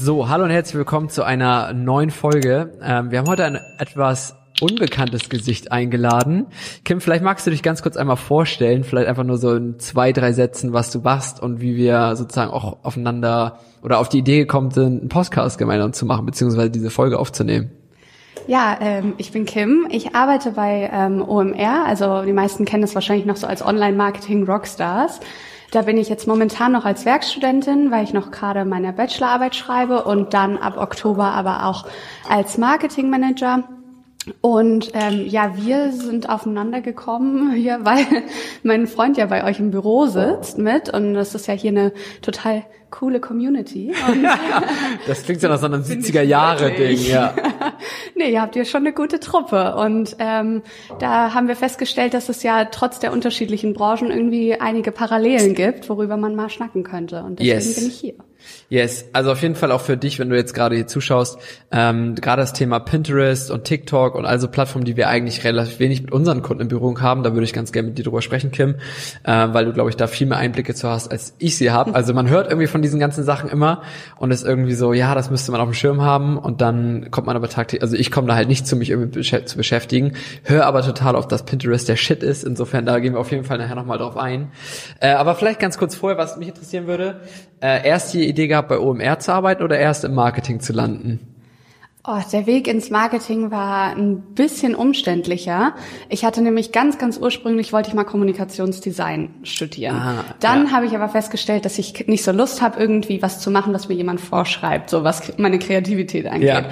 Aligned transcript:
So, 0.00 0.28
hallo 0.28 0.44
und 0.44 0.50
herzlich 0.50 0.76
willkommen 0.76 1.08
zu 1.08 1.24
einer 1.24 1.72
neuen 1.72 2.12
Folge. 2.12 2.70
Ähm, 2.80 3.10
wir 3.10 3.18
haben 3.18 3.28
heute 3.28 3.44
ein 3.44 3.58
etwas 3.78 4.36
unbekanntes 4.60 5.28
Gesicht 5.28 5.72
eingeladen. 5.72 6.46
Kim, 6.84 7.00
vielleicht 7.00 7.24
magst 7.24 7.48
du 7.48 7.50
dich 7.50 7.64
ganz 7.64 7.82
kurz 7.82 7.96
einmal 7.96 8.16
vorstellen, 8.16 8.84
vielleicht 8.84 9.08
einfach 9.08 9.24
nur 9.24 9.38
so 9.38 9.56
in 9.56 9.80
zwei, 9.80 10.12
drei 10.12 10.30
Sätzen, 10.30 10.72
was 10.72 10.92
du 10.92 11.00
machst 11.00 11.42
und 11.42 11.60
wie 11.60 11.74
wir 11.74 12.14
sozusagen 12.14 12.52
auch 12.52 12.84
aufeinander 12.84 13.58
oder 13.82 13.98
auf 13.98 14.08
die 14.08 14.18
Idee 14.18 14.38
gekommen 14.38 14.70
sind, 14.70 15.00
einen 15.00 15.08
Podcast 15.08 15.58
gemeinsam 15.58 15.92
zu 15.92 16.06
machen, 16.06 16.26
beziehungsweise 16.26 16.70
diese 16.70 16.90
Folge 16.90 17.18
aufzunehmen. 17.18 17.72
Ja, 18.46 18.78
ähm, 18.80 19.14
ich 19.18 19.32
bin 19.32 19.46
Kim. 19.46 19.88
Ich 19.90 20.14
arbeite 20.14 20.52
bei 20.52 20.88
ähm, 20.92 21.28
OMR. 21.28 21.86
Also 21.86 22.22
die 22.22 22.32
meisten 22.32 22.64
kennen 22.66 22.82
das 22.82 22.94
wahrscheinlich 22.94 23.26
noch 23.26 23.36
so 23.36 23.48
als 23.48 23.66
Online-Marketing-Rockstars. 23.66 25.18
Da 25.70 25.82
bin 25.82 25.98
ich 25.98 26.08
jetzt 26.08 26.26
momentan 26.26 26.72
noch 26.72 26.86
als 26.86 27.04
Werkstudentin, 27.04 27.90
weil 27.90 28.04
ich 28.04 28.14
noch 28.14 28.30
gerade 28.30 28.64
meine 28.64 28.92
Bachelorarbeit 28.92 29.54
schreibe 29.54 30.04
und 30.04 30.32
dann 30.32 30.56
ab 30.56 30.78
Oktober 30.78 31.24
aber 31.24 31.66
auch 31.66 31.86
als 32.28 32.56
Marketingmanager. 32.56 33.64
Und 34.40 34.90
ähm, 34.94 35.26
ja, 35.26 35.56
wir 35.56 35.92
sind 35.92 36.28
aufeinander 36.28 36.80
gekommen 36.80 37.52
hier, 37.54 37.80
weil 37.82 38.06
mein 38.62 38.86
Freund 38.86 39.16
ja 39.18 39.26
bei 39.26 39.44
euch 39.44 39.60
im 39.60 39.70
Büro 39.70 40.06
sitzt 40.06 40.58
mit 40.58 40.92
und 40.92 41.14
das 41.14 41.34
ist 41.34 41.46
ja 41.46 41.54
hier 41.54 41.70
eine 41.70 41.92
total 42.22 42.64
coole 42.90 43.20
Community. 43.20 43.92
das 45.06 45.22
klingt 45.24 45.42
ja 45.42 45.48
nach 45.48 45.58
so 45.58 45.66
einem 45.66 45.82
70er 45.82 46.22
Jahre 46.22 46.72
Ding, 46.72 46.98
ja. 47.04 47.34
nee, 48.14 48.32
ihr 48.32 48.42
habt 48.42 48.56
ja 48.56 48.64
schon 48.64 48.82
eine 48.82 48.92
gute 48.92 49.20
Truppe 49.20 49.76
und 49.76 50.16
ähm, 50.18 50.62
da 50.98 51.34
haben 51.34 51.48
wir 51.48 51.56
festgestellt, 51.56 52.14
dass 52.14 52.28
es 52.28 52.42
ja 52.42 52.66
trotz 52.66 52.98
der 52.98 53.12
unterschiedlichen 53.12 53.74
Branchen 53.74 54.10
irgendwie 54.10 54.60
einige 54.60 54.92
Parallelen 54.92 55.54
gibt, 55.54 55.88
worüber 55.88 56.16
man 56.16 56.34
mal 56.34 56.48
schnacken 56.48 56.84
könnte 56.84 57.22
und 57.22 57.40
deswegen 57.40 57.54
yes. 57.54 57.74
bin 57.76 57.88
ich 57.88 57.98
hier. 57.98 58.14
Yes, 58.70 59.06
also 59.14 59.32
auf 59.32 59.40
jeden 59.40 59.54
Fall 59.54 59.72
auch 59.72 59.80
für 59.80 59.96
dich, 59.96 60.18
wenn 60.18 60.28
du 60.28 60.36
jetzt 60.36 60.52
gerade 60.52 60.76
hier 60.76 60.86
zuschaust, 60.86 61.38
ähm, 61.72 62.14
gerade 62.14 62.42
das 62.42 62.52
Thema 62.52 62.78
Pinterest 62.80 63.50
und 63.50 63.64
TikTok 63.64 64.14
und 64.14 64.26
also 64.26 64.48
Plattformen, 64.48 64.84
die 64.84 64.96
wir 64.96 65.08
eigentlich 65.08 65.44
relativ 65.44 65.78
wenig 65.78 66.02
mit 66.02 66.12
unseren 66.12 66.42
Kunden 66.42 66.62
in 66.62 66.68
Berührung 66.68 67.00
haben, 67.00 67.22
da 67.22 67.32
würde 67.32 67.44
ich 67.44 67.54
ganz 67.54 67.72
gerne 67.72 67.88
mit 67.88 67.98
dir 67.98 68.04
drüber 68.04 68.20
sprechen, 68.20 68.50
Kim, 68.50 68.76
äh, 69.24 69.48
weil 69.52 69.64
du, 69.64 69.72
glaube 69.72 69.88
ich, 69.88 69.96
da 69.96 70.06
viel 70.06 70.26
mehr 70.26 70.36
Einblicke 70.36 70.74
zu 70.74 70.88
hast, 70.88 71.10
als 71.10 71.34
ich 71.38 71.56
sie 71.56 71.70
habe. 71.70 71.94
Also 71.94 72.12
man 72.12 72.28
hört 72.28 72.48
irgendwie 72.48 72.66
von 72.66 72.82
diesen 72.82 73.00
ganzen 73.00 73.24
Sachen 73.24 73.48
immer 73.48 73.82
und 74.18 74.30
ist 74.30 74.44
irgendwie 74.44 74.74
so, 74.74 74.92
ja, 74.92 75.14
das 75.14 75.30
müsste 75.30 75.50
man 75.50 75.62
auf 75.62 75.68
dem 75.68 75.74
Schirm 75.74 76.02
haben 76.02 76.36
und 76.36 76.60
dann 76.60 77.10
kommt 77.10 77.26
man 77.26 77.36
aber 77.36 77.48
tagtäglich, 77.48 77.82
also 77.82 77.96
ich 77.96 78.10
komme 78.10 78.28
da 78.28 78.34
halt 78.34 78.48
nicht 78.48 78.66
zu 78.66 78.76
mich 78.76 78.90
irgendwie 78.90 79.22
zu 79.22 79.56
beschäftigen, 79.56 80.12
höre 80.44 80.66
aber 80.66 80.82
total 80.82 81.16
auf, 81.16 81.26
dass 81.26 81.44
Pinterest 81.44 81.88
der 81.88 81.96
Shit 81.96 82.22
ist, 82.22 82.44
insofern 82.44 82.84
da 82.84 82.98
gehen 82.98 83.14
wir 83.14 83.20
auf 83.20 83.30
jeden 83.30 83.44
Fall 83.44 83.58
nachher 83.58 83.76
nochmal 83.76 83.98
drauf 83.98 84.16
ein. 84.16 84.52
Äh, 85.00 85.10
aber 85.10 85.34
vielleicht 85.34 85.60
ganz 85.60 85.78
kurz 85.78 85.94
vorher, 85.94 86.18
was 86.18 86.36
mich 86.36 86.48
interessieren 86.48 86.86
würde, 86.86 87.20
äh, 87.60 87.86
erst 87.86 88.14
die 88.14 88.28
Idee 88.38 88.48
gehabt, 88.48 88.68
bei 88.68 88.78
OMR 88.78 89.18
zu 89.18 89.32
arbeiten 89.32 89.62
oder 89.62 89.78
erst 89.78 90.04
im 90.04 90.14
Marketing 90.14 90.60
zu 90.60 90.72
landen? 90.72 91.20
Oh, 92.10 92.20
der 92.32 92.46
Weg 92.46 92.68
ins 92.68 92.88
Marketing 92.88 93.50
war 93.50 93.90
ein 93.90 94.20
bisschen 94.34 94.74
umständlicher. 94.74 95.74
Ich 96.08 96.24
hatte 96.24 96.40
nämlich 96.40 96.72
ganz, 96.72 96.96
ganz 96.96 97.18
ursprünglich 97.18 97.72
wollte 97.72 97.90
ich 97.90 97.94
mal 97.94 98.04
Kommunikationsdesign 98.04 99.30
studieren. 99.42 99.96
Ah, 99.96 100.24
Dann 100.40 100.66
ja. 100.66 100.72
habe 100.72 100.86
ich 100.86 100.94
aber 100.94 101.08
festgestellt, 101.10 101.66
dass 101.66 101.78
ich 101.78 102.06
nicht 102.06 102.22
so 102.22 102.32
Lust 102.32 102.62
habe, 102.62 102.80
irgendwie 102.80 103.20
was 103.20 103.40
zu 103.40 103.50
machen, 103.50 103.74
was 103.74 103.88
mir 103.88 103.94
jemand 103.94 104.20
vorschreibt, 104.22 104.88
so 104.88 105.04
was 105.04 105.36
meine 105.36 105.58
Kreativität 105.58 106.26
angeht. 106.26 106.48
Ja. 106.48 106.64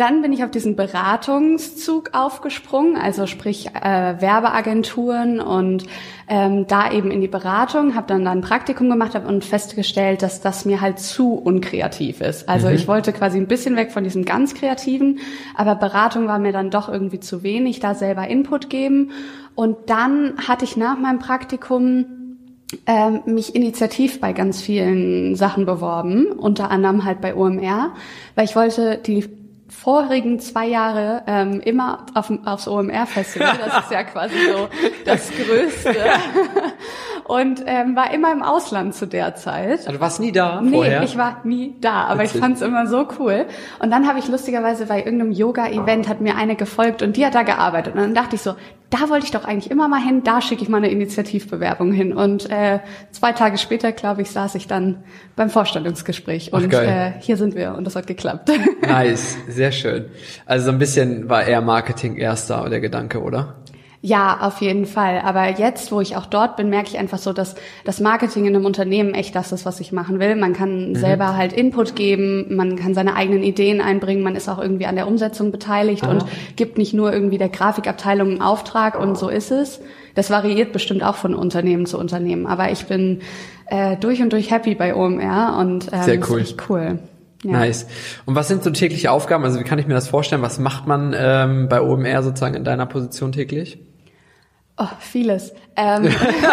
Dann 0.00 0.22
bin 0.22 0.32
ich 0.32 0.42
auf 0.42 0.50
diesen 0.50 0.76
Beratungszug 0.76 2.14
aufgesprungen, 2.14 2.96
also 2.96 3.26
sprich 3.26 3.66
äh, 3.74 4.18
Werbeagenturen 4.18 5.40
und 5.40 5.84
ähm, 6.26 6.66
da 6.66 6.90
eben 6.90 7.10
in 7.10 7.20
die 7.20 7.28
Beratung, 7.28 7.94
habe 7.94 8.06
dann, 8.06 8.26
ein 8.26 8.40
Praktikum 8.40 8.88
gemacht 8.88 9.14
hab 9.14 9.28
und 9.28 9.44
festgestellt, 9.44 10.22
dass 10.22 10.40
das 10.40 10.64
mir 10.64 10.80
halt 10.80 11.00
zu 11.00 11.34
unkreativ 11.34 12.22
ist. 12.22 12.48
Also 12.48 12.68
mhm. 12.68 12.76
ich 12.76 12.88
wollte 12.88 13.12
quasi 13.12 13.36
ein 13.36 13.46
bisschen 13.46 13.76
weg 13.76 13.92
von 13.92 14.02
diesem 14.02 14.24
ganz 14.24 14.54
kreativen, 14.54 15.18
aber 15.54 15.74
Beratung 15.74 16.26
war 16.26 16.38
mir 16.38 16.52
dann 16.52 16.70
doch 16.70 16.88
irgendwie 16.88 17.20
zu 17.20 17.42
wenig, 17.42 17.80
da 17.80 17.94
selber 17.94 18.26
Input 18.26 18.70
geben. 18.70 19.10
Und 19.54 19.76
dann 19.90 20.32
hatte 20.48 20.64
ich 20.64 20.78
nach 20.78 20.98
meinem 20.98 21.18
Praktikum 21.18 22.06
ähm, 22.86 23.20
mich 23.26 23.54
initiativ 23.54 24.18
bei 24.18 24.32
ganz 24.32 24.62
vielen 24.62 25.36
Sachen 25.36 25.66
beworben, 25.66 26.26
unter 26.26 26.70
anderem 26.70 27.04
halt 27.04 27.20
bei 27.20 27.34
OMR, 27.34 27.92
weil 28.34 28.44
ich 28.46 28.56
wollte 28.56 28.96
die 28.96 29.39
vorigen 29.82 30.38
zwei 30.40 30.66
Jahre 30.66 31.22
ähm, 31.26 31.60
immer 31.60 32.04
auf, 32.14 32.30
aufs 32.44 32.68
OMR-Festival. 32.68 33.58
Das 33.64 33.84
ist 33.84 33.90
ja 33.90 34.04
quasi 34.04 34.34
so 34.52 34.68
das 35.06 35.30
Größte. 35.30 35.96
Und 37.30 37.62
ähm, 37.64 37.94
war 37.94 38.12
immer 38.12 38.32
im 38.32 38.42
Ausland 38.42 38.92
zu 38.92 39.06
der 39.06 39.36
Zeit. 39.36 39.78
Also 39.86 39.92
du 39.92 40.00
warst 40.00 40.18
nie 40.18 40.32
da 40.32 40.60
nee, 40.60 40.72
vorher? 40.72 40.98
Nee, 40.98 41.06
ich 41.06 41.16
war 41.16 41.40
nie 41.44 41.76
da, 41.80 42.06
aber 42.06 42.22
Witzig. 42.22 42.34
ich 42.34 42.40
fand's 42.40 42.60
immer 42.60 42.88
so 42.88 43.06
cool. 43.20 43.46
Und 43.78 43.92
dann 43.92 44.08
habe 44.08 44.18
ich 44.18 44.26
lustigerweise 44.26 44.86
bei 44.86 44.98
irgendeinem 44.98 45.30
Yoga-Event 45.30 46.08
hat 46.08 46.20
mir 46.20 46.34
eine 46.34 46.56
gefolgt 46.56 47.02
und 47.02 47.16
die 47.16 47.24
hat 47.24 47.36
da 47.36 47.44
gearbeitet. 47.44 47.94
Und 47.94 48.00
dann 48.00 48.14
dachte 48.14 48.34
ich 48.34 48.42
so, 48.42 48.56
da 48.90 49.08
wollte 49.08 49.26
ich 49.26 49.30
doch 49.30 49.44
eigentlich 49.44 49.70
immer 49.70 49.86
mal 49.86 50.00
hin, 50.00 50.22
da 50.24 50.40
schicke 50.40 50.64
ich 50.64 50.68
mal 50.68 50.78
eine 50.78 50.90
Initiativbewerbung 50.90 51.92
hin. 51.92 52.12
Und 52.12 52.50
äh, 52.50 52.80
zwei 53.12 53.30
Tage 53.30 53.58
später, 53.58 53.92
glaube 53.92 54.22
ich, 54.22 54.32
saß 54.32 54.56
ich 54.56 54.66
dann 54.66 55.04
beim 55.36 55.50
Vorstellungsgespräch 55.50 56.52
und 56.52 56.74
Ach, 56.74 56.82
äh, 56.82 57.12
hier 57.20 57.36
sind 57.36 57.54
wir 57.54 57.76
und 57.76 57.84
das 57.84 57.94
hat 57.94 58.08
geklappt. 58.08 58.50
Nice, 58.82 59.38
sehr 59.48 59.70
schön. 59.70 60.06
Also 60.46 60.66
so 60.66 60.72
ein 60.72 60.78
bisschen 60.80 61.28
war 61.28 61.44
eher 61.44 61.60
Marketing 61.60 62.16
erster 62.16 62.68
der 62.68 62.80
Gedanke, 62.80 63.22
oder? 63.22 63.54
Ja, 64.02 64.38
auf 64.40 64.62
jeden 64.62 64.86
Fall. 64.86 65.20
Aber 65.22 65.58
jetzt, 65.58 65.92
wo 65.92 66.00
ich 66.00 66.16
auch 66.16 66.24
dort 66.24 66.56
bin, 66.56 66.70
merke 66.70 66.88
ich 66.88 66.98
einfach 66.98 67.18
so, 67.18 67.34
dass 67.34 67.54
das 67.84 68.00
Marketing 68.00 68.46
in 68.46 68.56
einem 68.56 68.64
Unternehmen 68.64 69.12
echt 69.12 69.36
das 69.36 69.52
ist, 69.52 69.66
was 69.66 69.78
ich 69.78 69.92
machen 69.92 70.18
will. 70.18 70.36
Man 70.36 70.54
kann 70.54 70.90
mhm. 70.90 70.94
selber 70.96 71.36
halt 71.36 71.52
Input 71.52 71.96
geben, 71.96 72.56
man 72.56 72.76
kann 72.76 72.94
seine 72.94 73.14
eigenen 73.14 73.42
Ideen 73.42 73.82
einbringen, 73.82 74.22
man 74.22 74.36
ist 74.36 74.48
auch 74.48 74.58
irgendwie 74.58 74.86
an 74.86 74.96
der 74.96 75.06
Umsetzung 75.06 75.52
beteiligt 75.52 76.04
Aha. 76.04 76.12
und 76.12 76.24
gibt 76.56 76.78
nicht 76.78 76.94
nur 76.94 77.12
irgendwie 77.12 77.36
der 77.36 77.50
Grafikabteilung 77.50 78.30
einen 78.30 78.40
Auftrag 78.40 78.98
und 78.98 79.18
so 79.18 79.28
ist 79.28 79.50
es. 79.50 79.82
Das 80.14 80.30
variiert 80.30 80.72
bestimmt 80.72 81.02
auch 81.02 81.16
von 81.16 81.34
Unternehmen 81.34 81.84
zu 81.84 81.98
Unternehmen. 81.98 82.46
Aber 82.46 82.72
ich 82.72 82.86
bin 82.86 83.20
äh, 83.66 83.96
durch 83.98 84.22
und 84.22 84.32
durch 84.32 84.50
happy 84.50 84.74
bei 84.74 84.94
OMR 84.94 85.58
und 85.60 85.88
ähm, 85.92 86.02
Sehr 86.04 86.30
cool. 86.30 86.40
ist 86.40 86.52
echt 86.52 86.70
cool. 86.70 87.00
Ja. 87.44 87.52
Nice. 87.52 87.86
Und 88.24 88.34
was 88.34 88.48
sind 88.48 88.64
so 88.64 88.70
tägliche 88.70 89.10
Aufgaben? 89.10 89.44
Also 89.44 89.60
wie 89.60 89.64
kann 89.64 89.78
ich 89.78 89.86
mir 89.86 89.94
das 89.94 90.08
vorstellen? 90.08 90.42
Was 90.42 90.58
macht 90.58 90.86
man 90.86 91.14
ähm, 91.16 91.68
bei 91.68 91.82
OMR 91.82 92.22
sozusagen 92.22 92.54
in 92.54 92.64
deiner 92.64 92.86
Position 92.86 93.32
täglich? 93.32 93.78
Oh, 94.82 94.88
vieles. 94.98 95.52
Ähm, 95.76 96.08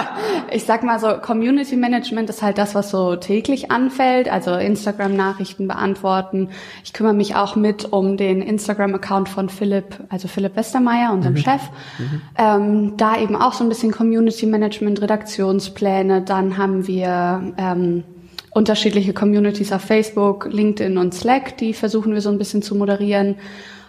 ich 0.51 0.65
sag 0.65 0.83
mal 0.83 0.99
so, 0.99 1.13
Community 1.13 1.77
Management 1.77 2.29
ist 2.29 2.41
halt 2.41 2.57
das, 2.57 2.75
was 2.75 2.89
so 2.89 3.15
täglich 3.15 3.71
anfällt, 3.71 4.29
also 4.29 4.53
Instagram-Nachrichten 4.53 5.65
beantworten. 5.65 6.49
Ich 6.83 6.91
kümmere 6.91 7.13
mich 7.13 7.35
auch 7.35 7.55
mit 7.55 7.93
um 7.93 8.17
den 8.17 8.41
Instagram-Account 8.41 9.29
von 9.29 9.47
Philipp, 9.47 10.03
also 10.09 10.27
Philipp 10.27 10.57
Westermeier, 10.57 11.13
unserem 11.13 11.35
mhm. 11.35 11.37
Chef. 11.37 11.61
Mhm. 11.99 12.21
Ähm, 12.37 12.97
da 12.97 13.17
eben 13.17 13.37
auch 13.37 13.53
so 13.53 13.63
ein 13.63 13.69
bisschen 13.69 13.93
Community 13.93 14.45
Management, 14.45 15.01
Redaktionspläne. 15.01 16.21
Dann 16.21 16.57
haben 16.57 16.85
wir 16.85 17.53
ähm, 17.57 18.03
unterschiedliche 18.51 19.13
Communities 19.13 19.71
auf 19.71 19.83
Facebook, 19.83 20.49
LinkedIn 20.51 20.97
und 20.97 21.13
Slack, 21.13 21.57
die 21.57 21.73
versuchen 21.73 22.13
wir 22.13 22.19
so 22.19 22.29
ein 22.29 22.37
bisschen 22.37 22.61
zu 22.61 22.75
moderieren. 22.75 23.35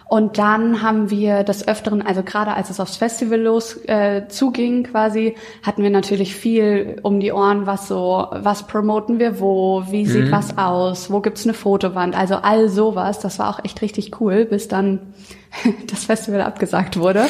Und 0.09 0.39
dann 0.39 0.81
haben 0.81 1.11
wir 1.11 1.43
des 1.43 1.67
Öfteren, 1.67 2.01
also 2.01 2.23
gerade 2.23 2.55
als 2.55 2.71
es 2.71 2.79
aufs 2.79 2.97
Festival 2.97 3.39
los 3.39 3.77
äh, 3.85 4.23
zuging 4.27 4.85
quasi, 4.85 5.35
hatten 5.61 5.83
wir 5.83 5.91
natürlich 5.91 6.35
viel 6.35 6.95
um 7.03 7.19
die 7.19 7.31
Ohren, 7.31 7.67
was 7.67 7.87
so, 7.87 8.25
was 8.31 8.65
promoten 8.65 9.19
wir 9.19 9.39
wo, 9.39 9.83
wie 9.91 10.07
sieht 10.07 10.25
mhm. 10.25 10.31
was 10.31 10.57
aus, 10.57 11.11
wo 11.11 11.19
gibt's 11.19 11.43
eine 11.43 11.53
Fotowand, 11.53 12.17
also 12.17 12.37
all 12.37 12.69
sowas. 12.69 13.19
Das 13.19 13.37
war 13.37 13.51
auch 13.51 13.63
echt 13.63 13.83
richtig 13.83 14.19
cool, 14.19 14.45
bis 14.45 14.67
dann 14.67 15.13
das 15.91 16.05
Festival 16.05 16.41
abgesagt 16.41 16.97
wurde. 16.97 17.27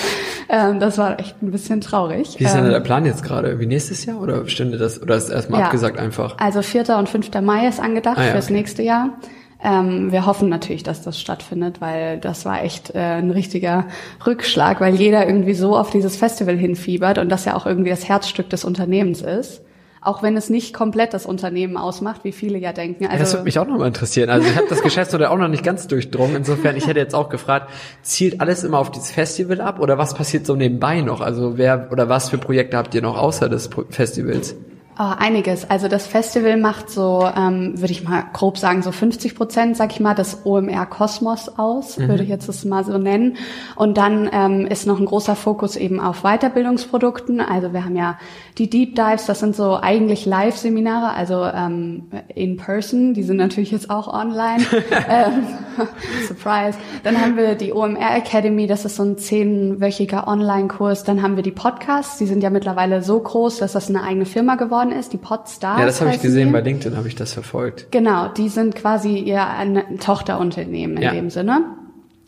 Ähm, 0.47 0.79
das 0.79 0.97
war 0.97 1.19
echt 1.19 1.43
ein 1.43 1.51
bisschen 1.51 1.81
traurig. 1.81 2.39
Wie 2.39 2.45
ist 2.45 2.55
denn 2.55 2.63
ähm, 2.63 2.71
der 2.71 2.79
Plan 2.79 3.05
jetzt 3.05 3.23
gerade? 3.23 3.59
Wie 3.59 3.65
nächstes 3.65 4.05
Jahr 4.05 4.21
oder 4.21 4.47
stünde 4.47 4.77
das 4.77 5.01
oder 5.01 5.17
ist 5.17 5.29
erstmal 5.29 5.59
ja, 5.59 5.65
abgesagt 5.65 5.99
einfach? 5.99 6.37
Also 6.39 6.61
4. 6.61 6.95
und 6.97 7.09
5. 7.09 7.29
Mai 7.41 7.67
ist 7.67 7.81
angedacht 7.81 8.17
ah, 8.17 8.23
ja, 8.23 8.31
fürs 8.31 8.45
okay. 8.45 8.53
nächste 8.53 8.83
Jahr. 8.83 9.19
Ähm, 9.61 10.11
wir 10.11 10.25
hoffen 10.25 10.47
natürlich, 10.47 10.83
dass 10.83 11.01
das 11.01 11.19
stattfindet, 11.19 11.81
weil 11.81 12.17
das 12.17 12.45
war 12.45 12.63
echt 12.63 12.95
äh, 12.95 12.99
ein 12.99 13.31
richtiger 13.31 13.87
Rückschlag, 14.25 14.79
weil 14.79 14.95
jeder 14.95 15.27
irgendwie 15.27 15.53
so 15.53 15.75
auf 15.75 15.89
dieses 15.89 16.15
Festival 16.15 16.55
hinfiebert 16.55 17.17
und 17.17 17.29
das 17.29 17.43
ja 17.45 17.55
auch 17.55 17.65
irgendwie 17.65 17.89
das 17.89 18.07
Herzstück 18.07 18.49
des 18.49 18.63
Unternehmens 18.63 19.21
ist. 19.21 19.61
Auch 20.01 20.23
wenn 20.23 20.37
es 20.37 20.49
nicht 20.49 20.73
komplett 20.73 21.13
das 21.13 21.25
Unternehmen 21.25 21.75
ausmacht, 21.75 22.23
wie 22.23 22.31
viele 22.31 22.57
ja 22.57 22.71
denken. 22.71 23.03
Also, 23.03 23.15
ja, 23.15 23.19
das 23.19 23.33
würde 23.33 23.43
mich 23.43 23.59
auch 23.59 23.67
nochmal 23.67 23.87
interessieren. 23.87 24.29
Also 24.29 24.47
ich 24.47 24.55
habe 24.55 24.67
das 24.69 24.81
Geschäftsmodell 24.81 25.27
auch 25.27 25.37
noch 25.37 25.49
nicht 25.49 25.63
ganz 25.63 25.87
durchdrungen. 25.87 26.37
Insofern, 26.37 26.77
ich 26.77 26.87
hätte 26.87 26.99
jetzt 26.99 27.13
auch 27.13 27.27
gefragt, 27.27 27.69
zielt 28.01 28.39
alles 28.39 28.63
immer 28.63 28.79
auf 28.79 28.91
dieses 28.91 29.11
Festival 29.11 29.59
ab 29.59 29.81
oder 29.81 29.97
was 29.97 30.13
passiert 30.13 30.45
so 30.45 30.55
nebenbei 30.55 31.01
noch? 31.01 31.19
Also 31.19 31.57
wer 31.57 31.89
oder 31.91 32.07
was 32.07 32.29
für 32.29 32.37
Projekte 32.37 32.77
habt 32.77 32.95
ihr 32.95 33.01
noch 33.01 33.17
außer 33.17 33.49
des 33.49 33.69
Festivals? 33.89 34.55
Oh, 35.01 35.13
einiges. 35.17 35.69
Also 35.69 35.87
das 35.87 36.07
Festival 36.07 36.57
macht 36.57 36.89
so, 36.89 37.25
ähm, 37.33 37.79
würde 37.79 37.93
ich 37.93 38.03
mal 38.03 38.25
grob 38.33 38.57
sagen, 38.57 38.81
so 38.81 38.91
50 38.91 39.33
Prozent, 39.33 39.77
sag 39.77 39.93
ich 39.93 40.01
mal, 40.01 40.13
das 40.13 40.45
OMR 40.45 40.85
Kosmos 40.87 41.57
aus, 41.57 41.97
mhm. 41.97 42.09
würde 42.09 42.23
ich 42.23 42.29
jetzt 42.29 42.49
das 42.49 42.65
mal 42.65 42.83
so 42.83 42.97
nennen. 42.97 43.37
Und 43.77 43.97
dann 43.97 44.29
ähm, 44.33 44.67
ist 44.67 44.87
noch 44.87 44.99
ein 44.99 45.05
großer 45.05 45.37
Fokus 45.37 45.77
eben 45.77 46.01
auf 46.01 46.23
Weiterbildungsprodukten. 46.23 47.39
Also 47.39 47.71
wir 47.71 47.85
haben 47.85 47.95
ja 47.95 48.19
die 48.59 48.69
Deep 48.69 48.95
Dives, 48.95 49.25
das 49.25 49.39
sind 49.39 49.55
so 49.55 49.79
eigentlich 49.81 50.25
Live-Seminare, 50.25 51.13
also 51.13 51.45
ähm, 51.45 52.07
in 52.35 52.57
person. 52.57 53.13
Die 53.13 53.23
sind 53.23 53.37
natürlich 53.37 53.71
jetzt 53.71 53.89
auch 53.89 54.13
online. 54.13 54.63
ähm, 55.09 55.47
Surprise. 56.27 56.77
Dann 57.03 57.21
haben 57.21 57.37
wir 57.37 57.55
die 57.55 57.71
OMR 57.71 58.17
Academy, 58.17 58.67
das 58.67 58.83
ist 58.83 58.97
so 58.97 59.03
ein 59.03 59.17
zehnwöchiger 59.17 60.27
Online-Kurs. 60.27 61.05
Dann 61.05 61.21
haben 61.21 61.37
wir 61.37 61.43
die 61.43 61.51
Podcasts, 61.51 62.17
die 62.17 62.25
sind 62.25 62.43
ja 62.43 62.49
mittlerweile 62.49 63.01
so 63.01 63.17
groß, 63.17 63.59
dass 63.59 63.71
das 63.71 63.87
eine 63.87 64.03
eigene 64.03 64.25
Firma 64.25 64.55
geworden 64.55 64.91
ist, 64.91 65.13
die 65.13 65.17
Podstars. 65.17 65.79
Ja, 65.79 65.85
das 65.85 66.01
habe 66.01 66.13
ich 66.13 66.21
gesehen, 66.21 66.51
bei 66.51 66.59
LinkedIn 66.59 66.97
habe 66.97 67.07
ich 67.07 67.15
das 67.15 67.31
verfolgt. 67.31 67.91
Genau, 67.91 68.27
die 68.27 68.49
sind 68.49 68.75
quasi 68.75 69.19
ihr 69.19 69.47
ein 69.47 69.99
Tochterunternehmen 69.99 70.97
in 70.97 71.03
ja. 71.03 71.13
dem 71.13 71.29
Sinne, 71.29 71.63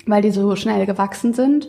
weil 0.06 0.22
die 0.22 0.32
so 0.32 0.56
schnell 0.56 0.86
gewachsen 0.86 1.34
sind. 1.34 1.68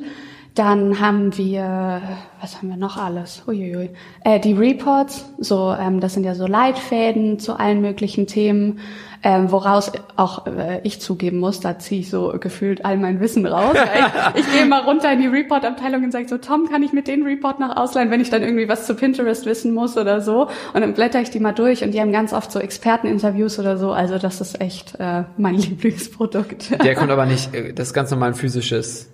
Dann 0.54 1.00
haben 1.00 1.36
wir, 1.36 2.02
was 2.40 2.58
haben 2.58 2.68
wir 2.68 2.76
noch 2.76 2.98
alles? 2.98 3.42
Uiuiui. 3.46 3.90
Äh, 4.24 4.40
die 4.40 4.52
Reports, 4.52 5.24
so 5.38 5.74
ähm, 5.78 6.00
das 6.00 6.14
sind 6.14 6.24
ja 6.24 6.34
so 6.34 6.46
Leitfäden 6.46 7.38
zu 7.38 7.58
allen 7.58 7.80
möglichen 7.80 8.26
Themen 8.26 8.80
ähm, 9.22 9.52
woraus 9.52 9.92
auch 10.16 10.46
äh, 10.46 10.80
ich 10.82 11.00
zugeben 11.00 11.38
muss, 11.38 11.60
da 11.60 11.78
ziehe 11.78 12.00
ich 12.00 12.10
so 12.10 12.34
gefühlt 12.40 12.84
all 12.84 12.96
mein 12.96 13.20
Wissen 13.20 13.46
raus. 13.46 13.76
ich, 14.34 14.40
ich 14.40 14.52
gehe 14.52 14.66
mal 14.66 14.80
runter 14.80 15.12
in 15.12 15.20
die 15.20 15.28
Report-Abteilung 15.28 16.04
und 16.04 16.10
sage 16.10 16.28
so, 16.28 16.38
Tom, 16.38 16.68
kann 16.68 16.82
ich 16.82 16.92
mit 16.92 17.06
den 17.06 17.22
Report 17.22 17.60
noch 17.60 17.76
ausleihen, 17.76 18.10
wenn 18.10 18.20
ich 18.20 18.30
dann 18.30 18.42
irgendwie 18.42 18.68
was 18.68 18.86
zu 18.86 18.94
Pinterest 18.94 19.46
wissen 19.46 19.74
muss 19.74 19.96
oder 19.96 20.20
so? 20.20 20.48
Und 20.74 20.80
dann 20.80 20.94
blätter 20.94 21.20
ich 21.20 21.30
die 21.30 21.40
mal 21.40 21.52
durch 21.52 21.84
und 21.84 21.92
die 21.92 22.00
haben 22.00 22.12
ganz 22.12 22.32
oft 22.32 22.50
so 22.50 22.58
Experteninterviews 22.58 23.58
oder 23.58 23.76
so. 23.76 23.92
Also 23.92 24.18
das 24.18 24.40
ist 24.40 24.60
echt 24.60 24.96
äh, 24.98 25.22
mein 25.36 25.54
Lieblingsprodukt. 25.56 26.82
Der 26.82 26.94
kommt 26.94 27.10
aber 27.10 27.26
nicht, 27.26 27.54
äh, 27.54 27.72
das 27.72 27.88
ist 27.88 27.94
ganz 27.94 28.10
normal 28.10 28.30
ein 28.30 28.34
physisches 28.34 29.11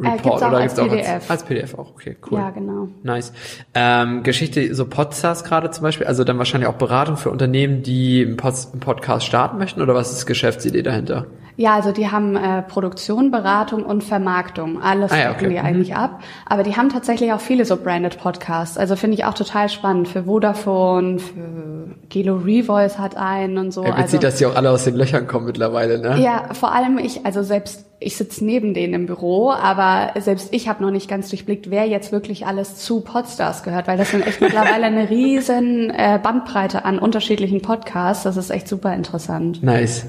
Report 0.00 0.42
äh, 0.42 0.46
oder 0.46 0.58
als 0.58 0.74
PDF. 0.74 0.90
Auch 0.90 1.14
als, 1.14 1.30
als, 1.30 1.42
PDF 1.44 1.74
auch, 1.74 1.90
okay, 1.90 2.16
cool. 2.30 2.38
Ja, 2.38 2.50
genau. 2.50 2.88
Nice. 3.02 3.32
Ähm, 3.74 4.22
Geschichte, 4.22 4.74
so 4.74 4.86
Podcasts 4.86 5.44
gerade 5.44 5.70
zum 5.70 5.82
Beispiel, 5.82 6.06
also 6.06 6.24
dann 6.24 6.38
wahrscheinlich 6.38 6.68
auch 6.68 6.74
Beratung 6.74 7.16
für 7.16 7.30
Unternehmen, 7.30 7.82
die 7.82 8.24
einen, 8.24 8.36
Podcast 8.36 9.26
starten 9.26 9.58
möchten 9.58 9.82
oder 9.82 9.94
was 9.94 10.12
ist 10.12 10.26
Geschäftsidee 10.26 10.82
dahinter? 10.82 11.26
Ja, 11.56 11.74
also 11.74 11.92
die 11.92 12.10
haben 12.10 12.36
äh, 12.36 12.62
Produktion, 12.62 13.30
Beratung 13.30 13.84
und 13.84 14.02
Vermarktung. 14.02 14.82
Alles 14.82 15.12
ah, 15.12 15.18
ja, 15.18 15.30
okay. 15.32 15.48
die 15.48 15.58
mhm. 15.58 15.64
eigentlich 15.64 15.94
ab. 15.94 16.22
Aber 16.46 16.62
die 16.62 16.76
haben 16.76 16.88
tatsächlich 16.88 17.32
auch 17.32 17.40
viele 17.40 17.64
so 17.64 17.76
branded 17.76 18.18
Podcasts. 18.18 18.78
Also 18.78 18.96
finde 18.96 19.16
ich 19.16 19.24
auch 19.24 19.34
total 19.34 19.68
spannend. 19.68 20.08
Für 20.08 20.24
Vodafone, 20.24 21.18
für 21.18 21.96
Gelo 22.08 22.36
Revoice 22.36 22.98
hat 22.98 23.16
einen 23.16 23.58
und 23.58 23.72
so. 23.72 23.84
Ja, 23.84 23.90
witzig, 23.90 24.02
also, 24.02 24.18
dass 24.18 24.36
die 24.36 24.46
auch 24.46 24.56
alle 24.56 24.70
aus 24.70 24.84
den 24.84 24.96
Löchern 24.96 25.26
kommen 25.26 25.46
mittlerweile, 25.46 25.98
ne? 25.98 26.20
Ja, 26.20 26.52
vor 26.52 26.72
allem 26.72 26.98
ich, 26.98 27.24
also 27.26 27.42
selbst 27.42 27.86
ich 28.00 28.16
sitze 28.16 28.44
neben 28.44 28.72
denen 28.72 28.94
im 28.94 29.06
Büro, 29.06 29.50
aber 29.50 30.18
selbst 30.20 30.48
ich 30.52 30.68
habe 30.68 30.82
noch 30.82 30.90
nicht 30.90 31.08
ganz 31.08 31.28
durchblickt, 31.28 31.70
wer 31.70 31.86
jetzt 31.86 32.12
wirklich 32.12 32.46
alles 32.46 32.76
zu 32.76 33.02
Podstars 33.02 33.62
gehört, 33.62 33.86
weil 33.86 33.98
das 33.98 34.10
sind 34.10 34.26
echt 34.26 34.40
mittlerweile 34.40 34.86
eine 34.86 35.10
riesen 35.10 35.90
äh, 35.90 36.18
Bandbreite 36.20 36.84
an 36.84 36.98
unterschiedlichen 36.98 37.60
Podcasts. 37.60 38.24
Das 38.24 38.36
ist 38.36 38.50
echt 38.50 38.66
super 38.66 38.94
interessant. 38.94 39.62
Nice. 39.62 40.06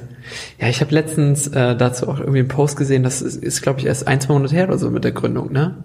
Ja, 0.60 0.68
ich 0.68 0.82
habe 0.82 0.94
letztens 0.94 1.48
äh, 1.48 1.76
dazu 1.76 2.08
auch 2.08 2.20
irgendwie 2.20 2.40
einen 2.40 2.48
Post 2.48 2.78
gesehen, 2.78 3.04
das 3.04 3.22
ist, 3.22 3.36
ist 3.36 3.62
glaube 3.62 3.80
ich, 3.80 3.86
erst 3.86 4.08
ein, 4.08 4.22
zwei 4.22 4.34
Monate 4.34 4.56
her 4.56 4.68
oder 4.68 4.78
so 4.78 4.90
mit 4.90 5.04
der 5.04 5.12
Gründung, 5.12 5.52
ne? 5.52 5.76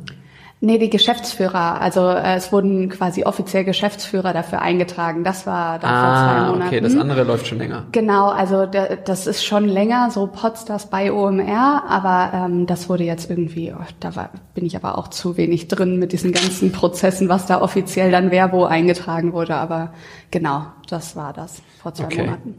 Nee, 0.63 0.79
die 0.79 0.89
Geschäftsführer. 0.89 1.83
Also 1.83 2.09
äh, 2.09 2.37
es 2.37 2.51
wurden 2.51 2.89
quasi 2.89 3.25
offiziell 3.25 3.65
Geschäftsführer 3.65 4.33
dafür 4.33 4.63
eingetragen. 4.63 5.23
Das 5.23 5.47
war 5.47 5.79
dann 5.79 5.91
ah, 5.91 6.01
vor 6.01 6.25
zwei 6.25 6.51
Monaten. 6.51 6.67
okay, 6.69 6.81
das 6.81 6.97
andere 6.97 7.25
läuft 7.25 7.47
schon 7.47 7.59
länger. 7.59 7.85
Genau, 7.93 8.29
also 8.31 8.65
der, 8.65 8.97
das 8.97 9.27
ist 9.27 9.45
schon 9.45 9.69
länger, 9.69 10.11
so 10.11 10.27
Podstars 10.27 10.87
bei 10.87 11.13
OMR, 11.13 11.85
aber 11.87 12.31
ähm, 12.33 12.67
das 12.67 12.89
wurde 12.89 13.05
jetzt 13.05 13.29
irgendwie, 13.29 13.75
oh, 13.79 13.85
da 14.01 14.17
war, 14.17 14.31
bin 14.55 14.65
ich 14.65 14.75
aber 14.77 14.97
auch 14.97 15.09
zu 15.09 15.37
wenig 15.37 15.69
drin 15.69 15.99
mit 15.99 16.13
diesen 16.13 16.33
ganzen 16.33 16.73
Prozessen, 16.73 17.29
was 17.29 17.45
da 17.45 17.61
offiziell 17.61 18.11
dann 18.11 18.31
wer 18.31 18.51
wo 18.51 18.65
eingetragen 18.65 19.35
wurde. 19.35 19.57
Aber 19.57 19.93
genau, 20.31 20.67
das 20.89 21.17
war 21.17 21.33
das 21.33 21.63
vor 21.83 21.95
zwei 21.95 22.05
okay. 22.05 22.23
Monaten. 22.23 22.55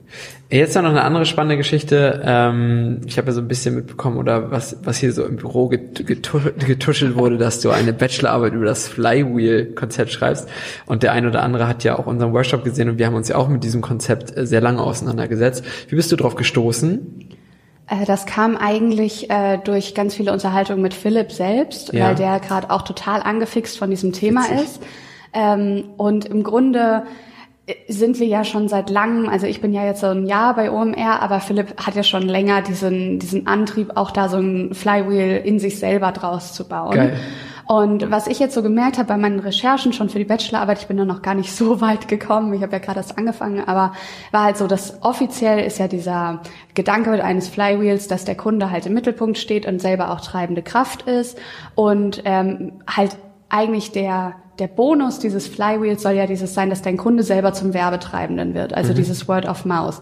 Jetzt 0.49 0.75
noch 0.75 0.83
eine 0.85 1.03
andere 1.03 1.25
spannende 1.25 1.57
Geschichte. 1.57 2.21
Ähm, 2.23 3.01
ich 3.05 3.17
habe 3.17 3.27
ja 3.27 3.33
so 3.33 3.41
ein 3.41 3.47
bisschen 3.47 3.75
mitbekommen, 3.75 4.17
oder 4.17 4.51
was, 4.51 4.77
was 4.83 4.97
hier 4.97 5.11
so 5.13 5.25
im 5.25 5.35
Büro 5.35 5.67
getuschelt 5.67 7.15
wurde, 7.15 7.37
dass 7.37 7.61
du 7.61 7.69
eine 7.71 7.93
Bachelorarbeit 7.93 8.53
über 8.53 8.65
das 8.65 8.87
Flywheel-Konzept 8.87 10.11
schreibst. 10.11 10.47
Und 10.85 11.03
der 11.03 11.11
ein 11.13 11.25
oder 11.25 11.43
andere 11.43 11.67
hat 11.67 11.83
ja 11.83 11.97
auch 11.99 12.07
unseren 12.07 12.33
Workshop 12.33 12.63
gesehen 12.63 12.89
und 12.89 12.97
wir 12.97 13.05
haben 13.05 13.15
uns 13.15 13.27
ja 13.27 13.35
auch 13.35 13.49
mit 13.49 13.63
diesem 13.63 13.81
Konzept 13.81 14.35
äh, 14.35 14.45
sehr 14.45 14.61
lange 14.61 14.81
auseinandergesetzt. 14.81 15.63
Wie 15.89 15.95
bist 15.95 16.11
du 16.11 16.15
drauf 16.15 16.35
gestoßen? 16.35 17.27
Äh, 17.87 18.05
das 18.05 18.25
kam 18.25 18.57
eigentlich 18.57 19.29
äh, 19.29 19.57
durch 19.63 19.95
ganz 19.95 20.15
viele 20.15 20.31
Unterhaltungen 20.31 20.81
mit 20.81 20.93
Philipp 20.93 21.31
selbst, 21.31 21.93
ja. 21.93 22.07
weil 22.07 22.15
der 22.15 22.39
gerade 22.39 22.69
auch 22.69 22.83
total 22.83 23.21
angefixt 23.21 23.77
von 23.77 23.89
diesem 23.89 24.13
Thema 24.13 24.43
Witzig. 24.43 24.61
ist. 24.61 24.83
Ähm, 25.33 25.85
und 25.97 26.25
im 26.25 26.43
Grunde 26.43 27.03
sind 27.87 28.19
wir 28.19 28.27
ja 28.27 28.43
schon 28.43 28.69
seit 28.69 28.89
langem, 28.89 29.27
also 29.27 29.45
ich 29.45 29.59
bin 29.59 29.73
ja 29.73 29.85
jetzt 29.85 30.01
so 30.01 30.07
ein 30.07 30.25
Jahr 30.25 30.55
bei 30.55 30.71
OMR, 30.71 31.21
aber 31.21 31.41
Philipp 31.41 31.75
hat 31.85 31.95
ja 31.95 32.03
schon 32.03 32.23
länger 32.23 32.61
diesen, 32.61 33.19
diesen 33.19 33.45
Antrieb, 33.47 33.91
auch 33.95 34.11
da 34.11 34.29
so 34.29 34.37
ein 34.37 34.73
Flywheel 34.73 35.41
in 35.43 35.59
sich 35.59 35.77
selber 35.77 36.11
draus 36.13 36.53
zu 36.53 36.67
bauen. 36.67 36.95
Geil. 36.95 37.17
Und 37.67 38.09
was 38.09 38.27
ich 38.27 38.39
jetzt 38.39 38.53
so 38.53 38.63
gemerkt 38.63 38.97
habe 38.97 39.09
bei 39.09 39.17
meinen 39.17 39.41
Recherchen 39.41 39.91
schon 39.91 40.07
für 40.07 40.19
die 40.19 40.25
Bachelorarbeit, 40.25 40.79
ich 40.79 40.87
bin 40.87 40.95
da 40.95 41.03
noch 41.03 41.21
gar 41.21 41.35
nicht 41.35 41.53
so 41.53 41.81
weit 41.81 42.07
gekommen, 42.07 42.53
ich 42.53 42.61
habe 42.61 42.71
ja 42.71 42.79
gerade 42.79 42.99
erst 42.99 43.17
angefangen, 43.17 43.67
aber 43.67 43.91
war 44.31 44.43
halt 44.43 44.55
so, 44.55 44.67
dass 44.67 45.03
offiziell 45.03 45.59
ist 45.59 45.77
ja 45.77 45.89
dieser 45.89 46.41
Gedanke 46.73 47.21
eines 47.21 47.49
Flywheels, 47.49 48.07
dass 48.07 48.23
der 48.23 48.35
Kunde 48.35 48.71
halt 48.71 48.85
im 48.85 48.93
Mittelpunkt 48.93 49.37
steht 49.37 49.65
und 49.65 49.81
selber 49.81 50.11
auch 50.11 50.21
treibende 50.21 50.61
Kraft 50.61 51.01
ist 51.01 51.37
und 51.75 52.21
ähm, 52.23 52.79
halt 52.87 53.17
eigentlich 53.49 53.91
der 53.91 54.35
der 54.59 54.67
Bonus 54.67 55.19
dieses 55.19 55.47
Flywheels 55.47 56.01
soll 56.01 56.13
ja 56.13 56.25
dieses 56.25 56.53
sein, 56.53 56.69
dass 56.69 56.81
dein 56.81 56.97
Kunde 56.97 57.23
selber 57.23 57.53
zum 57.53 57.73
Werbetreibenden 57.73 58.53
wird, 58.53 58.73
also 58.73 58.91
mhm. 58.91 58.95
dieses 58.95 59.27
Word 59.27 59.45
of 59.45 59.65
Mouth. 59.65 60.01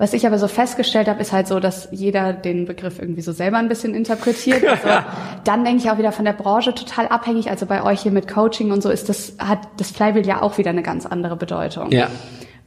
Was 0.00 0.14
ich 0.14 0.26
aber 0.26 0.38
so 0.38 0.48
festgestellt 0.48 1.08
habe, 1.08 1.20
ist 1.20 1.30
halt 1.30 1.46
so, 1.46 1.60
dass 1.60 1.88
jeder 1.92 2.32
den 2.32 2.64
Begriff 2.64 2.98
irgendwie 2.98 3.20
so 3.20 3.32
selber 3.32 3.58
ein 3.58 3.68
bisschen 3.68 3.94
interpretiert. 3.94 4.64
Also 4.66 4.88
dann 5.44 5.62
denke 5.62 5.82
ich 5.82 5.90
auch 5.90 5.98
wieder 5.98 6.10
von 6.10 6.24
der 6.24 6.32
Branche 6.32 6.74
total 6.74 7.08
abhängig. 7.08 7.50
Also 7.50 7.66
bei 7.66 7.82
euch 7.82 8.00
hier 8.00 8.10
mit 8.10 8.26
Coaching 8.26 8.72
und 8.72 8.82
so 8.82 8.88
ist 8.88 9.10
das, 9.10 9.34
hat 9.38 9.58
das 9.76 9.90
Flywheel 9.90 10.26
ja 10.26 10.40
auch 10.40 10.56
wieder 10.56 10.70
eine 10.70 10.82
ganz 10.82 11.04
andere 11.04 11.36
Bedeutung. 11.36 11.92
Ja. 11.92 12.08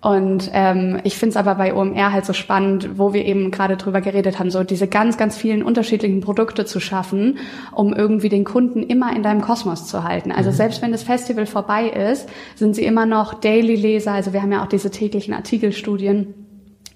Und 0.04 0.52
ähm, 0.52 1.00
ich 1.06 1.18
finde 1.18 1.30
es 1.30 1.38
aber 1.38 1.56
bei 1.56 1.74
OMR 1.74 2.12
halt 2.12 2.26
so 2.26 2.34
spannend, 2.34 3.00
wo 3.00 3.14
wir 3.14 3.24
eben 3.24 3.52
gerade 3.52 3.78
drüber 3.78 4.02
geredet 4.02 4.38
haben, 4.38 4.52
so 4.52 4.62
diese 4.66 4.90
ganz, 4.90 5.16
ganz 5.16 5.38
vielen 5.38 5.64
unterschiedlichen 5.64 6.20
Produkte 6.20 6.66
zu 6.66 6.82
schaffen, 6.82 7.38
um 7.72 7.94
irgendwie 7.94 8.28
den 8.28 8.44
Kunden 8.44 8.84
immer 8.84 9.16
in 9.16 9.24
deinem 9.24 9.40
Kosmos 9.40 9.88
zu 9.88 10.04
halten. 10.04 10.34
Also 10.34 10.50
mhm. 10.50 10.56
selbst 10.56 10.82
wenn 10.82 10.92
das 10.92 11.04
Festival 11.04 11.46
vorbei 11.46 11.88
ist, 11.88 12.28
sind 12.56 12.76
sie 12.76 12.84
immer 12.84 13.06
noch 13.06 13.34
Daily-Leser. 13.34 14.12
Also 14.12 14.34
wir 14.34 14.42
haben 14.42 14.52
ja 14.52 14.62
auch 14.62 14.68
diese 14.68 14.92
täglichen 14.92 15.34
Artikelstudien 15.34 16.34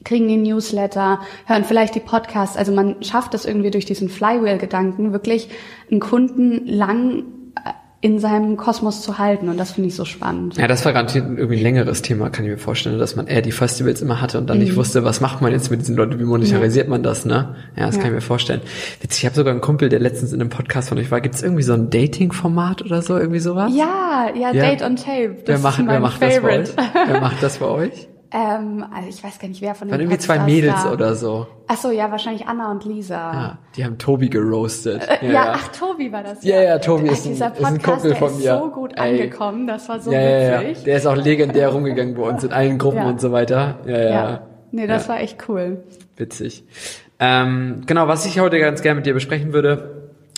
kriegen 0.04 0.28
die 0.28 0.38
Newsletter, 0.38 1.20
hören 1.46 1.66
vielleicht 1.66 1.96
die 1.96 2.00
Podcasts. 2.00 2.56
Also 2.56 2.72
man 2.72 3.04
schafft 3.04 3.34
es 3.34 3.46
irgendwie 3.46 3.72
durch 3.72 3.84
diesen 3.84 4.08
Flywheel-Gedanken 4.08 5.12
wirklich 5.12 5.50
einen 5.92 6.00
Kunden 6.00 6.66
lang 6.66 7.24
in 8.08 8.20
seinem 8.20 8.56
Kosmos 8.56 9.02
zu 9.02 9.18
halten 9.18 9.50
und 9.50 9.58
das 9.58 9.72
finde 9.72 9.90
ich 9.90 9.96
so 9.96 10.06
spannend. 10.06 10.56
Ja, 10.56 10.68
das 10.68 10.86
war 10.86 10.94
garantiert 10.94 11.26
irgendwie 11.28 11.58
ein 11.58 11.62
längeres 11.62 12.02
Thema, 12.02 12.30
kann 12.30 12.46
ich 12.46 12.52
mir 12.52 12.58
vorstellen, 12.58 13.00
dass 13.00 13.18
man 13.18 13.28
eher 13.28 13.42
die 13.42 13.52
Festivals 13.52 14.02
immer 14.02 14.22
hatte 14.22 14.38
und 14.38 14.50
dann 14.50 14.60
mhm. 14.60 14.64
nicht 14.64 14.76
wusste, 14.78 15.04
was 15.04 15.20
macht 15.20 15.42
man 15.42 15.52
jetzt 15.52 15.70
mit 15.70 15.82
diesen 15.82 15.98
Leuten, 15.98 16.18
wie 16.18 16.24
monetarisiert 16.24 16.86
ja. 16.86 16.90
man 16.90 17.04
das, 17.04 17.26
ne? 17.26 17.56
Ja, 17.76 17.88
das 17.88 17.96
ja. 17.96 18.02
kann 18.02 18.12
ich 18.12 18.16
mir 18.16 18.22
vorstellen. 18.22 18.62
Witzig, 19.02 19.24
ich 19.24 19.26
habe 19.26 19.36
sogar 19.36 19.52
einen 19.52 19.60
Kumpel, 19.60 19.90
der 19.90 20.00
letztens 20.00 20.32
in 20.32 20.40
einem 20.40 20.50
Podcast 20.50 20.88
von 20.88 20.98
euch 20.98 21.12
war. 21.12 21.20
Gibt 21.20 21.36
es 21.36 21.44
irgendwie 21.44 21.64
so 21.64 21.74
ein 21.74 21.90
Dating-Format 21.90 22.82
oder 22.82 23.02
so, 23.02 23.18
irgendwie 23.18 23.40
sowas? 23.40 23.74
Ja, 23.76 24.28
ja, 24.34 24.54
ja. 24.54 24.70
Date 24.70 24.84
on 24.84 24.96
Tape. 24.96 25.36
Das 25.44 25.48
wer 25.48 25.60
macht, 25.60 25.86
wer 25.86 26.00
macht 26.00 26.22
das 26.22 26.40
bei 26.40 26.60
euch? 26.62 26.70
Wer 27.08 27.20
macht 27.20 27.44
das 27.44 27.58
bei 27.58 27.66
euch? 27.68 28.08
Ähm, 28.32 28.86
also 28.94 29.08
ich 29.08 29.24
weiß 29.24 29.40
gar 29.40 29.48
nicht, 29.48 29.62
wer 29.62 29.74
von 29.74 29.88
den 29.88 29.94
Waren 29.94 30.02
irgendwie 30.02 30.18
zwei 30.18 30.40
Mädels 30.40 30.84
da. 30.84 30.92
oder 30.92 31.16
so. 31.16 31.48
Ach 31.68 31.78
so, 31.78 31.92
ja, 31.92 32.12
wahrscheinlich 32.12 32.46
Anna 32.46 32.72
und 32.72 32.84
Lisa. 32.84 33.16
Ja, 33.16 33.58
die 33.76 33.86
haben 33.86 33.98
Tobi 33.98 34.30
geroastet. 34.30 35.08
Äh, 35.08 35.28
ja, 35.28 35.32
ja, 35.32 35.54
ach, 35.56 35.68
Tobi 35.70 36.12
war 36.12 36.24
das. 36.24 36.44
Ja, 36.44 36.58
ja, 36.58 36.62
ja 36.64 36.80
Tobi 36.80 37.08
ist, 37.08 37.26
ein, 37.26 37.34
ist 37.34 37.42
ein 37.42 37.82
Kumpel 37.82 38.16
von 38.16 38.38
mir. 38.38 38.54
ist 38.54 38.60
so 38.60 38.70
gut 38.70 38.94
Ey. 38.98 39.22
angekommen, 39.22 39.68
das 39.68 39.88
war 39.88 40.00
so 40.00 40.12
ja, 40.12 40.60
witzig. 40.60 40.80
Ja, 40.80 40.84
Der 40.84 40.98
ist 40.98 41.06
auch 41.06 41.16
legendär 41.16 41.70
rumgegangen 41.74 42.16
bei 42.16 42.24
uns 42.24 42.44
in 42.44 42.52
allen 42.52 42.78
Gruppen 42.78 43.06
und 43.06 43.22
so 43.22 43.32
weiter. 43.32 43.80
Ja, 43.86 43.98
ja. 43.98 44.10
ja. 44.10 44.42
Nee, 44.72 44.88
das 44.88 45.08
war 45.08 45.20
echt 45.22 45.48
cool. 45.48 45.84
Witzig. 46.18 46.66
Ähm, 47.20 47.84
genau, 47.86 48.08
was 48.08 48.26
ich 48.26 48.40
heute 48.40 48.60
ganz 48.60 48.82
gerne 48.82 48.98
mit 48.98 49.06
dir 49.06 49.14
besprechen 49.14 49.54
würde, 49.54 49.97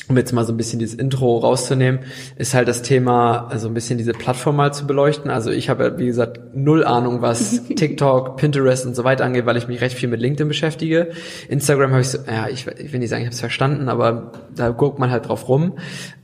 um 0.10 0.18
jetzt 0.18 0.34
mal 0.34 0.44
so 0.44 0.52
ein 0.52 0.58
bisschen 0.58 0.80
dieses 0.80 0.96
Intro 0.96 1.38
rauszunehmen, 1.38 2.00
ist 2.36 2.56
halt 2.56 2.68
das 2.68 2.82
Thema, 2.82 3.48
also 3.48 3.68
ein 3.68 3.76
bisschen 3.76 4.00
diese 4.00 4.14
Plattform 4.14 4.56
mal 4.56 4.74
zu 4.74 4.88
beleuchten. 4.88 5.30
Also 5.30 5.52
ich 5.52 5.70
habe, 5.70 6.00
wie 6.00 6.08
gesagt, 6.08 6.40
null 6.56 6.84
Ahnung, 6.84 7.22
was 7.22 7.64
TikTok, 7.76 8.36
Pinterest 8.38 8.88
und 8.88 8.96
so 8.96 9.04
weiter 9.04 9.24
angeht, 9.24 9.46
weil 9.46 9.56
ich 9.56 9.68
mich 9.68 9.82
recht 9.82 9.96
viel 9.96 10.10
mit 10.10 10.20
LinkedIn 10.20 10.48
beschäftige. 10.48 11.12
Instagram 11.48 11.92
habe 11.92 12.02
ich 12.02 12.10
so, 12.10 12.18
ja, 12.28 12.48
ich, 12.50 12.66
ich 12.66 12.92
will 12.92 13.00
nicht 13.00 13.10
sagen, 13.10 13.22
ich 13.22 13.28
habe 13.28 13.36
es 13.36 13.40
verstanden, 13.40 13.88
aber 13.88 14.32
da 14.56 14.70
guckt 14.70 14.98
man 14.98 15.12
halt 15.12 15.28
drauf 15.28 15.48
rum. 15.48 15.74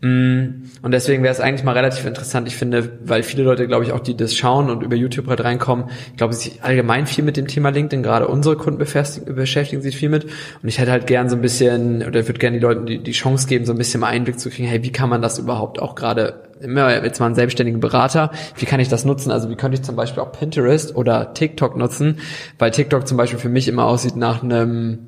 Mm, 0.02 0.64
und 0.82 0.92
deswegen 0.92 1.22
wäre 1.22 1.32
es 1.32 1.40
eigentlich 1.40 1.64
mal 1.64 1.74
relativ 1.74 2.08
interessant, 2.08 2.48
ich 2.48 2.56
finde, 2.56 2.92
weil 3.04 3.22
viele 3.22 3.44
Leute, 3.44 3.68
glaube 3.68 3.84
ich, 3.84 3.92
auch 3.92 4.00
die 4.00 4.18
das 4.18 4.34
schauen 4.34 4.72
und 4.72 4.82
über 4.82 4.96
YouTube 4.96 5.28
halt 5.28 5.44
reinkommen, 5.44 5.92
ich 6.10 6.18
glaube, 6.18 6.34
sich 6.34 6.64
allgemein 6.64 7.06
viel 7.06 7.24
mit 7.24 7.38
dem 7.38 7.46
Thema 7.46 7.70
LinkedIn, 7.70 8.02
gerade 8.02 8.28
unsere 8.28 8.56
Kunden 8.56 8.80
beschäftigen 8.80 9.82
sich 9.84 9.96
viel 9.96 10.10
mit. 10.10 10.24
Und 10.24 10.70
ich 10.70 10.80
hätte 10.80 10.90
halt 10.90 11.06
gern 11.06 11.30
so 11.30 11.36
ein 11.36 11.42
bisschen, 11.42 12.02
oder 12.02 12.28
würde 12.28 12.40
gerne 12.40 12.58
die 12.58 12.64
Leuten 12.64 12.88
die, 12.88 12.98
die 12.98 13.12
Chance 13.12 13.48
geben, 13.48 13.66
so 13.66 13.75
ein 13.76 13.78
bisschen 13.78 14.02
mal 14.02 14.08
Einblick 14.08 14.40
zu 14.40 14.50
kriegen, 14.50 14.68
hey, 14.68 14.84
wie 14.84 14.92
kann 14.92 15.10
man 15.10 15.22
das 15.22 15.38
überhaupt 15.38 15.82
auch 15.82 15.96
gerade, 15.96 16.50
jetzt 16.62 17.20
mal 17.20 17.26
einen 17.28 17.36
selbstständigen 17.36 17.80
Berater, 17.80 18.32
wie 18.58 18.66
kann 18.66 18.80
ich 18.80 18.90
das 18.90 19.06
nutzen? 19.06 19.32
Also 19.32 19.50
wie 19.50 19.56
könnte 19.56 19.76
ich 19.76 19.84
zum 19.84 19.96
Beispiel 19.96 20.24
auch 20.24 20.32
Pinterest 20.32 20.96
oder 20.96 21.34
TikTok 21.34 21.78
nutzen? 21.78 22.20
Weil 22.58 22.72
TikTok 22.72 23.08
zum 23.08 23.18
Beispiel 23.18 23.40
für 23.40 23.50
mich 23.50 23.68
immer 23.68 23.86
aussieht 23.86 24.16
nach 24.16 24.42
einem 24.42 25.08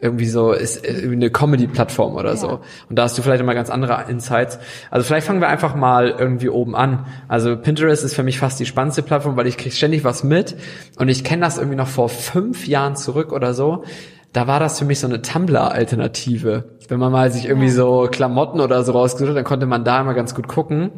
irgendwie 0.00 0.26
so 0.26 0.52
ist 0.52 0.84
irgendwie 0.86 1.14
eine 1.14 1.30
Comedy-Plattform 1.30 2.14
oder 2.14 2.30
ja. 2.30 2.36
so. 2.36 2.60
Und 2.88 2.96
da 2.96 3.02
hast 3.02 3.18
du 3.18 3.22
vielleicht 3.22 3.40
immer 3.40 3.54
ganz 3.54 3.68
andere 3.68 4.04
Insights. 4.08 4.58
Also 4.90 5.04
vielleicht 5.04 5.26
fangen 5.26 5.40
wir 5.40 5.48
einfach 5.48 5.74
mal 5.74 6.14
irgendwie 6.16 6.48
oben 6.48 6.76
an. 6.76 7.06
Also 7.26 7.56
Pinterest 7.56 8.04
ist 8.04 8.14
für 8.14 8.22
mich 8.22 8.38
fast 8.38 8.60
die 8.60 8.66
spannendste 8.66 9.02
Plattform, 9.02 9.36
weil 9.36 9.48
ich 9.48 9.56
kriege 9.56 9.74
ständig 9.74 10.04
was 10.04 10.22
mit 10.22 10.56
und 10.98 11.08
ich 11.08 11.24
kenne 11.24 11.42
das 11.42 11.58
irgendwie 11.58 11.76
noch 11.76 11.88
vor 11.88 12.08
fünf 12.08 12.68
Jahren 12.68 12.94
zurück 12.94 13.32
oder 13.32 13.54
so 13.54 13.84
da 14.32 14.46
war 14.46 14.60
das 14.60 14.78
für 14.78 14.84
mich 14.84 15.00
so 15.00 15.06
eine 15.06 15.22
Tumblr-Alternative. 15.22 16.76
Wenn 16.88 17.00
man 17.00 17.12
mal 17.12 17.30
sich 17.32 17.46
irgendwie 17.46 17.70
so 17.70 18.08
Klamotten 18.10 18.60
oder 18.60 18.82
so 18.84 18.92
rausgesucht 18.92 19.30
hat, 19.30 19.36
dann 19.36 19.44
konnte 19.44 19.66
man 19.66 19.84
da 19.84 20.00
immer 20.00 20.14
ganz 20.14 20.34
gut 20.34 20.48
gucken. 20.48 20.90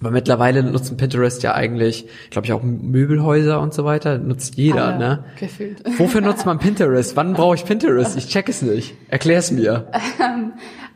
Aber 0.00 0.10
mittlerweile 0.10 0.62
nutzen 0.62 0.98
Pinterest 0.98 1.42
ja 1.42 1.54
eigentlich, 1.54 2.06
glaube 2.30 2.46
ich, 2.46 2.52
auch 2.52 2.62
Möbelhäuser 2.62 3.60
und 3.60 3.72
so 3.72 3.84
weiter. 3.86 4.18
Nutzt 4.18 4.56
jeder, 4.56 4.88
Alle 4.88 4.98
ne? 4.98 5.24
Gefühlt. 5.40 5.82
Wofür 5.98 6.20
nutzt 6.20 6.44
man 6.44 6.58
Pinterest? 6.60 7.16
Wann 7.16 7.32
brauche 7.32 7.54
ich 7.54 7.64
Pinterest? 7.64 8.16
Ich 8.16 8.28
check 8.28 8.48
es 8.48 8.60
nicht. 8.60 8.94
Erklär's 9.08 9.50
mir. 9.50 9.86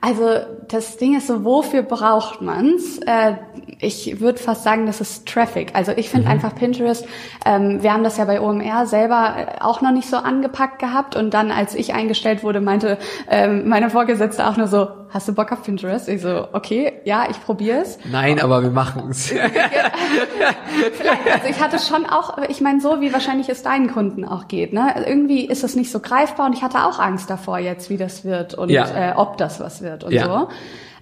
Also 0.03 0.25
das 0.69 0.97
Ding 0.97 1.15
ist 1.17 1.27
so, 1.27 1.45
wofür 1.45 1.83
braucht 1.83 2.41
man's? 2.41 2.99
Äh, 3.07 3.35
ich 3.81 4.21
würde 4.21 4.39
fast 4.39 4.65
sagen, 4.65 4.87
das 4.87 5.01
ist 5.01 5.29
Traffic. 5.29 5.73
Also 5.75 5.93
ich 5.93 6.09
finde 6.09 6.27
mhm. 6.27 6.33
einfach 6.33 6.55
Pinterest, 6.55 7.07
ähm, 7.45 7.83
wir 7.83 7.93
haben 7.93 8.05
das 8.05 8.17
ja 8.17 8.25
bei 8.25 8.41
OMR 8.41 8.87
selber 8.87 9.35
äh, 9.37 9.61
auch 9.61 9.83
noch 9.83 9.93
nicht 9.93 10.09
so 10.09 10.17
angepackt 10.17 10.79
gehabt 10.79 11.17
und 11.17 11.35
dann, 11.35 11.51
als 11.51 11.75
ich 11.75 11.93
eingestellt 11.93 12.43
wurde, 12.43 12.63
meinte 12.63 12.99
ähm, 13.29 13.69
meine 13.69 13.91
Vorgesetzte 13.91 14.47
auch 14.47 14.57
nur 14.57 14.69
so, 14.69 14.89
hast 15.11 15.29
du 15.29 15.35
Bock 15.35 15.53
auf 15.53 15.65
Pinterest? 15.65 16.09
Ich 16.09 16.23
so, 16.23 16.49
okay, 16.53 16.93
ja, 17.05 17.27
ich 17.29 17.43
probier's. 17.43 17.99
Nein, 18.11 18.41
aber 18.41 18.63
wir 18.63 18.71
machen's. 18.71 19.29
Vielleicht, 20.93 21.27
also 21.33 21.49
ich 21.49 21.61
hatte 21.61 21.79
schon 21.79 22.07
auch, 22.07 22.39
ich 22.49 22.61
meine, 22.61 22.81
so 22.81 23.01
wie 23.01 23.13
wahrscheinlich 23.13 23.49
es 23.49 23.63
deinen 23.63 23.93
Kunden 23.93 24.25
auch 24.25 24.49
geht, 24.49 24.73
ne? 24.73 24.95
irgendwie 25.07 25.45
ist 25.45 25.65
es 25.65 25.75
nicht 25.75 25.91
so 25.91 26.01
greifbar 26.01 26.47
und 26.47 26.55
ich 26.55 26.63
hatte 26.63 26.85
auch 26.85 26.99
Angst 26.99 27.29
davor 27.29 27.59
jetzt, 27.59 27.91
wie 27.91 27.97
das 27.97 28.25
wird 28.25 28.55
und 28.55 28.71
ja. 28.71 29.11
äh, 29.11 29.13
ob 29.15 29.37
das 29.37 29.61
was 29.61 29.83
wird 29.83 29.90
und 30.05 30.13
ja. 30.13 30.25
so. 30.25 30.49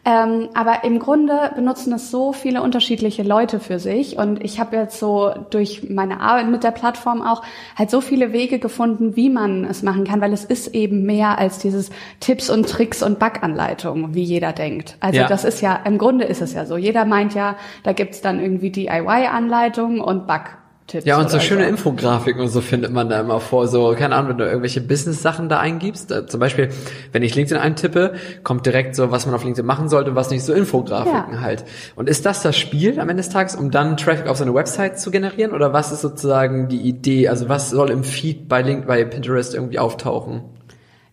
Ähm, 0.04 0.48
aber 0.54 0.84
im 0.84 1.00
Grunde 1.00 1.52
benutzen 1.54 1.92
es 1.92 2.10
so 2.10 2.32
viele 2.32 2.62
unterschiedliche 2.62 3.22
Leute 3.22 3.60
für 3.60 3.78
sich. 3.78 4.16
Und 4.16 4.42
ich 4.42 4.58
habe 4.58 4.76
jetzt 4.76 4.98
so 4.98 5.34
durch 5.50 5.90
meine 5.90 6.20
Arbeit 6.20 6.48
mit 6.48 6.64
der 6.64 6.70
Plattform 6.70 7.20
auch 7.20 7.42
halt 7.76 7.90
so 7.90 8.00
viele 8.00 8.32
Wege 8.32 8.58
gefunden, 8.58 9.16
wie 9.16 9.28
man 9.28 9.64
es 9.64 9.82
machen 9.82 10.04
kann, 10.04 10.22
weil 10.22 10.32
es 10.32 10.44
ist 10.44 10.68
eben 10.68 11.04
mehr 11.04 11.38
als 11.38 11.58
dieses 11.58 11.90
Tipps 12.20 12.48
und 12.48 12.68
Tricks 12.68 13.02
und 13.02 13.18
Backanleitungen, 13.18 14.14
wie 14.14 14.22
jeder 14.22 14.52
denkt. 14.52 14.96
Also 15.00 15.20
ja. 15.20 15.28
das 15.28 15.44
ist 15.44 15.60
ja, 15.60 15.78
im 15.84 15.98
Grunde 15.98 16.24
ist 16.24 16.40
es 16.40 16.54
ja 16.54 16.64
so. 16.64 16.78
Jeder 16.78 17.04
meint 17.04 17.34
ja, 17.34 17.56
da 17.82 17.92
gibt's 17.92 18.22
dann 18.22 18.40
irgendwie 18.40 18.70
DIY-Anleitungen 18.70 20.00
und 20.00 20.26
Back 20.26 20.56
Tipps. 20.88 21.04
Ja, 21.04 21.18
und 21.18 21.30
so 21.30 21.38
schöne 21.38 21.64
so. 21.64 21.68
Infografiken 21.68 22.40
und 22.40 22.48
so 22.48 22.62
findet 22.62 22.92
man 22.92 23.10
da 23.10 23.20
immer 23.20 23.40
vor. 23.40 23.68
So, 23.68 23.94
keine 23.96 24.16
Ahnung, 24.16 24.30
wenn 24.30 24.38
du 24.38 24.46
irgendwelche 24.46 24.80
Business-Sachen 24.80 25.50
da 25.50 25.60
eingibst. 25.60 26.10
Äh, 26.10 26.26
zum 26.26 26.40
Beispiel, 26.40 26.70
wenn 27.12 27.22
ich 27.22 27.34
LinkedIn 27.34 27.62
eintippe, 27.62 28.14
kommt 28.42 28.64
direkt 28.64 28.96
so, 28.96 29.10
was 29.10 29.26
man 29.26 29.34
auf 29.34 29.44
LinkedIn 29.44 29.66
machen 29.66 29.90
sollte 29.90 30.10
und 30.10 30.16
was 30.16 30.30
nicht, 30.30 30.42
so 30.42 30.54
Infografiken 30.54 31.34
ja. 31.34 31.40
halt. 31.40 31.64
Und 31.94 32.08
ist 32.08 32.24
das 32.24 32.42
das 32.42 32.56
Spiel 32.56 32.98
am 32.98 33.10
Ende 33.10 33.22
des 33.22 33.28
Tages, 33.28 33.54
um 33.54 33.70
dann 33.70 33.98
Traffic 33.98 34.26
auf 34.26 34.38
seine 34.38 34.54
Website 34.54 34.98
zu 34.98 35.10
generieren? 35.10 35.52
Oder 35.52 35.74
was 35.74 35.92
ist 35.92 36.00
sozusagen 36.00 36.68
die 36.68 36.80
Idee? 36.80 37.28
Also 37.28 37.50
was 37.50 37.68
soll 37.68 37.90
im 37.90 38.02
Feed 38.02 38.48
bei 38.48 38.62
Link, 38.62 38.86
bei 38.86 39.04
Pinterest 39.04 39.54
irgendwie 39.54 39.78
auftauchen? 39.78 40.57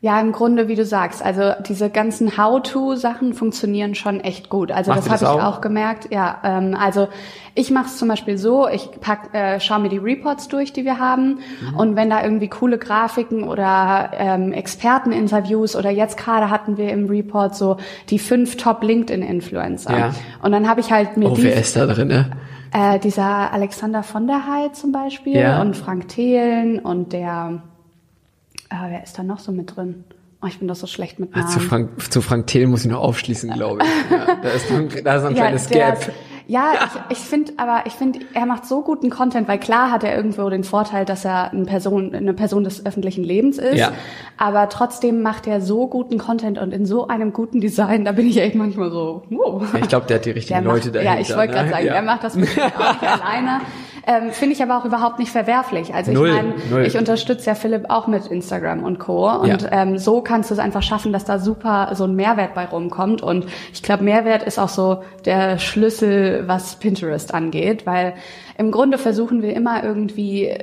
Ja, 0.05 0.21
im 0.21 0.33
Grunde, 0.33 0.67
wie 0.67 0.75
du 0.75 0.85
sagst, 0.85 1.25
also 1.25 1.53
diese 1.67 1.89
ganzen 1.89 2.37
How-to-Sachen 2.37 3.33
funktionieren 3.33 3.95
schon 3.95 4.19
echt 4.19 4.49
gut. 4.49 4.71
Also 4.71 4.91
Macht 4.91 5.07
das 5.07 5.23
habe 5.23 5.23
ich 5.23 5.43
auch? 5.43 5.61
gemerkt. 5.61 6.13
Ja, 6.13 6.41
ähm, 6.43 6.77
also 6.79 7.07
ich 7.55 7.71
mache 7.71 7.87
es 7.87 7.97
zum 7.97 8.09
Beispiel 8.09 8.37
so, 8.37 8.67
ich 8.67 8.87
pack, 9.01 9.33
äh, 9.33 9.59
schaue 9.59 9.79
mir 9.79 9.89
die 9.89 9.97
Reports 9.97 10.47
durch, 10.47 10.71
die 10.73 10.85
wir 10.85 10.99
haben, 10.99 11.39
mhm. 11.71 11.75
und 11.75 11.95
wenn 11.95 12.11
da 12.11 12.21
irgendwie 12.21 12.49
coole 12.49 12.77
Grafiken 12.77 13.45
oder 13.45 14.11
ähm, 14.13 14.53
Experteninterviews 14.53 15.75
oder 15.75 15.89
jetzt 15.89 16.17
gerade 16.17 16.51
hatten 16.51 16.77
wir 16.77 16.91
im 16.91 17.07
Report 17.07 17.55
so 17.55 17.77
die 18.11 18.19
fünf 18.19 18.57
Top 18.57 18.83
LinkedIn-Influencer. 18.83 19.97
Ja. 19.97 20.11
Und 20.43 20.51
dann 20.51 20.69
habe 20.69 20.81
ich 20.81 20.91
halt 20.91 21.17
mir 21.17 21.31
oh, 21.31 21.35
wer 21.35 21.55
ist 21.55 21.75
da 21.75 21.87
drin? 21.87 22.09
Ne? 22.09 22.29
Äh, 22.71 22.99
dieser 22.99 23.51
Alexander 23.51 24.03
von 24.03 24.27
der 24.27 24.45
Heide 24.45 24.73
zum 24.73 24.91
Beispiel 24.91 25.37
ja. 25.37 25.61
und 25.61 25.75
Frank 25.75 26.09
Thelen 26.09 26.77
und 26.77 27.11
der 27.11 27.63
äh, 28.69 28.75
wer 28.89 29.03
ist 29.03 29.17
da 29.17 29.23
noch 29.23 29.39
so 29.39 29.51
mit 29.51 29.75
drin? 29.75 30.03
Oh, 30.41 30.47
ich 30.47 30.59
bin 30.59 30.67
doch 30.67 30.75
so 30.75 30.85
schlecht 30.85 31.19
mit 31.19 31.35
Namen. 31.35 31.47
zu 31.47 31.59
Frank, 31.59 32.11
zu 32.11 32.21
Frank 32.21 32.47
Thiel 32.47 32.67
muss 32.67 32.85
ich 32.85 32.91
noch 32.91 33.01
aufschließen, 33.01 33.51
glaube 33.51 33.79
ich. 33.83 34.11
Ja, 34.11 34.35
da, 34.41 34.49
ist, 34.49 34.67
da 35.03 35.15
ist 35.15 35.23
ein 35.25 35.33
kleines 35.33 35.69
ja, 35.69 35.91
Gap. 35.91 36.11
Ja, 36.47 36.73
ich, 37.09 37.17
ich 37.17 37.23
finde, 37.23 37.53
aber 37.57 37.83
ich 37.85 37.93
finde, 37.93 38.19
er 38.33 38.45
macht 38.45 38.65
so 38.65 38.83
guten 38.83 39.09
Content, 39.09 39.47
weil 39.47 39.57
klar 39.57 39.89
hat 39.89 40.03
er 40.03 40.15
irgendwo 40.15 40.47
den 40.49 40.63
Vorteil, 40.63 41.03
dass 41.05 41.25
er 41.25 41.51
eine 41.51 41.65
Person, 41.65 42.13
eine 42.13 42.33
Person 42.33 42.63
des 42.63 42.85
öffentlichen 42.85 43.23
Lebens 43.23 43.57
ist. 43.57 43.77
Ja. 43.77 43.93
Aber 44.37 44.69
trotzdem 44.69 45.23
macht 45.23 45.47
er 45.47 45.61
so 45.61 45.87
guten 45.87 46.19
Content 46.19 46.59
und 46.59 46.71
in 46.71 46.85
so 46.85 47.07
einem 47.07 47.33
guten 47.33 47.61
Design, 47.61 48.05
da 48.05 48.11
bin 48.11 48.27
ich 48.27 48.37
echt 48.39 48.55
manchmal 48.55 48.91
so, 48.91 49.23
wow. 49.29 49.63
Ich 49.81 49.87
glaube, 49.87 50.05
der 50.05 50.17
hat 50.17 50.25
die 50.25 50.31
richtigen 50.31 50.63
der 50.63 50.71
Leute 50.71 50.87
macht, 50.87 50.95
dahinter. 50.97 51.15
Ja, 51.15 51.21
ich 51.21 51.35
wollte 51.35 51.53
gerade 51.53 51.65
ne? 51.65 51.71
sagen, 51.71 51.85
ja. 51.87 51.93
er 51.93 52.01
macht 52.03 52.23
das 52.23 52.35
mit 52.35 52.49
auch 52.49 53.01
nicht 53.01 53.03
alleine. 53.23 53.61
Ähm, 54.07 54.31
Finde 54.31 54.53
ich 54.53 54.61
aber 54.61 54.77
auch 54.77 54.85
überhaupt 54.85 55.17
nicht 55.19 55.31
verwerflich. 55.31 55.93
Also 55.93 56.11
null, 56.11 56.29
ich 56.29 56.69
meine, 56.69 56.85
ich 56.85 56.97
unterstütze 56.97 57.47
ja 57.47 57.55
Philipp 57.55 57.85
auch 57.89 58.07
mit 58.07 58.27
Instagram 58.27 58.83
und 58.83 58.99
Co. 58.99 59.29
Und 59.31 59.63
ja. 59.63 59.71
ähm, 59.71 59.97
so 59.97 60.21
kannst 60.21 60.51
du 60.51 60.53
es 60.53 60.59
einfach 60.59 60.83
schaffen, 60.83 61.11
dass 61.11 61.25
da 61.25 61.39
super 61.39 61.91
so 61.95 62.03
ein 62.03 62.15
Mehrwert 62.15 62.53
bei 62.53 62.65
rumkommt. 62.65 63.23
Und 63.23 63.47
ich 63.73 63.81
glaube, 63.81 64.03
Mehrwert 64.03 64.43
ist 64.43 64.59
auch 64.59 64.69
so 64.69 65.01
der 65.25 65.57
Schlüssel, 65.57 66.43
was 66.47 66.75
Pinterest 66.75 67.33
angeht, 67.33 67.85
weil 67.85 68.13
im 68.57 68.71
Grunde 68.71 68.97
versuchen 68.97 69.41
wir 69.41 69.55
immer 69.55 69.83
irgendwie 69.83 70.55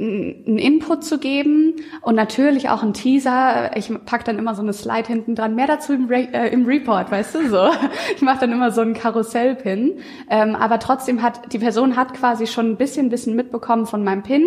einen 0.00 0.58
Input 0.58 1.02
zu 1.02 1.18
geben 1.18 1.74
und 2.02 2.14
natürlich 2.14 2.68
auch 2.68 2.84
ein 2.84 2.94
Teaser. 2.94 3.76
Ich 3.76 3.90
pack 4.06 4.24
dann 4.24 4.38
immer 4.38 4.54
so 4.54 4.62
eine 4.62 4.72
Slide 4.72 5.08
hinten 5.08 5.34
dran. 5.34 5.56
Mehr 5.56 5.66
dazu 5.66 5.92
im, 5.92 6.06
Re 6.06 6.28
äh, 6.32 6.52
im 6.52 6.66
Report, 6.66 7.10
weißt 7.10 7.34
du 7.34 7.48
so. 7.48 7.70
Ich 8.14 8.22
mache 8.22 8.40
dann 8.40 8.52
immer 8.52 8.70
so 8.70 8.80
einen 8.80 8.94
Karussell-Pin. 8.94 9.98
Ähm, 10.30 10.54
aber 10.54 10.78
trotzdem 10.78 11.22
hat 11.22 11.52
die 11.52 11.58
Person 11.58 11.96
hat 11.96 12.14
quasi 12.14 12.46
schon 12.46 12.70
ein 12.70 12.76
bisschen 12.76 13.10
Wissen 13.10 13.34
mitbekommen 13.34 13.86
von 13.86 14.04
meinem 14.04 14.22
Pin 14.22 14.44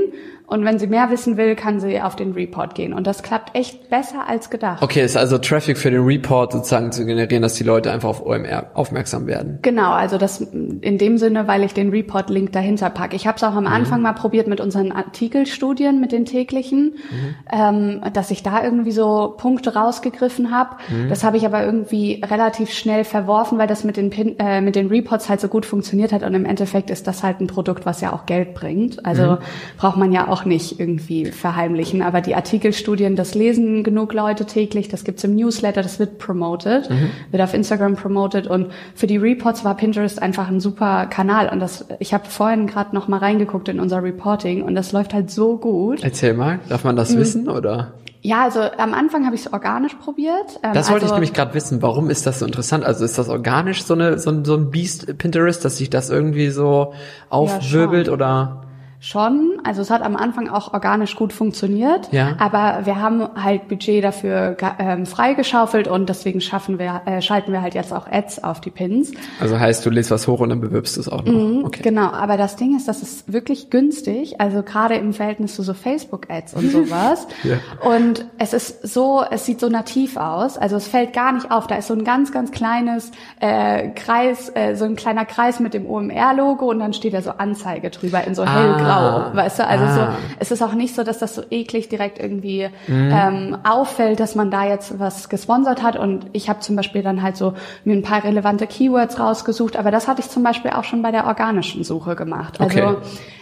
und 0.51 0.65
wenn 0.65 0.79
sie 0.79 0.87
mehr 0.87 1.09
wissen 1.09 1.37
will, 1.37 1.55
kann 1.55 1.79
sie 1.79 2.01
auf 2.01 2.17
den 2.17 2.33
Report 2.33 2.75
gehen. 2.75 2.91
Und 2.91 3.07
das 3.07 3.23
klappt 3.23 3.55
echt 3.55 3.89
besser 3.89 4.27
als 4.27 4.49
gedacht. 4.49 4.83
Okay, 4.83 5.01
ist 5.01 5.15
also 5.15 5.37
Traffic 5.37 5.77
für 5.77 5.89
den 5.89 6.03
Report 6.03 6.51
sozusagen 6.51 6.91
zu 6.91 7.05
generieren, 7.05 7.41
dass 7.41 7.53
die 7.53 7.63
Leute 7.63 7.89
einfach 7.89 8.09
auf 8.09 8.25
OMR 8.25 8.65
aufmerksam 8.73 9.27
werden. 9.27 9.59
Genau, 9.61 9.91
also 9.91 10.17
das 10.17 10.41
in 10.41 10.97
dem 10.97 11.17
Sinne, 11.17 11.47
weil 11.47 11.63
ich 11.63 11.73
den 11.73 11.89
Report-Link 11.91 12.51
dahinter 12.51 12.89
packe. 12.89 13.15
Ich 13.15 13.27
habe 13.27 13.37
es 13.37 13.43
auch 13.45 13.55
am 13.55 13.63
mhm. 13.63 13.71
Anfang 13.71 14.01
mal 14.01 14.11
probiert 14.11 14.47
mit 14.47 14.59
unseren 14.59 14.91
Artikelstudien, 14.91 16.01
mit 16.01 16.11
den 16.11 16.25
täglichen, 16.25 16.95
mhm. 16.95 17.35
ähm, 17.49 18.01
dass 18.11 18.29
ich 18.29 18.43
da 18.43 18.61
irgendwie 18.61 18.91
so 18.91 19.35
Punkte 19.37 19.73
rausgegriffen 19.73 20.51
habe. 20.51 20.75
Mhm. 20.89 21.07
Das 21.07 21.23
habe 21.23 21.37
ich 21.37 21.45
aber 21.45 21.63
irgendwie 21.63 22.21
relativ 22.29 22.73
schnell 22.73 23.05
verworfen, 23.05 23.57
weil 23.57 23.67
das 23.67 23.85
mit 23.85 23.95
den, 23.95 24.09
Pin, 24.09 24.37
äh, 24.37 24.59
mit 24.59 24.75
den 24.75 24.87
Reports 24.87 25.29
halt 25.29 25.39
so 25.39 25.47
gut 25.47 25.65
funktioniert 25.65 26.11
hat. 26.11 26.23
Und 26.23 26.33
im 26.33 26.43
Endeffekt 26.43 26.89
ist 26.89 27.07
das 27.07 27.23
halt 27.23 27.39
ein 27.39 27.47
Produkt, 27.47 27.85
was 27.85 28.01
ja 28.01 28.11
auch 28.11 28.25
Geld 28.25 28.53
bringt. 28.53 29.05
Also 29.05 29.23
mhm. 29.23 29.37
braucht 29.77 29.95
man 29.95 30.11
ja 30.11 30.27
auch 30.27 30.40
auch 30.41 30.45
nicht 30.45 30.79
irgendwie 30.79 31.25
verheimlichen. 31.25 32.01
Aber 32.01 32.21
die 32.21 32.35
Artikelstudien, 32.35 33.15
das 33.15 33.35
lesen 33.35 33.83
genug 33.83 34.13
Leute 34.13 34.45
täglich, 34.45 34.89
das 34.89 35.03
gibt's 35.03 35.23
im 35.23 35.35
Newsletter, 35.35 35.81
das 35.81 35.99
wird 35.99 36.17
promoted, 36.17 36.89
mhm. 36.89 37.11
wird 37.31 37.43
auf 37.43 37.53
Instagram 37.53 37.95
promoted 37.95 38.47
und 38.47 38.67
für 38.95 39.07
die 39.07 39.17
Reports 39.17 39.63
war 39.63 39.75
Pinterest 39.75 40.21
einfach 40.21 40.47
ein 40.47 40.59
super 40.59 41.05
Kanal. 41.07 41.49
Und 41.49 41.59
das, 41.59 41.85
ich 41.99 42.13
habe 42.13 42.25
vorhin 42.27 42.67
gerade 42.67 42.95
noch 42.95 43.07
mal 43.07 43.17
reingeguckt 43.17 43.69
in 43.69 43.79
unser 43.79 44.03
Reporting 44.03 44.63
und 44.63 44.75
das 44.75 44.91
läuft 44.91 45.13
halt 45.13 45.29
so 45.29 45.57
gut. 45.57 46.03
Erzähl 46.03 46.33
mal, 46.33 46.59
darf 46.69 46.83
man 46.83 46.95
das 46.95 47.13
mhm. 47.13 47.19
wissen 47.19 47.49
oder? 47.49 47.93
Ja, 48.23 48.43
also 48.43 48.59
am 48.59 48.93
Anfang 48.93 49.25
habe 49.25 49.35
ich 49.35 49.47
es 49.47 49.53
organisch 49.53 49.95
probiert. 49.95 50.59
Ähm, 50.61 50.73
das 50.73 50.91
wollte 50.91 51.05
also, 51.05 51.07
ich 51.07 51.11
nämlich 51.13 51.33
gerade 51.33 51.55
wissen. 51.55 51.81
Warum 51.81 52.11
ist 52.11 52.27
das 52.27 52.39
so 52.39 52.45
interessant? 52.45 52.85
Also 52.85 53.03
ist 53.03 53.17
das 53.17 53.29
organisch 53.29 53.83
so 53.83 53.95
eine 53.95 54.19
so 54.19 54.29
ein, 54.29 54.45
so 54.45 54.55
ein 54.55 54.69
Beast 54.69 55.17
Pinterest, 55.17 55.65
dass 55.65 55.77
sich 55.77 55.89
das 55.89 56.11
irgendwie 56.11 56.49
so 56.49 56.93
aufwirbelt 57.29 58.07
ja, 58.07 58.13
oder? 58.13 58.61
Schon. 59.03 59.59
Also 59.63 59.81
es 59.81 59.89
hat 59.89 60.03
am 60.03 60.15
Anfang 60.15 60.47
auch 60.47 60.73
organisch 60.73 61.15
gut 61.15 61.33
funktioniert, 61.33 62.07
Ja. 62.11 62.35
aber 62.37 62.85
wir 62.85 63.01
haben 63.01 63.27
halt 63.35 63.67
Budget 63.67 64.03
dafür 64.03 64.55
ähm, 64.77 65.07
freigeschaufelt 65.07 65.87
und 65.87 66.07
deswegen 66.07 66.39
schaffen 66.39 66.77
wir, 66.77 67.01
äh, 67.07 67.19
schalten 67.21 67.51
wir 67.51 67.63
halt 67.63 67.73
jetzt 67.73 67.91
auch 67.93 68.05
Ads 68.09 68.43
auf 68.43 68.61
die 68.61 68.69
Pins. 68.69 69.11
Also 69.39 69.59
heißt, 69.59 69.83
du 69.85 69.89
lädst 69.89 70.11
was 70.11 70.27
hoch 70.27 70.39
und 70.39 70.49
dann 70.49 70.61
bewirbst 70.61 70.97
du 70.97 71.01
es 71.01 71.09
auch 71.09 71.23
noch. 71.25 71.65
Okay. 71.65 71.81
Genau, 71.81 72.11
aber 72.11 72.37
das 72.37 72.57
Ding 72.57 72.77
ist, 72.77 72.87
das 72.87 73.01
ist 73.01 73.33
wirklich 73.33 73.71
günstig, 73.71 74.39
also 74.39 74.61
gerade 74.61 74.93
im 74.95 75.13
Verhältnis 75.13 75.55
zu 75.55 75.63
so 75.63 75.73
Facebook-Ads 75.73 76.53
und 76.53 76.71
sowas. 76.71 77.27
Ja. 77.43 77.57
Und 77.89 78.25
es 78.37 78.53
ist 78.53 78.87
so, 78.87 79.23
es 79.31 79.45
sieht 79.47 79.59
so 79.59 79.67
nativ 79.67 80.15
aus, 80.15 80.59
also 80.59 80.75
es 80.75 80.87
fällt 80.87 81.11
gar 81.11 81.31
nicht 81.31 81.49
auf. 81.49 81.65
Da 81.65 81.75
ist 81.75 81.87
so 81.87 81.95
ein 81.95 82.03
ganz, 82.03 82.31
ganz 82.31 82.51
kleines 82.51 83.09
äh, 83.39 83.89
Kreis, 83.89 84.51
äh, 84.53 84.75
so 84.75 84.85
ein 84.85 84.95
kleiner 84.95 85.25
Kreis 85.25 85.59
mit 85.59 85.73
dem 85.73 85.87
OMR-Logo 85.89 86.69
und 86.69 86.79
dann 86.79 86.93
steht 86.93 87.15
da 87.15 87.21
so 87.23 87.31
Anzeige 87.31 87.89
drüber 87.89 88.23
in 88.25 88.35
so 88.35 88.45
hellgrau, 88.45 88.90
weißt 89.33 89.59
du? 89.59 89.67
Also 89.67 89.85
so, 89.93 89.99
Ah. 90.01 90.15
es 90.39 90.51
ist 90.51 90.61
auch 90.61 90.73
nicht 90.73 90.95
so, 90.95 91.03
dass 91.03 91.19
das 91.19 91.35
so 91.35 91.43
eklig 91.49 91.89
direkt 91.89 92.19
irgendwie 92.19 92.69
Mhm. 92.87 93.11
ähm, 93.13 93.57
auffällt, 93.63 94.19
dass 94.19 94.35
man 94.35 94.51
da 94.51 94.65
jetzt 94.65 94.99
was 94.99 95.29
gesponsert 95.29 95.83
hat. 95.83 95.95
Und 95.97 96.25
ich 96.33 96.49
habe 96.49 96.59
zum 96.59 96.75
Beispiel 96.75 97.03
dann 97.03 97.21
halt 97.21 97.37
so 97.37 97.53
mir 97.83 97.93
ein 97.95 98.01
paar 98.03 98.23
relevante 98.23 98.67
Keywords 98.67 99.19
rausgesucht, 99.19 99.75
aber 99.77 99.91
das 99.91 100.07
hatte 100.07 100.21
ich 100.21 100.29
zum 100.29 100.43
Beispiel 100.43 100.71
auch 100.71 100.83
schon 100.83 101.01
bei 101.01 101.11
der 101.11 101.27
organischen 101.27 101.83
Suche 101.83 102.15
gemacht. 102.15 102.59
Also 102.59 102.79
Okay. 102.79 102.95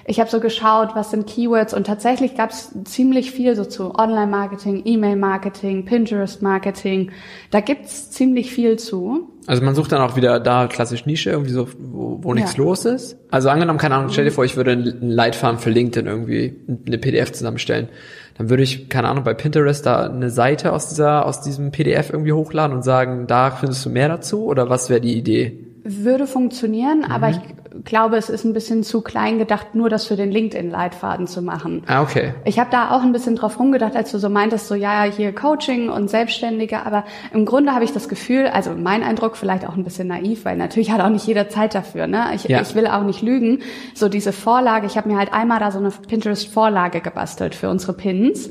Ich 0.10 0.20
habe 0.20 0.30
so 0.30 0.40
geschaut, 0.40 0.96
was 0.96 1.12
sind 1.12 1.28
Keywords 1.28 1.74
und 1.74 1.86
tatsächlich 1.86 2.36
gab 2.36 2.50
es 2.50 2.72
ziemlich 2.86 3.32
viel 3.32 3.56
so 3.56 3.64
zu 3.64 3.94
Online-Marketing, 3.94 4.82
E-Mail-Marketing, 4.84 5.86
Pinterest-Marketing. 5.86 7.12
Da 7.52 7.60
gibt's 7.60 8.10
ziemlich 8.10 8.52
viel 8.52 8.78
zu. 8.80 9.30
Also 9.46 9.64
man 9.64 9.76
sucht 9.76 9.92
dann 9.92 10.02
auch 10.02 10.16
wieder 10.16 10.40
da 10.40 10.68
klassisch 10.68 11.06
Nische, 11.06 11.30
irgendwie 11.30 11.52
so, 11.52 11.68
wo, 11.80 12.20
wo 12.22 12.34
nichts 12.34 12.58
Ja. 12.58 12.64
los 12.64 12.86
ist. 12.86 13.18
Also 13.30 13.50
angenommen, 13.50 13.78
keine 13.78 13.96
Ahnung, 13.96 14.10
stell 14.10 14.26
dir 14.26 14.32
vor, 14.32 14.46
ich 14.46 14.58
würde 14.58 14.72
einen 14.72 15.10
Leitfaden 15.10 15.60
für 15.60 15.70
LinkedIn 15.70 16.08
irgendwie 16.08 16.56
eine 16.88 16.98
PDF 16.98 17.32
zusammenstellen. 17.32 17.90
Dann 18.38 18.50
würde 18.50 18.64
ich, 18.64 18.90
keine 18.90 19.10
Ahnung, 19.10 19.24
bei 19.24 19.34
Pinterest 19.36 19.86
da 19.86 20.06
eine 20.08 20.32
Seite 20.32 20.74
aus 20.74 20.90
dieser, 20.90 21.26
aus 21.26 21.42
diesem 21.42 21.72
PDF 21.72 22.10
irgendwie 22.10 22.32
hochladen 22.34 22.76
und 22.76 22.84
sagen, 22.84 23.28
da 23.28 23.52
findest 23.52 23.86
du 23.86 23.90
mehr 23.90 24.08
dazu 24.08 24.46
oder 24.46 24.70
was 24.70 24.90
wäre 24.90 25.02
die 25.02 25.18
Idee? 25.18 25.69
Würde 25.92 26.28
funktionieren, 26.28 27.04
aber 27.04 27.30
Mhm. 27.30 27.34
ich 27.78 27.84
glaube, 27.86 28.18
es 28.18 28.30
ist 28.30 28.44
ein 28.46 28.54
bisschen 28.54 28.84
zu 28.84 29.02
klein 29.02 29.40
gedacht, 29.40 29.74
nur 29.74 29.90
das 29.90 30.06
für 30.06 30.16
den 30.16 30.32
LinkedIn-Leitfaden 30.32 31.26
zu 31.28 31.42
machen. 31.42 31.84
Ah, 31.88 32.02
okay. 32.04 32.34
Ich 32.46 32.60
habe 32.60 32.70
da 32.72 32.92
auch 32.92 33.02
ein 33.02 33.12
bisschen 33.12 33.36
drauf 33.36 33.60
rumgedacht, 33.60 33.96
als 33.96 34.12
du 34.12 34.20
so 34.20 34.30
meintest, 34.30 34.68
so 34.68 34.76
ja, 34.76 35.04
hier 35.04 35.34
Coaching 35.34 35.90
und 35.90 36.10
Selbstständige, 36.10 36.86
aber 36.86 37.06
im 37.34 37.46
Grunde 37.46 37.74
habe 37.74 37.84
ich 37.86 37.92
das 37.94 38.08
Gefühl, 38.10 38.48
also 38.48 38.72
mein 38.78 39.02
Eindruck 39.04 39.36
vielleicht 39.38 39.68
auch 39.68 39.76
ein 39.78 39.84
bisschen 39.84 40.08
naiv, 40.10 40.46
weil 40.46 40.58
natürlich 40.58 40.92
hat 40.92 41.02
auch 41.02 41.10
nicht 41.10 41.26
jeder 41.26 41.48
Zeit 41.50 41.74
dafür, 41.74 42.06
ne? 42.08 42.26
Ich, 42.36 42.44
Ja. 42.46 42.62
ich 42.62 42.76
will 42.76 42.86
auch 42.88 43.04
nicht 43.04 43.22
lügen. 43.22 43.60
So 43.96 44.10
diese 44.10 44.34
Vorlage, 44.34 44.86
ich 44.86 44.98
habe 44.98 45.10
mir 45.10 45.18
halt 45.18 45.34
einmal 45.34 45.60
da 45.60 45.72
so 45.72 45.80
eine 45.80 45.90
Pinterest-Vorlage 45.90 47.02
gebastelt 47.02 47.56
für 47.56 47.70
unsere 47.70 47.94
Pins. 47.94 48.50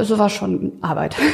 So 0.00 0.18
war 0.18 0.28
schon 0.30 0.72
Arbeit. 0.82 1.16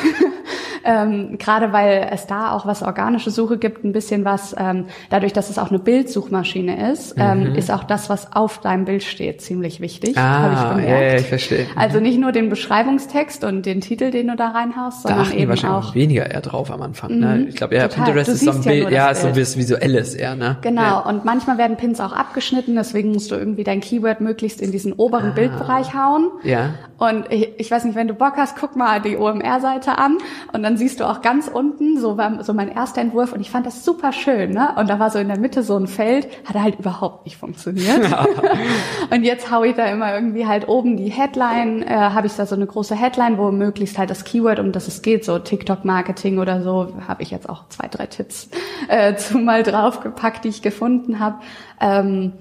ähm, 0.84 1.38
Gerade 1.38 1.72
weil 1.72 2.08
es 2.12 2.26
da 2.26 2.52
auch 2.52 2.66
was 2.66 2.82
organische 2.82 3.30
Suche 3.30 3.58
gibt, 3.58 3.84
ein 3.84 3.92
bisschen 3.92 4.24
was, 4.24 4.54
ähm, 4.58 4.86
dadurch, 5.10 5.32
dass 5.32 5.50
es 5.50 5.58
auch 5.58 5.70
eine 5.70 5.78
Bildsuchmaschine 5.78 6.90
ist, 6.92 7.14
ähm, 7.18 7.54
ist 7.54 7.70
auch 7.70 7.84
das, 7.84 8.08
was 8.10 8.32
auf 8.32 8.58
deinem 8.60 8.84
Bild 8.84 9.02
steht, 9.02 9.40
ziemlich 9.40 9.80
wichtig. 9.80 10.10
ich 10.10 10.18
Ah, 10.18 10.70
gemerkt. 10.74 10.88
ja, 10.90 11.02
ja, 11.02 11.14
ich 11.16 11.26
verstehe. 11.26 11.66
Also 11.76 12.00
nicht 12.00 12.18
nur 12.18 12.32
den 12.32 12.48
Beschreibungstext 12.48 13.44
und 13.44 13.66
den 13.66 13.80
Titel, 13.80 14.10
den 14.10 14.28
du 14.28 14.36
da 14.36 14.48
reinhaust, 14.48 15.04
Da 15.04 15.10
sondern 15.10 15.30
die 15.30 15.38
eben 15.38 15.48
wahrscheinlich 15.50 15.84
auch 15.90 15.94
weniger 15.94 16.30
eher 16.30 16.40
drauf 16.40 16.70
am 16.70 16.82
Anfang. 16.82 17.18
Ne? 17.18 17.46
Ich 17.48 17.56
glaube, 17.56 17.74
ja, 17.76 17.88
total. 17.88 18.04
Pinterest 18.06 18.28
Du 18.28 18.32
ist 18.34 18.44
so 18.44 18.50
ein 18.50 18.62
ja 18.62 18.70
Bild, 18.70 18.90
ja, 18.90 19.10
ist 19.10 19.22
so 19.22 19.28
was 19.36 19.56
Visuelles 19.56 20.14
eher, 20.14 20.34
ne? 20.36 20.56
Genau, 20.62 20.82
Ja. 20.82 20.98
und 21.00 21.24
manchmal 21.24 21.58
werden 21.58 21.76
Pins 21.76 22.00
auch 22.00 22.12
abgeschnitten, 22.12 22.74
deswegen 22.74 23.12
musst 23.12 23.30
du 23.30 23.34
irgendwie 23.36 23.64
dein 23.64 23.80
Keyword 23.80 24.20
möglichst 24.20 24.60
in 24.60 24.72
diesen 24.72 24.92
oberen 24.92 25.34
Bildbereich 25.34 25.94
hauen. 25.94 26.30
Ah. 26.42 26.46
Ja. 26.48 26.70
Und 26.98 27.30
ich, 27.32 27.48
ich 27.58 27.70
weiß 27.70 27.84
nicht, 27.84 27.96
wenn 27.96 28.08
du 28.08 28.14
Bock 28.14 28.34
hast, 28.36 28.56
guck 28.58 28.76
mal 28.76 29.00
die 29.00 29.16
OMR-Seite 29.16 29.98
an 29.98 30.18
und 30.52 30.62
dann 30.62 30.71
siehst 30.76 31.00
du 31.00 31.08
auch 31.08 31.22
ganz 31.22 31.48
unten, 31.48 32.00
so 32.00 32.16
war 32.16 32.42
so 32.44 32.52
mein 32.54 32.70
erster 32.70 33.00
Entwurf 33.00 33.32
und 33.32 33.40
ich 33.40 33.50
fand 33.50 33.66
das 33.66 33.84
super 33.84 34.12
schön, 34.12 34.52
ne? 34.52 34.74
Und 34.76 34.88
da 34.88 34.98
war 34.98 35.10
so 35.10 35.18
in 35.18 35.28
der 35.28 35.38
Mitte 35.38 35.62
so 35.62 35.76
ein 35.76 35.86
Feld, 35.86 36.28
hat 36.44 36.56
halt 36.56 36.78
überhaupt 36.78 37.24
nicht 37.24 37.36
funktioniert. 37.36 38.00
und 39.10 39.24
jetzt 39.24 39.50
hau 39.50 39.64
ich 39.64 39.74
da 39.74 39.86
immer 39.86 40.14
irgendwie 40.14 40.46
halt 40.46 40.68
oben 40.68 40.96
die 40.96 41.10
Headline, 41.10 41.82
äh, 41.82 41.94
habe 41.94 42.26
ich 42.26 42.34
da 42.34 42.46
so 42.46 42.54
eine 42.54 42.66
große 42.66 42.94
Headline, 42.94 43.38
wo 43.38 43.50
möglichst 43.50 43.98
halt 43.98 44.10
das 44.10 44.24
Keyword, 44.24 44.58
um 44.58 44.72
das 44.72 44.88
es 44.88 45.02
geht, 45.02 45.24
so 45.24 45.38
TikTok-Marketing 45.38 46.38
oder 46.38 46.62
so, 46.62 46.88
habe 47.06 47.22
ich 47.22 47.30
jetzt 47.30 47.48
auch 47.48 47.68
zwei, 47.68 47.88
drei 47.88 48.06
Tipps 48.06 48.48
äh, 48.88 49.14
zu 49.16 49.38
mal 49.38 49.62
draufgepackt, 49.62 50.44
die 50.44 50.48
ich 50.48 50.62
gefunden 50.62 51.18
habe. 51.18 51.36
Ähm, 51.80 52.32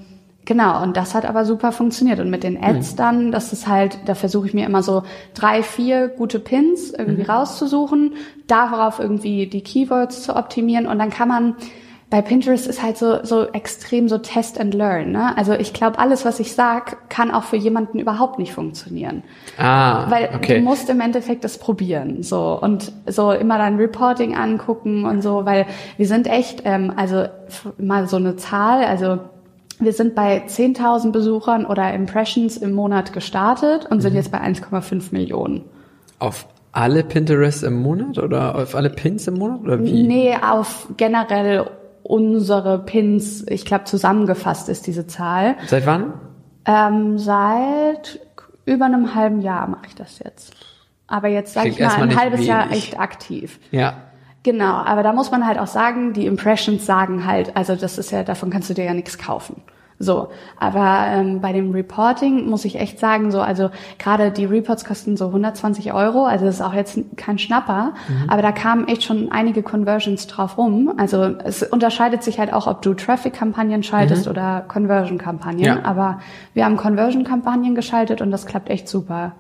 Genau, 0.46 0.82
und 0.82 0.98
das 0.98 1.14
hat 1.14 1.26
aber 1.26 1.46
super 1.46 1.72
funktioniert. 1.72 2.20
Und 2.20 2.30
mit 2.30 2.44
den 2.44 2.62
Ads 2.62 2.96
dann, 2.96 3.32
das 3.32 3.54
ist 3.54 3.68
halt, 3.68 4.00
da 4.06 4.16
versuche 4.16 4.48
ich 4.48 4.54
mir 4.54 4.66
immer 4.66 4.82
so 4.82 5.04
drei, 5.36 5.62
vier 5.62 6.08
gute 6.08 6.40
Pins 6.40 6.92
irgendwie 6.92 7.24
rauszusuchen, 7.24 8.16
darauf 8.48 9.00
irgendwie 9.00 9.46
die 9.48 9.62
Keywords 9.62 10.24
zu 10.24 10.36
optimieren 10.36 10.88
und 10.88 10.98
dann 10.98 11.12
kann 11.12 11.28
man 11.28 11.56
bei 12.12 12.22
Pinterest 12.22 12.68
ist 12.68 12.84
halt 12.84 12.98
so, 12.98 13.24
so 13.24 13.48
extrem 13.54 14.10
so 14.10 14.18
Test 14.18 14.60
and 14.60 14.74
Learn. 14.74 15.14
Ne? 15.14 15.36
Also 15.38 15.54
ich 15.54 15.72
glaube, 15.72 15.98
alles, 15.98 16.26
was 16.26 16.42
ich 16.42 16.54
sag, 16.54 17.10
kann 17.10 17.32
auch 17.32 17.44
für 17.44 17.56
jemanden 17.56 18.00
überhaupt 18.00 18.38
nicht 18.38 18.52
funktionieren. 18.52 19.24
Ah, 19.58 20.12
Weil 20.12 20.30
okay. 20.36 20.58
du 20.58 20.62
musst 20.62 20.90
im 20.90 21.00
Endeffekt 21.00 21.46
das 21.46 21.58
probieren, 21.58 22.22
so 22.22 22.60
und 22.62 22.92
so 23.08 23.32
immer 23.32 23.58
dein 23.58 23.78
Reporting 23.78 24.36
angucken 24.36 25.06
und 25.06 25.22
so, 25.22 25.46
weil 25.46 25.66
wir 25.96 26.06
sind 26.06 26.28
echt, 26.28 26.64
ähm, 26.66 26.92
also 26.98 27.28
mal 27.78 28.10
so 28.10 28.18
eine 28.18 28.36
Zahl, 28.36 28.84
also 28.84 29.20
wir 29.82 29.94
sind 29.94 30.16
bei 30.16 30.44
10.000 30.48 31.12
Besuchern 31.12 31.66
oder 31.66 31.94
Impressions 31.94 32.58
im 32.58 32.72
Monat 32.74 33.14
gestartet 33.14 33.86
und 33.90 33.98
Mhm. 33.98 34.02
sind 34.02 34.14
jetzt 34.16 34.32
bei 34.32 34.40
1,5 34.40 35.12
Millionen. 35.12 35.66
Auf 36.20 36.48
alle 36.72 37.04
Pinterest 37.04 37.64
im 37.64 37.82
Monat 37.82 38.18
oder 38.18 38.56
auf 38.56 38.76
alle 38.76 38.90
Pins 38.90 39.28
im 39.28 39.34
Monat 39.36 39.62
oder 39.62 39.84
wie? 39.84 40.04
Nee, 40.08 40.36
auf 40.42 40.88
generell 40.98 41.70
unsere 42.04 42.80
Pins, 42.80 43.46
ich 43.48 43.66
glaube 43.66 43.84
zusammengefasst 43.86 44.70
ist 44.70 44.88
diese 44.88 45.06
Zahl. 45.08 45.56
Seit 45.68 45.86
wann? 45.86 46.14
Ähm, 46.66 47.18
seit 47.18 48.20
über 48.66 48.86
einem 48.86 49.16
halben 49.16 49.42
Jahr 49.42 49.68
mache 49.68 49.88
ich 49.88 49.96
das 49.96 50.20
jetzt. 50.20 50.54
Aber 51.08 51.28
jetzt 51.28 51.54
sage 51.54 51.70
ich 51.70 51.80
mal 51.80 51.94
ein 52.04 52.16
halbes 52.18 52.46
Jahr 52.46 52.66
wenig. 52.70 52.78
echt 52.78 53.00
aktiv. 53.00 53.60
Ja. 53.72 53.96
Genau, 54.44 54.74
aber 54.74 55.04
da 55.04 55.14
muss 55.14 55.30
man 55.32 55.46
halt 55.46 55.60
auch 55.60 55.68
sagen, 55.68 56.14
die 56.14 56.26
Impressions 56.26 56.86
sagen 56.86 57.26
halt, 57.28 57.56
also 57.56 57.76
das 57.76 57.98
ist 57.98 58.12
ja, 58.12 58.24
davon 58.24 58.50
kannst 58.50 58.70
du 58.70 58.74
dir 58.74 58.86
ja 58.86 58.94
nichts 58.94 59.18
kaufen. 59.18 59.62
So, 60.04 60.30
aber 60.60 61.06
ähm, 61.10 61.42
bei 61.42 61.54
dem 61.54 61.70
Reporting 61.74 62.50
muss 62.50 62.66
ich 62.66 62.80
echt 62.80 62.98
sagen, 62.98 63.30
so, 63.30 63.40
also 63.40 63.70
gerade 64.00 64.32
die 64.32 64.46
Reports 64.46 64.84
kosten 64.84 65.16
so 65.16 65.28
120 65.28 65.94
Euro, 65.94 66.26
also 66.26 66.44
das 66.46 66.56
ist 66.56 66.62
auch 66.62 66.74
jetzt 66.74 66.98
kein 67.18 67.38
Schnapper, 67.38 67.94
aber 68.28 68.42
da 68.42 68.52
kamen 68.52 68.88
echt 68.88 69.04
schon 69.04 69.32
einige 69.32 69.62
Conversions 69.62 70.26
drauf 70.26 70.58
rum. 70.58 70.92
Also 70.98 71.36
es 71.44 71.62
unterscheidet 71.62 72.24
sich 72.24 72.40
halt 72.40 72.52
auch, 72.52 72.66
ob 72.66 72.82
du 72.82 72.96
Traffic-Kampagnen 72.96 73.84
schaltest 73.84 74.28
oder 74.28 74.62
Conversion-Kampagnen, 74.68 75.64
Ja. 75.66 75.84
aber 75.84 76.20
wir 76.56 76.66
haben 76.66 76.78
Conversion-Kampagnen 76.78 77.76
geschaltet 77.76 78.22
und 78.22 78.32
das 78.32 78.48
klappt 78.48 78.72
echt 78.72 78.88
super. 78.90 79.34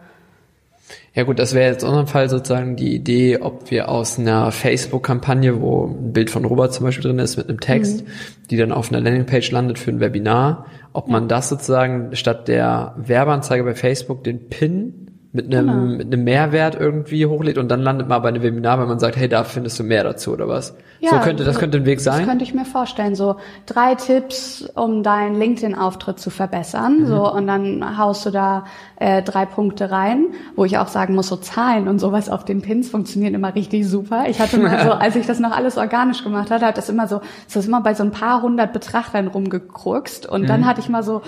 Ja 1.13 1.23
gut, 1.23 1.39
das 1.39 1.53
wäre 1.53 1.71
jetzt 1.71 1.83
in 1.83 1.89
unserem 1.89 2.07
Fall 2.07 2.29
sozusagen 2.29 2.75
die 2.75 2.95
Idee, 2.95 3.39
ob 3.41 3.69
wir 3.69 3.89
aus 3.89 4.17
einer 4.17 4.51
Facebook-Kampagne, 4.51 5.61
wo 5.61 5.87
ein 5.87 6.13
Bild 6.13 6.29
von 6.29 6.45
Robert 6.45 6.73
zum 6.73 6.85
Beispiel 6.85 7.03
drin 7.03 7.19
ist 7.19 7.37
mit 7.37 7.49
einem 7.49 7.59
Text, 7.59 8.03
die 8.49 8.57
dann 8.57 8.71
auf 8.71 8.91
einer 8.91 9.01
Landingpage 9.01 9.51
landet 9.51 9.77
für 9.77 9.91
ein 9.91 9.99
Webinar, 9.99 10.65
ob 10.93 11.07
man 11.07 11.27
das 11.27 11.49
sozusagen 11.49 12.15
statt 12.15 12.47
der 12.47 12.95
Werbeanzeige 12.97 13.63
bei 13.63 13.75
Facebook 13.75 14.23
den 14.23 14.47
Pin 14.47 15.10
mit 15.33 15.53
einem, 15.55 15.95
mit 15.97 16.07
einem 16.07 16.25
Mehrwert 16.25 16.75
irgendwie 16.77 17.25
hochlädt 17.25 17.57
und 17.57 17.69
dann 17.69 17.81
landet 17.81 18.09
man 18.09 18.21
bei 18.21 18.27
einem 18.29 18.43
Webinar, 18.43 18.79
weil 18.79 18.87
man 18.87 18.99
sagt, 18.99 19.15
hey, 19.15 19.29
da 19.29 19.45
findest 19.45 19.79
du 19.79 19.83
mehr 19.83 20.03
dazu 20.03 20.33
oder 20.33 20.49
was. 20.49 20.75
so 21.01 21.15
könnte, 21.19 21.45
das 21.45 21.57
könnte 21.57 21.77
ein 21.77 21.85
Weg 21.85 21.99
Das 21.99 22.03
sein. 22.03 22.25
könnte 22.27 22.43
ich 22.43 22.53
mir 22.53 22.65
vorstellen. 22.65 23.15
So 23.15 23.37
drei 23.65 23.95
Tipps, 23.95 24.69
um 24.75 25.03
deinen 25.03 25.35
LinkedIn-Auftritt 25.39 26.19
zu 26.19 26.31
verbessern. 26.31 27.01
Mhm. 27.03 27.05
So 27.07 27.31
und 27.31 27.47
dann 27.47 27.97
haust 27.97 28.25
du 28.25 28.31
da 28.31 28.65
äh, 28.97 29.21
drei 29.23 29.45
Punkte 29.45 29.89
rein, 29.89 30.25
wo 30.57 30.65
ich 30.65 30.77
auch 30.77 30.89
sagen 30.89 31.15
muss, 31.15 31.27
so 31.27 31.37
Zahlen 31.37 31.87
und 31.87 31.99
sowas 31.99 32.27
auf 32.29 32.43
den 32.43 32.61
Pins 32.61 32.89
funktionieren 32.89 33.33
immer 33.33 33.55
richtig 33.55 33.87
super. 33.87 34.25
Ich 34.27 34.39
hatte 34.41 34.57
mal 34.57 34.83
so, 34.83 34.91
als 34.91 35.15
ich 35.15 35.27
das 35.27 35.39
noch 35.39 35.51
alles 35.51 35.77
organisch 35.77 36.23
gemacht 36.25 36.51
hatte, 36.51 36.65
hat 36.65 36.77
das 36.77 36.89
immer 36.89 37.07
so, 37.07 37.21
ist 37.47 37.55
das 37.55 37.65
immer 37.67 37.79
bei 37.81 37.93
so 37.93 38.03
ein 38.03 38.11
paar 38.11 38.41
hundert 38.41 38.73
Betrachtern 38.73 39.27
rumgekruckst 39.27 40.25
und 40.25 40.49
dann 40.49 40.65
hatte 40.65 40.81
ich 40.81 40.89
mal 40.89 41.03
so 41.03 41.21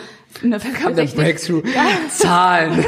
eine 0.43 0.57
Mhm. 0.57 0.95
Der 0.95 0.97
richtig, 1.03 1.15
Breakthrough. 1.15 1.61
Zahlen. 2.09 2.83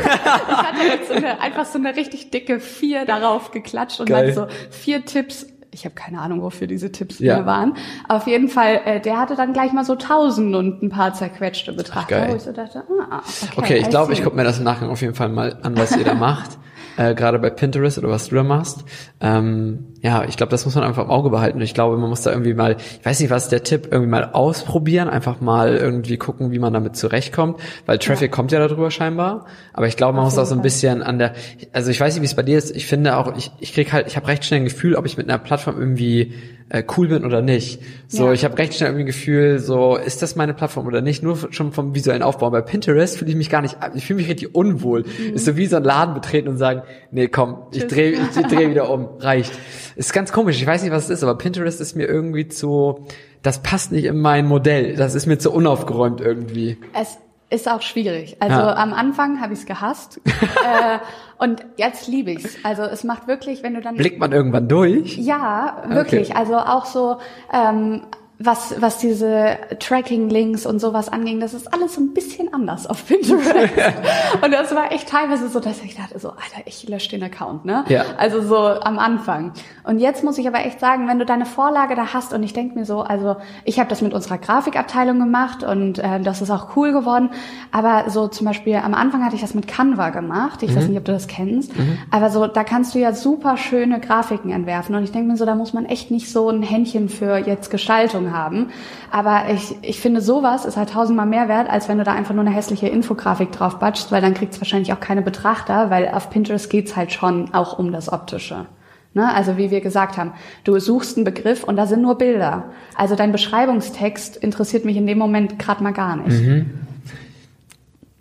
So 1.07 1.13
eine, 1.13 1.39
einfach 1.41 1.65
so 1.65 1.77
eine 1.77 1.95
richtig 1.95 2.31
dicke 2.31 2.59
vier 2.59 3.05
darauf 3.05 3.51
geklatscht 3.51 3.99
und 3.99 4.07
Geil. 4.07 4.33
dann 4.33 4.35
so 4.35 4.47
vier 4.71 5.05
Tipps. 5.05 5.47
Ich 5.71 5.83
habe 5.83 5.93
keine 5.95 6.21
Ahnung, 6.21 6.41
wofür 6.41 6.67
diese 6.67 6.91
Tipps 6.91 7.19
Ja. 7.19 7.35
hier 7.35 7.45
waren. 7.45 7.75
Auf 8.07 8.27
jeden 8.27 8.47
Fall, 8.47 8.79
äh, 8.85 9.01
der 9.01 9.19
hatte 9.19 9.35
dann 9.35 9.51
gleich 9.51 9.73
mal 9.73 9.83
so 9.83 9.95
tausend 9.95 10.55
und 10.55 10.81
ein 10.81 10.89
paar 10.89 11.13
zerquetschte 11.13 11.73
Betrachter, 11.73 12.21
geil. 12.21 12.31
wo 12.31 12.35
ich 12.37 12.43
so 12.43 12.53
dachte, 12.53 12.83
ah, 13.11 13.17
okay. 13.17 13.51
Okay, 13.57 13.77
ich 13.79 13.89
glaube, 13.89 14.13
ich 14.13 14.23
gucke 14.23 14.35
mir 14.37 14.45
das 14.45 14.57
im 14.57 14.63
Nachgang 14.63 14.89
auf 14.89 15.01
jeden 15.01 15.15
Fall 15.15 15.27
mal 15.29 15.57
an, 15.63 15.77
was 15.77 15.95
ihr 15.97 16.05
da 16.05 16.13
macht. 16.15 16.51
Äh, 16.97 17.13
gerade 17.15 17.39
bei 17.39 17.49
Pinterest 17.49 17.97
oder 17.97 18.09
was 18.09 18.29
du 18.29 18.35
da 18.35 18.43
machst. 18.43 18.85
Ähm, 19.21 19.87
ja, 20.01 20.23
ich 20.23 20.37
glaube, 20.37 20.51
das 20.51 20.65
muss 20.65 20.75
man 20.75 20.83
einfach 20.83 21.05
im 21.05 21.09
Auge 21.09 21.29
behalten. 21.29 21.59
Ich 21.61 21.73
glaube, 21.73 21.97
man 21.97 22.09
muss 22.09 22.21
da 22.21 22.31
irgendwie 22.31 22.53
mal, 22.53 22.77
ich 22.77 23.05
weiß 23.05 23.19
nicht, 23.19 23.29
was 23.29 23.49
der 23.49 23.63
Tipp, 23.63 23.87
irgendwie 23.91 24.09
mal 24.09 24.31
ausprobieren, 24.33 25.09
einfach 25.09 25.41
mal 25.41 25.75
irgendwie 25.75 26.17
gucken, 26.17 26.51
wie 26.51 26.59
man 26.59 26.73
damit 26.73 26.95
zurechtkommt, 26.95 27.59
weil 27.85 27.97
Traffic 27.97 28.31
ja. 28.31 28.35
kommt 28.35 28.51
ja 28.51 28.59
darüber 28.59 28.91
scheinbar. 28.91 29.45
Aber 29.73 29.87
ich 29.87 29.97
glaube, 29.97 30.15
man 30.15 30.25
muss 30.25 30.37
auch 30.37 30.45
so 30.45 30.55
ein 30.55 30.61
bisschen 30.61 31.01
an 31.01 31.19
der, 31.19 31.33
also 31.73 31.91
ich 31.91 31.99
weiß 31.99 32.13
nicht, 32.13 32.21
wie 32.21 32.27
es 32.27 32.35
bei 32.35 32.43
dir 32.43 32.57
ist. 32.57 32.75
Ich 32.75 32.85
finde 32.85 33.17
auch, 33.17 33.35
ich, 33.35 33.51
ich 33.59 33.73
krieg 33.73 33.91
halt, 33.91 34.07
ich 34.07 34.15
habe 34.15 34.27
recht 34.27 34.45
schnell 34.45 34.61
ein 34.61 34.65
Gefühl, 34.65 34.95
ob 34.95 35.05
ich 35.05 35.17
mit 35.17 35.29
einer 35.29 35.39
Plattform 35.39 35.77
irgendwie 35.79 36.33
äh, 36.69 36.83
cool 36.97 37.07
bin 37.07 37.25
oder 37.25 37.41
nicht. 37.41 37.79
So, 38.07 38.27
ja. 38.27 38.33
ich 38.33 38.43
habe 38.43 38.57
recht 38.57 38.73
schnell 38.73 38.89
irgendwie 38.89 39.03
ein 39.03 39.07
Gefühl, 39.07 39.59
so 39.59 39.97
ist 39.97 40.21
das 40.21 40.35
meine 40.35 40.53
Plattform 40.53 40.87
oder 40.87 41.01
nicht? 41.01 41.21
Nur 41.21 41.37
schon 41.51 41.71
vom 41.71 41.93
visuellen 41.93 42.23
Aufbau. 42.23 42.49
Bei 42.49 42.61
Pinterest 42.61 43.17
fühle 43.17 43.31
ich 43.31 43.37
mich 43.37 43.49
gar 43.49 43.61
nicht, 43.61 43.77
ich 43.93 44.05
fühle 44.05 44.17
mich 44.17 44.29
richtig 44.29 44.55
unwohl. 44.55 45.03
Mhm. 45.03 45.35
Ist 45.35 45.45
so 45.45 45.57
wie 45.57 45.67
so 45.67 45.75
ein 45.75 45.83
Laden 45.83 46.15
betreten 46.15 46.47
und 46.47 46.57
sagen, 46.57 46.81
nee, 47.11 47.27
komm, 47.27 47.57
ich 47.71 47.85
drehe 47.85 48.13
ich, 48.13 48.19
ich 48.19 48.47
dreh 48.47 48.69
wieder 48.69 48.89
um, 48.89 49.09
reicht. 49.19 49.51
Ist 49.95 50.11
ganz 50.11 50.31
komisch. 50.31 50.59
Ich 50.59 50.65
weiß 50.65 50.81
nicht, 50.81 50.91
was 50.91 51.05
es 51.05 51.09
ist, 51.11 51.23
aber 51.23 51.37
Pinterest 51.37 51.79
ist 51.79 51.95
mir 51.95 52.07
irgendwie 52.07 52.47
zu, 52.47 53.05
das 53.43 53.61
passt 53.61 53.91
nicht 53.91 54.05
in 54.05 54.19
mein 54.19 54.47
Modell. 54.47 54.95
Das 54.95 55.13
ist 55.13 55.27
mir 55.27 55.37
zu 55.37 55.51
unaufgeräumt 55.51 56.19
irgendwie. 56.19 56.77
Es 56.99 57.19
ist 57.55 57.69
auch 57.69 57.81
schwierig. 57.81 58.37
Also 58.39 58.57
ja. 58.59 58.75
am 58.75 58.93
Anfang 58.93 59.41
habe 59.41 59.53
ich 59.53 59.59
es 59.59 59.65
gehasst 59.65 60.21
äh, 60.25 60.99
und 61.37 61.65
jetzt 61.77 62.07
liebe 62.07 62.31
ich's. 62.31 62.57
Also 62.63 62.83
es 62.83 63.03
macht 63.03 63.27
wirklich, 63.27 63.63
wenn 63.63 63.73
du 63.73 63.81
dann 63.81 63.95
blickt 63.95 64.19
man 64.19 64.31
irgendwann 64.31 64.67
durch. 64.67 65.17
Ja, 65.17 65.83
wirklich. 65.87 66.31
Okay. 66.31 66.37
Also 66.37 66.57
auch 66.57 66.85
so 66.85 67.17
ähm, 67.51 68.01
was, 68.37 68.81
was 68.81 68.97
diese 68.97 69.57
Tracking-Links 69.79 70.65
und 70.65 70.79
sowas 70.79 71.07
anging, 71.07 71.39
das 71.39 71.53
ist 71.53 71.73
alles 71.73 71.95
so 71.95 72.01
ein 72.01 72.13
bisschen 72.13 72.53
anders 72.53 72.85
auf 72.85 73.07
Pinterest. 73.07 73.53
und 74.43 74.51
das 74.51 74.75
war 74.75 74.91
echt 74.91 75.07
teilweise 75.07 75.47
so, 75.47 75.61
dass 75.61 75.81
ich 75.81 75.95
dachte 75.95 76.19
so, 76.19 76.29
Alter, 76.31 76.65
ich 76.65 76.87
lösche 76.89 77.11
den 77.11 77.23
Account, 77.23 77.63
ne? 77.63 77.85
Ja. 77.87 78.03
Also 78.17 78.41
so 78.41 78.57
am 78.57 78.99
Anfang. 78.99 79.53
Und 79.85 79.99
jetzt 79.99 80.23
muss 80.23 80.37
ich 80.37 80.47
aber 80.47 80.65
echt 80.65 80.81
sagen, 80.81 81.07
wenn 81.07 81.17
du 81.17 81.25
deine 81.25 81.45
Vorlage 81.45 81.95
da 81.95 82.13
hast 82.13 82.33
und 82.33 82.43
ich 82.43 82.51
denke 82.51 82.77
mir 82.77 82.85
so, 82.85 83.01
also 83.01 83.37
ich 83.63 83.79
habe 83.79 83.89
das 83.89 84.01
mit 84.01 84.13
unserer 84.13 84.37
Grafikabteilung 84.37 85.17
gemacht 85.17 85.63
und 85.63 85.99
äh, 85.99 86.19
das 86.19 86.41
ist 86.41 86.51
auch 86.51 86.75
cool 86.75 86.91
geworden, 86.91 87.29
aber 87.71 88.09
so 88.09 88.27
zum 88.27 88.47
Beispiel 88.47 88.75
am 88.75 88.93
Anfang 88.93 89.23
hatte 89.23 89.35
ich 89.35 89.41
das 89.41 89.53
mit 89.53 89.67
Canva 89.67 90.09
gemacht, 90.09 90.61
ich 90.61 90.71
mhm. 90.71 90.75
weiß 90.75 90.87
nicht, 90.89 90.97
ob 90.97 91.05
du 91.05 91.13
das 91.13 91.27
kennst, 91.27 91.77
mhm. 91.77 91.99
aber 92.11 92.29
so, 92.29 92.47
da 92.47 92.63
kannst 92.65 92.95
du 92.95 92.99
ja 92.99 93.13
super 93.13 93.55
schöne 93.55 94.01
Grafiken 94.01 94.51
entwerfen 94.51 94.95
und 94.95 95.03
ich 95.03 95.11
denke 95.11 95.29
mir 95.29 95.37
so, 95.37 95.45
da 95.45 95.55
muss 95.55 95.73
man 95.73 95.85
echt 95.85 96.11
nicht 96.11 96.29
so 96.29 96.49
ein 96.49 96.63
Händchen 96.63 97.07
für 97.07 97.37
jetzt 97.37 97.69
Gestaltung 97.69 98.24
Ahnung 98.25 98.37
haben. 98.37 98.71
Aber 99.11 99.49
ich, 99.53 99.75
ich 99.81 99.99
finde, 99.99 100.21
sowas 100.21 100.65
ist 100.65 100.77
halt 100.77 100.89
tausendmal 100.89 101.25
mehr 101.25 101.47
wert, 101.47 101.69
als 101.69 101.87
wenn 101.87 101.97
du 101.97 102.03
da 102.03 102.13
einfach 102.13 102.33
nur 102.33 102.45
eine 102.45 102.53
hässliche 102.53 102.87
Infografik 102.87 103.51
drauf 103.51 103.79
batschst, 103.79 104.11
weil 104.11 104.21
dann 104.21 104.33
kriegt 104.33 104.53
es 104.53 104.61
wahrscheinlich 104.61 104.93
auch 104.93 104.99
keine 104.99 105.21
Betrachter, 105.21 105.89
weil 105.89 106.09
auf 106.09 106.29
Pinterest 106.29 106.69
geht's 106.69 106.95
halt 106.95 107.11
schon 107.11 107.53
auch 107.53 107.79
um 107.79 107.91
das 107.91 108.11
Optische. 108.11 108.65
Ne? 109.13 109.33
Also 109.33 109.57
wie 109.57 109.71
wir 109.71 109.81
gesagt 109.81 110.17
haben, 110.17 110.33
du 110.63 110.77
suchst 110.79 111.17
einen 111.17 111.23
Begriff 111.23 111.63
und 111.63 111.77
da 111.77 111.85
sind 111.85 112.01
nur 112.01 112.17
Bilder. 112.17 112.65
Also 112.95 113.15
dein 113.15 113.31
Beschreibungstext 113.31 114.37
interessiert 114.37 114.85
mich 114.85 114.97
in 114.97 115.07
dem 115.07 115.17
Moment 115.17 115.57
gerade 115.57 115.83
mal 115.83 115.93
gar 115.93 116.17
nicht. 116.17 116.41
Mhm. 116.41 116.71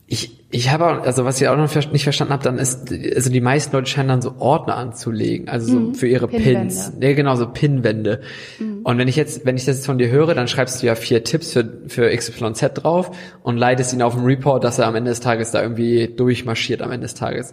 Ich, 0.07 0.34
ich 0.55 0.71
habe, 0.71 1.03
also 1.03 1.25
was 1.25 1.41
ich 1.41 1.49
auch 1.49 1.57
noch 1.57 1.75
nicht 1.91 2.05
verstanden 2.05 2.33
habe, 2.33 2.45
dann 2.45 2.59
ist, 2.59 2.93
also 2.93 3.29
die 3.29 3.41
meisten 3.41 3.75
Leute 3.75 3.91
scheinen 3.91 4.09
dann 4.09 4.23
so 4.23 4.37
Ordner 4.39 4.77
anzulegen, 4.77 5.49
also 5.49 5.67
so 5.67 5.81
mhm. 5.81 5.95
für 5.97 6.07
ihre 6.07 6.29
Pins. 6.29 6.93
Ja, 7.01 7.13
genau, 7.13 7.35
so 7.35 7.49
Pinwände. 7.49 8.21
Mhm. 8.61 8.83
Und 8.85 8.97
wenn 8.97 9.09
ich 9.09 9.17
jetzt, 9.17 9.45
wenn 9.45 9.57
ich 9.57 9.65
das 9.65 9.79
jetzt 9.79 9.87
von 9.87 9.99
dir 9.99 10.11
höre, 10.11 10.33
dann 10.33 10.47
schreibst 10.47 10.81
du 10.81 10.87
ja 10.87 10.95
vier 10.95 11.25
Tipps 11.25 11.55
für, 11.55 11.69
für 11.89 12.17
XYZ 12.17 12.71
drauf 12.75 13.11
und 13.43 13.57
leitest 13.57 13.95
ihn 13.95 14.03
auf 14.03 14.15
dem 14.15 14.25
Report, 14.25 14.63
dass 14.63 14.79
er 14.79 14.87
am 14.87 14.95
Ende 14.95 15.11
des 15.11 15.19
Tages 15.19 15.51
da 15.51 15.61
irgendwie 15.61 16.07
durchmarschiert 16.07 16.83
am 16.83 16.93
Ende 16.93 17.07
des 17.07 17.15
Tages. 17.15 17.53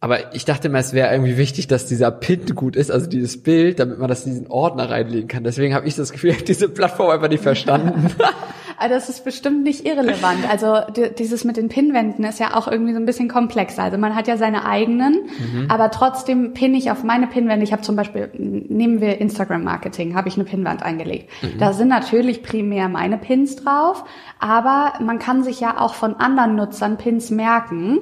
Aber 0.00 0.34
ich 0.34 0.44
dachte 0.44 0.68
immer, 0.68 0.78
es 0.78 0.92
wäre 0.92 1.10
irgendwie 1.10 1.38
wichtig, 1.38 1.68
dass 1.68 1.86
dieser 1.86 2.10
Pin 2.10 2.54
gut 2.54 2.76
ist, 2.76 2.90
also 2.90 3.06
dieses 3.06 3.42
Bild, 3.42 3.80
damit 3.80 3.98
man 3.98 4.08
das 4.08 4.26
in 4.26 4.32
diesen 4.32 4.46
Ordner 4.48 4.90
reinlegen 4.90 5.26
kann. 5.26 5.42
Deswegen 5.42 5.74
habe 5.74 5.88
ich 5.88 5.96
das 5.96 6.12
Gefühl, 6.12 6.30
ich 6.30 6.36
habe 6.36 6.44
diese 6.44 6.68
Plattform 6.68 7.08
einfach 7.08 7.30
nicht 7.30 7.42
verstanden. 7.42 8.10
Also 8.78 8.94
das 8.94 9.08
ist 9.08 9.24
bestimmt 9.24 9.62
nicht 9.62 9.86
irrelevant. 9.86 10.48
Also 10.48 10.80
dieses 11.18 11.44
mit 11.44 11.56
den 11.56 11.68
Pinwänden 11.68 12.24
ist 12.24 12.38
ja 12.38 12.54
auch 12.54 12.68
irgendwie 12.68 12.92
so 12.92 12.98
ein 12.98 13.06
bisschen 13.06 13.28
komplexer. 13.28 13.84
Also 13.84 13.98
man 13.98 14.14
hat 14.14 14.28
ja 14.28 14.36
seine 14.36 14.66
eigenen, 14.66 15.14
mhm. 15.14 15.66
aber 15.68 15.90
trotzdem 15.90 16.52
pinne 16.52 16.76
ich 16.76 16.90
auf 16.90 17.02
meine 17.02 17.26
Pinwände. 17.26 17.64
Ich 17.64 17.72
habe 17.72 17.82
zum 17.82 17.96
Beispiel, 17.96 18.30
nehmen 18.34 19.00
wir 19.00 19.20
Instagram-Marketing, 19.20 20.14
habe 20.14 20.28
ich 20.28 20.36
eine 20.36 20.44
Pinwand 20.44 20.82
eingelegt. 20.82 21.30
Mhm. 21.42 21.58
Da 21.58 21.72
sind 21.72 21.88
natürlich 21.88 22.42
primär 22.42 22.88
meine 22.88 23.16
Pins 23.16 23.56
drauf, 23.56 24.04
aber 24.38 24.92
man 25.00 25.18
kann 25.18 25.42
sich 25.42 25.60
ja 25.60 25.80
auch 25.80 25.94
von 25.94 26.16
anderen 26.16 26.56
Nutzern 26.56 26.98
Pins 26.98 27.30
merken. 27.30 27.98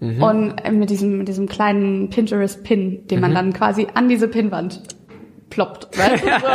Mhm. 0.00 0.22
Und 0.22 0.72
mit 0.72 0.90
diesem, 0.90 1.18
mit 1.18 1.28
diesem 1.28 1.48
kleinen 1.48 2.10
Pinterest-Pin, 2.10 3.08
den 3.08 3.20
man 3.20 3.30
mhm. 3.30 3.34
dann 3.34 3.52
quasi 3.52 3.88
an 3.94 4.08
diese 4.08 4.28
Pinwand 4.28 4.82
ploppt. 5.50 5.98
Weißt 5.98 6.24
du? 6.24 6.28
so, 6.40 6.46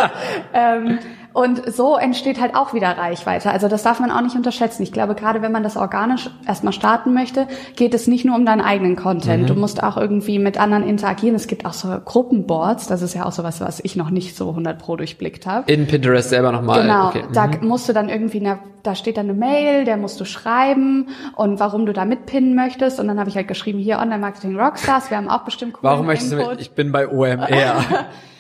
ähm, 0.54 1.00
und 1.34 1.74
so 1.74 1.98
entsteht 1.98 2.40
halt 2.40 2.56
auch 2.56 2.74
wieder 2.76 2.90
Reichweite. 2.90 3.52
Also 3.52 3.68
das 3.68 3.82
darf 3.82 4.00
man 4.00 4.12
auch 4.12 4.22
nicht 4.22 4.36
unterschätzen. 4.36 4.84
Ich 4.84 4.92
glaube, 4.92 5.16
gerade 5.16 5.42
wenn 5.42 5.52
man 5.52 5.64
das 5.64 5.78
organisch 5.78 6.30
erstmal 6.48 6.74
starten 6.74 7.14
möchte, 7.14 7.48
geht 7.76 7.96
es 7.96 8.06
nicht 8.06 8.24
nur 8.24 8.36
um 8.36 8.46
deinen 8.46 8.62
eigenen 8.62 8.96
Content. 8.96 9.44
Mhm. 9.44 9.48
Du 9.48 9.56
musst 9.56 9.82
auch 9.82 9.98
irgendwie 9.98 10.38
mit 10.38 10.60
anderen 10.60 10.88
interagieren. 10.88 11.36
Es 11.36 11.48
gibt 11.48 11.66
auch 11.66 11.74
so 11.74 11.88
Gruppenboards. 12.06 12.86
Das 12.86 13.02
ist 13.02 13.16
ja 13.16 13.26
auch 13.26 13.32
sowas, 13.32 13.62
was 13.62 13.80
ich 13.84 13.96
noch 13.96 14.12
nicht 14.12 14.36
so 14.36 14.50
100 14.50 14.78
pro 14.78 14.96
durchblickt 14.96 15.48
habe. 15.48 15.72
In 15.72 15.88
Pinterest 15.88 16.30
selber 16.30 16.52
nochmal. 16.52 16.84
Genau. 16.84 17.08
Okay. 17.08 17.24
Da 17.34 17.48
mhm. 17.48 17.68
musst 17.68 17.90
du 17.90 17.94
dann 17.94 18.10
irgendwie, 18.10 18.40
eine, 18.40 18.60
da 18.84 18.94
steht 18.94 19.18
dann 19.18 19.28
eine 19.28 19.34
Mail, 19.34 19.86
der 19.86 19.98
musst 19.98 20.20
du 20.20 20.26
schreiben 20.26 21.10
und 21.36 21.60
warum 21.60 21.88
du 21.88 21.94
da 21.94 22.06
mitpinnen 22.06 22.54
möchtest. 22.54 23.00
Und 23.00 23.08
dann 23.08 23.20
habe 23.20 23.30
ich 23.30 23.36
halt 23.36 23.48
geschrieben, 23.48 23.80
hier 23.80 23.98
Online 23.98 24.20
Marketing 24.20 24.60
Rockstars. 24.60 25.10
Wir 25.10 25.18
haben 25.18 25.30
auch 25.30 25.46
bestimmt 25.46 25.78
Warum 25.82 26.06
möchtest 26.06 26.34
Input. 26.34 26.46
du 26.46 26.52
mit, 26.52 26.62
ich 26.62 26.72
bin 26.72 26.92
bei 26.92 27.08
OMR. 27.08 27.48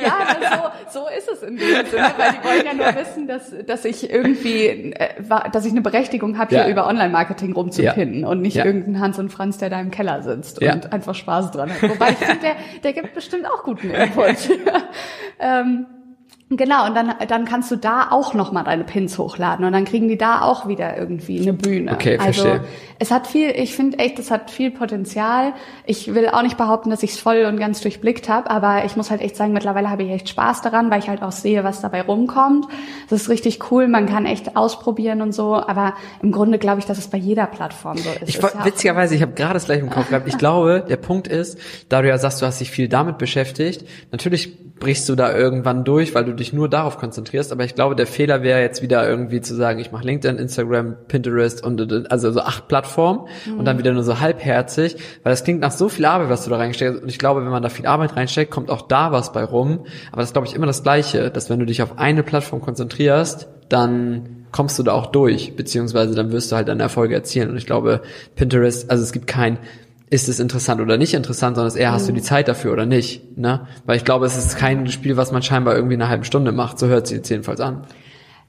Ja, 0.00 0.70
so, 0.92 1.00
so 1.00 1.08
ist 1.08 1.28
es 1.28 1.42
in 1.42 1.56
dem 1.56 1.86
Sinne, 1.86 2.12
weil 2.16 2.32
die 2.32 2.44
wollen 2.44 2.66
ja 2.66 2.74
nur 2.74 3.00
wissen, 3.00 3.26
dass, 3.26 3.52
dass 3.66 3.84
ich 3.84 4.10
irgendwie, 4.10 4.92
äh, 4.92 5.22
dass 5.52 5.64
ich 5.64 5.72
eine 5.72 5.80
Berechtigung 5.80 6.38
habe, 6.38 6.54
ja. 6.54 6.62
hier 6.62 6.72
über 6.72 6.86
Online-Marketing 6.86 7.52
rumzupinnen 7.52 8.20
ja. 8.20 8.28
und 8.28 8.42
nicht 8.42 8.56
ja. 8.56 8.64
irgendein 8.64 9.00
Hans 9.00 9.18
und 9.18 9.30
Franz, 9.30 9.58
der 9.58 9.70
da 9.70 9.80
im 9.80 9.90
Keller 9.90 10.22
sitzt 10.22 10.60
und 10.60 10.92
einfach 10.92 11.14
Spaß 11.14 11.50
dran 11.52 11.70
hat. 11.70 11.82
Wobei 11.82 12.10
ich 12.10 12.18
finde, 12.18 12.40
der, 12.42 12.56
der 12.82 12.92
gibt 12.92 13.14
bestimmt 13.14 13.46
auch 13.46 13.62
guten 13.62 13.90
Input. 13.90 14.36
ähm, 15.40 15.86
Genau, 16.56 16.86
und 16.86 16.94
dann, 16.94 17.14
dann 17.28 17.44
kannst 17.44 17.70
du 17.70 17.76
da 17.76 18.08
auch 18.10 18.34
nochmal 18.34 18.64
deine 18.64 18.84
Pins 18.84 19.18
hochladen 19.18 19.64
und 19.64 19.72
dann 19.72 19.84
kriegen 19.84 20.08
die 20.08 20.18
da 20.18 20.42
auch 20.42 20.68
wieder 20.68 20.96
irgendwie 20.96 21.40
eine 21.40 21.52
Bühne. 21.52 21.92
Okay, 21.92 22.18
also 22.18 22.42
verstehe. 22.42 22.64
es 22.98 23.10
hat 23.10 23.26
viel, 23.26 23.50
ich 23.50 23.74
finde 23.74 23.98
echt, 23.98 24.18
es 24.18 24.30
hat 24.30 24.50
viel 24.50 24.70
Potenzial. 24.70 25.54
Ich 25.86 26.14
will 26.14 26.28
auch 26.28 26.42
nicht 26.42 26.56
behaupten, 26.56 26.90
dass 26.90 27.02
ich 27.02 27.12
es 27.12 27.18
voll 27.18 27.44
und 27.44 27.58
ganz 27.58 27.80
durchblickt 27.80 28.28
habe, 28.28 28.50
aber 28.50 28.84
ich 28.84 28.96
muss 28.96 29.10
halt 29.10 29.20
echt 29.20 29.36
sagen, 29.36 29.52
mittlerweile 29.52 29.88
habe 29.88 30.02
ich 30.02 30.10
echt 30.10 30.28
Spaß 30.28 30.62
daran, 30.62 30.90
weil 30.90 30.98
ich 30.98 31.08
halt 31.08 31.22
auch 31.22 31.32
sehe, 31.32 31.64
was 31.64 31.80
dabei 31.80 32.02
rumkommt. 32.02 32.66
Das 33.08 33.22
ist 33.22 33.28
richtig 33.28 33.70
cool, 33.70 33.88
man 33.88 34.06
kann 34.06 34.26
echt 34.26 34.56
ausprobieren 34.56 35.22
und 35.22 35.32
so, 35.32 35.54
aber 35.54 35.94
im 36.22 36.32
Grunde 36.32 36.58
glaube 36.58 36.80
ich, 36.80 36.86
dass 36.86 36.98
es 36.98 37.08
bei 37.08 37.18
jeder 37.18 37.46
Plattform 37.46 37.96
so 37.96 38.10
ist. 38.20 38.28
Ich, 38.28 38.42
ja 38.42 38.64
witzigerweise, 38.64 39.14
ich 39.14 39.22
habe 39.22 39.32
gerade 39.32 39.54
das 39.54 39.64
gleich 39.64 39.80
im 39.80 39.90
Kopf 39.90 40.08
gehabt. 40.08 40.28
Ich 40.28 40.38
glaube, 40.38 40.84
der 40.88 40.96
Punkt 40.96 41.28
ist, 41.28 41.58
da 41.88 42.02
du 42.02 42.08
ja 42.08 42.18
sagst, 42.18 42.42
du 42.42 42.46
hast 42.46 42.60
dich 42.60 42.70
viel 42.70 42.88
damit 42.88 43.18
beschäftigt, 43.18 43.86
natürlich 44.10 44.52
brichst 44.82 45.08
du 45.08 45.14
da 45.14 45.32
irgendwann 45.32 45.84
durch, 45.84 46.12
weil 46.12 46.24
du 46.24 46.34
dich 46.34 46.52
nur 46.52 46.68
darauf 46.68 46.98
konzentrierst. 46.98 47.52
Aber 47.52 47.64
ich 47.64 47.76
glaube, 47.76 47.94
der 47.94 48.08
Fehler 48.08 48.42
wäre 48.42 48.60
jetzt 48.60 48.82
wieder 48.82 49.08
irgendwie 49.08 49.40
zu 49.40 49.54
sagen, 49.54 49.78
ich 49.78 49.92
mache 49.92 50.04
LinkedIn, 50.04 50.38
Instagram, 50.38 50.96
Pinterest 51.06 51.64
und 51.64 52.10
also 52.10 52.32
so 52.32 52.40
acht 52.40 52.66
Plattformen 52.66 53.28
mhm. 53.46 53.60
und 53.60 53.64
dann 53.64 53.78
wieder 53.78 53.92
nur 53.92 54.02
so 54.02 54.18
halbherzig, 54.18 54.96
weil 55.22 55.30
das 55.32 55.44
klingt 55.44 55.60
nach 55.60 55.70
so 55.70 55.88
viel 55.88 56.04
Arbeit, 56.04 56.30
was 56.30 56.42
du 56.42 56.50
da 56.50 56.56
reinsteckst. 56.56 57.00
Und 57.00 57.08
ich 57.08 57.20
glaube, 57.20 57.44
wenn 57.44 57.50
man 57.52 57.62
da 57.62 57.68
viel 57.68 57.86
Arbeit 57.86 58.16
reinsteckt, 58.16 58.50
kommt 58.50 58.70
auch 58.70 58.82
da 58.82 59.12
was 59.12 59.32
bei 59.32 59.44
rum. 59.44 59.86
Aber 60.10 60.20
das 60.20 60.30
ist, 60.30 60.32
glaube 60.32 60.48
ich, 60.48 60.54
immer 60.56 60.66
das 60.66 60.82
Gleiche, 60.82 61.30
dass 61.30 61.48
wenn 61.48 61.60
du 61.60 61.66
dich 61.66 61.80
auf 61.80 61.98
eine 61.98 62.24
Plattform 62.24 62.60
konzentrierst, 62.60 63.46
dann 63.68 64.46
kommst 64.50 64.80
du 64.80 64.82
da 64.82 64.94
auch 64.94 65.06
durch, 65.06 65.54
beziehungsweise 65.54 66.16
dann 66.16 66.32
wirst 66.32 66.50
du 66.50 66.56
halt 66.56 66.66
deine 66.66 66.82
Erfolge 66.82 67.14
erzielen. 67.14 67.50
Und 67.50 67.56
ich 67.56 67.66
glaube, 67.66 68.02
Pinterest, 68.34 68.90
also 68.90 69.04
es 69.04 69.12
gibt 69.12 69.28
kein 69.28 69.58
ist 70.12 70.28
es 70.28 70.40
interessant 70.40 70.82
oder 70.82 70.98
nicht 70.98 71.14
interessant, 71.14 71.56
sondern 71.56 71.74
eher 71.74 71.90
hast 71.90 72.06
du 72.06 72.12
die 72.12 72.20
mhm. 72.20 72.24
Zeit 72.24 72.46
dafür 72.46 72.74
oder 72.74 72.84
nicht. 72.84 73.38
Ne? 73.38 73.66
Weil 73.86 73.96
ich 73.96 74.04
glaube, 74.04 74.26
es 74.26 74.36
ist 74.36 74.58
kein 74.58 74.86
Spiel, 74.88 75.16
was 75.16 75.32
man 75.32 75.42
scheinbar 75.42 75.74
irgendwie 75.74 75.94
eine 75.94 76.08
halbe 76.08 76.26
Stunde 76.26 76.52
macht. 76.52 76.78
So 76.78 76.86
hört 76.86 77.06
sie 77.06 77.16
jetzt 77.16 77.30
jedenfalls 77.30 77.60
an. 77.60 77.86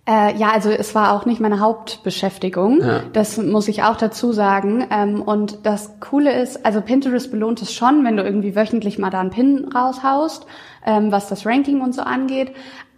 Äh, 0.06 0.36
ja, 0.36 0.52
also 0.52 0.70
es 0.70 0.94
war 0.94 1.14
auch 1.14 1.26
nicht 1.26 1.40
meine 1.40 1.62
Hauptbeschäftigung. 1.62 2.82
Ja. 2.82 3.04
Das 3.14 3.38
muss 3.38 3.70
ich 3.70 3.84
auch 3.84 3.96
dazu 3.96 4.34
sagen. 4.34 4.86
Ähm, 4.92 5.22
und 5.22 5.66
das 5.66 6.02
Coole 6.02 6.38
ist, 6.38 6.66
also 6.66 6.82
Pinterest 6.82 7.32
belohnt 7.32 7.62
es 7.62 7.74
schon, 7.74 8.04
wenn 8.04 8.18
du 8.18 8.24
irgendwie 8.24 8.58
wöchentlich 8.58 9.00
mal 9.00 9.10
da 9.10 9.22
einen 9.22 9.30
Pin 9.30 9.70
raushaust, 9.74 10.46
ähm, 10.86 11.14
was 11.14 11.30
das 11.30 11.46
Ranking 11.46 11.80
und 11.80 11.96
so 11.96 12.02
angeht. 12.02 12.52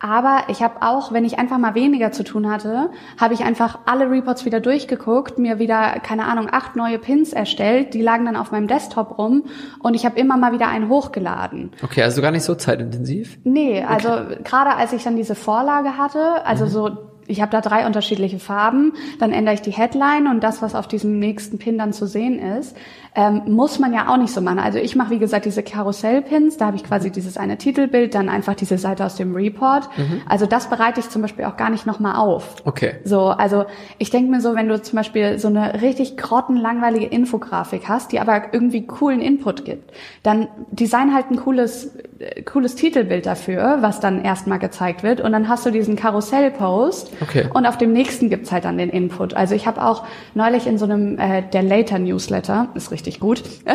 Aber 0.06 0.44
ich 0.50 0.62
habe 0.62 0.84
auch, 0.84 1.12
wenn 1.12 1.26
ich 1.26 1.39
einfach 1.39 1.58
mal 1.58 1.74
weniger 1.74 2.12
zu 2.12 2.24
tun 2.24 2.48
hatte, 2.48 2.91
habe 3.20 3.34
ich 3.34 3.44
einfach 3.44 3.80
alle 3.88 4.08
Reports 4.12 4.46
wieder 4.46 4.60
durchgeguckt, 4.60 5.39
mir 5.39 5.58
wieder, 5.58 6.00
keine 6.00 6.26
Ahnung, 6.26 6.48
acht 6.52 6.76
neue 6.76 7.00
Pins 7.00 7.34
erstellt. 7.34 7.96
Die 7.96 8.04
lagen 8.04 8.26
dann 8.26 8.36
auf 8.36 8.52
meinem 8.52 8.68
Desktop 8.68 9.18
rum 9.18 9.46
und 9.80 9.96
ich 9.96 10.06
habe 10.06 10.20
immer 10.20 10.38
mal 10.38 10.52
wieder 10.52 10.68
einen 10.68 10.89
hochgeladen. 10.89 11.72
Okay, 11.82 12.04
also 12.04 12.22
gar 12.22 12.30
nicht 12.30 12.44
so 12.44 12.54
zeitintensiv? 12.54 13.39
Nee, 13.46 13.84
also 13.84 14.10
okay. 14.10 14.38
gerade 14.44 14.76
als 14.76 14.94
ich 14.94 15.04
dann 15.04 15.15
diese 15.15 15.34
Vorlage 15.34 15.98
hatte, 15.98 16.46
also 16.46 16.65
mhm. 16.65 16.70
so 16.70 16.98
ich 17.28 17.42
habe 17.42 17.52
da 17.52 17.62
drei 17.62 17.86
unterschiedliche 17.86 18.40
Farben, 18.40 18.94
dann 19.20 19.32
ändere 19.32 19.56
ich 19.56 19.62
die 19.62 19.72
Headline 19.72 20.28
und 20.28 20.44
das, 20.44 20.62
was 20.62 20.76
auf 20.76 20.88
diesem 20.88 21.20
nächsten 21.20 21.58
Pin 21.58 21.78
dann 21.78 21.94
zu 21.94 22.08
sehen 22.08 22.40
ist, 22.40 22.76
ähm, 23.16 23.44
muss 23.48 23.80
man 23.80 23.94
ja 23.94 24.10
auch 24.10 24.18
nicht 24.18 24.34
so 24.34 24.42
machen. 24.42 24.60
Also 24.60 24.78
ich 24.78 24.96
mache, 24.96 25.12
wie 25.12 25.20
gesagt, 25.20 25.46
diese 25.46 25.64
Karussellpins, 25.64 26.58
da 26.58 26.68
habe 26.68 26.76
ich 26.76 26.84
quasi 26.84 27.12
dieses 27.12 27.38
eine 27.38 27.58
Titelbild, 27.58 28.14
dann 28.14 28.28
einfach 28.30 28.56
diese 28.56 28.78
Seite 28.78 29.06
aus 29.06 29.16
dem 29.16 29.34
Report. 29.34 29.90
Mhm. 29.98 30.22
Also 30.28 30.46
das 30.46 30.70
bereite 30.70 31.00
ich 31.00 31.10
zum 31.10 31.22
Beispiel 31.22 31.46
auch 31.46 31.56
gar 31.56 31.70
nicht 31.70 31.86
nochmal 31.86 32.18
auf. 32.18 32.56
Okay. 32.66 32.96
So, 33.06 33.28
also 33.28 33.66
ich 33.98 34.10
denke 34.10 34.30
mir 34.30 34.42
so, 34.42 34.56
wenn 34.56 34.68
du 34.68 34.82
zum 34.82 34.98
Beispiel 34.98 35.40
so 35.40 35.48
eine 35.48 35.82
richtig 35.82 36.18
grottenlangweilige 36.18 37.06
Infografik 37.06 37.88
hast, 37.88 38.12
die 38.12 38.20
aber 38.20 38.54
irgendwie 38.54 38.86
coolen 38.86 39.22
Input 39.22 39.64
gibt, 39.64 39.94
dann 40.24 40.50
design 40.72 41.14
halt 41.14 41.32
ein 41.32 41.38
cooles, 41.38 41.96
äh, 42.20 42.42
cooles 42.44 42.76
Titelbild 42.76 43.26
dafür, 43.26 43.78
was 43.80 44.02
dann 44.02 44.24
erstmal 44.24 44.60
gezeigt 44.60 45.04
wird 45.04 45.22
und 45.22 45.32
dann 45.32 45.48
hast 45.48 45.66
du 45.66 45.72
diesen 45.72 45.96
Karussellpost 45.96 47.14
okay. 47.21 47.47
und 47.54 47.65
auf 47.65 47.78
dem 47.78 47.93
nächsten 47.93 48.30
gibt's 48.30 48.51
halt 48.51 48.65
dann 48.65 48.78
den 48.78 48.89
Input. 48.89 49.34
Also 49.34 49.56
ich 49.56 49.67
habe 49.67 49.84
auch 49.84 50.04
neulich 50.34 50.67
in 50.67 50.78
so 50.78 50.86
einem, 50.86 51.17
äh, 51.17 51.43
der 51.43 51.63
Later 51.63 51.99
Newsletter, 51.99 52.69
ist 52.75 52.91
richtig 52.91 53.19
gut. 53.19 53.43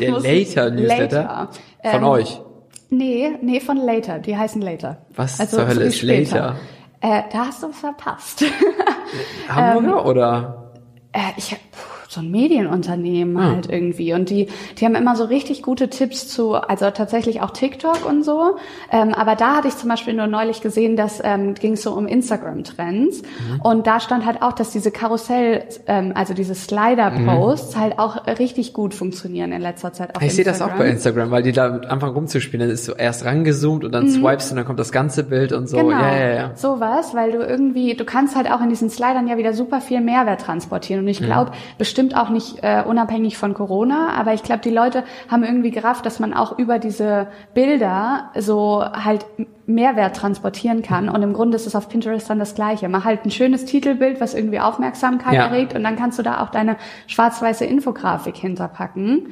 Der 0.00 0.12
Later 0.12 0.70
Newsletter 0.70 1.22
Later. 1.22 1.48
von 1.82 2.02
ähm, 2.02 2.04
euch? 2.04 2.40
Nee, 2.90 3.32
nee, 3.42 3.60
von 3.60 3.76
Later. 3.76 4.18
Die 4.18 4.36
heißen 4.36 4.60
Later. 4.60 4.98
Was 5.14 5.38
also 5.38 5.58
zur 5.58 5.68
Hölle 5.68 5.84
ist 5.84 6.02
Later? 6.02 6.56
Äh, 7.00 7.22
da 7.32 7.46
hast 7.46 7.62
du 7.62 7.70
verpasst. 7.72 8.44
Hamburger 9.48 10.00
ähm, 10.00 10.06
oder? 10.06 10.72
Äh, 11.12 11.18
ich, 11.36 11.56
so 12.10 12.20
ein 12.20 12.30
Medienunternehmen 12.30 13.36
ah. 13.36 13.52
halt 13.52 13.70
irgendwie. 13.70 14.12
Und 14.12 14.30
die, 14.30 14.48
die 14.76 14.84
haben 14.84 14.96
immer 14.96 15.14
so 15.14 15.24
richtig 15.24 15.62
gute 15.62 15.88
Tipps 15.88 16.26
zu, 16.26 16.54
also 16.54 16.90
tatsächlich 16.90 17.40
auch 17.40 17.50
TikTok 17.50 18.04
und 18.04 18.24
so. 18.24 18.56
Ähm, 18.90 19.14
aber 19.14 19.36
da 19.36 19.56
hatte 19.56 19.68
ich 19.68 19.76
zum 19.76 19.88
Beispiel 19.88 20.14
nur 20.14 20.26
neulich 20.26 20.60
gesehen, 20.60 20.96
dass 20.96 21.20
ähm, 21.22 21.54
ging 21.54 21.74
es 21.74 21.82
so 21.82 21.92
um 21.92 22.08
Instagram-Trends. 22.08 23.22
Mhm. 23.22 23.60
Und 23.62 23.86
da 23.86 24.00
stand 24.00 24.26
halt 24.26 24.42
auch, 24.42 24.52
dass 24.52 24.72
diese 24.72 24.90
Karussell, 24.90 25.62
ähm, 25.86 26.10
also 26.16 26.34
diese 26.34 26.56
Slider-Posts 26.56 27.76
mhm. 27.76 27.80
halt 27.80 27.98
auch 28.00 28.26
richtig 28.26 28.72
gut 28.72 28.92
funktionieren 28.92 29.52
in 29.52 29.62
letzter 29.62 29.92
Zeit 29.92 30.10
Ich 30.20 30.34
sehe 30.34 30.44
das 30.44 30.60
auch 30.60 30.72
bei 30.72 30.88
Instagram, 30.88 31.30
weil 31.30 31.44
die 31.44 31.52
da 31.52 31.76
anfangen 31.76 32.14
rumzuspielen. 32.14 32.66
Dann 32.66 32.74
ist 32.74 32.86
so 32.86 32.94
erst 32.94 33.24
rangezoomt 33.24 33.84
und 33.84 33.92
dann 33.92 34.06
mhm. 34.06 34.10
swipest 34.10 34.50
und 34.50 34.56
dann 34.56 34.66
kommt 34.66 34.80
das 34.80 34.90
ganze 34.90 35.22
Bild 35.22 35.52
und 35.52 35.68
so. 35.68 35.76
Genau, 35.76 35.90
ja, 35.90 36.16
ja, 36.16 36.34
ja. 36.34 36.50
sowas, 36.56 37.14
weil 37.14 37.30
du 37.30 37.38
irgendwie, 37.38 37.94
du 37.94 38.04
kannst 38.04 38.34
halt 38.34 38.50
auch 38.50 38.60
in 38.60 38.68
diesen 38.68 38.90
Slidern 38.90 39.28
ja 39.28 39.36
wieder 39.36 39.52
super 39.52 39.80
viel 39.80 40.00
Mehrwert 40.00 40.40
transportieren. 40.40 41.02
Und 41.02 41.08
ich 41.08 41.20
glaube, 41.20 41.52
mhm. 41.52 41.54
bestimmt 41.78 41.99
bestimmt 42.00 42.16
auch 42.16 42.30
nicht 42.30 42.62
äh, 42.62 42.82
unabhängig 42.86 43.36
von 43.36 43.52
Corona, 43.52 44.12
aber 44.14 44.32
ich 44.32 44.42
glaube, 44.42 44.62
die 44.62 44.70
Leute 44.70 45.04
haben 45.28 45.44
irgendwie 45.44 45.70
gerafft, 45.70 46.06
dass 46.06 46.18
man 46.18 46.32
auch 46.32 46.58
über 46.58 46.78
diese 46.78 47.26
Bilder 47.52 48.30
so 48.38 48.82
halt 48.82 49.26
Mehrwert 49.66 50.16
transportieren 50.16 50.80
kann. 50.80 51.10
Und 51.10 51.22
im 51.22 51.34
Grunde 51.34 51.56
ist 51.56 51.66
es 51.66 51.76
auf 51.76 51.90
Pinterest 51.90 52.30
dann 52.30 52.38
das 52.38 52.54
Gleiche. 52.54 52.88
Mach 52.88 53.04
halt 53.04 53.26
ein 53.26 53.30
schönes 53.30 53.66
Titelbild, 53.66 54.18
was 54.18 54.32
irgendwie 54.32 54.60
Aufmerksamkeit 54.60 55.34
ja. 55.34 55.46
erregt, 55.46 55.74
und 55.74 55.84
dann 55.84 55.96
kannst 55.96 56.18
du 56.18 56.22
da 56.22 56.42
auch 56.42 56.48
deine 56.48 56.76
schwarz-weiße 57.06 57.66
Infografik 57.66 58.36
hinterpacken. 58.36 59.26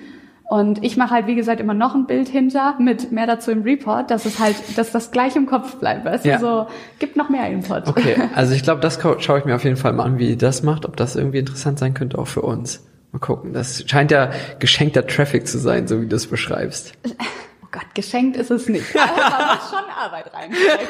Und 0.48 0.82
ich 0.82 0.96
mache 0.96 1.10
halt, 1.10 1.26
wie 1.26 1.34
gesagt, 1.34 1.60
immer 1.60 1.74
noch 1.74 1.94
ein 1.94 2.06
Bild 2.06 2.26
hinter 2.26 2.74
mit 2.80 3.12
mehr 3.12 3.26
dazu 3.26 3.50
im 3.50 3.62
Report, 3.62 4.10
dass 4.10 4.24
es 4.24 4.38
halt, 4.38 4.56
dass 4.78 4.90
das 4.92 5.10
gleich 5.10 5.36
im 5.36 5.44
Kopf 5.44 5.76
bleibt. 5.76 6.06
Weißt 6.06 6.24
ja. 6.24 6.38
so 6.38 6.68
gibt 6.98 7.16
noch 7.16 7.28
mehr 7.28 7.50
Input. 7.50 7.86
Okay, 7.86 8.16
also 8.34 8.54
ich 8.54 8.62
glaube, 8.62 8.80
das 8.80 8.98
schaue 9.18 9.38
ich 9.38 9.44
mir 9.44 9.54
auf 9.54 9.64
jeden 9.64 9.76
Fall 9.76 9.92
mal 9.92 10.04
an, 10.04 10.18
wie 10.18 10.36
das 10.36 10.62
macht, 10.62 10.86
ob 10.86 10.96
das 10.96 11.16
irgendwie 11.16 11.38
interessant 11.38 11.78
sein 11.78 11.92
könnte, 11.92 12.16
auch 12.18 12.28
für 12.28 12.40
uns. 12.40 12.82
Mal 13.12 13.18
gucken. 13.18 13.52
Das 13.52 13.84
scheint 13.86 14.10
ja 14.10 14.30
geschenkter 14.58 15.06
Traffic 15.06 15.46
zu 15.46 15.58
sein, 15.58 15.86
so 15.86 16.00
wie 16.00 16.06
du 16.06 16.16
es 16.16 16.26
beschreibst. 16.26 16.94
Oh 17.68 17.78
Gott, 17.78 17.94
geschenkt 17.94 18.36
ist 18.38 18.50
es 18.50 18.66
nicht. 18.68 18.96
Aber 18.96 19.12
man 19.14 19.56
muss 19.56 19.70
schon 19.70 19.84
Arbeit 19.94 20.32
reinstecken. 20.32 20.86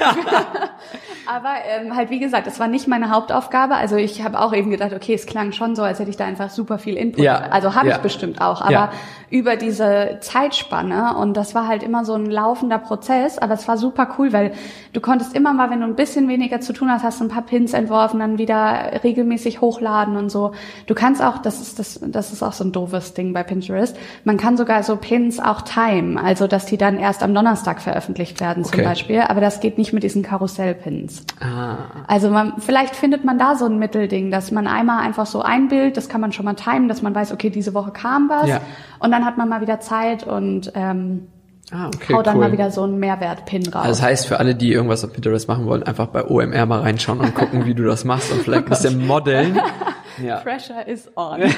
Aber 1.27 1.55
ähm, 1.69 1.97
halt 1.97 2.11
wie 2.11 2.21
gesagt, 2.21 2.47
das 2.47 2.61
war 2.61 2.69
nicht 2.69 2.87
meine 2.87 3.11
Hauptaufgabe. 3.11 3.75
Also 3.75 3.97
ich 3.97 4.23
habe 4.23 4.39
auch 4.39 4.53
eben 4.55 4.71
gedacht, 4.71 4.93
okay, 4.93 5.13
es 5.13 5.27
klang 5.27 5.51
schon 5.53 5.75
so, 5.75 5.83
als 5.83 5.99
hätte 5.99 6.11
ich 6.11 6.17
da 6.17 6.25
einfach 6.25 6.51
super 6.51 6.79
viel 6.79 6.97
Input. 6.97 7.25
Ja. 7.25 7.49
Also 7.51 7.75
habe 7.75 7.89
ja. 7.89 7.97
ich 7.97 8.01
bestimmt 8.01 8.41
auch. 8.41 8.61
Aber 8.61 8.71
ja. 8.71 8.93
über 9.29 9.57
diese 9.57 10.19
Zeitspanne 10.21 11.17
und 11.17 11.37
das 11.37 11.55
war 11.55 11.67
halt 11.67 11.83
immer 11.83 12.05
so 12.05 12.15
ein 12.15 12.27
laufender 12.27 12.79
Prozess. 12.79 13.39
Aber 13.39 13.55
es 13.55 13.67
war 13.67 13.77
super 13.77 14.15
cool, 14.17 14.33
weil 14.33 14.53
du 14.93 15.01
konntest 15.01 15.35
immer 15.35 15.53
mal, 15.53 15.71
wenn 15.71 15.81
du 15.81 15.87
ein 15.87 15.97
bisschen 15.97 16.29
weniger 16.29 16.61
zu 16.61 16.73
tun 16.73 16.91
hast, 16.93 17.03
hast 17.03 17.21
du 17.21 17.25
ein 17.25 17.29
paar 17.29 17.43
Pins 17.43 17.73
entworfen, 17.73 18.21
dann 18.21 18.39
wieder 18.39 19.03
regelmäßig 19.03 19.61
hochladen 19.61 20.17
und 20.17 20.31
so. 20.31 20.53
Du 20.87 20.95
kannst 20.95 21.23
auch, 21.23 21.39
das 21.39 21.61
ist 21.61 21.81
das, 21.81 21.99
das 22.03 22.33
ist 22.33 22.43
auch 22.43 22.53
so 22.53 22.63
ein 22.63 22.71
doofes 22.71 23.15
Ding 23.15 23.33
bei 23.33 23.43
Pinterest. 23.43 23.97
Man 24.23 24.37
kann 24.37 24.57
sogar 24.57 24.85
so 24.85 24.97
Pins 24.97 25.41
auch 25.41 25.63
timen, 25.63 26.17
also 26.17 26.47
dass 26.47 26.68
die 26.71 26.77
dann 26.77 26.99
erst 26.99 27.23
am 27.23 27.35
Donnerstag 27.35 27.81
veröffentlicht 27.81 28.41
werden 28.41 28.65
okay. 28.65 28.77
zum 28.77 28.85
Beispiel. 28.85 29.21
Aber 29.21 29.41
das 29.41 29.61
geht 29.61 29.79
nicht 29.79 29.93
mit 29.93 30.03
diesen 30.03 30.23
Karussellpins. 30.23 31.25
Ah. 31.41 31.77
Also 32.07 32.31
man, 32.31 32.55
vielleicht 32.59 32.97
findet 32.97 33.25
man 33.25 33.39
da 33.39 33.57
so 33.57 33.67
ein 33.67 33.79
Mittelding, 33.79 34.31
dass 34.31 34.51
man 34.51 34.67
einmal 34.67 35.05
einfach 35.05 35.27
so 35.27 35.43
ein 35.43 35.69
Bild, 35.69 35.97
das 35.97 36.09
kann 36.09 36.21
man 36.21 36.33
schon 36.33 36.45
mal 36.45 36.55
timen, 36.55 36.89
dass 36.89 37.03
man 37.03 37.15
weiß, 37.15 37.33
okay, 37.33 37.51
diese 37.51 37.75
Woche 37.75 37.91
kam 37.91 38.29
was. 38.29 38.49
Ja. 38.49 38.61
Und 38.99 39.11
dann 39.11 39.25
hat 39.25 39.39
man 39.39 39.49
mal 39.49 39.61
wieder 39.61 39.81
Zeit 39.81 40.25
und 40.25 40.73
ähm, 40.75 41.29
Ah, 41.71 41.89
okay, 41.89 42.15
Hau 42.15 42.23
dann 42.23 42.37
cool. 42.37 42.45
mal 42.45 42.53
wieder 42.53 42.71
so 42.71 42.83
einen 42.83 42.99
Mehrwert-Pin 42.99 43.67
raus. 43.67 43.85
Also 43.85 43.89
das 43.89 44.03
heißt, 44.03 44.27
für 44.27 44.39
alle, 44.39 44.55
die 44.55 44.73
irgendwas 44.73 45.05
auf 45.05 45.13
Pinterest 45.13 45.49
machen 45.49 45.67
wollen, 45.67 45.83
einfach 45.83 46.07
bei 46.07 46.25
OMR 46.25 46.65
mal 46.65 46.81
reinschauen 46.81 47.21
und 47.21 47.35
gucken, 47.35 47.67
wie 47.67 47.75
du 47.75 47.85
das 47.85 48.05
machst 48.05 48.33
und 48.33 48.41
vielleicht 48.43 48.65
ein 48.65 48.71
bisschen 48.71 49.07
modeln. 49.07 49.61
Ja. 50.23 50.37
Pressure 50.39 50.87
is 50.87 51.11
on. 51.17 51.41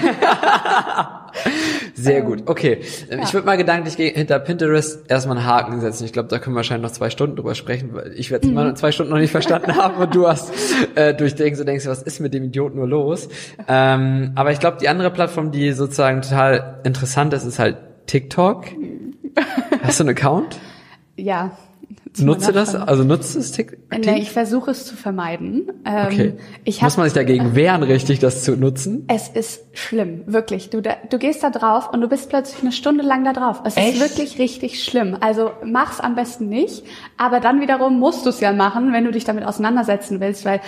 Sehr 1.94 2.22
gut. 2.22 2.42
Okay. 2.46 2.80
Ja. 3.10 3.22
Ich 3.22 3.34
würde 3.34 3.46
mal 3.46 3.56
gedanklich 3.56 3.94
hinter 3.96 4.38
Pinterest 4.38 5.10
erstmal 5.10 5.38
einen 5.38 5.46
Haken 5.46 5.80
setzen. 5.80 6.04
Ich 6.04 6.12
glaube, 6.12 6.28
da 6.28 6.38
können 6.38 6.54
wir 6.54 6.58
wahrscheinlich 6.58 6.90
noch 6.90 6.96
zwei 6.96 7.10
Stunden 7.10 7.36
drüber 7.36 7.54
sprechen, 7.54 7.94
weil 7.94 8.12
ich 8.16 8.30
werde 8.30 8.46
es 8.48 8.52
mhm. 8.52 8.76
zwei 8.76 8.92
Stunden 8.92 9.12
noch 9.12 9.18
nicht 9.18 9.30
verstanden 9.30 9.76
haben 9.76 9.96
und 9.96 10.14
du 10.14 10.28
hast 10.28 10.52
äh, 10.94 11.14
durchdenkst 11.14 11.60
und 11.60 11.66
denkst, 11.66 11.86
was 11.86 12.02
ist 12.02 12.20
mit 12.20 12.34
dem 12.34 12.44
Idioten 12.44 12.76
nur 12.76 12.88
los? 12.88 13.28
Ähm, 13.68 14.32
aber 14.34 14.52
ich 14.52 14.60
glaube, 14.60 14.78
die 14.80 14.88
andere 14.88 15.10
Plattform, 15.10 15.50
die 15.50 15.72
sozusagen 15.72 16.22
total 16.22 16.80
interessant 16.84 17.32
ist, 17.32 17.44
ist 17.44 17.58
halt 17.58 17.76
TikTok. 18.06 18.76
Mhm. 18.76 19.14
Hast 19.82 20.00
du 20.00 20.04
einen 20.04 20.10
Account? 20.10 20.58
Ja. 21.16 21.52
Nutzt 22.18 22.48
du 22.48 22.52
das? 22.52 22.74
Also 22.74 23.04
nutzt 23.04 23.36
es 23.36 23.52
TikTok? 23.52 23.78
Nee, 23.98 24.18
ich 24.20 24.30
versuche 24.30 24.72
es 24.72 24.84
zu 24.84 24.96
vermeiden. 24.96 25.70
Ähm, 25.84 26.06
okay. 26.06 26.34
Ich 26.64 26.82
Muss 26.82 26.96
man 26.96 27.06
sich 27.06 27.14
dagegen 27.14 27.54
wehren, 27.54 27.82
richtig, 27.82 28.18
das 28.18 28.42
zu 28.42 28.56
nutzen? 28.56 29.04
Es 29.08 29.28
ist 29.28 29.64
schlimm, 29.72 30.22
wirklich. 30.26 30.70
Du, 30.70 30.80
da, 30.82 30.96
du 31.08 31.18
gehst 31.18 31.42
da 31.42 31.50
drauf 31.50 31.92
und 31.92 32.00
du 32.00 32.08
bist 32.08 32.28
plötzlich 32.28 32.62
eine 32.62 32.72
Stunde 32.72 33.04
lang 33.04 33.24
da 33.24 33.32
drauf. 33.32 33.62
Es 33.64 33.76
Echt? 33.76 33.94
ist 33.94 34.00
wirklich 34.00 34.38
richtig 34.38 34.82
schlimm. 34.82 35.16
Also 35.20 35.52
mach's 35.64 36.00
am 36.00 36.14
besten 36.14 36.48
nicht, 36.48 36.84
aber 37.16 37.38
dann 37.38 37.60
wiederum 37.60 37.98
musst 37.98 38.26
du 38.26 38.30
es 38.30 38.40
ja 38.40 38.52
machen, 38.52 38.92
wenn 38.92 39.04
du 39.04 39.12
dich 39.12 39.24
damit 39.24 39.44
auseinandersetzen 39.44 40.20
willst, 40.20 40.44
weil 40.44 40.60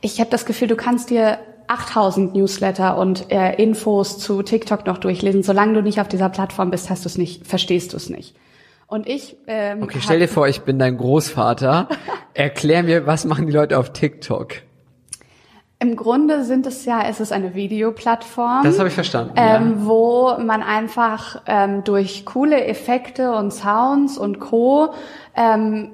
ich 0.00 0.20
habe 0.20 0.30
das 0.30 0.46
Gefühl, 0.46 0.68
du 0.68 0.76
kannst 0.76 1.10
dir 1.10 1.38
8000 1.68 2.34
Newsletter 2.34 2.96
und 2.96 3.30
äh, 3.30 3.54
Infos 3.62 4.18
zu 4.18 4.42
TikTok 4.42 4.86
noch 4.86 4.98
durchlesen. 4.98 5.42
Solange 5.42 5.74
du 5.74 5.82
nicht 5.82 6.00
auf 6.00 6.08
dieser 6.08 6.28
Plattform 6.28 6.70
bist, 6.70 6.90
hast 6.90 7.04
du 7.04 7.08
es 7.08 7.18
nicht, 7.18 7.46
verstehst 7.46 7.92
du 7.92 7.96
es 7.96 8.08
nicht. 8.08 8.34
Und 8.86 9.08
ich. 9.08 9.36
Ähm, 9.46 9.82
okay, 9.82 9.98
stell 10.00 10.20
dir 10.20 10.28
vor, 10.28 10.48
ich 10.48 10.62
bin 10.62 10.78
dein 10.78 10.96
Großvater. 10.96 11.88
Erklär 12.34 12.82
mir, 12.82 13.06
was 13.06 13.24
machen 13.24 13.46
die 13.46 13.52
Leute 13.52 13.78
auf 13.78 13.92
TikTok? 13.92 14.54
Im 15.78 15.94
Grunde 15.94 16.44
sind 16.44 16.66
es 16.66 16.86
ja, 16.86 17.02
es 17.06 17.20
ist 17.20 17.32
eine 17.32 17.54
Videoplattform. 17.54 18.62
Das 18.64 18.78
habe 18.78 18.88
ich 18.88 18.94
verstanden. 18.94 19.34
Ähm, 19.36 19.74
ja. 19.78 19.86
Wo 19.86 20.36
man 20.38 20.62
einfach 20.62 21.42
ähm, 21.46 21.84
durch 21.84 22.24
coole 22.24 22.64
Effekte 22.64 23.32
und 23.32 23.52
Sounds 23.52 24.16
und 24.16 24.40
Co. 24.40 24.94
Ähm, 25.34 25.90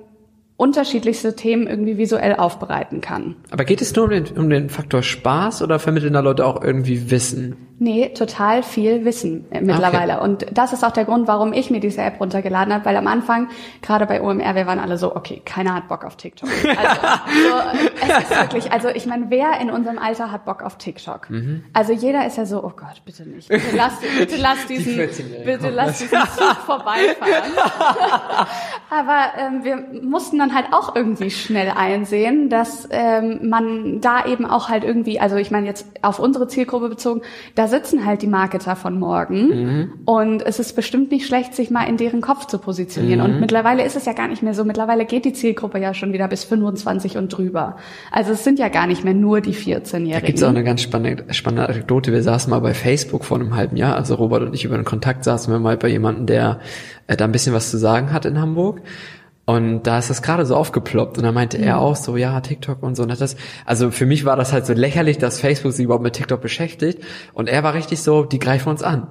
unterschiedlichste 0.57 1.35
Themen 1.35 1.67
irgendwie 1.67 1.99
visuell 1.99 2.37
aufbereiten 2.37 3.01
kann. 3.01 3.37
Aber 3.51 3.65
geht 3.65 3.83
es 3.83 3.95
nur 3.97 4.05
um 4.05 4.11
den, 4.11 4.27
um 4.37 4.51
den 4.51 4.71
Faktor 4.71 5.03
Spaß 5.03 5.63
oder 5.63 5.79
vermitteln 5.79 6.13
da 6.13 6.21
Leute 6.21 6.47
auch 6.47 6.63
irgendwie 6.63 7.11
Wissen? 7.11 7.57
Nee, 7.83 8.11
total 8.11 8.63
viel 8.63 9.05
Wissen 9.05 9.51
äh, 9.51 9.61
mittlerweile. 9.61 10.19
Okay. 10.19 10.25
Und 10.25 10.47
das 10.53 10.73
ist 10.73 10.85
auch 10.85 10.93
der 10.93 11.05
Grund, 11.05 11.27
warum 11.27 11.53
ich 11.53 11.69
mir 11.69 11.81
diese 11.81 12.01
App 12.01 12.21
runtergeladen 12.21 12.73
habe, 12.73 12.85
weil 12.85 12.97
am 12.97 13.09
Anfang, 13.09 13.49
gerade 13.81 14.07
bei 14.07 14.23
OMR, 14.23 14.55
wir 14.55 14.69
waren 14.69 14.79
alle 14.79 14.99
so, 14.99 15.17
okay, 15.17 15.43
keiner 15.45 15.75
hat 15.75 15.89
Bock 15.89 16.05
auf 16.05 16.17
TikTok. 16.17 16.49
Also, 16.63 17.01
so, 17.49 18.19
es 18.19 18.23
ist 18.23 18.41
wirklich, 18.41 18.73
also 18.73 18.89
ich 18.89 19.07
meine, 19.07 19.27
wer 19.31 19.61
in 19.61 19.71
unserem 19.71 19.99
Alter 19.99 20.31
hat 20.31 20.45
Bock 20.45 20.63
auf 20.63 20.79
TikTok? 20.79 21.29
Mhm. 21.29 21.65
Also 21.73 21.93
jeder 21.93 22.27
ist 22.27 22.37
ja 22.37 22.47
so, 22.47 22.63
oh 22.63 22.73
Gott, 22.77 23.03
bitte 23.05 23.29
nicht. 23.29 23.49
Bitte 23.49 23.77
lass, 23.77 23.95
bitte 24.19 24.37
lass 24.37 24.67
diesen, 24.67 24.97
bitte 25.45 25.71
lass 25.71 25.99
diesen 25.99 26.19
Zug 26.19 26.57
vorbeifahren. 26.65 27.53
Aber 28.91 29.25
ähm, 29.39 29.65
wir 29.65 30.03
mussten 30.03 30.39
dann 30.43 30.55
halt 30.55 30.67
auch 30.73 30.95
irgendwie 30.95 31.31
schnell 31.31 31.73
einsehen, 31.75 32.49
dass 32.49 32.89
ähm, 32.91 33.49
man 33.49 34.01
da 34.01 34.27
eben 34.27 34.45
auch 34.45 34.69
halt 34.69 34.85
irgendwie, 34.85 35.21
also 35.21 35.37
ich 35.37 35.51
meine 35.51 35.67
jetzt 35.67 35.87
auf 36.03 36.19
unsere 36.19 36.49
Zielgruppe 36.49 36.89
bezogen, 36.89 37.23
da 37.55 37.69
sitzen 37.69 38.05
halt 38.05 38.23
die 38.23 38.27
Marketer 38.27 38.77
von 38.77 38.99
morgen 38.99 39.47
mhm. 39.47 39.93
und 40.05 40.45
es 40.45 40.59
ist 40.59 40.75
bestimmt 40.75 41.11
nicht 41.11 41.27
schlecht, 41.27 41.55
sich 41.55 41.71
mal 41.71 41.85
in 41.85 41.97
deren 41.97 42.21
Kopf 42.21 42.47
zu 42.47 42.59
positionieren. 42.59 43.21
Mhm. 43.21 43.35
Und 43.35 43.41
mittlerweile 43.41 43.85
ist 43.85 43.97
es 43.97 44.05
ja 44.05 44.13
gar 44.13 44.29
nicht 44.29 44.43
mehr 44.43 44.55
so. 44.55 44.65
Mittlerweile 44.65 45.07
geht 45.07 45.25
die 45.25 45.33
Zielgruppe 45.33 45.79
ja 45.79 45.95
schon 45.95 46.13
wieder 46.13 46.29
bis 46.29 46.45
25 46.45 47.17
und 47.17 47.29
drüber. 47.29 47.77
Also 48.11 48.33
es 48.33 48.45
sind 48.45 48.59
ja 48.59 48.69
gar 48.69 48.87
nicht 48.87 49.05
mehr 49.05 49.15
nur 49.15 49.41
die 49.41 49.55
14-Jährigen. 49.55 50.13
Da 50.13 50.21
gibt 50.21 50.39
es 50.39 50.45
auch 50.45 50.49
eine 50.49 50.65
ganz 50.65 50.83
spannende, 50.83 51.33
spannende 51.33 51.69
Anekdote. 51.69 52.13
Wir 52.13 52.23
saßen 52.23 52.51
mal 52.51 52.61
bei 52.61 52.75
Facebook 52.75 53.25
vor 53.25 53.39
einem 53.39 53.55
halben 53.57 53.77
Jahr, 53.77 53.97
also 53.97 54.17
Robert 54.17 54.43
und 54.43 54.55
ich 54.55 54.65
über 54.65 54.75
einen 54.75 54.85
Kontakt 54.85 55.25
saßen 55.25 55.53
wir 55.53 55.61
mal 55.61 55.77
bei 55.77 55.89
jemandem, 55.89 56.27
der 56.27 56.61
äh, 57.07 57.17
da 57.17 57.25
ein 57.25 57.33
bisschen 57.33 57.55
was 57.55 57.71
zu 57.71 57.79
sagen 57.79 58.13
hat 58.13 58.25
in 58.25 58.41
Hamburg. 58.41 58.83
Und 59.45 59.83
da 59.89 59.99
ist 59.99 60.09
das 60.09 60.23
gerade 60.23 60.47
so 60.47 60.55
aufgeploppt 60.55 61.19
und 61.19 61.25
da 61.25 61.33
meinte 61.33 61.59
mhm. 61.59 61.65
er 61.65 61.79
auch 61.81 61.97
so, 61.97 62.17
ja, 62.17 62.41
TikTok 62.41 62.83
und 62.83 62.97
so. 62.97 63.03
Und 63.03 63.21
das, 63.21 63.37
also 63.67 63.91
für 63.91 64.07
mich 64.07 64.25
war 64.25 64.37
das 64.37 64.53
halt 64.53 64.67
so 64.67 64.73
lächerlich, 64.73 65.19
dass 65.19 65.41
Facebook 65.41 65.73
sich 65.73 65.85
überhaupt 65.85 66.05
mit 66.05 66.13
TikTok 66.15 66.41
beschäftigt. 66.41 67.03
Und 67.33 67.49
er 67.49 67.65
war 67.65 67.75
richtig 67.75 68.01
so, 68.03 68.25
die 68.25 68.39
greifen 68.39 68.69
uns 68.69 68.83
an. 68.83 69.09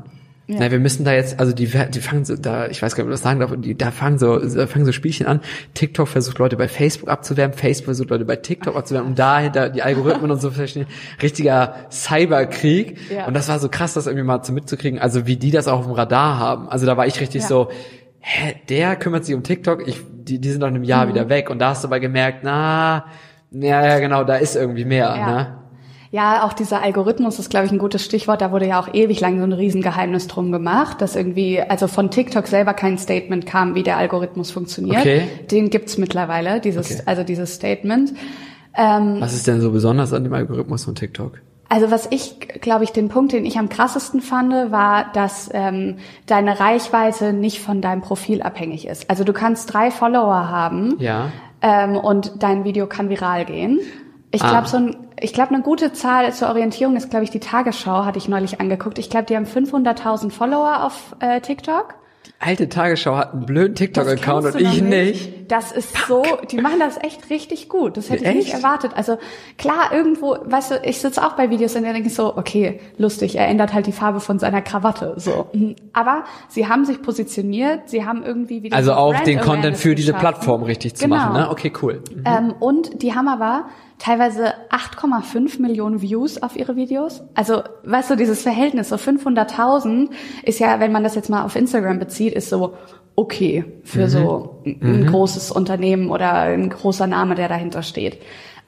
Ja. 0.47 0.57
Na, 0.59 0.71
wir 0.71 0.79
müssen 0.79 1.05
da 1.05 1.13
jetzt, 1.13 1.39
also 1.39 1.53
die, 1.53 1.67
die 1.67 1.99
fangen 1.99 2.25
so, 2.25 2.35
da, 2.35 2.67
ich 2.67 2.81
weiß 2.81 2.95
gar 2.95 3.03
nicht, 3.03 3.09
ob 3.09 3.13
ich 3.13 3.21
das 3.21 3.23
sagen 3.23 3.39
darf, 3.39 3.53
die, 3.57 3.77
da 3.77 3.91
fangen 3.91 4.17
so, 4.17 4.39
fangen 4.67 4.85
so 4.85 4.91
Spielchen 4.91 5.27
an. 5.27 5.41
TikTok 5.73 6.07
versucht 6.07 6.39
Leute 6.39 6.57
bei 6.57 6.67
Facebook 6.67 7.09
abzuwerben, 7.09 7.57
Facebook 7.57 7.85
versucht 7.85 8.09
Leute 8.09 8.25
bei 8.25 8.37
TikTok 8.37 8.75
abzuwerben, 8.75 9.09
um 9.09 9.15
dahinter 9.15 9.69
die 9.69 9.81
Algorithmen 9.81 10.31
und 10.31 10.41
so 10.41 10.51
verstehen. 10.51 10.87
Richtiger 11.21 11.75
Cyberkrieg. 11.91 12.97
Ja. 13.11 13.27
Und 13.27 13.33
das 13.33 13.49
war 13.49 13.59
so 13.59 13.69
krass, 13.69 13.93
das 13.93 14.07
irgendwie 14.07 14.25
mal 14.25 14.43
zu 14.43 14.51
mitzukriegen, 14.51 14.99
also 14.99 15.27
wie 15.27 15.37
die 15.37 15.51
das 15.51 15.67
auch 15.67 15.79
auf 15.79 15.85
dem 15.85 15.93
Radar 15.93 16.39
haben. 16.39 16.69
Also 16.69 16.85
da 16.85 16.97
war 16.97 17.05
ich 17.05 17.19
richtig 17.21 17.43
ja. 17.43 17.47
so, 17.47 17.69
hä, 18.19 18.55
der 18.69 18.95
kümmert 18.95 19.25
sich 19.25 19.35
um 19.35 19.43
TikTok, 19.43 19.87
ich, 19.87 20.01
die, 20.23 20.39
die 20.39 20.49
sind 20.49 20.61
in 20.61 20.67
einem 20.67 20.83
Jahr 20.83 21.05
mhm. 21.05 21.09
wieder 21.09 21.29
weg. 21.29 21.49
Und 21.49 21.59
da 21.59 21.69
hast 21.69 21.83
du 21.83 21.87
aber 21.87 21.99
gemerkt, 21.99 22.39
na, 22.43 23.05
ja, 23.51 23.85
ja, 23.85 23.99
genau, 23.99 24.23
da 24.23 24.35
ist 24.35 24.55
irgendwie 24.55 24.85
mehr, 24.85 25.13
ja. 25.17 25.25
ne? 25.25 25.57
Ja, 26.13 26.43
auch 26.43 26.51
dieser 26.51 26.83
Algorithmus 26.83 27.39
ist, 27.39 27.49
glaube 27.49 27.65
ich, 27.65 27.71
ein 27.71 27.77
gutes 27.77 28.03
Stichwort. 28.03 28.41
Da 28.41 28.51
wurde 28.51 28.67
ja 28.67 28.81
auch 28.81 28.93
ewig 28.93 29.21
lang 29.21 29.37
so 29.37 29.45
ein 29.45 29.53
Riesengeheimnis 29.53 30.27
drum 30.27 30.51
gemacht, 30.51 30.99
dass 30.99 31.15
irgendwie, 31.15 31.61
also 31.61 31.87
von 31.87 32.11
TikTok 32.11 32.47
selber 32.47 32.73
kein 32.73 32.97
Statement 32.97 33.45
kam, 33.45 33.75
wie 33.75 33.83
der 33.83 33.95
Algorithmus 33.95 34.51
funktioniert. 34.51 34.99
Okay. 34.99 35.23
Den 35.49 35.69
gibt's 35.69 35.97
mittlerweile, 35.97 36.59
dieses, 36.59 36.91
okay. 36.91 37.03
also 37.05 37.23
dieses 37.23 37.53
Statement. 37.53 38.11
Ähm, 38.75 39.21
Was 39.21 39.33
ist 39.33 39.47
denn 39.47 39.61
so 39.61 39.71
besonders 39.71 40.11
an 40.11 40.25
dem 40.25 40.33
Algorithmus 40.33 40.83
von 40.83 40.95
TikTok? 40.95 41.39
Also 41.71 41.89
was 41.89 42.05
ich, 42.11 42.37
glaube 42.59 42.83
ich, 42.83 42.91
den 42.91 43.07
Punkt, 43.07 43.31
den 43.31 43.45
ich 43.45 43.57
am 43.57 43.69
krassesten 43.69 44.19
fand, 44.19 44.73
war, 44.73 45.05
dass 45.13 45.49
ähm, 45.53 45.99
deine 46.25 46.59
Reichweite 46.59 47.31
nicht 47.31 47.61
von 47.61 47.79
deinem 47.79 48.01
Profil 48.01 48.41
abhängig 48.41 48.85
ist. 48.85 49.09
Also 49.09 49.23
du 49.23 49.31
kannst 49.31 49.73
drei 49.73 49.89
Follower 49.89 50.49
haben 50.49 50.97
ja. 50.99 51.29
ähm, 51.61 51.95
und 51.95 52.43
dein 52.43 52.65
Video 52.65 52.87
kann 52.87 53.07
viral 53.07 53.45
gehen. 53.45 53.79
Ich 54.31 54.41
glaube, 54.41 54.63
ah. 54.63 54.65
so 54.65 54.77
ein, 54.77 54.97
ich 55.17 55.31
glaube, 55.31 55.55
eine 55.55 55.63
gute 55.63 55.93
Zahl 55.93 56.33
zur 56.33 56.49
Orientierung 56.49 56.97
ist, 56.97 57.09
glaube 57.09 57.23
ich, 57.23 57.29
die 57.31 57.39
Tagesschau, 57.39 58.03
hatte 58.03 58.17
ich 58.17 58.27
neulich 58.27 58.59
angeguckt. 58.59 58.99
Ich 58.99 59.09
glaube, 59.09 59.27
die 59.27 59.37
haben 59.37 59.45
500.000 59.45 60.29
Follower 60.29 60.83
auf 60.83 61.15
äh, 61.21 61.39
TikTok 61.39 61.95
alte 62.41 62.69
Tagesschau 62.69 63.15
hat 63.15 63.33
einen 63.33 63.45
blöden 63.45 63.75
TikTok-Account 63.75 64.55
und 64.55 64.61
ich 64.61 64.81
nicht. 64.81 64.89
nicht. 64.89 65.40
Das 65.51 65.73
ist 65.73 65.97
Fuck. 65.97 66.07
so, 66.07 66.37
die 66.49 66.61
machen 66.61 66.79
das 66.79 66.97
echt 67.03 67.29
richtig 67.29 67.67
gut. 67.67 67.97
Das 67.97 68.09
hätte 68.09 68.23
echt? 68.23 68.37
ich 68.37 68.45
nicht 68.45 68.53
erwartet. 68.53 68.93
Also 68.95 69.17
klar, 69.57 69.91
irgendwo, 69.91 70.37
weißt 70.45 70.71
du, 70.71 70.75
ich 70.83 71.01
sitze 71.01 71.21
auch 71.21 71.33
bei 71.33 71.49
Videos 71.49 71.75
und 71.75 71.83
denke 71.83 72.09
so, 72.09 72.37
okay, 72.37 72.79
lustig, 72.97 73.37
er 73.37 73.49
ändert 73.49 73.73
halt 73.73 73.85
die 73.85 73.91
Farbe 73.91 74.21
von 74.21 74.39
seiner 74.39 74.61
Krawatte. 74.61 75.15
So. 75.17 75.47
Mhm. 75.51 75.75
Aber 75.91 76.23
sie 76.47 76.69
haben 76.69 76.85
sich 76.85 77.01
positioniert, 77.01 77.89
sie 77.89 78.05
haben 78.05 78.23
irgendwie 78.23 78.63
wieder. 78.63 78.77
Also 78.77 78.93
auch 78.93 79.19
den 79.19 79.41
Content 79.41 79.75
für 79.75 79.93
diese 79.93 80.13
Plattform 80.13 80.63
richtig 80.63 80.95
zu 80.95 81.03
genau. 81.03 81.17
machen, 81.17 81.33
ne? 81.33 81.49
Okay, 81.49 81.73
cool. 81.81 82.01
Mhm. 82.15 82.23
Ähm, 82.25 82.53
und 82.61 83.03
die 83.03 83.13
haben 83.13 83.27
aber 83.27 83.65
teilweise 83.99 84.53
8,5 84.69 85.61
Millionen 85.61 86.01
Views 86.01 86.41
auf 86.41 86.55
ihre 86.55 86.77
Videos. 86.77 87.23
Also, 87.35 87.61
weißt 87.83 88.11
du, 88.11 88.15
dieses 88.15 88.41
Verhältnis, 88.41 88.87
so 88.87 88.95
500.000 88.95 90.11
ist 90.43 90.59
ja, 90.59 90.79
wenn 90.79 90.93
man 90.93 91.03
das 91.03 91.15
jetzt 91.15 91.29
mal 91.29 91.43
auf 91.43 91.57
Instagram 91.57 91.99
bezieht, 91.99 92.33
ist 92.33 92.49
so 92.49 92.73
okay 93.15 93.65
für 93.83 94.03
mhm. 94.03 94.07
so 94.07 94.61
ein 94.65 95.01
mhm. 95.01 95.05
großes 95.07 95.40
Unternehmen 95.49 96.09
oder 96.11 96.33
ein 96.33 96.69
großer 96.69 97.07
Name, 97.07 97.35
der 97.35 97.47
dahinter 97.47 97.81
steht. 97.81 98.19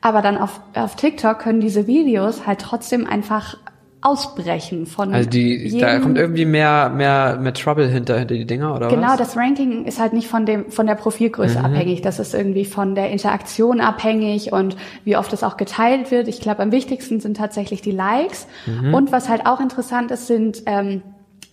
Aber 0.02 0.22
dann 0.22 0.38
auf, 0.38 0.60
auf 0.74 0.96
TikTok 0.96 1.40
können 1.40 1.62
diese 1.62 1.88
Videos 1.88 2.48
halt 2.48 2.60
trotzdem 2.60 3.06
einfach 3.06 3.58
ausbrechen 4.04 4.86
von 4.86 5.14
Also 5.14 5.30
die, 5.30 5.78
da 5.80 5.98
kommt 6.00 6.18
irgendwie 6.18 6.46
mehr, 6.46 6.90
mehr, 6.90 7.38
mehr 7.40 7.54
Trouble 7.54 7.88
hinter, 7.88 8.20
hinter 8.20 8.36
die 8.36 8.46
Dinger, 8.46 8.76
oder 8.76 8.90
genau, 8.90 9.12
was? 9.12 9.18
das 9.18 9.38
Ranking 9.38 9.86
ist 9.86 10.00
halt 10.00 10.12
nicht 10.12 10.28
von 10.28 10.46
dem, 10.46 10.70
von 10.72 10.88
der 10.88 10.96
Profilgröße 10.96 11.60
mhm. 11.60 11.66
abhängig. 11.66 12.02
Das 12.02 12.20
ist 12.20 12.34
irgendwie 12.34 12.66
von 12.66 12.96
der 12.96 13.12
Interaktion 13.12 13.80
abhängig 13.80 14.52
und 14.52 14.76
wie 15.06 15.16
oft 15.16 15.32
es 15.32 15.42
auch 15.42 15.56
geteilt 15.56 16.12
wird. 16.12 16.28
Ich 16.28 16.42
glaube, 16.42 16.62
am 16.62 16.74
wichtigsten 16.74 17.22
sind 17.22 17.38
tatsächlich 17.38 17.82
die 17.82 17.92
Likes. 17.92 18.48
Mhm. 18.66 18.94
Und 18.94 19.12
was 19.14 19.30
halt 19.30 19.46
auch 19.46 19.62
interessant 19.62 20.12
ist, 20.12 20.28
sind, 20.28 20.64
ähm, 20.66 21.02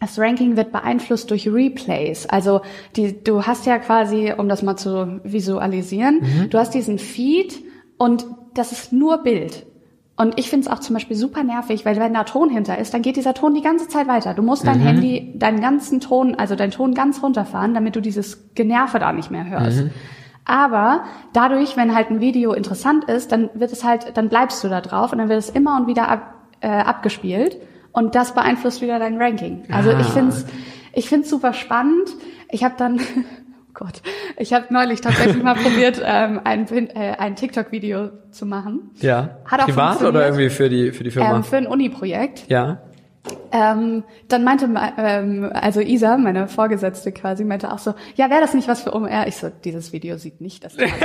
das 0.01 0.19
Ranking 0.19 0.57
wird 0.57 0.73
beeinflusst 0.73 1.31
durch 1.31 1.47
Replays. 1.47 2.27
Also 2.27 2.63
die, 2.97 3.23
du 3.23 3.47
hast 3.47 3.67
ja 3.67 3.79
quasi, 3.79 4.33
um 4.37 4.49
das 4.49 4.63
mal 4.63 4.77
zu 4.77 5.21
visualisieren, 5.25 6.21
mhm. 6.21 6.51
du 6.51 6.59
hast 6.59 6.73
diesen 6.73 6.99
Feed 6.99 7.63
und 7.99 8.25
das 8.55 8.73
ist 8.73 8.93
nur 8.93 9.19
Bild. 9.19 9.67
Und 10.17 10.39
ich 10.39 10.51
finde 10.51 10.67
es 10.67 10.73
auch 10.73 10.81
zum 10.81 10.95
Beispiel 10.95 11.17
super 11.17 11.45
nervig, 11.45 11.85
weil 11.87 11.97
wenn 11.97 12.13
da 12.13 12.25
Ton 12.25 12.51
hinter 12.51 12.77
ist, 12.79 12.93
dann 12.93 13.03
geht 13.03 13.17
dieser 13.17 13.33
Ton 13.33 13.55
die 13.55 13.63
ganze 13.63 13.89
Zeit 13.89 14.09
weiter. 14.09 14.35
Du 14.35 14.43
musst 14.43 14.67
dein 14.67 14.79
mhm. 14.81 14.85
Handy, 14.85 15.33
deinen 15.35 15.61
ganzen 15.61 16.01
Ton, 16.01 16.35
also 16.35 16.57
deinen 16.57 16.73
Ton 16.73 16.95
ganz 16.95 17.23
runterfahren, 17.23 17.73
damit 17.75 17.97
du 17.97 18.01
dieses 18.01 18.55
Generve 18.55 18.99
da 18.99 19.13
nicht 19.13 19.31
mehr 19.31 19.49
hörst. 19.49 19.85
Mhm. 19.85 19.91
Aber 20.45 21.05
dadurch, 21.33 21.77
wenn 21.77 21.95
halt 21.95 22.11
ein 22.11 22.21
Video 22.21 22.53
interessant 22.53 23.05
ist, 23.05 23.33
dann 23.33 23.51
wird 23.55 23.73
es 23.73 23.85
halt, 23.85 24.17
dann 24.17 24.29
bleibst 24.29 24.65
du 24.65 24.69
da 24.69 24.81
drauf 24.81 25.13
und 25.13 25.19
dann 25.19 25.29
wird 25.29 25.39
es 25.39 25.51
immer 25.51 25.77
und 25.79 25.87
wieder 25.87 26.09
ab, 26.09 26.35
äh, 26.61 26.69
abgespielt 26.69 27.59
und 27.93 28.15
das 28.15 28.35
beeinflusst 28.35 28.81
wieder 28.83 28.99
dein 28.99 29.21
Ranking. 29.21 29.65
Also 29.71 29.91
ah. 29.91 30.01
ich 30.01 30.07
finde 30.07 30.31
es 30.31 30.47
ich 30.93 31.09
find's 31.09 31.31
super 31.31 31.53
spannend. 31.53 32.11
Ich 32.51 32.65
habe 32.65 32.75
dann 32.77 33.01
Gott. 33.75 34.03
Ich 34.37 34.53
habe 34.53 34.67
neulich 34.71 35.01
tatsächlich 35.01 35.43
mal 35.43 35.55
probiert, 35.63 36.03
ähm, 36.05 36.41
ein, 36.45 36.67
äh, 36.69 37.17
ein 37.19 37.37
TikTok-Video 37.37 38.11
zu 38.31 38.45
machen. 38.45 38.91
Ja. 39.01 39.39
Hat 39.45 39.61
auch 39.61 39.67
Privat 39.67 40.03
oder 40.03 40.25
irgendwie 40.25 40.51
für 40.51 40.69
die, 40.69 40.93
für 40.93 41.05
die 41.05 41.11
Firma? 41.11 41.37
Ähm, 41.37 41.45
für 41.45 41.57
ein 41.57 41.67
Uni-Projekt. 41.67 42.45
Ja. 42.49 42.83
Ähm, 43.53 44.05
dann 44.29 44.45
meinte 44.45 44.69
ähm, 44.97 45.51
also 45.53 45.81
Isa, 45.81 46.17
meine 46.17 46.49
Vorgesetzte 46.49 47.13
quasi, 47.13 47.45
meinte 47.45 47.73
auch 47.73 47.79
so, 47.79 47.95
ja, 48.15 48.31
wäre 48.31 48.41
das 48.41 48.55
nicht 48.55 48.67
was 48.67 48.83
für 48.83 48.95
OMR? 48.95 49.27
Ich 49.27 49.37
so, 49.37 49.51
dieses 49.65 49.93
Video 49.93 50.17
sieht 50.17 50.41
nicht 50.41 50.65
das. 50.65 50.73
es, 50.75 50.81
wirklich, 50.81 51.03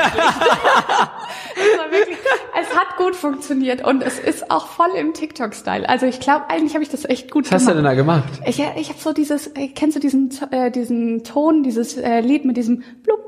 es 2.62 2.78
hat 2.78 2.98
gut 2.98 3.16
funktioniert 3.16 3.86
und 3.86 4.02
es 4.02 4.20
ist 4.20 4.50
auch 4.50 4.68
voll 4.68 4.92
im 4.98 5.14
TikTok-Style. 5.14 5.90
Also 5.90 6.06
ich 6.06 6.20
glaube, 6.20 6.50
eigentlich 6.50 6.74
habe 6.74 6.84
ich 6.84 6.90
das 6.90 7.06
echt 7.06 7.32
gut 7.32 7.46
was 7.46 7.50
gemacht. 7.50 7.62
Was 7.62 7.68
hast 7.68 7.72
du 7.72 7.76
denn 7.76 7.84
da 7.84 7.96
gemacht? 7.96 8.42
Ich, 8.46 8.60
ich 8.60 8.90
habe 8.90 9.00
so 9.00 9.12
dieses, 9.12 9.48
äh, 9.48 9.70
kennst 9.70 9.98
du 9.98 10.00
diesen, 10.00 10.30
äh, 10.52 10.72
diesen 10.72 11.24
Ton, 11.24 11.64
dieses 11.64 11.98
äh, 11.98 12.22
Lied 12.22 12.46
mit 12.46 12.58
diesem 12.58 12.84
blub, 13.04 13.20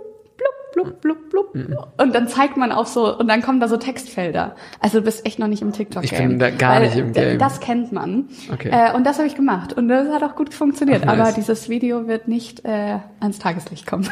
blub, 0.77 1.01
blub, 1.01 1.29
blub. 1.29 1.55
Mhm. 1.55 1.77
Und 1.97 2.13
dann 2.13 2.27
zeigt 2.27 2.57
man 2.57 2.71
auch 2.71 2.85
so, 2.85 3.17
und 3.17 3.27
dann 3.27 3.41
kommen 3.41 3.59
da 3.59 3.67
so 3.67 3.77
Textfelder. 3.77 4.55
Also 4.79 4.99
du 4.99 5.05
bist 5.05 5.25
echt 5.25 5.39
noch 5.39 5.47
nicht 5.47 5.61
im 5.61 5.71
TikTok-Game. 5.71 6.11
Ich 6.11 6.27
bin 6.27 6.39
da 6.39 6.49
gar 6.49 6.79
nicht 6.79 6.95
im 6.95 7.13
Game. 7.13 7.39
Das 7.39 7.59
kennt 7.59 7.91
man. 7.91 8.25
Okay. 8.53 8.69
Äh, 8.71 8.95
und 8.95 9.05
das 9.05 9.17
habe 9.17 9.27
ich 9.27 9.35
gemacht. 9.35 9.73
Und 9.73 9.87
das 9.87 10.09
hat 10.09 10.23
auch 10.23 10.35
gut 10.35 10.53
funktioniert. 10.53 11.03
Ach, 11.03 11.15
nice. 11.15 11.27
Aber 11.27 11.31
dieses 11.35 11.69
Video 11.69 12.07
wird 12.07 12.27
nicht 12.27 12.63
äh, 12.65 12.99
ans 13.19 13.39
Tageslicht 13.39 13.87
kommen. 13.87 14.07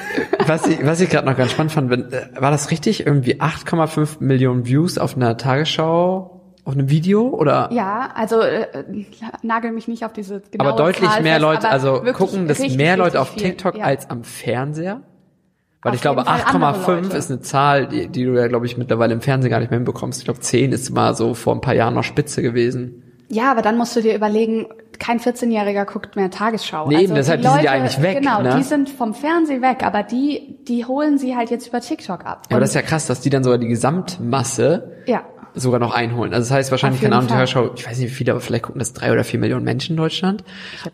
Was 0.47 0.67
ich, 0.67 0.85
was 0.85 1.01
ich 1.01 1.09
gerade 1.09 1.27
noch 1.27 1.37
ganz 1.37 1.51
spannend 1.51 1.71
fand, 1.71 1.89
wenn, 1.89 2.11
äh, 2.11 2.29
war 2.37 2.51
das 2.51 2.71
richtig? 2.71 3.05
Irgendwie 3.05 3.41
8,5 3.41 4.17
Millionen 4.19 4.65
Views 4.65 4.97
auf 4.97 5.15
einer 5.15 5.37
Tagesschau 5.37 6.35
auf 6.65 6.73
einem 6.73 6.89
Video 6.89 7.29
oder? 7.29 7.69
Ja, 7.71 8.09
also 8.15 8.41
äh, 8.41 8.65
nagel 9.43 9.71
mich 9.71 9.87
nicht 9.87 10.03
auf 10.03 10.13
diese 10.13 10.41
genaue 10.41 10.69
Aber 10.69 10.77
deutlich 10.77 11.09
Zahl 11.09 11.21
mehr 11.21 11.33
fest, 11.33 11.43
Leute, 11.43 11.69
also 11.69 12.01
gucken 12.13 12.47
das 12.47 12.59
mehr 12.59 12.97
Leute 12.97 13.21
auf 13.21 13.35
TikTok 13.35 13.77
ja. 13.77 13.85
als 13.85 14.09
am 14.09 14.23
Fernseher? 14.23 15.01
Weil 15.85 15.91
Auf 15.91 15.97
ich 15.97 16.01
glaube, 16.01 16.23
8,5 16.23 17.13
ist 17.13 17.29
eine 17.29 17.41
Zahl, 17.41 17.85
die, 17.85 18.07
die 18.07 18.25
du 18.25 18.33
ja, 18.33 18.47
glaube 18.47 18.65
ich, 18.65 18.75
mittlerweile 18.75 19.13
im 19.13 19.21
Fernsehen 19.21 19.51
gar 19.51 19.59
nicht 19.59 19.69
mehr 19.69 19.77
hinbekommst. 19.77 20.17
Ich 20.17 20.25
glaube, 20.25 20.39
10 20.39 20.71
ist 20.71 20.89
mal 20.89 21.15
so 21.15 21.35
vor 21.35 21.53
ein 21.53 21.61
paar 21.61 21.75
Jahren 21.75 21.93
noch 21.93 22.03
Spitze 22.03 22.41
gewesen. 22.41 23.03
Ja, 23.29 23.51
aber 23.51 23.61
dann 23.61 23.77
musst 23.77 23.95
du 23.95 24.01
dir 24.01 24.15
überlegen, 24.15 24.65
kein 24.97 25.19
14-Jähriger 25.19 25.85
guckt 25.85 26.15
mehr 26.15 26.31
Tagesschau. 26.31 26.87
Nee, 26.87 26.95
also 26.95 27.13
deshalb 27.13 27.41
die, 27.41 27.47
Leute, 27.47 27.57
sind 27.57 27.65
ja 27.65 27.71
eigentlich 27.73 28.01
weg. 28.01 28.17
Genau, 28.17 28.41
ne? 28.41 28.55
die 28.57 28.63
sind 28.63 28.89
vom 28.89 29.13
Fernsehen 29.13 29.61
weg, 29.61 29.83
aber 29.83 30.01
die, 30.01 30.57
die 30.67 30.85
holen 30.85 31.19
sie 31.19 31.35
halt 31.35 31.51
jetzt 31.51 31.67
über 31.67 31.81
TikTok 31.81 32.25
ab. 32.25 32.47
Ja, 32.49 32.55
aber 32.55 32.61
das 32.61 32.69
ist 32.69 32.75
ja 32.75 32.81
krass, 32.81 33.05
dass 33.05 33.21
die 33.21 33.29
dann 33.29 33.43
sogar 33.43 33.59
die 33.59 33.67
Gesamtmasse 33.67 35.03
ja 35.05 35.21
sogar 35.55 35.79
noch 35.79 35.93
einholen. 35.93 36.33
Also 36.33 36.49
das 36.49 36.57
heißt 36.57 36.71
wahrscheinlich, 36.71 37.01
keine 37.01 37.15
Ahnung, 37.15 37.27
die 37.27 37.35
Hörschau, 37.35 37.71
ich 37.75 37.85
weiß 37.87 37.97
nicht 37.99 38.11
wie 38.11 38.15
viele, 38.15 38.31
aber 38.31 38.41
vielleicht 38.41 38.63
gucken 38.63 38.79
das 38.79 38.93
drei 38.93 39.11
oder 39.11 39.23
vier 39.23 39.39
Millionen 39.39 39.63
Menschen 39.63 39.91
in 39.91 39.97
Deutschland. 39.97 40.43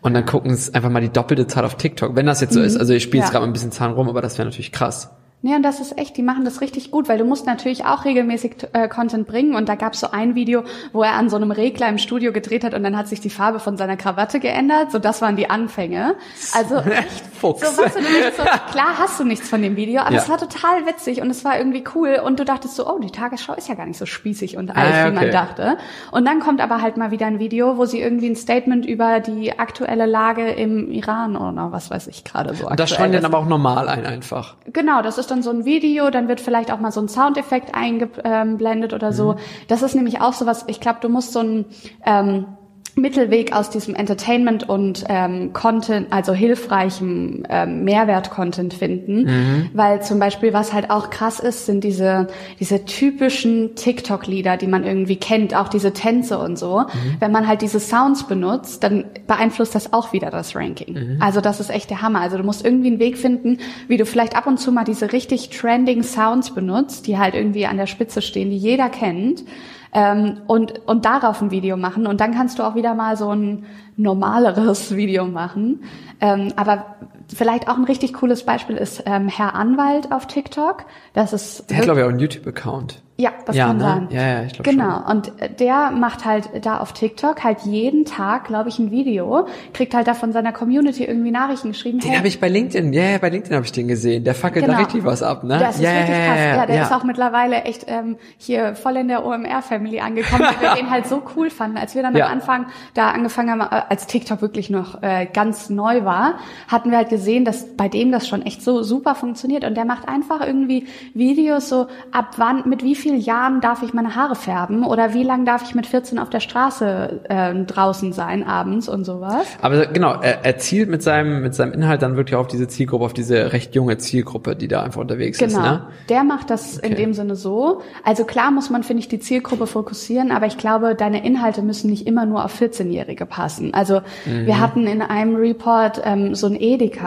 Und 0.00 0.14
dann 0.14 0.24
gucken 0.26 0.50
es 0.50 0.74
einfach 0.74 0.90
mal 0.90 1.00
die 1.00 1.10
doppelte 1.10 1.46
Zahl 1.46 1.64
auf 1.64 1.76
TikTok, 1.76 2.16
wenn 2.16 2.26
das 2.26 2.40
jetzt 2.40 2.54
so 2.54 2.60
mhm. 2.60 2.66
ist. 2.66 2.76
Also 2.76 2.94
ich 2.94 3.02
spiele 3.02 3.22
jetzt 3.22 3.28
ja. 3.28 3.32
gerade 3.32 3.46
mal 3.46 3.50
ein 3.50 3.52
bisschen 3.52 3.72
Zahlen 3.72 3.92
rum, 3.92 4.08
aber 4.08 4.22
das 4.22 4.38
wäre 4.38 4.46
natürlich 4.46 4.72
krass. 4.72 5.10
Nee, 5.44 5.56
und 5.56 5.64
das 5.64 5.80
ist 5.80 5.98
echt, 5.98 6.16
die 6.16 6.22
machen 6.22 6.44
das 6.44 6.60
richtig 6.60 6.92
gut, 6.92 7.08
weil 7.08 7.18
du 7.18 7.24
musst 7.24 7.46
natürlich 7.46 7.84
auch 7.84 8.04
regelmäßig 8.04 8.68
äh, 8.74 8.86
Content 8.86 9.26
bringen. 9.26 9.56
Und 9.56 9.68
da 9.68 9.74
gab 9.74 9.94
es 9.94 10.00
so 10.00 10.12
ein 10.12 10.36
Video, 10.36 10.62
wo 10.92 11.02
er 11.02 11.14
an 11.14 11.28
so 11.28 11.36
einem 11.36 11.50
Regler 11.50 11.88
im 11.88 11.98
Studio 11.98 12.32
gedreht 12.32 12.62
hat 12.62 12.74
und 12.74 12.84
dann 12.84 12.96
hat 12.96 13.08
sich 13.08 13.20
die 13.20 13.28
Farbe 13.28 13.58
von 13.58 13.76
seiner 13.76 13.96
Krawatte 13.96 14.38
geändert. 14.38 14.92
So, 14.92 15.00
das 15.00 15.20
waren 15.20 15.34
die 15.34 15.50
Anfänge. 15.50 16.14
Also 16.54 16.76
echt, 16.90 17.26
Fuchs. 17.32 17.60
so 17.60 17.82
was 17.82 17.92
du 17.94 18.00
so, 18.00 18.42
klar 18.70 18.98
hast 18.98 19.18
du 19.18 19.24
nichts 19.24 19.48
von 19.48 19.62
dem 19.62 19.74
Video, 19.74 20.02
aber 20.02 20.12
ja. 20.12 20.20
es 20.20 20.28
war 20.28 20.38
total 20.38 20.86
witzig 20.86 21.20
und 21.20 21.28
es 21.28 21.44
war 21.44 21.58
irgendwie 21.58 21.82
cool. 21.96 22.20
Und 22.24 22.38
du 22.38 22.44
dachtest 22.44 22.76
so, 22.76 22.88
oh, 22.88 23.00
die 23.00 23.10
Tagesschau 23.10 23.54
ist 23.54 23.68
ja 23.68 23.74
gar 23.74 23.86
nicht 23.86 23.98
so 23.98 24.06
spießig 24.06 24.56
und 24.56 24.70
alt, 24.70 24.94
ah, 24.94 25.00
okay. 25.00 25.10
wie 25.10 25.14
man 25.16 25.30
dachte. 25.32 25.76
Und 26.12 26.24
dann 26.24 26.38
kommt 26.38 26.60
aber 26.60 26.80
halt 26.80 26.96
mal 26.96 27.10
wieder 27.10 27.26
ein 27.26 27.40
Video, 27.40 27.78
wo 27.78 27.84
sie 27.84 28.00
irgendwie 28.00 28.28
ein 28.28 28.36
Statement 28.36 28.86
über 28.86 29.18
die 29.18 29.58
aktuelle 29.58 30.06
Lage 30.06 30.50
im 30.50 30.92
Iran 30.92 31.36
oder 31.36 31.72
was 31.72 31.90
weiß 31.90 32.06
ich 32.06 32.22
gerade 32.22 32.54
so. 32.54 32.68
Und 32.68 32.78
das 32.78 32.90
streuen 32.90 33.10
dann 33.10 33.24
aber 33.24 33.38
auch 33.38 33.46
normal 33.46 33.88
ein 33.88 34.06
einfach. 34.06 34.54
Genau, 34.72 35.02
das 35.02 35.18
ist 35.18 35.31
dann 35.32 35.42
so 35.42 35.50
ein 35.50 35.64
Video, 35.64 36.10
dann 36.10 36.28
wird 36.28 36.40
vielleicht 36.40 36.70
auch 36.70 36.78
mal 36.78 36.92
so 36.92 37.00
ein 37.00 37.08
Soundeffekt 37.08 37.74
eingeblendet 37.74 38.92
oder 38.92 39.12
so. 39.12 39.32
Mhm. 39.32 39.36
Das 39.68 39.82
ist 39.82 39.94
nämlich 39.94 40.20
auch 40.20 40.34
so 40.34 40.46
was, 40.46 40.64
ich 40.68 40.80
glaube, 40.80 40.98
du 41.00 41.08
musst 41.08 41.32
so 41.32 41.40
ein, 41.40 41.64
ähm, 42.06 42.46
Mittelweg 42.94 43.54
aus 43.54 43.70
diesem 43.70 43.94
Entertainment 43.94 44.68
und 44.68 45.04
ähm, 45.08 45.52
Content, 45.52 46.08
also 46.10 46.34
hilfreichem 46.34 47.44
ähm, 47.48 47.84
Mehrwert-Content 47.84 48.74
finden, 48.74 49.24
mhm. 49.24 49.70
weil 49.72 50.02
zum 50.02 50.18
Beispiel 50.18 50.52
was 50.52 50.72
halt 50.72 50.90
auch 50.90 51.08
krass 51.10 51.40
ist, 51.40 51.66
sind 51.66 51.84
diese 51.84 52.28
diese 52.60 52.84
typischen 52.84 53.74
TikTok-Lieder, 53.76 54.58
die 54.58 54.66
man 54.66 54.84
irgendwie 54.84 55.16
kennt, 55.16 55.54
auch 55.54 55.68
diese 55.68 55.92
Tänze 55.92 56.38
und 56.38 56.58
so. 56.58 56.80
Mhm. 56.80 57.16
Wenn 57.18 57.32
man 57.32 57.48
halt 57.48 57.62
diese 57.62 57.80
Sounds 57.80 58.24
benutzt, 58.24 58.84
dann 58.84 59.06
beeinflusst 59.26 59.74
das 59.74 59.92
auch 59.92 60.12
wieder 60.12 60.30
das 60.30 60.54
Ranking. 60.54 60.94
Mhm. 60.94 61.22
Also 61.22 61.40
das 61.40 61.60
ist 61.60 61.70
echt 61.70 61.88
der 61.88 62.02
Hammer. 62.02 62.20
Also 62.20 62.36
du 62.36 62.44
musst 62.44 62.64
irgendwie 62.64 62.88
einen 62.88 62.98
Weg 62.98 63.16
finden, 63.16 63.58
wie 63.88 63.96
du 63.96 64.04
vielleicht 64.04 64.36
ab 64.36 64.46
und 64.46 64.58
zu 64.58 64.70
mal 64.70 64.84
diese 64.84 65.12
richtig 65.12 65.48
trending 65.48 66.02
Sounds 66.02 66.54
benutzt, 66.54 67.06
die 67.06 67.18
halt 67.18 67.34
irgendwie 67.34 67.66
an 67.66 67.78
der 67.78 67.86
Spitze 67.86 68.20
stehen, 68.20 68.50
die 68.50 68.58
jeder 68.58 68.90
kennt 68.90 69.44
ähm, 69.92 70.38
und, 70.46 70.86
und 70.86 71.04
darauf 71.04 71.40
ein 71.42 71.50
Video 71.50 71.76
machen. 71.76 72.06
Und 72.06 72.20
dann 72.20 72.34
kannst 72.34 72.58
du 72.58 72.62
auch 72.62 72.74
wieder 72.74 72.94
mal 72.94 73.16
so 73.16 73.30
ein 73.30 73.66
normaleres 73.96 74.96
Video 74.96 75.26
machen. 75.26 75.82
Ähm, 76.20 76.52
aber 76.56 76.96
vielleicht 77.36 77.68
auch 77.68 77.76
ein 77.76 77.84
richtig 77.84 78.14
cooles 78.14 78.44
Beispiel 78.44 78.76
ist 78.76 79.02
ähm, 79.06 79.28
Herr 79.28 79.54
Anwalt 79.54 80.12
auf 80.12 80.26
TikTok. 80.26 80.84
Das 81.14 81.32
ist 81.32 81.70
der 81.70 81.78
hat 81.78 81.84
glaube 81.84 82.00
ich 82.00 82.06
auch 82.06 82.10
einen 82.10 82.20
YouTube-Account. 82.20 83.02
Ja, 83.18 83.30
das 83.46 83.54
ja, 83.54 83.66
kann 83.66 83.76
ne? 83.76 83.82
sein. 83.82 84.08
Ja, 84.10 84.26
ja, 84.26 84.42
ich 84.42 84.54
glaube 84.54 84.68
Genau. 84.68 85.02
Schon. 85.02 85.04
Und 85.04 85.32
der 85.60 85.90
macht 85.90 86.24
halt 86.24 86.48
da 86.62 86.78
auf 86.78 86.92
TikTok 86.92 87.44
halt 87.44 87.60
jeden 87.60 88.04
Tag, 88.04 88.46
glaube 88.46 88.70
ich, 88.70 88.78
ein 88.78 88.90
Video, 88.90 89.46
kriegt 89.74 89.94
halt 89.94 90.08
da 90.08 90.14
von 90.14 90.32
seiner 90.32 90.52
Community 90.52 91.04
irgendwie 91.04 91.30
Nachrichten 91.30 91.68
geschrieben. 91.68 92.00
Den 92.00 92.08
hey, 92.08 92.16
habe 92.16 92.26
ich 92.26 92.40
bei 92.40 92.48
LinkedIn, 92.48 92.92
ja, 92.92 93.02
yeah, 93.02 93.18
bei 93.18 93.28
LinkedIn 93.28 93.54
habe 93.54 93.66
ich 93.66 93.70
den 93.70 93.86
gesehen. 93.86 94.24
Der 94.24 94.34
fackelt 94.34 94.64
genau. 94.64 94.76
da 94.76 94.84
richtig 94.84 95.04
was 95.04 95.22
ab, 95.22 95.44
ne? 95.44 95.58
Das 95.58 95.76
ist 95.76 95.82
yeah, 95.82 95.98
richtig 95.98 96.16
krass. 96.16 96.38
Ja, 96.38 96.66
der 96.66 96.76
ja. 96.76 96.82
ist 96.82 96.92
auch 96.92 97.04
mittlerweile 97.04 97.62
echt 97.62 97.84
ähm, 97.86 98.16
hier 98.38 98.74
voll 98.74 98.96
in 98.96 99.08
der 99.08 99.24
OMR-Family 99.24 100.00
angekommen, 100.00 100.42
weil 100.42 100.70
wir 100.70 100.74
den 100.82 100.90
halt 100.90 101.06
so 101.06 101.22
cool 101.36 101.50
fanden. 101.50 101.76
Als 101.76 101.94
wir 101.94 102.02
dann 102.02 102.16
ja. 102.16 102.26
am 102.26 102.32
Anfang 102.32 102.66
da 102.94 103.10
angefangen 103.10 103.50
haben, 103.50 103.60
äh, 103.60 103.82
als 103.88 104.06
TikTok 104.06 104.40
wirklich 104.40 104.70
noch 104.70 105.02
äh, 105.02 105.26
ganz 105.32 105.70
neu 105.70 106.04
war, 106.04 106.38
hatten 106.66 106.90
wir 106.90 106.96
halt 106.96 107.10
gesehen, 107.22 107.44
dass 107.44 107.76
bei 107.76 107.88
dem 107.88 108.10
das 108.10 108.26
schon 108.26 108.42
echt 108.42 108.62
so 108.62 108.82
super 108.82 109.14
funktioniert. 109.14 109.64
Und 109.64 109.76
der 109.76 109.84
macht 109.84 110.08
einfach 110.08 110.44
irgendwie 110.44 110.86
Videos 111.14 111.68
so, 111.68 111.86
ab 112.10 112.34
wann, 112.36 112.68
mit 112.68 112.82
wie 112.82 112.96
vielen 112.96 113.20
Jahren 113.20 113.60
darf 113.60 113.82
ich 113.82 113.94
meine 113.94 114.16
Haare 114.16 114.34
färben 114.34 114.84
oder 114.84 115.14
wie 115.14 115.22
lange 115.22 115.44
darf 115.44 115.62
ich 115.62 115.74
mit 115.74 115.86
14 115.86 116.18
auf 116.18 116.30
der 116.30 116.40
Straße 116.40 117.20
äh, 117.28 117.54
draußen 117.64 118.12
sein 118.12 118.44
abends 118.44 118.88
und 118.88 119.04
sowas. 119.04 119.46
Aber 119.60 119.86
genau, 119.86 120.20
er, 120.20 120.44
er 120.44 120.58
zielt 120.58 120.90
mit 120.90 121.02
seinem 121.02 121.42
mit 121.42 121.54
seinem 121.54 121.72
Inhalt 121.72 122.02
dann 122.02 122.16
wirklich 122.16 122.34
auf 122.34 122.48
diese 122.48 122.66
Zielgruppe, 122.66 123.04
auf 123.04 123.12
diese 123.12 123.52
recht 123.52 123.74
junge 123.74 123.98
Zielgruppe, 123.98 124.56
die 124.56 124.68
da 124.68 124.82
einfach 124.82 125.00
unterwegs 125.00 125.38
genau. 125.38 125.50
ist. 125.50 125.56
Genau, 125.58 125.70
ne? 125.70 125.86
der 126.08 126.24
macht 126.24 126.50
das 126.50 126.78
okay. 126.78 126.88
in 126.88 126.96
dem 126.96 127.14
Sinne 127.14 127.36
so. 127.36 127.82
Also 128.02 128.24
klar 128.24 128.50
muss 128.50 128.68
man 128.68 128.82
finde 128.82 129.00
ich 129.00 129.08
die 129.08 129.20
Zielgruppe 129.20 129.68
fokussieren, 129.68 130.32
aber 130.32 130.46
ich 130.46 130.58
glaube, 130.58 130.96
deine 130.96 131.24
Inhalte 131.24 131.62
müssen 131.62 131.88
nicht 131.88 132.06
immer 132.06 132.26
nur 132.26 132.44
auf 132.44 132.60
14-Jährige 132.60 133.26
passen. 133.26 133.74
Also 133.74 134.00
mhm. 134.26 134.46
wir 134.46 134.58
hatten 134.58 134.86
in 134.88 135.02
einem 135.02 135.36
Report 135.36 136.02
ähm, 136.04 136.34
so 136.34 136.48
ein 136.48 136.56
Edeka. 136.58 137.01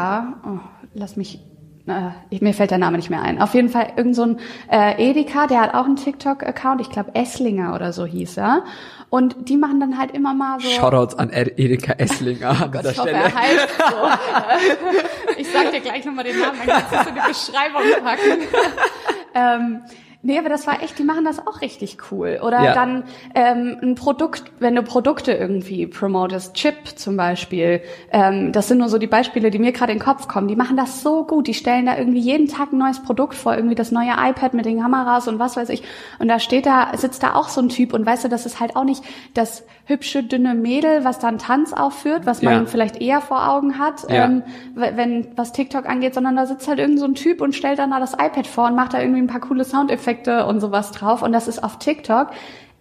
Oh, 0.45 0.59
lass 0.93 1.15
mich 1.15 1.39
äh, 1.87 2.39
mir 2.39 2.53
fällt 2.53 2.71
der 2.71 2.79
Name 2.79 2.97
nicht 2.97 3.09
mehr 3.09 3.21
ein. 3.21 3.39
Auf 3.39 3.53
jeden 3.53 3.69
Fall 3.69 3.93
irgend 3.95 4.15
so 4.15 4.23
ein 4.23 4.39
äh, 4.71 5.09
Edeka, 5.09 5.45
der 5.47 5.61
hat 5.61 5.73
auch 5.75 5.85
einen 5.85 5.97
TikTok-Account, 5.97 6.81
ich 6.81 6.89
glaube 6.89 7.13
Esslinger 7.13 7.75
oder 7.75 7.93
so 7.93 8.05
hieß 8.05 8.37
er. 8.37 8.63
Und 9.11 9.49
die 9.49 9.57
machen 9.57 9.79
dann 9.79 9.99
halt 9.99 10.11
immer 10.11 10.33
mal 10.33 10.59
so. 10.59 10.67
Shoutouts 10.67 11.15
an 11.15 11.29
Edeka 11.31 11.93
Esslinger 11.93 12.57
oh 12.65 12.71
Gott, 12.71 12.85
ich 12.85 12.97
hoffe, 12.97 13.11
er 13.11 13.33
heißt 13.33 13.69
so. 13.77 15.37
ich 15.37 15.47
sag 15.47 15.71
dir 15.71 15.79
gleich 15.79 16.03
nochmal 16.05 16.23
den 16.23 16.39
Namen, 16.39 16.57
dann 16.65 16.83
kannst 16.89 17.05
du 17.05 17.09
in 17.09 17.15
die 17.15 17.21
Beschreibung 17.27 17.81
packen. 18.03 18.41
ähm, 19.35 19.81
Nee, 20.26 20.39
aber 20.39 20.49
das 20.49 20.65
war 20.65 20.82
echt, 20.82 20.97
die 20.97 21.03
machen 21.03 21.23
das 21.23 21.45
auch 21.45 21.61
richtig 21.61 21.97
cool. 22.09 22.39
Oder 22.41 22.63
ja. 22.63 22.73
dann 22.73 23.03
ähm, 23.36 23.78
ein 23.84 23.93
Produkt, 23.93 24.45
wenn 24.57 24.73
du 24.73 24.82
Produkte 24.82 25.34
irgendwie 25.34 25.86
promotest, 25.86 26.55
Chip 26.55 26.76
zum 26.95 27.15
Beispiel, 27.15 27.82
ähm, 28.11 28.51
das 28.51 28.67
sind 28.67 28.80
nur 28.80 28.89
so 28.89 28.97
die 28.97 29.05
Beispiele, 29.05 29.51
die 29.51 29.59
mir 29.59 29.71
gerade 29.71 29.91
in 29.91 29.99
den 29.99 30.03
Kopf 30.03 30.28
kommen, 30.28 30.47
die 30.47 30.55
machen 30.55 30.78
das 30.78 31.03
so 31.03 31.26
gut, 31.26 31.45
die 31.45 31.53
stellen 31.53 31.86
da 31.86 31.95
irgendwie 31.95 32.21
jeden 32.21 32.47
Tag 32.47 32.73
ein 32.73 32.80
neues 32.80 33.03
Produkt 33.03 33.36
vor, 33.36 33.55
irgendwie 33.55 33.76
das 33.76 33.91
neue 33.91 34.13
iPad 34.17 34.55
mit 34.55 34.65
den 34.65 34.80
Kameras 34.82 35.28
und 35.28 35.38
was 35.38 35.57
weiß 35.57 35.69
ich. 35.69 35.84
Und 36.17 36.28
da 36.28 36.39
steht 36.39 36.65
da, 36.65 36.97
sitzt 36.97 37.21
da 37.21 37.36
auch 37.36 37.49
so 37.49 37.61
ein 37.61 37.69
Typ 37.69 37.93
und 37.93 38.03
weißt 38.03 38.23
du, 38.23 38.28
das 38.28 38.47
ist 38.47 38.59
halt 38.59 38.76
auch 38.76 38.84
nicht 38.84 39.03
das 39.36 39.63
hübsche, 39.86 40.23
dünne 40.23 40.55
Mädel, 40.55 41.05
was 41.05 41.19
dann 41.19 41.38
Tanz 41.38 41.71
aufführt, 41.71 42.26
was 42.26 42.41
man 42.41 42.53
ja. 42.53 42.65
vielleicht 42.65 42.99
eher 42.99 43.21
vor 43.21 43.47
Augen 43.47 43.78
hat, 43.78 44.09
ja. 44.09 44.26
ähm, 44.26 44.41
wenn 44.73 45.28
was 45.36 45.51
TikTok 45.51 45.86
angeht, 45.88 46.15
sondern 46.15 46.36
da 46.36 46.47
sitzt 46.47 46.67
halt 46.67 46.80
irgend 46.80 46.97
so 46.97 47.05
ein 47.05 47.13
Typ 47.13 47.41
und 47.41 47.53
stellt 47.53 47.78
dann 47.78 47.91
da 47.91 47.99
das 47.99 48.13
iPad 48.13 48.47
vor 48.47 48.65
und 48.65 48.76
macht 48.76 48.95
da 48.95 48.99
irgendwie 48.99 49.21
ein 49.21 49.28
paar 49.28 49.41
coole 49.41 49.63
Soundeffekte 49.63 50.14
Effekte 50.16 50.45
und 50.45 50.59
sowas 50.59 50.91
drauf. 50.91 51.22
Und 51.22 51.32
das 51.32 51.47
ist 51.47 51.63
auf 51.63 51.80
TikTok 51.80 52.30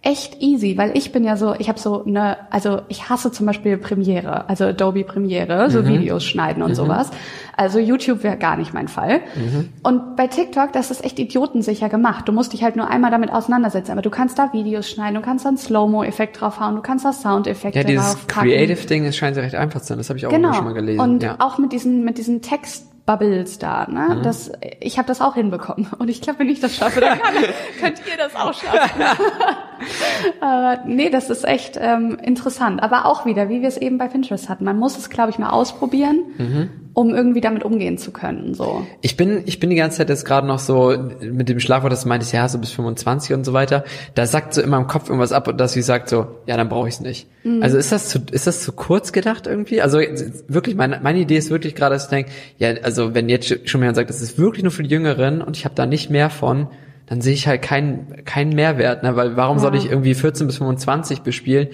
echt 0.01 0.39
easy, 0.39 0.77
weil 0.77 0.95
ich 0.95 1.11
bin 1.11 1.23
ja 1.23 1.35
so, 1.35 1.55
ich 1.57 1.67
habe 1.67 1.79
so 1.79 2.05
eine, 2.05 2.37
also 2.51 2.81
ich 2.89 3.09
hasse 3.09 3.31
zum 3.31 3.47
Beispiel 3.47 3.75
Premiere, 3.77 4.47
also 4.47 4.65
Adobe 4.65 5.03
Premiere, 5.03 5.71
so 5.71 5.81
mhm. 5.81 5.87
Videos 5.87 6.23
schneiden 6.23 6.61
und 6.61 6.69
mhm. 6.69 6.75
sowas. 6.75 7.09
Also 7.57 7.79
YouTube 7.79 8.21
wäre 8.21 8.37
gar 8.37 8.55
nicht 8.55 8.71
mein 8.71 8.87
Fall. 8.87 9.21
Mhm. 9.33 9.69
Und 9.81 10.15
bei 10.15 10.27
TikTok, 10.27 10.73
das 10.73 10.91
ist 10.91 11.03
echt 11.03 11.17
idiotensicher 11.17 11.89
gemacht. 11.89 12.27
Du 12.27 12.33
musst 12.33 12.53
dich 12.53 12.63
halt 12.63 12.75
nur 12.75 12.87
einmal 12.87 13.09
damit 13.09 13.33
auseinandersetzen, 13.33 13.93
aber 13.93 14.03
du 14.03 14.11
kannst 14.11 14.37
da 14.37 14.53
Videos 14.53 14.87
schneiden, 14.87 15.15
du 15.15 15.21
kannst 15.21 15.43
da 15.43 15.49
einen 15.49 15.57
Slow-Mo-Effekt 15.57 16.39
draufhauen, 16.39 16.75
du 16.75 16.83
kannst 16.83 17.03
da 17.03 17.11
Soundeffekte 17.11 17.79
Ja, 17.79 17.83
dieses 17.83 18.27
Creative-Ding, 18.27 19.05
das 19.05 19.17
scheint 19.17 19.37
ja 19.37 19.41
recht 19.41 19.55
einfach 19.55 19.81
zu 19.81 19.87
sein. 19.87 19.97
Das 19.97 20.09
habe 20.09 20.19
ich 20.19 20.27
auch 20.27 20.31
genau. 20.31 20.53
schon 20.53 20.65
mal 20.65 20.73
gelesen. 20.75 20.99
Und 20.99 21.23
ja. 21.23 21.37
auch 21.39 21.57
mit 21.57 21.71
diesen, 21.71 22.05
mit 22.05 22.19
diesen 22.19 22.43
Text 22.43 22.85
Bubbles 23.05 23.59
da. 23.59 23.87
Ne? 23.87 24.15
Mhm. 24.15 24.23
Das, 24.23 24.51
ich 24.79 24.97
habe 24.97 25.07
das 25.07 25.21
auch 25.21 25.35
hinbekommen. 25.35 25.87
Und 25.99 26.09
ich 26.09 26.21
glaube, 26.21 26.39
wenn 26.39 26.49
ich 26.49 26.59
das 26.59 26.75
schaffe, 26.75 27.01
dann 27.01 27.19
kann, 27.19 27.33
könnt 27.79 28.01
ihr 28.07 28.17
das 28.17 28.35
auch 28.35 28.53
schaffen. 28.53 29.01
äh, 30.41 30.77
nee, 30.87 31.09
das 31.09 31.29
ist 31.29 31.45
echt 31.45 31.77
ähm, 31.79 32.17
interessant. 32.21 32.81
Aber 32.81 33.05
auch 33.05 33.25
wieder, 33.25 33.49
wie 33.49 33.61
wir 33.61 33.67
es 33.67 33.77
eben 33.77 33.97
bei 33.97 34.07
Pinterest 34.07 34.49
hatten. 34.49 34.63
Man 34.63 34.79
muss 34.79 34.97
es, 34.97 35.09
glaube 35.09 35.29
ich, 35.29 35.37
mal 35.37 35.49
ausprobieren. 35.49 36.23
Mhm 36.37 36.69
um 36.95 37.13
irgendwie 37.13 37.41
damit 37.41 37.63
umgehen 37.63 37.97
zu 37.97 38.11
können. 38.11 38.53
So. 38.53 38.87
Ich 39.01 39.17
bin, 39.17 39.43
ich 39.45 39.59
bin 39.59 39.69
die 39.69 39.75
ganze 39.75 39.97
Zeit 39.97 40.07
jetzt 40.07 40.23
gerade 40.23 40.47
noch 40.47 40.59
so 40.59 40.95
mit 41.19 41.49
dem 41.49 41.59
Schlagwort, 41.59 41.91
das 41.91 42.05
meinte 42.05 42.25
ich 42.25 42.31
ja 42.31 42.47
so 42.47 42.57
bis 42.57 42.71
25 42.71 43.33
und 43.33 43.43
so 43.43 43.51
weiter. 43.51 43.83
Da 44.15 44.25
sagt 44.25 44.53
so 44.53 44.61
in 44.61 44.69
meinem 44.69 44.87
Kopf 44.87 45.09
irgendwas 45.09 45.33
ab 45.33 45.49
und 45.49 45.57
dass 45.57 45.73
sie 45.73 45.81
sagt 45.81 46.07
so, 46.07 46.27
ja, 46.47 46.55
dann 46.55 46.69
brauche 46.69 46.87
ich 46.87 46.95
es 46.95 47.01
nicht. 47.01 47.27
Mhm. 47.45 47.63
Also 47.63 47.77
ist 47.77 47.91
das 47.91 48.09
zu, 48.09 48.19
ist 48.31 48.47
das 48.47 48.61
zu 48.61 48.73
kurz 48.73 49.13
gedacht 49.13 49.47
irgendwie? 49.47 49.81
Also 49.81 49.99
wirklich, 50.47 50.75
meine, 50.75 50.99
meine 51.01 51.19
Idee 51.19 51.37
ist 51.37 51.49
wirklich 51.49 51.75
gerade, 51.75 51.95
dass 51.95 52.05
ich 52.05 52.09
denke, 52.09 52.31
ja, 52.57 52.73
also 52.81 53.13
wenn 53.13 53.29
jetzt 53.29 53.69
schon 53.69 53.81
jemand 53.81 53.95
sagt, 53.95 54.09
das 54.09 54.21
ist 54.21 54.37
wirklich 54.37 54.63
nur 54.63 54.71
für 54.71 54.83
die 54.83 54.89
Jüngeren 54.89 55.41
und 55.41 55.55
ich 55.55 55.63
habe 55.63 55.75
da 55.75 55.85
nicht 55.85 56.09
mehr 56.09 56.29
von, 56.29 56.67
dann 57.05 57.21
sehe 57.21 57.33
ich 57.33 57.47
halt 57.47 57.61
keinen 57.61 58.25
keinen 58.25 58.53
Mehrwert, 58.53 59.03
ne? 59.03 59.15
Weil 59.15 59.37
warum 59.37 59.57
ja. 59.57 59.61
soll 59.61 59.75
ich 59.75 59.89
irgendwie 59.89 60.15
14 60.15 60.47
bis 60.47 60.57
25 60.57 61.21
bespielen? 61.21 61.69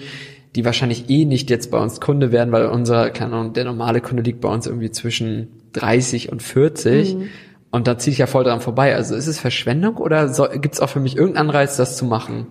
die 0.54 0.64
wahrscheinlich 0.64 1.08
eh 1.08 1.24
nicht 1.24 1.50
jetzt 1.50 1.70
bei 1.70 1.78
uns 1.78 2.00
Kunde 2.00 2.30
werden, 2.30 2.52
weil 2.52 2.66
unser, 2.66 3.10
keine 3.10 3.34
Ahnung, 3.34 3.52
der 3.54 3.64
normale 3.64 4.00
Kunde 4.00 4.22
liegt 4.22 4.40
bei 4.40 4.48
uns 4.48 4.66
irgendwie 4.66 4.90
zwischen 4.90 5.48
30 5.72 6.30
und 6.30 6.42
40. 6.42 7.14
Mhm. 7.14 7.28
Und 7.70 7.86
da 7.86 7.96
ziehe 7.96 8.12
ich 8.12 8.18
ja 8.18 8.26
voll 8.26 8.44
dran 8.44 8.60
vorbei. 8.60 8.94
Also 8.94 9.14
ist 9.14 9.26
es 9.26 9.38
Verschwendung 9.38 9.96
oder 9.96 10.28
gibt 10.58 10.74
es 10.74 10.80
auch 10.80 10.90
für 10.90 11.00
mich 11.00 11.16
irgendeinen 11.16 11.48
Anreiz, 11.48 11.76
das 11.76 11.96
zu 11.96 12.04
machen? 12.04 12.46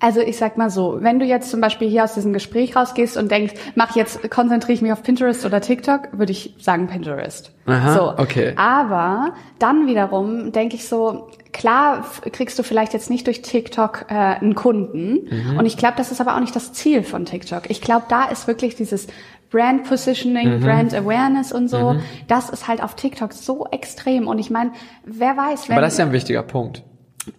Also 0.00 0.20
ich 0.20 0.38
sag 0.38 0.56
mal 0.56 0.70
so, 0.70 0.96
wenn 1.00 1.18
du 1.18 1.26
jetzt 1.26 1.50
zum 1.50 1.60
Beispiel 1.60 1.88
hier 1.88 2.04
aus 2.04 2.14
diesem 2.14 2.32
Gespräch 2.32 2.74
rausgehst 2.74 3.18
und 3.18 3.30
denkst, 3.30 3.52
mach 3.74 3.94
jetzt, 3.94 4.30
konzentriere 4.30 4.72
ich 4.72 4.82
mich 4.82 4.92
auf 4.92 5.02
Pinterest 5.02 5.44
oder 5.44 5.60
TikTok, 5.60 6.08
würde 6.12 6.32
ich 6.32 6.54
sagen 6.58 6.86
Pinterest. 6.86 7.52
Aha, 7.66 7.94
so. 7.94 8.14
okay. 8.16 8.54
Aber 8.56 9.34
dann 9.58 9.86
wiederum 9.86 10.52
denke 10.52 10.76
ich 10.76 10.88
so, 10.88 11.28
klar 11.52 12.06
kriegst 12.32 12.58
du 12.58 12.62
vielleicht 12.62 12.94
jetzt 12.94 13.10
nicht 13.10 13.26
durch 13.26 13.42
TikTok 13.42 14.06
äh, 14.08 14.14
einen 14.14 14.54
Kunden. 14.54 15.28
Mhm. 15.30 15.58
Und 15.58 15.66
ich 15.66 15.76
glaube, 15.76 15.94
das 15.98 16.10
ist 16.10 16.20
aber 16.22 16.34
auch 16.34 16.40
nicht 16.40 16.56
das 16.56 16.72
Ziel 16.72 17.02
von 17.02 17.26
TikTok. 17.26 17.68
Ich 17.68 17.82
glaube, 17.82 18.06
da 18.08 18.24
ist 18.24 18.46
wirklich 18.46 18.76
dieses 18.76 19.06
Brand 19.50 19.84
Positioning, 19.84 20.60
mhm. 20.60 20.60
Brand 20.60 20.94
Awareness 20.94 21.52
und 21.52 21.68
so. 21.68 21.94
Mhm. 21.94 22.00
Das 22.26 22.48
ist 22.48 22.68
halt 22.68 22.82
auf 22.82 22.94
TikTok 22.94 23.34
so 23.34 23.66
extrem. 23.70 24.28
Und 24.28 24.38
ich 24.38 24.48
meine, 24.48 24.72
wer 25.04 25.36
weiß, 25.36 25.68
wenn. 25.68 25.76
Aber 25.76 25.82
das 25.82 25.94
ist 25.94 25.98
ja 25.98 26.06
ein 26.06 26.12
wichtiger 26.12 26.42
Punkt. 26.42 26.84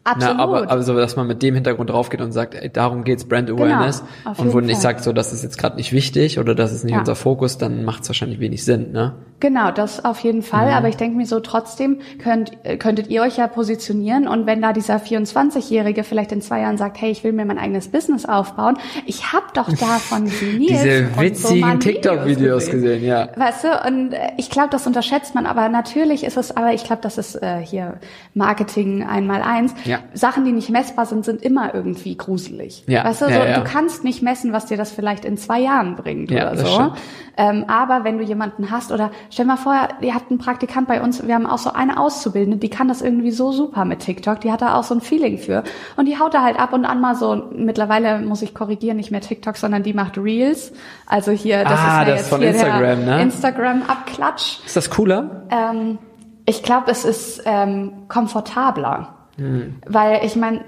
Absolut. 0.03 0.37
Na, 0.37 0.43
aber 0.43 0.71
also, 0.71 0.95
dass 0.95 1.15
man 1.15 1.27
mit 1.27 1.41
dem 1.41 1.55
Hintergrund 1.55 1.89
draufgeht 1.89 2.21
und 2.21 2.31
sagt, 2.31 2.55
ey, 2.55 2.69
darum 2.69 3.03
geht's 3.03 3.25
Brand 3.25 3.47
genau, 3.47 3.63
Awareness. 3.63 4.03
Genau, 4.23 4.41
und 4.41 4.53
wo 4.53 4.59
nicht 4.59 4.81
sagt, 4.81 5.03
so, 5.03 5.13
das 5.13 5.33
ist 5.33 5.43
jetzt 5.43 5.57
gerade 5.57 5.75
nicht 5.75 5.93
wichtig 5.93 6.39
oder 6.39 6.55
das 6.55 6.71
ist 6.71 6.83
nicht 6.83 6.93
ja. 6.93 6.99
unser 6.99 7.15
Fokus, 7.15 7.57
dann 7.57 7.85
macht 7.85 8.03
es 8.03 8.09
wahrscheinlich 8.09 8.39
wenig 8.39 8.63
Sinn, 8.63 8.91
ne? 8.91 9.13
Genau, 9.39 9.71
das 9.71 10.05
auf 10.05 10.19
jeden 10.19 10.43
Fall. 10.43 10.67
Mhm. 10.67 10.73
Aber 10.73 10.87
ich 10.87 10.97
denke 10.97 11.17
mir 11.17 11.25
so, 11.25 11.39
trotzdem 11.39 11.99
könnt, 12.19 12.51
könntet 12.79 13.09
ihr 13.09 13.23
euch 13.23 13.37
ja 13.37 13.47
positionieren 13.47 14.27
und 14.27 14.45
wenn 14.45 14.61
da 14.61 14.71
dieser 14.71 14.97
24-Jährige 14.97 16.03
vielleicht 16.03 16.31
in 16.31 16.41
zwei 16.41 16.61
Jahren 16.61 16.77
sagt, 16.77 17.01
hey, 17.01 17.09
ich 17.09 17.23
will 17.23 17.33
mir 17.33 17.45
mein 17.45 17.57
eigenes 17.57 17.87
Business 17.87 18.25
aufbauen, 18.25 18.77
ich 19.07 19.33
hab 19.33 19.53
doch 19.55 19.69
davon 19.69 20.25
Diese 20.59 21.07
witzigen 21.17 21.71
so 21.71 21.77
TikTok-Videos 21.77 22.65
gesehen. 22.65 22.81
gesehen. 22.81 23.05
ja. 23.05 23.29
Weißt 23.35 23.63
du, 23.63 23.87
und 23.87 24.13
äh, 24.13 24.31
ich 24.37 24.49
glaube, 24.49 24.69
das 24.69 24.85
unterschätzt 24.85 25.33
man, 25.33 25.45
aber 25.45 25.69
natürlich 25.69 26.23
ist 26.23 26.37
es, 26.37 26.55
aber 26.55 26.73
ich 26.73 26.83
glaube, 26.83 27.01
das 27.01 27.17
ist 27.17 27.35
äh, 27.35 27.57
hier 27.63 27.95
Marketing 28.33 29.03
einmal 29.03 29.41
eins 29.41 29.73
ja. 29.85 29.99
Sachen, 30.13 30.45
die 30.45 30.51
nicht 30.51 30.69
messbar 30.69 31.05
sind, 31.05 31.25
sind 31.25 31.41
immer 31.41 31.73
irgendwie 31.73 32.15
gruselig. 32.15 32.83
Ja. 32.87 33.03
Weißt 33.05 33.21
du, 33.21 33.25
so, 33.25 33.31
ja, 33.31 33.59
du 33.59 33.63
kannst 33.63 34.03
nicht 34.03 34.21
messen, 34.21 34.53
was 34.53 34.65
dir 34.65 34.77
das 34.77 34.91
vielleicht 34.91 35.25
in 35.25 35.37
zwei 35.37 35.59
Jahren 35.59 35.95
bringt 35.95 36.31
oder 36.31 36.57
so. 36.57 36.93
Ähm, 37.37 37.65
aber 37.67 38.03
wenn 38.03 38.17
du 38.17 38.23
jemanden 38.23 38.71
hast 38.71 38.91
oder 38.91 39.11
stell 39.29 39.45
mal 39.45 39.57
vor, 39.57 39.73
ihr 40.01 40.13
habt 40.13 40.29
einen 40.29 40.39
Praktikant 40.39 40.87
bei 40.87 41.01
uns, 41.01 41.25
wir 41.25 41.33
haben 41.33 41.47
auch 41.47 41.57
so 41.57 41.71
eine 41.71 41.97
Auszubildende, 41.97 42.57
die 42.57 42.69
kann 42.69 42.87
das 42.87 43.01
irgendwie 43.01 43.31
so 43.31 43.51
super 43.51 43.85
mit 43.85 43.99
TikTok, 43.99 44.41
die 44.41 44.51
hat 44.51 44.61
da 44.61 44.75
auch 44.75 44.83
so 44.83 44.93
ein 44.93 45.01
Feeling 45.01 45.37
für 45.37 45.63
und 45.95 46.05
die 46.05 46.19
haut 46.19 46.33
da 46.33 46.43
halt 46.43 46.59
ab 46.59 46.73
und 46.73 46.85
an 46.85 46.99
mal 46.99 47.15
so, 47.15 47.49
mittlerweile 47.55 48.19
muss 48.19 48.41
ich 48.41 48.53
korrigieren, 48.53 48.97
nicht 48.97 49.11
mehr 49.11 49.21
TikTok, 49.21 49.57
sondern 49.57 49.81
die 49.83 49.93
macht 49.93 50.17
Reels. 50.17 50.73
Also 51.07 51.31
hier, 51.31 51.63
das 51.63 51.71
ah, 51.71 51.73
ist 51.75 51.83
ja 51.83 52.05
das 52.05 52.19
jetzt 52.19 52.29
von 52.29 52.41
hier 52.41 52.49
Instagram, 52.49 53.05
ne? 53.05 53.21
Instagram-Abklatsch. 53.21 54.59
Ist 54.65 54.75
das 54.75 54.89
cooler? 54.89 55.47
Ähm, 55.49 55.97
ich 56.45 56.63
glaube, 56.63 56.91
es 56.91 57.05
ist 57.05 57.43
ähm, 57.45 58.07
komfortabler. 58.07 59.20
Hm. 59.37 59.75
Weil 59.87 60.21
ich 60.25 60.35
meine, 60.35 60.61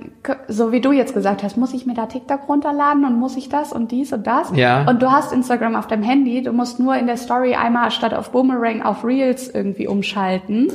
so 0.48 0.72
wie 0.72 0.82
du 0.82 0.92
jetzt 0.92 1.14
gesagt 1.14 1.44
hast, 1.44 1.58
muss 1.58 1.74
ich 1.74 1.86
mir 1.86 1.94
da 1.94 2.06
TikTok 2.06 2.48
runterladen 2.48 3.06
und 3.06 3.20
muss 3.20 3.36
ich 3.38 3.50
das 3.50 3.74
und 3.74 3.92
dies 3.92 4.14
und 4.14 4.26
das? 4.26 4.52
Ja. 4.56 4.88
Und 4.90 5.02
du 5.02 5.12
hast 5.12 5.34
Instagram 5.34 5.76
auf 5.76 5.88
deinem 5.88 6.04
Handy, 6.04 6.42
du 6.42 6.54
musst 6.54 6.80
nur 6.80 6.96
in 6.96 7.08
der 7.08 7.18
Story 7.18 7.56
einmal 7.56 7.92
statt 7.92 8.14
auf 8.14 8.32
Boomerang 8.32 8.82
auf 8.82 9.04
Reels 9.04 9.50
irgendwie 9.50 9.88
umschalten. 9.88 10.72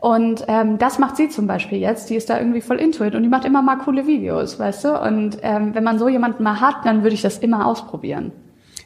Und 0.00 0.44
ähm, 0.48 0.78
das 0.78 0.98
macht 0.98 1.16
sie 1.16 1.28
zum 1.28 1.46
Beispiel 1.46 1.78
jetzt. 1.78 2.10
Die 2.10 2.16
ist 2.16 2.28
da 2.28 2.36
irgendwie 2.36 2.60
voll 2.60 2.78
into 2.78 3.04
it 3.04 3.14
und 3.14 3.22
die 3.22 3.28
macht 3.28 3.44
immer 3.44 3.62
mal 3.62 3.76
coole 3.76 4.08
Videos, 4.08 4.58
weißt 4.58 4.84
du? 4.84 5.00
Und 5.00 5.38
ähm, 5.42 5.76
wenn 5.76 5.84
man 5.84 6.00
so 6.00 6.08
jemanden 6.08 6.42
mal 6.42 6.60
hat, 6.60 6.84
dann 6.84 7.04
würde 7.04 7.14
ich 7.14 7.22
das 7.22 7.38
immer 7.38 7.66
ausprobieren. 7.66 8.32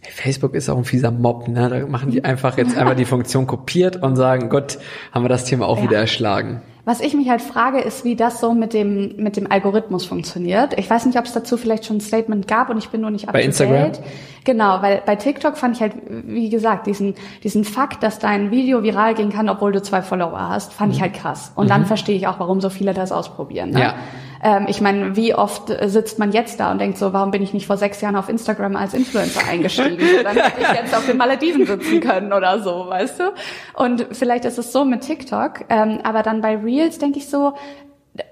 Facebook 0.02 0.54
ist 0.54 0.68
auch 0.68 0.76
ein 0.76 0.84
fieser 0.84 1.10
Mob, 1.10 1.48
ne? 1.48 1.68
Da 1.70 1.86
machen 1.86 2.10
die 2.10 2.22
einfach 2.22 2.58
jetzt 2.58 2.76
einmal 2.76 2.94
die 2.96 3.06
Funktion 3.06 3.46
kopiert 3.46 4.02
und 4.02 4.16
sagen, 4.16 4.50
Gott, 4.50 4.78
haben 5.10 5.24
wir 5.24 5.30
das 5.30 5.44
Thema 5.44 5.66
auch 5.66 5.78
Ja. 5.78 5.84
wieder 5.84 5.96
erschlagen. 5.98 6.60
Was 6.86 7.00
ich 7.00 7.14
mich 7.14 7.28
halt 7.28 7.42
frage, 7.42 7.80
ist, 7.80 8.04
wie 8.04 8.14
das 8.14 8.38
so 8.38 8.54
mit 8.54 8.72
dem, 8.72 9.16
mit 9.16 9.36
dem 9.36 9.50
Algorithmus 9.50 10.06
funktioniert. 10.06 10.78
Ich 10.78 10.88
weiß 10.88 11.04
nicht, 11.06 11.18
ob 11.18 11.24
es 11.24 11.32
dazu 11.32 11.56
vielleicht 11.56 11.84
schon 11.84 11.96
ein 11.96 12.00
Statement 12.00 12.46
gab 12.46 12.70
und 12.70 12.78
ich 12.78 12.90
bin 12.90 13.00
nur 13.00 13.10
nicht 13.10 13.26
up 13.26 13.32
Bei 13.32 13.42
Instagram? 13.42 13.90
date. 13.90 14.00
Genau, 14.44 14.80
weil 14.82 15.02
bei 15.04 15.16
TikTok 15.16 15.56
fand 15.56 15.74
ich 15.74 15.82
halt, 15.82 15.94
wie 16.08 16.48
gesagt, 16.48 16.86
diesen, 16.86 17.16
diesen 17.42 17.64
Fakt, 17.64 18.04
dass 18.04 18.20
dein 18.20 18.52
Video 18.52 18.84
viral 18.84 19.14
gehen 19.14 19.30
kann, 19.30 19.48
obwohl 19.48 19.72
du 19.72 19.82
zwei 19.82 20.00
Follower 20.00 20.48
hast, 20.48 20.72
fand 20.72 20.94
ich 20.94 21.02
halt 21.02 21.14
krass. 21.14 21.50
Und 21.56 21.70
dann 21.70 21.86
verstehe 21.86 22.14
ich 22.16 22.28
auch, 22.28 22.38
warum 22.38 22.60
so 22.60 22.70
viele 22.70 22.94
das 22.94 23.10
ausprobieren. 23.10 23.70
Ne? 23.70 23.78
Mhm. 23.78 23.82
Ja. 23.82 23.94
Ähm, 24.42 24.66
ich 24.68 24.80
meine, 24.80 25.16
wie 25.16 25.34
oft 25.34 25.70
äh, 25.70 25.88
sitzt 25.88 26.18
man 26.18 26.32
jetzt 26.32 26.60
da 26.60 26.70
und 26.70 26.80
denkt 26.80 26.98
so, 26.98 27.12
warum 27.12 27.30
bin 27.30 27.42
ich 27.42 27.52
nicht 27.52 27.66
vor 27.66 27.76
sechs 27.76 28.00
Jahren 28.00 28.16
auf 28.16 28.28
Instagram 28.28 28.76
als 28.76 28.94
Influencer 28.94 29.46
eingestiegen? 29.48 29.98
So, 29.98 30.22
dann 30.22 30.36
hätte 30.36 30.60
ich 30.60 30.80
jetzt 30.80 30.96
auf 30.96 31.06
den 31.06 31.16
Malediven 31.16 31.66
sitzen 31.66 32.00
können 32.00 32.32
oder 32.32 32.60
so, 32.60 32.86
weißt 32.88 33.20
du? 33.20 33.32
Und 33.74 34.06
vielleicht 34.12 34.44
ist 34.44 34.58
es 34.58 34.72
so 34.72 34.84
mit 34.84 35.02
TikTok, 35.02 35.64
ähm, 35.68 36.00
aber 36.02 36.22
dann 36.22 36.40
bei 36.40 36.56
Reels 36.56 36.98
denke 36.98 37.18
ich 37.18 37.28
so, 37.28 37.54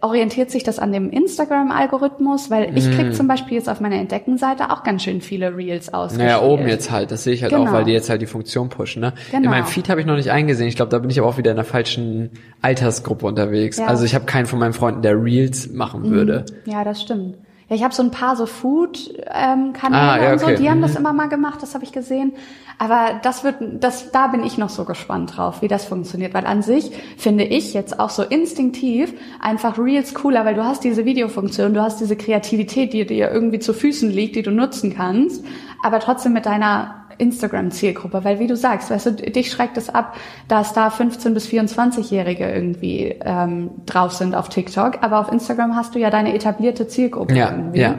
orientiert 0.01 0.51
sich 0.51 0.63
das 0.63 0.79
an 0.79 0.93
dem 0.93 1.11
Instagram-Algorithmus? 1.11 2.51
Weil 2.51 2.77
ich 2.77 2.91
krieg 2.91 3.15
zum 3.15 3.29
Beispiel 3.29 3.57
jetzt 3.59 3.69
auf 3.69 3.81
meiner 3.81 3.97
Entdeckenseite 3.97 4.71
auch 4.71 4.83
ganz 4.83 5.03
schön 5.03 5.21
viele 5.21 5.57
Reels 5.57 5.93
ausgespielt. 5.93 6.29
Naja, 6.31 6.43
oben 6.43 6.67
jetzt 6.69 6.91
halt, 6.91 7.11
das 7.11 7.25
sehe 7.25 7.35
ich 7.35 7.43
halt 7.43 7.53
Genau. 7.53 7.69
auch, 7.69 7.73
weil 7.73 7.85
die 7.85 7.93
jetzt 7.93 8.11
halt 8.11 8.23
die 8.23 8.27
Funktion 8.27 8.69
pushen. 8.69 9.01
Ne? 9.01 9.13
In 9.33 9.39
Genau. 9.39 9.51
meinem 9.51 9.67
Feed 9.67 9.89
habe 9.89 10.01
ich 10.01 10.07
noch 10.07 10.17
nicht 10.17 10.31
eingesehen. 10.31 10.69
Ich 10.69 10.77
glaube, 10.77 10.91
da 10.91 10.99
bin 10.99 11.11
ich 11.11 11.19
aber 11.19 11.29
auch 11.29 11.39
wieder 11.39 11.51
in 11.51 11.57
der 11.57 11.65
falschen 11.65 12.31
Altersgruppe 12.63 13.27
unterwegs. 13.27 13.79
Ja. 13.79 13.87
Also 13.87 14.05
ich 14.05 14.15
habe 14.15 14.25
keinen 14.27 14.47
von 14.47 14.59
meinen 14.59 14.73
Freunden, 14.73 15.03
der 15.03 15.23
Reels 15.23 15.71
machen 15.73 16.11
würde. 16.11 16.45
Ja, 16.67 16.85
das 16.85 17.03
stimmt. 17.03 17.37
Ja, 17.69 17.77
ich 17.77 17.83
habe 17.83 17.95
so 17.95 18.03
ein 18.03 18.11
paar 18.11 18.37
so 18.37 18.47
Food-Kanäle 18.47 19.75
Ah, 19.93 20.23
ja, 20.23 20.33
und 20.33 20.39
so, 20.41 20.47
okay. 20.47 20.57
die 20.57 20.69
haben 20.69 20.79
Mhm. 20.79 20.83
das 20.83 20.97
immer 20.97 21.13
mal 21.13 21.29
gemacht, 21.29 21.63
das 21.63 21.75
habe 21.75 21.85
ich 21.85 21.93
gesehen. 21.93 22.33
Aber 22.79 23.21
das 23.23 23.45
wird, 23.45 23.57
das, 23.81 24.11
da 24.11 24.27
bin 24.27 24.43
ich 24.43 24.59
noch 24.59 24.69
so 24.69 24.85
gespannt 24.85 25.37
drauf, 25.37 25.63
wie 25.63 25.69
das 25.69 25.85
funktioniert. 25.85 26.35
Weil 26.35 26.45
an 26.45 26.61
sich 26.61 26.91
finde 27.17 27.45
ich 27.45 27.73
jetzt 27.73 28.01
auch 28.01 28.11
so 28.11 28.23
instinktiv 28.25 29.13
einfach 29.41 29.79
Reels 29.79 30.13
cooler, 30.13 30.45
weil 30.45 30.57
du 30.57 30.65
hast 30.65 30.83
diese 30.83 31.05
Videofunktion, 31.05 31.73
du 31.73 31.81
hast 31.83 32.01
diese 32.01 32.17
Kreativität, 32.17 32.93
die 32.93 33.07
dir 33.07 33.31
irgendwie 33.31 33.61
zu 33.61 33.73
Füßen 33.75 34.11
liegt, 34.11 34.35
die 34.35 34.43
du 34.43 34.51
nutzen 34.51 34.93
kannst, 34.95 35.45
aber 35.85 36.01
trotzdem 36.01 36.33
mit 36.33 36.47
deiner 36.47 37.04
Instagram-Zielgruppe, 37.19 38.25
weil 38.25 38.39
wie 38.39 38.47
du 38.47 38.57
sagst, 38.57 38.91
weißt 38.91 39.07
du, 39.07 39.13
dich 39.13 39.51
schreckt 39.51 39.77
es 39.77 39.89
ab, 39.91 40.17
dass 40.49 40.73
da 40.73 40.91
15 40.91 41.35
bis 41.35 41.47
24-Jährige 41.49 42.51
irgendwie 42.51 43.15
ähm, 43.25 43.71
drauf 43.87 44.13
sind 44.13 44.35
auf 44.35 44.49
TikTok, 44.49 44.99
aber 45.03 45.21
auf 45.21 45.31
Instagram 45.33 45.77
hast 45.77 45.95
du 45.95 45.99
ja 45.99 46.11
deine 46.11 46.35
etablierte 46.35 46.87
Zielgruppe 46.89 47.35
Ja, 47.35 47.51
irgendwie. 47.51 47.81
ja. 47.81 47.99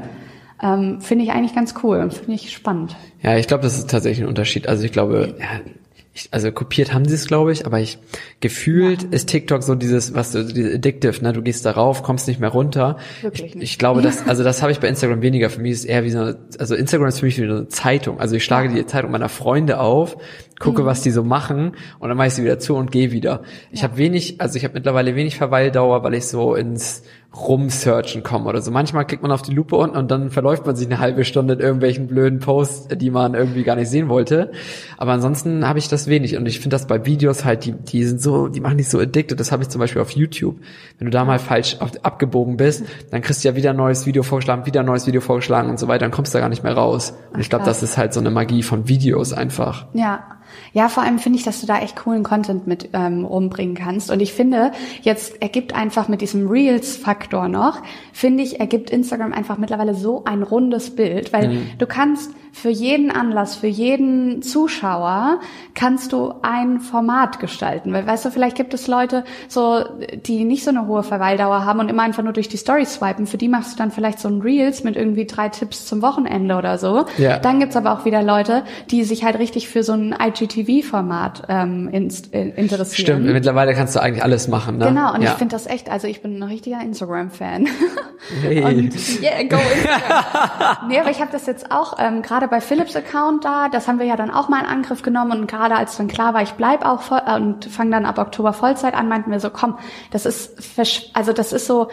Ähm, 0.61 1.01
finde 1.01 1.25
ich 1.25 1.31
eigentlich 1.31 1.53
ganz 1.53 1.75
cool 1.83 1.97
und 1.99 2.13
finde 2.13 2.33
ich 2.33 2.51
spannend. 2.51 2.95
Ja, 3.21 3.35
ich 3.37 3.47
glaube, 3.47 3.63
das 3.63 3.77
ist 3.77 3.89
tatsächlich 3.89 4.23
ein 4.23 4.29
Unterschied. 4.29 4.67
Also 4.69 4.85
ich 4.85 4.91
glaube, 4.93 5.35
ja, 5.37 5.45
ich, 6.17 6.29
also 6.31 6.49
kopiert 6.49 6.93
haben 6.93 7.03
sie 7.03 7.13
es, 7.15 7.27
glaube 7.27 7.51
ich, 7.51 7.65
aber 7.65 7.81
ich 7.81 7.99
gefühlt 8.39 9.03
ist 9.03 9.27
TikTok 9.27 9.63
so 9.63 9.75
dieses, 9.75 10.13
was 10.15 10.31
du, 10.31 10.45
dieses 10.45 10.75
addictive, 10.75 11.21
ne? 11.21 11.33
Du 11.33 11.41
gehst 11.41 11.65
darauf, 11.65 12.03
kommst 12.03 12.29
nicht 12.29 12.39
mehr 12.39 12.49
runter. 12.49 12.97
Wirklich 13.21 13.47
ich, 13.49 13.55
nicht. 13.55 13.63
ich 13.71 13.77
glaube, 13.77 14.01
das, 14.01 14.25
also 14.27 14.41
das 14.45 14.61
habe 14.61 14.71
ich 14.71 14.79
bei 14.79 14.87
Instagram 14.87 15.21
weniger. 15.21 15.49
Für 15.49 15.59
mich 15.59 15.73
ist 15.73 15.79
es 15.79 15.85
eher 15.85 16.05
wie 16.05 16.11
so 16.11 16.19
eine, 16.19 16.37
also 16.57 16.73
Instagram 16.73 17.09
ist 17.09 17.19
für 17.19 17.25
mich 17.25 17.37
wie 17.37 17.43
eine 17.43 17.67
Zeitung. 17.67 18.21
Also 18.21 18.37
ich 18.37 18.45
schlage 18.45 18.73
die 18.73 18.85
Zeitung 18.85 19.11
meiner 19.11 19.27
Freunde 19.27 19.81
auf, 19.81 20.15
gucke, 20.57 20.83
Mhm. 20.83 20.85
was 20.85 21.01
die 21.01 21.11
so 21.11 21.23
machen 21.25 21.75
und 21.99 22.07
dann 22.07 22.17
mache 22.17 22.27
ich 22.27 22.33
sie 22.33 22.43
wieder 22.43 22.59
zu 22.59 22.75
und 22.75 22.93
gehe 22.93 23.11
wieder. 23.11 23.43
Ich 23.71 23.83
habe 23.83 23.97
wenig, 23.97 24.39
also 24.39 24.55
ich 24.55 24.63
habe 24.63 24.75
mittlerweile 24.75 25.17
wenig 25.17 25.35
Verweildauer, 25.35 26.01
weil 26.03 26.13
ich 26.13 26.27
so 26.27 26.55
ins 26.55 27.03
Rumsearchen 27.35 28.23
komme 28.23 28.45
oder 28.47 28.61
so. 28.61 28.71
Manchmal 28.71 29.05
klickt 29.05 29.21
man 29.21 29.31
auf 29.31 29.41
die 29.41 29.53
Lupe 29.53 29.75
unten 29.75 29.97
und 29.97 30.09
dann 30.09 30.31
verläuft 30.31 30.65
man 30.65 30.75
sich 30.75 30.87
eine 30.87 30.99
halbe 30.99 31.25
Stunde 31.25 31.55
in 31.55 31.59
irgendwelchen 31.59 32.07
blöden 32.07 32.39
Posts, 32.39 32.97
die 32.97 33.11
man 33.11 33.33
irgendwie 33.33 33.63
gar 33.63 33.75
nicht 33.75 33.89
sehen 33.89 34.07
wollte. 34.09 34.51
Aber 34.97 35.11
ansonsten 35.11 35.67
habe 35.67 35.79
ich 35.79 35.89
das 35.89 36.07
wenig 36.07 36.37
und 36.37 36.45
ich 36.45 36.59
finde 36.59 36.75
das 36.75 36.87
bei 36.87 37.05
Videos 37.05 37.43
halt, 37.43 37.65
die, 37.65 37.73
die 37.73 38.05
sind 38.05 38.21
so, 38.21 38.47
die 38.47 38.61
machen 38.61 38.77
dich 38.77 38.89
so 38.89 38.99
addicted. 38.99 39.39
Das 39.39 39.51
habe 39.51 39.63
ich 39.63 39.69
zum 39.69 39.79
Beispiel 39.79 40.01
auf 40.01 40.11
YouTube. 40.11 40.55
Wenn 40.97 41.05
du 41.05 41.11
da 41.11 41.25
mal 41.25 41.39
falsch 41.39 41.77
auf, 41.79 41.91
abgebogen 42.03 42.57
bist, 42.57 42.85
dann 43.11 43.21
kriegst 43.21 43.43
du 43.43 43.49
ja 43.49 43.55
wieder 43.55 43.71
ein 43.71 43.77
neues 43.77 44.05
Video 44.05 44.23
vorgeschlagen, 44.23 44.65
wieder 44.65 44.79
ein 44.79 44.85
neues 44.85 45.05
Video 45.05 45.21
vorgeschlagen 45.21 45.69
und 45.69 45.79
so 45.79 45.87
weiter, 45.87 46.05
dann 46.05 46.11
kommst 46.11 46.33
du 46.33 46.37
da 46.37 46.41
gar 46.41 46.49
nicht 46.49 46.63
mehr 46.63 46.73
raus. 46.73 47.13
Und 47.33 47.41
ich 47.41 47.49
glaube, 47.49 47.65
das 47.65 47.83
ist 47.83 47.97
halt 47.97 48.13
so 48.13 48.19
eine 48.19 48.31
Magie 48.31 48.63
von 48.63 48.87
Videos 48.87 49.33
einfach. 49.33 49.87
Ja. 49.93 50.23
Ja, 50.73 50.89
vor 50.89 51.03
allem 51.03 51.19
finde 51.19 51.37
ich, 51.39 51.45
dass 51.45 51.61
du 51.61 51.67
da 51.67 51.79
echt 51.79 51.95
coolen 51.95 52.23
Content 52.23 52.67
mit 52.67 52.89
ähm, 52.93 53.25
rumbringen 53.25 53.75
kannst. 53.75 54.11
Und 54.11 54.19
ich 54.21 54.33
finde, 54.33 54.71
jetzt 55.01 55.41
ergibt 55.41 55.73
einfach 55.73 56.07
mit 56.07 56.21
diesem 56.21 56.47
Reels-Faktor 56.47 57.47
noch, 57.47 57.81
finde 58.13 58.43
ich, 58.43 58.59
ergibt 58.59 58.89
Instagram 58.89 59.33
einfach 59.33 59.57
mittlerweile 59.57 59.93
so 59.95 60.23
ein 60.25 60.43
rundes 60.43 60.95
Bild, 60.95 61.33
weil 61.33 61.47
Mhm. 61.49 61.67
du 61.77 61.85
kannst 61.87 62.31
für 62.55 62.69
jeden 62.69 63.11
Anlass, 63.11 63.57
für 63.57 63.67
jeden 63.67 64.41
Zuschauer, 64.41 65.41
kannst 65.73 66.13
du 66.13 66.35
ein 66.41 66.79
Format 66.79 67.41
gestalten. 67.41 67.91
Weil, 67.91 68.07
weißt 68.07 68.23
du, 68.23 68.31
vielleicht 68.31 68.55
gibt 68.55 68.73
es 68.73 68.87
Leute, 68.87 69.25
so, 69.49 69.83
die 70.25 70.45
nicht 70.45 70.63
so 70.63 70.69
eine 70.69 70.87
hohe 70.87 71.03
Verweildauer 71.03 71.65
haben 71.65 71.81
und 71.81 71.89
immer 71.89 72.03
einfach 72.03 72.23
nur 72.23 72.31
durch 72.31 72.47
die 72.47 72.55
Story 72.55 72.85
swipen. 72.85 73.27
Für 73.27 73.37
die 73.37 73.49
machst 73.49 73.73
du 73.73 73.77
dann 73.77 73.91
vielleicht 73.91 74.19
so 74.19 74.29
ein 74.29 74.39
Reels 74.39 74.85
mit 74.85 74.95
irgendwie 74.95 75.25
drei 75.25 75.49
Tipps 75.49 75.85
zum 75.85 76.01
Wochenende 76.01 76.55
oder 76.55 76.77
so. 76.77 77.05
Ja. 77.17 77.39
Dann 77.39 77.59
gibt's 77.59 77.75
aber 77.75 77.91
auch 77.91 78.05
wieder 78.05 78.23
Leute, 78.23 78.63
die 78.89 79.03
sich 79.03 79.25
halt 79.25 79.37
richtig 79.37 79.67
für 79.67 79.83
so 79.83 79.91
ein 79.91 80.15
IGTV-Format 80.17 81.43
ähm, 81.49 81.89
inst- 81.91 82.33
äh, 82.33 82.51
interessieren. 82.51 83.17
Stimmt, 83.17 83.25
mittlerweile 83.25 83.73
kannst 83.73 83.97
du 83.97 84.01
eigentlich 84.01 84.23
alles 84.23 84.47
machen, 84.47 84.77
ne? 84.77 84.87
Genau, 84.87 85.13
und 85.13 85.21
ja. 85.21 85.31
ich 85.31 85.37
finde 85.37 85.53
das 85.53 85.67
echt, 85.67 85.91
also 85.91 86.07
ich 86.07 86.21
bin 86.21 86.39
ein 86.39 86.43
richtiger 86.43 86.79
Instagram-Fan. 86.79 87.67
Hey. 88.41 88.63
Und 88.63 89.21
yeah, 89.21 89.43
go 89.43 89.57
Instagram. 89.57 90.87
nee, 90.87 90.99
aber 90.99 91.11
ich 91.11 91.19
habe 91.19 91.31
das 91.31 91.45
jetzt 91.45 91.69
auch, 91.69 91.97
ähm, 91.99 92.21
gerade 92.21 92.44
bei 92.47 92.61
Philips 92.61 92.95
Account 92.95 93.45
da, 93.45 93.69
das 93.69 93.87
haben 93.87 93.99
wir 93.99 94.05
ja 94.05 94.15
dann 94.15 94.31
auch 94.31 94.49
mal 94.49 94.59
in 94.59 94.65
Angriff 94.65 95.01
genommen. 95.01 95.41
Und 95.41 95.47
gerade 95.47 95.75
als 95.75 95.97
dann 95.97 96.07
klar 96.07 96.33
war, 96.33 96.41
ich 96.41 96.53
bleib 96.53 96.85
auch 96.85 97.01
voll, 97.01 97.21
äh, 97.25 97.35
und 97.35 97.65
fange 97.65 97.91
dann 97.91 98.05
ab 98.05 98.17
Oktober 98.17 98.53
Vollzeit 98.53 98.93
an, 98.93 99.07
meinten 99.07 99.31
wir 99.31 99.39
so, 99.39 99.49
komm, 99.49 99.77
das 100.11 100.25
ist, 100.25 100.79
also 101.13 101.33
das 101.33 101.53
ist 101.53 101.67
so 101.67 101.89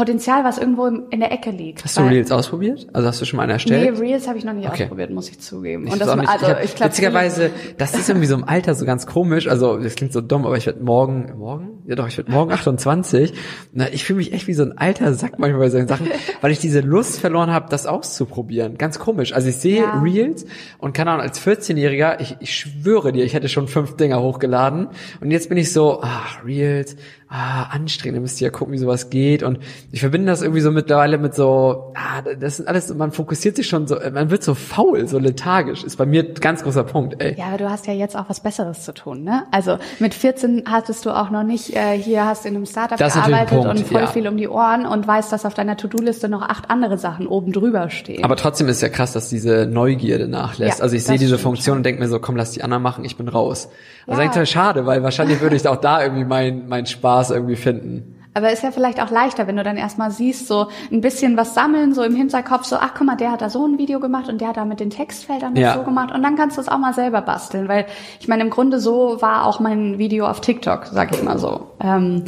Potenzial, 0.00 0.44
was 0.44 0.56
irgendwo 0.56 0.86
in 0.86 1.20
der 1.20 1.30
Ecke 1.30 1.50
liegt. 1.50 1.84
Hast 1.84 1.98
du 1.98 2.00
Reels 2.00 2.32
ausprobiert? 2.32 2.86
Also 2.94 3.06
hast 3.06 3.20
du 3.20 3.26
schon 3.26 3.36
mal 3.36 3.42
einen 3.42 3.48
Nee, 3.50 3.52
erstellt? 3.52 4.00
Reels 4.00 4.26
habe 4.28 4.38
ich 4.38 4.44
noch 4.46 4.54
nicht 4.54 4.66
Okay. 4.66 4.84
ausprobiert, 4.84 5.10
muss 5.10 5.28
ich 5.28 5.38
zugeben. 5.40 5.86
Ich 5.86 5.92
und 5.92 6.00
das, 6.00 6.08
also 6.08 6.22
ich 6.22 6.28
hab, 6.28 6.64
ich 6.64 6.74
glaube, 6.74 6.90
witzigerweise, 6.92 7.50
das 7.76 7.94
ist 7.94 8.08
irgendwie 8.08 8.26
so 8.26 8.34
im 8.34 8.44
Alter 8.44 8.74
so 8.74 8.86
ganz 8.86 9.06
komisch. 9.06 9.46
Also 9.46 9.76
das 9.76 9.96
klingt 9.96 10.14
so 10.14 10.22
dumm, 10.22 10.46
aber 10.46 10.56
ich 10.56 10.64
werde 10.64 10.82
morgen, 10.82 11.34
morgen? 11.36 11.82
Ja 11.86 11.96
doch, 11.96 12.08
ich 12.08 12.16
werde 12.16 12.30
morgen 12.32 12.50
28. 12.50 13.34
Na, 13.74 13.92
ich 13.92 14.04
fühle 14.04 14.16
mich 14.16 14.32
echt 14.32 14.46
wie 14.46 14.54
so 14.54 14.62
ein 14.62 14.78
alter 14.78 15.12
Sack 15.12 15.38
manchmal 15.38 15.60
bei 15.60 15.68
solchen 15.68 15.88
Sachen, 15.88 16.08
weil 16.40 16.50
ich 16.50 16.60
diese 16.60 16.80
Lust 16.80 17.20
verloren 17.20 17.50
habe, 17.50 17.66
das 17.68 17.84
auszuprobieren. 17.86 18.78
Ganz 18.78 18.98
komisch. 18.98 19.34
Also 19.34 19.48
ich 19.50 19.56
sehe 19.56 19.82
Ja. 19.82 20.00
Reels 20.00 20.46
und 20.78 20.94
keine 20.94 21.10
Ahnung, 21.10 21.22
als 21.26 21.38
14-Jähriger, 21.46 22.20
ich, 22.20 22.36
ich 22.40 22.56
schwöre 22.56 23.12
dir, 23.12 23.22
ich 23.26 23.34
hätte 23.34 23.50
schon 23.50 23.68
fünf 23.68 23.96
Dinger 23.96 24.22
hochgeladen. 24.22 24.88
Und 25.20 25.30
jetzt 25.30 25.50
bin 25.50 25.58
ich 25.58 25.74
so, 25.74 26.00
ach, 26.02 26.42
Reels, 26.42 26.96
ah, 27.28 27.64
anstrengend, 27.64 28.16
ihr 28.16 28.20
müsst 28.22 28.40
ja 28.40 28.50
gucken, 28.50 28.72
wie 28.72 28.78
sowas 28.78 29.10
geht. 29.10 29.42
Und 29.42 29.58
ich 29.92 30.00
verbinde 30.00 30.26
das 30.28 30.40
irgendwie 30.42 30.60
so 30.60 30.70
mittlerweile 30.70 31.18
mit 31.18 31.34
so, 31.34 31.92
ah, 31.96 32.22
das 32.38 32.58
sind 32.58 32.68
alles, 32.68 32.94
man 32.94 33.10
fokussiert 33.10 33.56
sich 33.56 33.68
schon 33.68 33.88
so, 33.88 33.96
man 34.12 34.30
wird 34.30 34.44
so 34.44 34.54
faul, 34.54 35.08
so 35.08 35.18
lethargisch. 35.18 35.82
Ist 35.82 35.96
bei 35.96 36.06
mir 36.06 36.22
ein 36.22 36.34
ganz 36.34 36.62
großer 36.62 36.84
Punkt, 36.84 37.20
ey. 37.20 37.34
Ja, 37.36 37.46
aber 37.46 37.58
du 37.58 37.68
hast 37.68 37.88
ja 37.88 37.92
jetzt 37.92 38.16
auch 38.16 38.26
was 38.28 38.38
Besseres 38.40 38.84
zu 38.84 38.94
tun, 38.94 39.24
ne? 39.24 39.44
Also 39.50 39.78
mit 39.98 40.14
14 40.14 40.64
hattest 40.70 41.06
du 41.06 41.10
auch 41.10 41.30
noch 41.30 41.42
nicht, 41.42 41.74
äh, 41.74 41.98
hier 41.98 42.24
hast 42.24 42.46
in 42.46 42.54
einem 42.54 42.66
Startup 42.66 42.98
Das 42.98 43.14
gearbeitet 43.14 43.48
Punkt, 43.48 43.68
und 43.68 43.86
voll 43.86 44.02
ja. 44.02 44.06
viel 44.06 44.28
um 44.28 44.36
die 44.36 44.48
Ohren 44.48 44.86
und 44.86 45.08
weißt, 45.08 45.32
dass 45.32 45.44
auf 45.44 45.54
deiner 45.54 45.76
To-Do-Liste 45.76 46.28
noch 46.28 46.42
acht 46.42 46.70
andere 46.70 46.96
Sachen 46.96 47.26
oben 47.26 47.50
drüber 47.50 47.90
stehen. 47.90 48.22
Aber 48.22 48.36
trotzdem 48.36 48.68
ist 48.68 48.82
ja 48.82 48.90
krass, 48.90 49.12
dass 49.12 49.28
diese 49.28 49.66
Neugierde 49.66 50.28
nachlässt. 50.28 50.78
Ja, 50.78 50.84
also 50.84 50.94
ich 50.94 51.02
sehe 51.02 51.18
diese 51.18 51.36
Funktion 51.38 51.78
und 51.78 51.82
denke 51.82 52.00
mir 52.00 52.08
so, 52.08 52.20
komm, 52.20 52.36
lass 52.36 52.52
die 52.52 52.62
anderen 52.62 52.82
machen, 52.84 53.04
ich 53.04 53.16
bin 53.16 53.26
raus. 53.26 53.70
Das 54.06 54.18
ist 54.18 54.22
Ja. 54.24 54.30
eigentlich 54.30 54.50
schade, 54.50 54.86
weil 54.86 55.02
wahrscheinlich 55.02 55.40
würde 55.40 55.56
ich 55.56 55.66
auch 55.66 55.76
da 55.76 56.00
irgendwie 56.00 56.24
meinen 56.24 56.68
mein 56.68 56.86
Spaß 56.86 57.30
irgendwie 57.32 57.56
finden. 57.56 58.19
Aber 58.32 58.52
ist 58.52 58.62
ja 58.62 58.70
vielleicht 58.70 59.02
auch 59.02 59.10
leichter, 59.10 59.46
wenn 59.48 59.56
du 59.56 59.64
dann 59.64 59.76
erstmal 59.76 60.10
siehst, 60.12 60.46
so 60.46 60.68
ein 60.92 61.00
bisschen 61.00 61.36
was 61.36 61.54
sammeln, 61.54 61.94
so 61.94 62.02
im 62.04 62.14
Hinterkopf, 62.14 62.64
so, 62.64 62.76
ach 62.76 62.92
guck 62.96 63.06
mal, 63.06 63.16
der 63.16 63.32
hat 63.32 63.42
da 63.42 63.50
so 63.50 63.66
ein 63.66 63.76
Video 63.78 63.98
gemacht 63.98 64.28
und 64.28 64.40
der 64.40 64.48
hat 64.48 64.56
da 64.56 64.64
mit 64.64 64.78
den 64.78 64.90
Textfeldern 64.90 65.56
Ja. 65.56 65.74
so 65.74 65.82
gemacht 65.82 66.14
und 66.14 66.22
dann 66.22 66.36
kannst 66.36 66.56
du 66.56 66.60
es 66.60 66.68
auch 66.68 66.78
mal 66.78 66.94
selber 66.94 67.22
basteln, 67.22 67.66
weil 67.68 67.86
ich 68.20 68.28
meine, 68.28 68.42
im 68.44 68.50
Grunde 68.50 68.78
so 68.78 69.20
war 69.20 69.46
auch 69.46 69.58
mein 69.58 69.98
Video 69.98 70.26
auf 70.26 70.40
TikTok, 70.40 70.86
sag 70.86 71.12
ich 71.14 71.22
mal 71.24 71.38
so. 71.38 71.68
Ähm, 71.80 72.24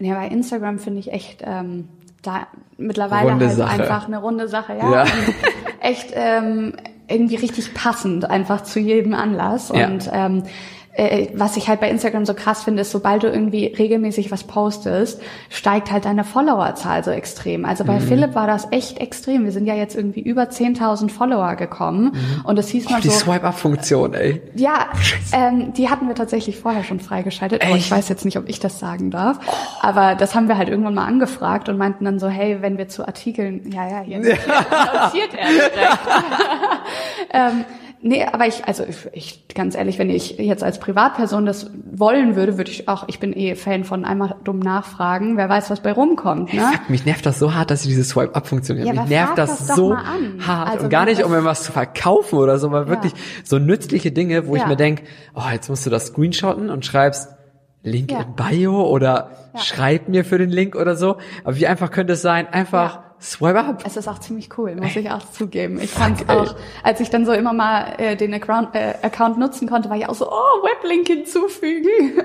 ja, 0.00 0.14
bei 0.16 0.28
Instagram 0.28 0.78
finde 0.78 1.00
ich 1.00 1.12
echt 1.12 1.42
ähm, 1.44 1.88
da 2.22 2.46
mittlerweile 2.76 3.30
Runde 3.30 3.46
halt 3.46 3.56
Sache. 3.56 3.70
einfach 3.82 4.06
eine 4.06 4.18
runde 4.18 4.48
Sache, 4.48 4.76
ja. 4.78 4.92
Ja. 4.92 5.04
Echt 5.80 6.10
ähm, 6.14 6.74
irgendwie 7.08 7.36
richtig 7.36 7.72
passend 7.74 8.28
einfach 8.28 8.62
zu 8.64 8.80
jedem 8.80 9.14
Anlass. 9.14 9.72
Ja. 9.74 9.86
Und 9.86 10.10
ähm, 10.12 10.42
äh, 10.98 11.28
was 11.34 11.56
ich 11.56 11.68
halt 11.68 11.80
bei 11.80 11.88
Instagram 11.88 12.26
so 12.26 12.34
krass 12.34 12.64
finde, 12.64 12.82
ist, 12.82 12.90
sobald 12.90 13.22
du 13.22 13.28
irgendwie 13.28 13.66
regelmäßig 13.66 14.30
was 14.30 14.44
postest, 14.44 15.20
steigt 15.48 15.90
halt 15.90 16.04
deine 16.04 16.24
Followerzahl 16.24 17.02
so 17.04 17.10
extrem. 17.10 17.64
Also 17.64 17.84
Mhm. 17.84 17.88
bei 17.88 18.00
Philipp 18.00 18.34
war 18.34 18.46
das 18.46 18.68
echt 18.72 18.98
extrem. 18.98 19.44
Wir 19.44 19.52
sind 19.52 19.66
ja 19.66 19.74
jetzt 19.74 19.94
irgendwie 19.96 20.20
über 20.20 20.42
10.000 20.50 21.10
Follower 21.10 21.54
gekommen 21.56 22.12
und 22.44 22.58
es 22.58 22.68
hieß 22.68 22.90
mal 22.90 22.98
Mhm. 22.98 23.02
Die 23.02 23.08
so, 23.08 23.18
Swipe-Up-Funktion, 23.20 24.14
ey. 24.14 24.42
ja, 24.56 24.88
ähm, 25.32 25.72
die 25.72 25.88
hatten 25.88 26.08
wir 26.08 26.14
tatsächlich 26.14 26.58
vorher 26.58 26.82
schon 26.84 27.00
freigeschaltet, 27.00 27.64
aber 27.64 27.76
ich 27.76 27.90
weiß 27.90 28.08
jetzt 28.08 28.24
nicht, 28.24 28.36
ob 28.36 28.48
ich 28.48 28.58
das 28.60 28.78
sagen 28.80 29.10
darf. 29.10 29.38
Aber 29.80 30.16
das 30.16 30.34
haben 30.34 30.48
wir 30.48 30.58
halt 30.58 30.68
irgendwann 30.68 30.94
mal 30.94 31.06
angefragt 31.06 31.68
und 31.68 31.78
meinten 31.78 32.04
dann 32.04 32.18
so, 32.18 32.28
hey, 32.28 32.58
wenn 32.60 32.76
wir 32.76 32.88
zu 32.88 33.06
Artikeln, 33.06 33.70
ja, 33.72 33.88
ja, 33.88 34.00
hier 34.00 34.18
notiert 34.18 35.34
er 35.36 35.48
direkt. 35.48 35.98
ähm, 37.32 37.64
nee, 38.02 38.24
aber 38.24 38.46
ich, 38.46 38.64
also 38.66 38.84
ich, 38.84 38.96
ich, 39.12 39.48
ganz 39.54 39.74
ehrlich, 39.74 39.98
wenn 39.98 40.10
ich 40.10 40.38
jetzt 40.38 40.62
als 40.62 40.78
Privatperson 40.78 41.46
das 41.46 41.70
wollen 41.90 42.36
würde, 42.36 42.56
würde 42.58 42.70
ich 42.70 42.88
auch, 42.88 43.04
ich 43.08 43.18
bin 43.20 43.32
eh 43.32 43.54
Fan 43.54 43.84
von 43.84 44.04
einmal 44.04 44.36
dumm 44.44 44.58
nachfragen, 44.60 45.36
wer 45.36 45.48
weiß, 45.48 45.70
was 45.70 45.80
bei 45.80 45.92
rumkommt, 45.92 46.52
ne? 46.54 46.60
Fuck, 46.60 46.88
mich 46.90 47.04
nervt 47.04 47.26
das 47.26 47.38
so 47.38 47.54
hart, 47.54 47.70
dass 47.70 47.82
sie 47.82 47.88
diese 47.88 48.04
Swipe-Up-Funktion 48.04 48.78
Ja, 48.78 48.84
haben. 48.84 48.90
aber 48.98 49.00
mich 49.02 49.10
nervt 49.10 49.38
das, 49.38 49.66
das 49.66 49.76
so 49.76 49.96
hart. 49.96 50.70
Also 50.70 50.84
und 50.84 50.90
gar 50.90 51.04
nicht, 51.06 51.22
um 51.24 51.32
irgendwas 51.32 51.62
zu 51.64 51.72
verkaufen 51.72 52.38
oder 52.38 52.58
so, 52.58 52.68
aber 52.68 52.88
wirklich 52.88 53.12
so 53.44 53.58
nützliche 53.58 54.12
Dinge, 54.12 54.46
wo 54.46 54.54
ich 54.56 54.62
Ja. 54.62 54.68
mir 54.68 54.76
denk, 54.76 55.02
oh, 55.34 55.42
jetzt 55.52 55.68
musst 55.68 55.84
du 55.86 55.90
das 55.90 56.06
screenshotten 56.06 56.70
und 56.70 56.84
schreibst 56.86 57.28
Link 57.82 58.10
Ja. 58.10 58.20
in 58.20 58.34
Bio 58.34 58.82
oder 58.88 59.30
Ja. 59.54 59.60
schreib 59.60 60.08
mir 60.08 60.24
für 60.24 60.36
den 60.38 60.50
Link 60.50 60.74
oder 60.76 60.96
so. 60.96 61.16
Aber 61.44 61.56
wie 61.56 61.66
einfach 61.66 61.90
könnte 61.90 62.14
es 62.14 62.22
sein? 62.22 62.46
Einfach 62.48 62.94
Ja. 62.96 63.04
Swipe 63.20 63.58
up. 63.58 63.82
Es 63.84 63.96
ist 63.96 64.06
auch 64.06 64.20
ziemlich 64.20 64.56
cool, 64.58 64.76
muss 64.76 64.94
ich 64.94 65.10
auch 65.10 65.28
zugeben. 65.32 65.80
Ich 65.80 65.90
fand's 65.90 66.22
ey. 66.22 66.28
auch, 66.28 66.54
als 66.82 67.00
ich 67.00 67.10
dann 67.10 67.26
so 67.26 67.32
immer 67.32 67.52
mal 67.52 67.94
äh, 67.98 68.16
den 68.16 68.32
Account, 68.32 68.74
äh, 68.74 68.94
Account 69.02 69.38
nutzen 69.38 69.68
konnte, 69.68 69.90
war 69.90 69.96
ich 69.96 70.08
auch 70.08 70.14
so, 70.14 70.30
oh, 70.30 70.62
Weblink 70.62 71.08
hinzufügen. 71.08 72.22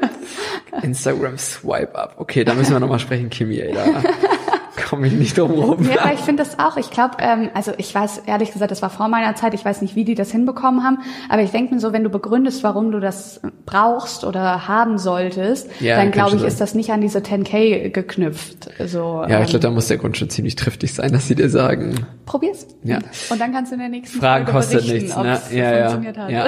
Instagram 0.81 1.37
Swipe 1.37 1.95
up. 1.95 2.15
Okay, 2.17 2.43
da 2.43 2.53
müssen 2.53 2.73
wir 2.73 2.79
nochmal 2.79 2.99
sprechen, 2.99 3.29
Kimi, 3.29 3.59
ey. 3.59 3.73
Da 3.73 3.85
komme 4.93 5.07
ich 5.07 5.13
nicht 5.13 5.35
drum 5.39 5.51
rum. 5.51 5.89
Ja, 5.89 6.01
aber 6.03 6.13
ich 6.13 6.19
finde 6.19 6.43
das 6.43 6.59
auch. 6.59 6.77
Ich 6.77 6.91
glaube, 6.91 7.17
ähm, 7.17 7.49
also 7.55 7.71
ich 7.79 7.93
weiß 7.95 8.23
ehrlich 8.27 8.51
gesagt, 8.51 8.69
das 8.69 8.83
war 8.83 8.91
vor 8.91 9.07
meiner 9.07 9.33
Zeit. 9.33 9.55
Ich 9.55 9.65
weiß 9.65 9.81
nicht, 9.81 9.95
wie 9.95 10.05
die 10.05 10.13
das 10.13 10.31
hinbekommen 10.31 10.83
haben. 10.83 10.99
Aber 11.29 11.41
ich 11.41 11.49
denke 11.49 11.73
mir 11.73 11.79
so, 11.79 11.93
wenn 11.93 12.03
du 12.03 12.11
begründest, 12.11 12.63
warum 12.63 12.91
du 12.91 12.99
das 12.99 13.41
brauchst 13.65 14.23
oder 14.23 14.67
haben 14.67 14.99
solltest, 14.99 15.67
Ja, 15.81 15.95
dann 15.95 16.11
glaube 16.11 16.35
ich, 16.35 16.41
sein. 16.41 16.47
ist 16.47 16.61
das 16.61 16.75
nicht 16.75 16.91
an 16.91 17.01
diese 17.01 17.19
10k 17.19 17.89
geknüpft. 17.89 18.69
So, 18.85 19.23
Ja, 19.27 19.27
ich 19.27 19.33
ähm, 19.33 19.45
glaube, 19.45 19.59
da 19.61 19.71
muss 19.71 19.87
der 19.87 19.97
Grund 19.97 20.15
schon 20.15 20.29
ziemlich 20.29 20.55
triftig 20.55 20.93
sein, 20.93 21.11
dass 21.11 21.27
sie 21.27 21.33
dir 21.33 21.49
sagen, 21.49 22.05
probier's. 22.27 22.67
Ja. 22.83 22.99
Und 23.31 23.41
dann 23.41 23.51
kannst 23.51 23.71
du 23.71 23.75
in 23.75 23.79
der 23.79 23.89
nächsten 23.89 24.19
Fragen 24.19 24.45
Folge 24.45 24.59
kostet 24.59 24.87
nichts, 24.87 25.17
ne? 25.17 25.41
Ja, 25.51 25.71
ja, 25.71 26.29
ja. 26.29 26.47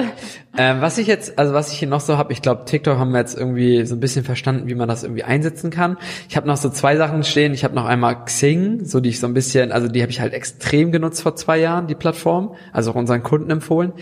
Ähm, 0.58 0.80
was 0.80 0.96
ich 0.98 1.06
jetzt, 1.06 1.38
also 1.38 1.52
was 1.52 1.72
ich 1.72 1.78
hier 1.78 1.88
noch 1.88 2.00
so 2.00 2.16
habe, 2.16 2.32
ich 2.32 2.40
glaube, 2.42 2.64
TikTok 2.64 2.98
haben 2.98 3.10
wir 3.10 3.18
jetzt 3.18 3.36
irgendwie 3.36 3.84
so 3.84 3.94
ein 3.94 4.00
bisschen 4.00 4.24
verstanden, 4.24 4.68
wie 4.68 4.74
man 4.74 4.88
das 4.88 5.02
irgendwie 5.02 5.22
einsetzen 5.24 5.70
kann. 5.70 5.98
Ich 6.28 6.36
habe 6.36 6.46
noch 6.46 6.56
so 6.56 6.70
zwei 6.70 6.96
Sachen 6.96 7.24
stehen. 7.24 7.52
Ich 7.52 7.64
habe 7.64 7.74
noch 7.74 7.84
einmal 7.84 8.24
Xing, 8.36 8.84
so 8.84 9.00
die 9.00 9.08
ich 9.10 9.20
so 9.20 9.26
ein 9.26 9.34
bisschen, 9.34 9.72
also 9.72 9.88
die 9.88 10.02
habe 10.02 10.10
ich 10.10 10.20
halt 10.20 10.32
extrem 10.34 10.92
genutzt 10.92 11.22
vor 11.22 11.36
zwei 11.36 11.58
Jahren, 11.58 11.86
die 11.86 11.94
Plattform, 11.94 12.54
also 12.72 12.90
auch 12.90 12.94
unseren 12.96 13.22
Kunden 13.22 13.50
empfohlen. 13.50 13.92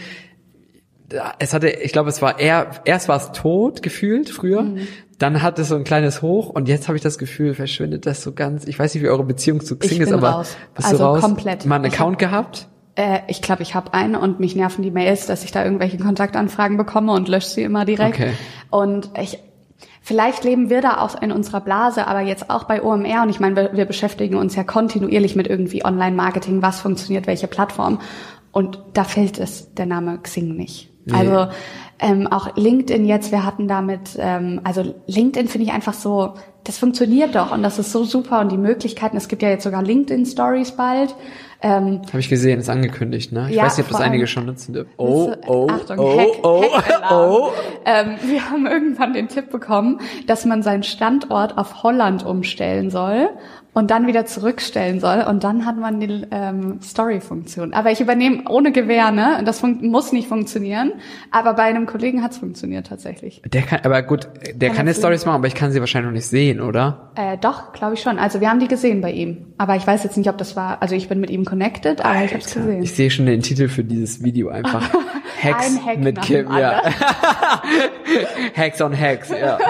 Es 1.38 1.52
hatte, 1.52 1.68
ich 1.68 1.92
glaube, 1.92 2.08
es 2.08 2.22
war 2.22 2.40
eher, 2.40 2.70
erst 2.86 3.08
war 3.08 3.16
es 3.18 3.30
tot 3.32 3.82
gefühlt 3.82 4.30
früher, 4.30 4.62
Mhm. 4.62 4.88
dann 5.18 5.42
hat 5.42 5.58
es 5.58 5.68
so 5.68 5.76
ein 5.76 5.84
kleines 5.84 6.22
Hoch 6.22 6.48
und 6.48 6.66
jetzt 6.68 6.88
habe 6.88 6.96
ich 6.96 7.02
das 7.02 7.18
Gefühl, 7.18 7.54
verschwindet 7.54 8.06
das 8.06 8.22
so 8.22 8.32
ganz. 8.32 8.66
Ich 8.66 8.78
weiß 8.78 8.94
nicht, 8.94 9.02
wie 9.04 9.08
eure 9.08 9.22
Beziehung 9.24 9.60
zu 9.60 9.76
Xing 9.78 9.92
Ich 9.92 10.00
ist, 10.00 10.12
aber 10.12 10.30
raus. 10.30 10.56
bist 10.74 10.88
Also 10.88 10.98
du 10.98 11.04
raus? 11.10 11.20
komplett. 11.20 11.66
Mal 11.66 11.76
einen 11.76 11.86
Account 11.86 12.18
gehabt? 12.18 12.68
Äh, 12.96 13.20
ich 13.28 13.42
glaube, 13.42 13.62
ich 13.62 13.74
habe 13.74 13.92
einen 13.94 14.16
und 14.16 14.40
mich 14.40 14.56
nerven 14.56 14.82
die 14.82 14.90
Mails, 14.90 15.26
dass 15.26 15.44
ich 15.44 15.52
da 15.52 15.62
irgendwelche 15.64 15.98
Kontaktanfragen 15.98 16.76
bekomme 16.76 17.12
und 17.12 17.28
lösche 17.28 17.48
sie 17.48 17.62
immer 17.62 17.84
direkt. 17.84 18.14
Okay. 18.14 18.32
Und 18.70 19.10
ich, 19.20 19.38
vielleicht 20.04 20.44
leben 20.44 20.68
wir 20.68 20.82
da 20.82 20.98
auch 20.98 21.20
in 21.20 21.32
unserer 21.32 21.60
Blase, 21.60 22.06
aber 22.06 22.20
jetzt 22.20 22.50
auch 22.50 22.64
bei 22.64 22.82
OMR 22.82 23.22
und 23.22 23.30
ich 23.30 23.40
meine, 23.40 23.56
wir, 23.56 23.72
wir 23.72 23.84
beschäftigen 23.86 24.36
uns 24.36 24.54
ja 24.54 24.62
kontinuierlich 24.62 25.34
mit 25.34 25.48
irgendwie 25.48 25.84
Online-Marketing, 25.84 26.62
was 26.62 26.80
funktioniert, 26.80 27.26
welche 27.26 27.48
Plattform. 27.48 28.00
Und 28.52 28.78
da 28.92 29.02
fällt 29.02 29.38
es 29.38 29.74
der 29.74 29.86
Name 29.86 30.18
Xing 30.18 30.54
nicht. 30.54 30.90
Nee. 31.06 31.14
Also 31.14 31.50
ähm, 31.98 32.26
auch 32.26 32.54
LinkedIn 32.54 33.06
jetzt, 33.06 33.32
wir 33.32 33.44
hatten 33.44 33.66
damit, 33.66 34.16
ähm, 34.18 34.60
also 34.62 34.94
LinkedIn 35.06 35.48
finde 35.48 35.66
ich 35.66 35.72
einfach 35.72 35.94
so, 35.94 36.34
das 36.64 36.78
funktioniert 36.78 37.34
doch 37.34 37.50
und 37.50 37.62
das 37.62 37.78
ist 37.78 37.90
so 37.90 38.04
super 38.04 38.40
und 38.40 38.52
die 38.52 38.58
Möglichkeiten, 38.58 39.16
es 39.16 39.28
gibt 39.28 39.42
ja 39.42 39.48
jetzt 39.48 39.64
sogar 39.64 39.82
LinkedIn 39.82 40.26
Stories 40.26 40.72
bald. 40.72 41.14
Ähm, 41.64 42.02
Habe 42.08 42.20
ich 42.20 42.28
gesehen, 42.28 42.60
ist 42.60 42.68
angekündigt, 42.68 43.32
ne? 43.32 43.46
Ich 43.48 43.56
Ja, 43.56 43.64
weiß 43.64 43.78
nicht, 43.78 43.86
ob 43.86 43.92
das 43.92 44.02
einige 44.02 44.26
schon 44.26 44.44
nutzen 44.44 44.74
dürfen. 44.74 44.90
Oh, 44.98 45.28
Willst 45.28 45.44
du- 45.44 45.50
oh, 45.50 45.66
Achtung, 45.70 45.98
oh, 45.98 46.18
Hack, 46.18 46.28
oh, 46.42 46.62
Hack-Alarm. 46.76 47.30
oh. 47.42 47.50
Ähm, 47.86 48.16
wir 48.22 48.50
haben 48.50 48.66
irgendwann 48.66 49.14
den 49.14 49.28
Tipp 49.28 49.50
bekommen, 49.50 49.98
dass 50.26 50.44
man 50.44 50.62
seinen 50.62 50.82
Standort 50.82 51.56
auf 51.56 51.82
Holland 51.82 52.22
umstellen 52.26 52.90
soll 52.90 53.30
und 53.74 53.90
dann 53.90 54.06
wieder 54.06 54.24
zurückstellen 54.24 55.00
soll 55.00 55.22
und 55.28 55.44
dann 55.44 55.66
hat 55.66 55.76
man 55.76 56.00
die 56.00 56.24
ähm, 56.30 56.80
Story-Funktion. 56.80 57.74
Aber 57.74 57.90
ich 57.90 58.00
übernehme 58.00 58.44
ohne 58.48 58.72
Gewähr, 58.72 59.10
ne? 59.10 59.42
Das 59.44 59.60
fun- 59.60 59.80
muss 59.82 60.12
nicht 60.12 60.28
funktionieren, 60.28 60.92
aber 61.30 61.54
bei 61.54 61.64
einem 61.64 61.86
Kollegen 61.86 62.22
hat's 62.22 62.38
funktioniert 62.38 62.86
tatsächlich. 62.86 63.42
Der 63.44 63.62
kann, 63.62 63.80
aber 63.82 64.02
gut, 64.02 64.28
der 64.54 64.68
kann, 64.68 64.78
Kann 64.78 64.86
jetzt 64.86 64.96
das 64.98 65.02
Stories 65.02 65.26
machen, 65.26 65.36
aber 65.36 65.48
ich 65.48 65.54
kann 65.54 65.72
sie 65.72 65.80
wahrscheinlich 65.80 66.06
noch 66.08 66.14
nicht 66.14 66.26
sehen, 66.26 66.60
oder? 66.60 67.10
Äh, 67.16 67.36
doch, 67.38 67.72
glaube 67.72 67.94
ich 67.94 68.00
schon. 68.00 68.18
Also 68.18 68.40
wir 68.40 68.48
haben 68.48 68.60
die 68.60 68.68
gesehen 68.68 69.00
bei 69.00 69.10
ihm. 69.12 69.46
Aber 69.58 69.76
ich 69.76 69.86
weiß 69.86 70.04
jetzt 70.04 70.16
nicht, 70.16 70.28
ob 70.28 70.38
das 70.38 70.56
war, 70.56 70.80
also 70.80 70.94
ich 70.94 71.08
bin 71.08 71.20
mit 71.20 71.30
ihm 71.30 71.44
connected, 71.44 72.04
aber 72.04 72.24
ich 72.24 72.32
habe 72.32 72.42
es 72.42 72.54
gesehen. 72.54 72.82
Ich 72.82 72.92
sehe 72.94 73.10
schon 73.10 73.26
den 73.26 73.42
Titel 73.42 73.68
für 73.68 73.82
dieses 73.84 74.22
Video 74.22 74.48
einfach. 74.50 74.88
Hacks 75.42 75.78
Ein 75.86 76.00
mit 76.00 76.20
Kim, 76.22 76.46
ja. 76.56 76.80
Hacks 78.56 78.80
on 78.80 78.98
Hacks, 78.98 79.30
ja. 79.30 79.58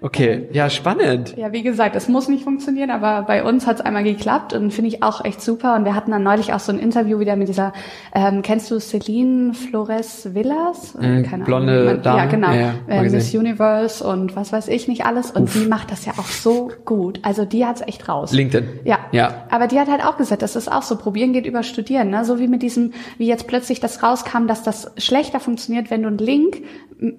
Okay, 0.00 0.48
ja, 0.52 0.70
spannend. 0.70 1.34
Ja, 1.36 1.52
wie 1.52 1.62
gesagt, 1.62 1.96
es 1.96 2.08
muss 2.08 2.28
nicht 2.28 2.44
funktionieren, 2.44 2.90
aber 2.90 3.22
bei 3.22 3.42
uns 3.42 3.66
hat 3.66 3.76
es 3.76 3.80
einmal 3.80 4.04
geklappt 4.04 4.52
und 4.52 4.72
finde 4.72 4.88
ich 4.88 5.02
auch 5.02 5.24
echt 5.24 5.40
super. 5.40 5.74
Und 5.74 5.84
wir 5.84 5.94
hatten 5.94 6.10
dann 6.12 6.22
neulich 6.22 6.52
auch 6.52 6.60
so 6.60 6.70
ein 6.70 6.78
Interview 6.78 7.18
wieder 7.18 7.34
mit 7.34 7.48
dieser, 7.48 7.72
ähm, 8.14 8.42
kennst 8.42 8.70
du 8.70 8.78
Celine 8.78 9.54
Flores 9.54 10.34
Villas? 10.34 10.94
Äh, 11.00 11.22
Mm, 11.22 11.44
blonde 11.44 11.84
Man- 11.84 12.02
Dame. 12.02 12.18
Ja, 12.18 12.24
genau. 12.26 12.50
Ja, 12.52 12.74
ja, 12.88 13.02
äh, 13.02 13.02
Miss. 13.08 13.34
Universe 13.34 14.06
und 14.06 14.36
was 14.36 14.52
weiß 14.52 14.68
ich 14.68 14.86
nicht 14.86 15.04
alles. 15.04 15.30
Und 15.32 15.52
die 15.54 15.66
macht 15.66 15.90
das 15.90 16.04
ja 16.06 16.12
auch 16.16 16.26
so 16.26 16.70
gut. 16.84 17.18
Also 17.22 17.44
die 17.44 17.66
hat's 17.66 17.80
echt 17.80 18.08
raus. 18.08 18.32
LinkedIn. 18.32 18.68
Ja. 18.84 18.98
Ja. 19.12 19.46
Aber 19.50 19.66
die 19.66 19.80
hat 19.80 19.88
halt 19.88 20.04
auch 20.04 20.16
gesagt, 20.16 20.42
das 20.42 20.54
ist 20.54 20.70
auch 20.70 20.82
so, 20.82 20.96
probieren 20.96 21.32
geht 21.32 21.44
über 21.46 21.62
studieren, 21.64 22.10
ne? 22.10 22.24
So 22.24 22.38
wie 22.38 22.46
mit 22.46 22.62
diesem, 22.62 22.92
wie 23.16 23.26
jetzt 23.26 23.46
plötzlich 23.48 23.80
das 23.80 24.02
rauskam, 24.02 24.46
dass 24.46 24.62
das 24.62 24.92
schlechter 24.96 25.40
funktioniert, 25.40 25.90
wenn 25.90 26.02
du 26.02 26.08
einen 26.08 26.18
Link, 26.18 26.62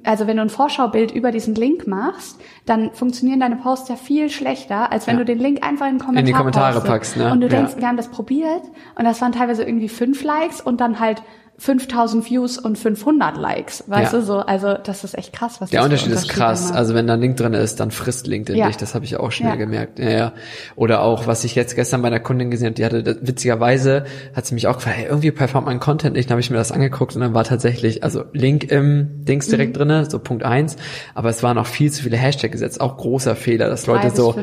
also 0.04 0.28
wenn 0.28 0.38
du 0.38 0.44
ein 0.44 0.50
Vorschaubild 0.50 1.12
über 1.12 1.32
diesen 1.32 1.56
Link 1.56 1.88
machst, 1.88 2.40
dann 2.70 2.92
funktionieren 2.94 3.40
deine 3.40 3.56
Posts 3.56 3.90
ja 3.90 3.96
viel 3.96 4.30
schlechter, 4.30 4.92
als 4.92 5.08
wenn 5.08 5.16
Ja. 5.16 5.20
du 5.20 5.26
den 5.26 5.40
Link 5.40 5.66
einfach 5.66 5.88
in 5.88 5.94
den 5.94 6.00
Kommentar 6.00 6.20
In 6.22 6.26
die 6.28 6.34
Kommentare 6.34 6.82
packst, 6.82 7.18
ne? 7.18 7.32
Und 7.32 7.42
du 7.42 7.48
Ja. 7.48 7.54
denkst, 7.58 7.74
wir 7.78 7.88
haben 7.88 7.98
das 7.98 8.10
probiert 8.10 8.62
und 8.96 9.06
das 9.06 9.20
waren 9.22 9.32
teilweise 9.32 9.64
irgendwie 9.64 9.90
fünf 9.90 10.24
Likes 10.24 10.62
und 10.62 10.80
dann 10.80 11.00
halt 11.00 11.24
5000 11.60 12.30
Views 12.30 12.58
und 12.58 12.78
500 12.78 13.38
Likes, 13.38 13.84
weißt 13.88 14.14
Ja. 14.14 14.20
du 14.20 14.26
so, 14.26 14.38
also 14.40 14.76
das 14.82 15.04
ist 15.04 15.18
echt 15.18 15.34
krass, 15.34 15.60
was 15.62 15.70
Der 15.70 15.84
Unterschied 15.84 16.12
ist 16.14 16.30
krass. 16.30 16.70
macht. 16.70 16.76
Also 16.76 16.96
wenn 16.96 17.06
da 17.06 17.14
ein 17.16 17.22
Link 17.22 17.38
drin 17.38 17.54
ist, 17.54 17.80
dann 17.80 17.92
frisst 17.92 18.28
LinkedIn 18.28 18.58
Ja. 18.58 18.68
dich. 18.68 18.78
Das 18.78 18.96
habe 18.96 19.04
ich 19.06 19.18
auch 19.18 19.32
schnell 19.32 19.52
Ja. 19.52 19.56
gemerkt. 19.58 20.00
Ja, 20.00 20.10
ja. 20.10 20.34
Oder 20.78 21.02
auch, 21.04 21.28
was 21.28 21.44
ich 21.44 21.56
jetzt 21.56 21.76
gestern 21.76 22.02
bei 22.02 22.08
einer 22.08 22.20
Kundin 22.22 22.50
gesehen 22.50 22.68
habe, 22.68 22.76
die 22.76 22.86
hatte, 22.86 23.18
witzigerweise 23.22 24.06
hat 24.36 24.46
sie 24.46 24.54
mich 24.56 24.68
auch 24.68 24.76
gefragt, 24.78 24.96
hey, 24.98 25.06
irgendwie 25.08 25.32
performt 25.32 25.68
mein 25.68 25.80
Content 25.80 26.16
nicht. 26.16 26.30
Dann 26.30 26.34
habe 26.36 26.42
ich 26.42 26.50
mir 26.50 26.58
das 26.58 26.72
angeguckt 26.72 27.14
und 27.16 27.22
dann 27.22 27.34
war 27.34 27.44
tatsächlich, 27.44 28.04
also 28.04 28.24
Link 28.34 28.72
im 28.72 29.26
Dings 29.26 29.48
direkt 29.48 29.72
Mhm. 29.74 29.78
drinne, 29.78 30.06
so 30.10 30.20
Punkt 30.20 30.44
eins. 30.44 30.78
Aber 31.14 31.30
es 31.30 31.44
waren 31.44 31.58
auch 31.58 31.66
viel 31.68 31.92
zu 31.92 32.04
viele 32.04 32.18
Hashtags 32.18 32.54
gesetzt. 32.54 32.80
Auch 32.80 32.98
großer 32.98 33.36
Fehler, 33.36 33.68
dass 33.70 33.84
Drei 33.84 33.94
Leute 33.96 34.16
so, 34.16 34.34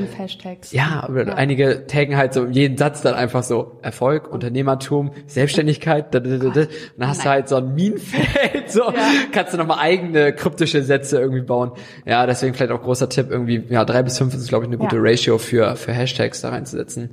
ja, 0.71 1.09
Ja. 1.15 1.25
einige 1.35 1.87
taggen 1.87 2.17
halt 2.17 2.35
so 2.35 2.45
jeden 2.47 2.77
Satz 2.77 3.01
dann 3.03 3.15
einfach 3.15 3.43
so 3.43 3.79
Erfolg, 3.83 4.31
Unternehmertum, 4.31 5.13
Selbstständigkeit, 5.27 6.15
da, 6.15 6.21
da, 6.21 6.37
da, 6.37 6.49
da. 6.51 6.67
Dann 7.07 7.11
hast 7.11 7.19
Nein. 7.19 7.25
du 7.25 7.31
halt 7.31 7.49
so 7.49 7.57
ein 7.57 7.75
Minenfeld, 7.75 8.71
so 8.71 8.81
ja. 8.81 8.93
kannst 9.33 9.53
du 9.53 9.59
nochmal 9.59 9.79
eigene 9.81 10.33
kryptische 10.33 10.83
Sätze 10.83 11.19
irgendwie 11.21 11.43
bauen. 11.43 11.73
Ja, 12.05 12.27
deswegen 12.27 12.55
vielleicht 12.55 12.73
auch 12.73 12.83
großer 12.83 13.09
Tipp, 13.09 13.29
irgendwie, 13.31 13.63
ja, 13.69 13.85
drei 13.85 14.03
bis 14.03 14.19
fünf 14.19 14.35
ist, 14.35 14.49
glaube 14.49 14.65
ich, 14.65 14.69
eine 14.69 14.79
gute 14.79 14.97
ja. 14.97 15.03
Ratio 15.03 15.39
für, 15.39 15.77
für 15.77 15.93
Hashtags 15.93 16.41
da 16.41 16.51
reinzusetzen. 16.51 17.11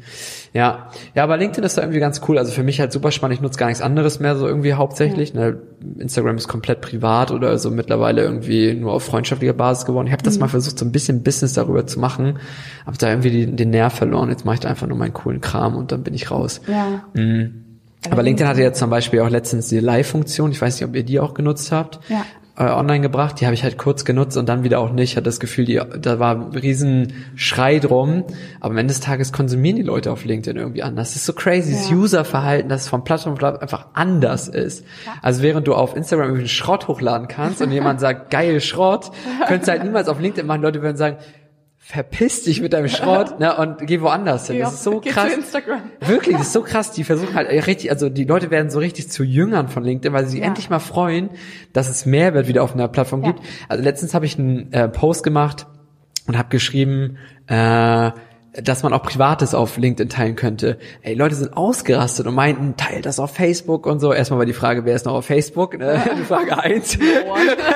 Ja. 0.53 0.89
Ja, 1.15 1.23
aber 1.23 1.37
LinkedIn 1.37 1.63
ist 1.63 1.77
da 1.77 1.81
irgendwie 1.81 1.99
ganz 1.99 2.21
cool. 2.27 2.37
Also 2.37 2.51
für 2.51 2.63
mich 2.63 2.79
halt 2.79 2.91
super 2.91 3.11
spannend. 3.11 3.35
Ich 3.35 3.41
nutze 3.41 3.57
gar 3.57 3.67
nichts 3.67 3.81
anderes 3.81 4.19
mehr 4.19 4.35
so 4.35 4.47
irgendwie 4.47 4.73
hauptsächlich. 4.73 5.33
Ja. 5.33 5.51
Ne? 5.51 5.57
Instagram 5.99 6.37
ist 6.37 6.47
komplett 6.47 6.81
privat 6.81 7.31
oder 7.31 7.57
so 7.57 7.71
mittlerweile 7.71 8.21
irgendwie 8.21 8.73
nur 8.73 8.93
auf 8.93 9.03
freundschaftlicher 9.03 9.53
Basis 9.53 9.85
geworden. 9.85 10.07
Ich 10.07 10.13
habe 10.13 10.23
das 10.23 10.35
mhm. 10.35 10.41
mal 10.41 10.47
versucht, 10.47 10.79
so 10.79 10.85
ein 10.85 10.91
bisschen 10.91 11.23
Business 11.23 11.53
darüber 11.53 11.85
zu 11.87 11.99
machen, 11.99 12.39
habe 12.85 12.97
da 12.97 13.09
irgendwie 13.09 13.31
die, 13.31 13.55
den 13.55 13.71
Nerv 13.71 13.93
verloren. 13.93 14.29
Jetzt 14.29 14.45
mache 14.45 14.55
ich 14.55 14.59
da 14.61 14.69
einfach 14.69 14.87
nur 14.87 14.97
meinen 14.97 15.13
coolen 15.13 15.41
Kram 15.41 15.75
und 15.75 15.91
dann 15.91 16.03
bin 16.03 16.13
ich 16.13 16.31
raus. 16.31 16.61
Ja. 16.67 17.03
Mhm. 17.13 17.62
Aber 18.09 18.23
LinkedIn 18.23 18.47
hatte 18.47 18.61
jetzt 18.61 18.79
zum 18.79 18.89
Beispiel 18.89 19.21
auch 19.21 19.29
letztens 19.29 19.67
die 19.69 19.79
Live-Funktion. 19.79 20.51
Ich 20.51 20.61
weiß 20.61 20.79
nicht, 20.79 20.87
ob 20.87 20.95
ihr 20.95 21.03
die 21.03 21.19
auch 21.19 21.33
genutzt 21.33 21.71
habt. 21.71 21.99
Ja 22.09 22.25
äh, 22.55 22.65
online 22.65 23.01
gebracht. 23.01 23.39
Die 23.41 23.45
habe 23.45 23.55
ich 23.55 23.63
halt 23.63 23.77
kurz 23.77 24.05
genutzt 24.05 24.37
und 24.37 24.47
dann 24.47 24.63
wieder 24.63 24.79
auch 24.79 24.91
nicht. 24.91 25.15
Hatte 25.15 25.25
das 25.25 25.39
Gefühl, 25.39 25.65
die, 25.65 25.81
da 25.99 26.19
war 26.19 26.35
ein 26.35 26.41
riesen 26.51 27.13
Schrei 27.35 27.79
drum. 27.79 28.25
Aber 28.59 28.71
am 28.71 28.77
Ende 28.77 28.93
des 28.93 29.01
Tages 29.01 29.31
konsumieren 29.31 29.75
die 29.75 29.83
Leute 29.83 30.11
auf 30.11 30.23
LinkedIn 30.25 30.57
irgendwie 30.57 30.83
anders. 30.83 31.09
Das 31.09 31.17
ist 31.17 31.25
so 31.25 31.33
crazy. 31.33 31.73
Ja. 31.73 31.79
Das 31.79 31.91
Userverhalten, 31.91 32.69
das 32.69 32.87
von 32.87 33.03
Plattform 33.03 33.37
einfach 33.59 33.87
anders 33.93 34.47
ist. 34.47 34.85
Ja. 35.05 35.13
Also 35.21 35.41
während 35.41 35.67
du 35.67 35.73
auf 35.73 35.95
Instagram 35.95 36.27
irgendwie 36.27 36.41
einen 36.41 36.49
Schrott 36.49 36.87
hochladen 36.87 37.27
kannst 37.27 37.61
und 37.61 37.71
jemand 37.71 37.99
sagt, 37.99 38.29
geil 38.29 38.61
Schrott, 38.61 39.11
könntest 39.47 39.67
du 39.67 39.71
halt 39.71 39.83
niemals 39.83 40.07
auf 40.07 40.19
LinkedIn 40.19 40.45
machen. 40.45 40.61
Leute 40.61 40.81
würden 40.81 40.97
sagen, 40.97 41.17
verpiss 41.85 42.43
dich 42.43 42.61
mit 42.61 42.71
deinem 42.71 42.87
Schrott 42.87 43.39
ne, 43.39 43.55
und 43.57 43.85
geh 43.85 43.99
woanders 43.99 44.47
hin. 44.47 44.57
Ja, 44.57 44.65
das 44.65 44.75
ist 44.75 44.83
so 44.83 45.01
krass. 45.01 45.33
Wirklich, 45.99 46.37
das 46.37 46.47
ist 46.47 46.53
so 46.53 46.61
krass. 46.63 46.91
Die 46.91 47.03
versuchen 47.03 47.35
halt 47.35 47.49
richtig, 47.67 47.91
also 47.91 48.07
die 48.09 48.23
Leute 48.23 48.49
werden 48.51 48.69
so 48.69 48.79
richtig 48.79 49.11
zu 49.11 49.23
Jüngern 49.23 49.67
von 49.67 49.83
LinkedIn, 49.83 50.13
weil 50.13 50.23
sie 50.25 50.31
sich 50.31 50.39
ja. 50.39 50.47
endlich 50.47 50.69
mal 50.69 50.79
freuen, 50.79 51.29
dass 51.73 51.89
es 51.89 52.05
Mehrwert 52.05 52.47
wieder 52.47 52.63
auf 52.63 52.73
einer 52.73 52.87
Plattform 52.87 53.23
ja. 53.23 53.31
gibt. 53.31 53.45
Also 53.67 53.83
letztens 53.83 54.13
habe 54.13 54.25
ich 54.25 54.39
einen 54.39 54.71
äh, 54.71 54.87
Post 54.87 55.23
gemacht 55.23 55.67
und 56.25 56.37
habe 56.37 56.47
geschrieben, 56.47 57.17
äh, 57.47 58.11
dass 58.53 58.83
man 58.83 58.93
auch 58.93 59.01
Privates 59.01 59.55
auf 59.55 59.77
LinkedIn 59.77 60.09
teilen 60.09 60.35
könnte. 60.35 60.77
Ey, 61.01 61.15
Leute 61.15 61.35
sind 61.35 61.57
ausgerastet 61.57 62.27
und 62.27 62.35
meinten, 62.35 62.75
teilt 62.77 63.05
das 63.05 63.19
auf 63.19 63.31
Facebook 63.31 63.87
und 63.87 63.99
so. 63.99 64.13
Erstmal 64.13 64.39
war 64.39 64.45
die 64.45 64.53
Frage, 64.53 64.85
wer 64.85 64.95
ist 64.95 65.05
noch 65.05 65.13
auf 65.13 65.25
Facebook? 65.25 65.77
Ne? 65.77 65.99
Frage 66.27 66.59
eins. 66.59 66.97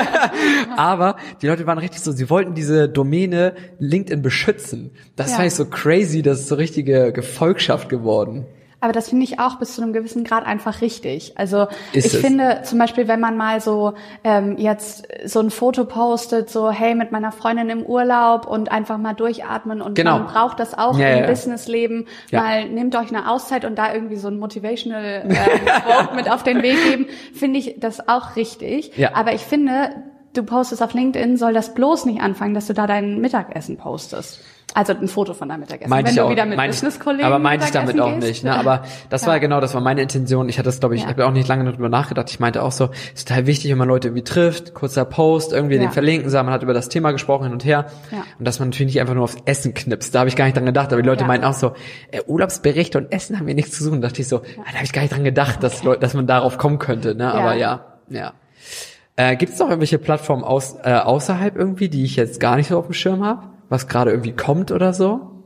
Aber 0.77 1.17
die 1.41 1.47
Leute 1.47 1.65
waren 1.65 1.79
richtig 1.79 2.01
so, 2.01 2.11
sie 2.11 2.29
wollten 2.29 2.53
diese 2.53 2.87
Domäne 2.87 3.53
LinkedIn 3.79 4.21
beschützen. 4.21 4.91
Das 5.15 5.31
ja. 5.31 5.37
fand 5.37 5.47
ich 5.47 5.55
so 5.55 5.65
crazy, 5.65 6.21
das 6.21 6.41
ist 6.41 6.47
so 6.49 6.55
richtige 6.55 7.11
Gefolgschaft 7.11 7.89
geworden. 7.89 8.45
Aber 8.79 8.93
das 8.93 9.09
finde 9.09 9.23
ich 9.23 9.39
auch 9.39 9.55
bis 9.55 9.73
zu 9.73 9.81
einem 9.81 9.91
gewissen 9.91 10.23
Grad 10.23 10.45
einfach 10.45 10.81
richtig. 10.81 11.33
Also 11.35 11.67
Ist 11.93 12.05
ich 12.05 12.13
es? 12.13 12.21
finde 12.21 12.61
zum 12.63 12.77
Beispiel, 12.77 13.07
wenn 13.07 13.19
man 13.19 13.35
mal 13.35 13.59
so 13.59 13.93
ähm, 14.23 14.55
jetzt 14.57 15.07
so 15.25 15.39
ein 15.39 15.49
Foto 15.49 15.85
postet, 15.85 16.51
so 16.51 16.69
hey 16.69 16.93
mit 16.93 17.11
meiner 17.11 17.31
Freundin 17.31 17.71
im 17.71 17.83
Urlaub 17.83 18.45
und 18.45 18.71
einfach 18.71 18.99
mal 18.99 19.13
durchatmen 19.13 19.81
und 19.81 19.95
genau. 19.95 20.19
man 20.19 20.27
braucht 20.27 20.59
das 20.59 20.77
auch 20.77 20.97
ja, 20.97 21.09
im 21.09 21.23
ja. 21.23 21.27
Businessleben. 21.27 22.05
Ja. 22.29 22.41
Mal 22.41 22.69
nehmt 22.69 22.95
euch 22.95 23.09
eine 23.09 23.31
Auszeit 23.31 23.65
und 23.65 23.75
da 23.79 23.91
irgendwie 23.91 24.17
so 24.17 24.27
ein 24.27 24.37
motivational 24.37 25.23
äh, 25.27 25.79
Quote 25.81 26.15
mit 26.15 26.29
auf 26.29 26.43
den 26.43 26.61
Weg 26.61 26.77
geben, 26.83 27.07
finde 27.33 27.59
ich 27.59 27.79
das 27.79 28.07
auch 28.07 28.35
richtig. 28.35 28.95
Ja. 28.95 29.15
Aber 29.15 29.33
ich 29.33 29.41
finde, 29.41 29.89
du 30.33 30.43
postest 30.43 30.83
auf 30.83 30.93
LinkedIn, 30.93 31.37
soll 31.37 31.53
das 31.53 31.73
bloß 31.73 32.05
nicht 32.05 32.21
anfangen, 32.21 32.53
dass 32.53 32.67
du 32.67 32.73
da 32.73 32.85
dein 32.85 33.19
Mittagessen 33.21 33.77
postest. 33.77 34.39
Also 34.77 34.93
ein 34.93 35.07
Foto 35.07 35.33
von 35.33 35.49
deinem 35.49 35.61
Mittagessen. 35.61 35.89
Meinte 35.89 36.09
Wenn 36.09 36.13
ich 36.13 36.19
du 36.19 36.25
auch, 36.25 36.29
wieder 36.29 36.45
mit 36.45 36.55
Business-Kollegen 36.55 37.23
Aber 37.23 37.39
meinte 37.39 37.65
ich 37.65 37.71
damit 37.71 37.99
auch 37.99 38.15
nicht. 38.15 38.43
Ne? 38.43 38.53
Aber 38.53 38.83
das 39.09 39.23
ja. 39.23 39.29
war 39.29 39.39
genau, 39.39 39.59
das 39.59 39.73
war 39.73 39.81
meine 39.81 40.03
Intention. 40.03 40.49
Ich 40.49 40.59
hatte 40.59 40.67
das, 40.67 40.79
glaube 40.79 40.93
ich, 40.93 41.01
ja. 41.01 41.07
ich 41.07 41.13
habe 41.13 41.25
auch 41.25 41.31
nicht 41.31 41.47
lange 41.47 41.65
darüber 41.65 41.89
nachgedacht. 41.89 42.29
Ich 42.29 42.39
meinte 42.39 42.61
auch 42.61 42.71
so, 42.71 42.89
ist 43.15 43.27
total 43.27 43.47
wichtig, 43.47 43.71
wenn 43.71 43.79
man 43.79 43.87
Leute 43.87 44.09
irgendwie 44.09 44.23
trifft, 44.23 44.75
kurzer 44.75 45.03
Post, 45.03 45.51
irgendwie 45.51 45.77
ja. 45.77 45.81
den 45.81 45.91
verlinken, 45.91 46.29
sagen, 46.29 46.45
man 46.45 46.53
hat 46.53 46.61
über 46.61 46.75
das 46.75 46.89
Thema 46.89 47.09
gesprochen 47.09 47.45
hin 47.45 47.53
und 47.53 47.65
her. 47.65 47.87
Ja. 48.11 48.23
Und 48.37 48.45
dass 48.45 48.59
man 48.59 48.69
natürlich 48.69 48.93
nicht 48.93 49.01
einfach 49.01 49.15
nur 49.15 49.23
aufs 49.23 49.37
Essen 49.45 49.73
knipst. 49.73 50.13
Da 50.13 50.19
habe 50.19 50.29
ich 50.29 50.35
gar 50.35 50.45
nicht 50.45 50.55
dran 50.55 50.67
gedacht. 50.67 50.93
Aber 50.93 51.01
die 51.01 51.07
Leute 51.07 51.21
ja. 51.21 51.27
meinten 51.27 51.47
auch 51.47 51.55
so, 51.55 51.73
äh, 52.11 52.21
Urlaubsberichte 52.27 52.99
und 52.99 53.11
Essen 53.11 53.39
haben 53.39 53.47
wir 53.47 53.55
nichts 53.55 53.75
zu 53.75 53.83
suchen. 53.83 54.01
Da 54.01 54.09
dachte 54.09 54.21
ich 54.21 54.27
so, 54.27 54.35
ja. 54.35 54.63
da 54.63 54.73
habe 54.75 54.83
ich 54.83 54.93
gar 54.93 55.01
nicht 55.01 55.11
dran 55.11 55.23
gedacht, 55.23 55.63
dass, 55.63 55.81
Leute, 55.81 56.01
dass 56.01 56.13
man 56.13 56.27
darauf 56.27 56.59
kommen 56.59 56.77
könnte. 56.77 57.15
Ne? 57.15 57.33
Aber 57.33 57.55
ja, 57.55 57.97
ja. 58.09 58.33
Äh, 59.15 59.37
Gibt 59.37 59.53
es 59.53 59.59
noch 59.59 59.69
irgendwelche 59.69 59.97
Plattformen 59.97 60.43
aus, 60.43 60.75
äh, 60.83 60.93
außerhalb 60.93 61.55
irgendwie, 61.55 61.89
die 61.89 62.03
ich 62.03 62.15
jetzt 62.15 62.39
gar 62.39 62.57
nicht 62.57 62.67
so 62.67 62.77
auf 62.77 62.85
dem 62.85 62.93
Schirm 62.93 63.25
habe? 63.25 63.56
Was 63.69 63.87
gerade 63.87 64.11
irgendwie 64.11 64.35
kommt 64.35 64.71
oder 64.71 64.93
so? 64.93 65.36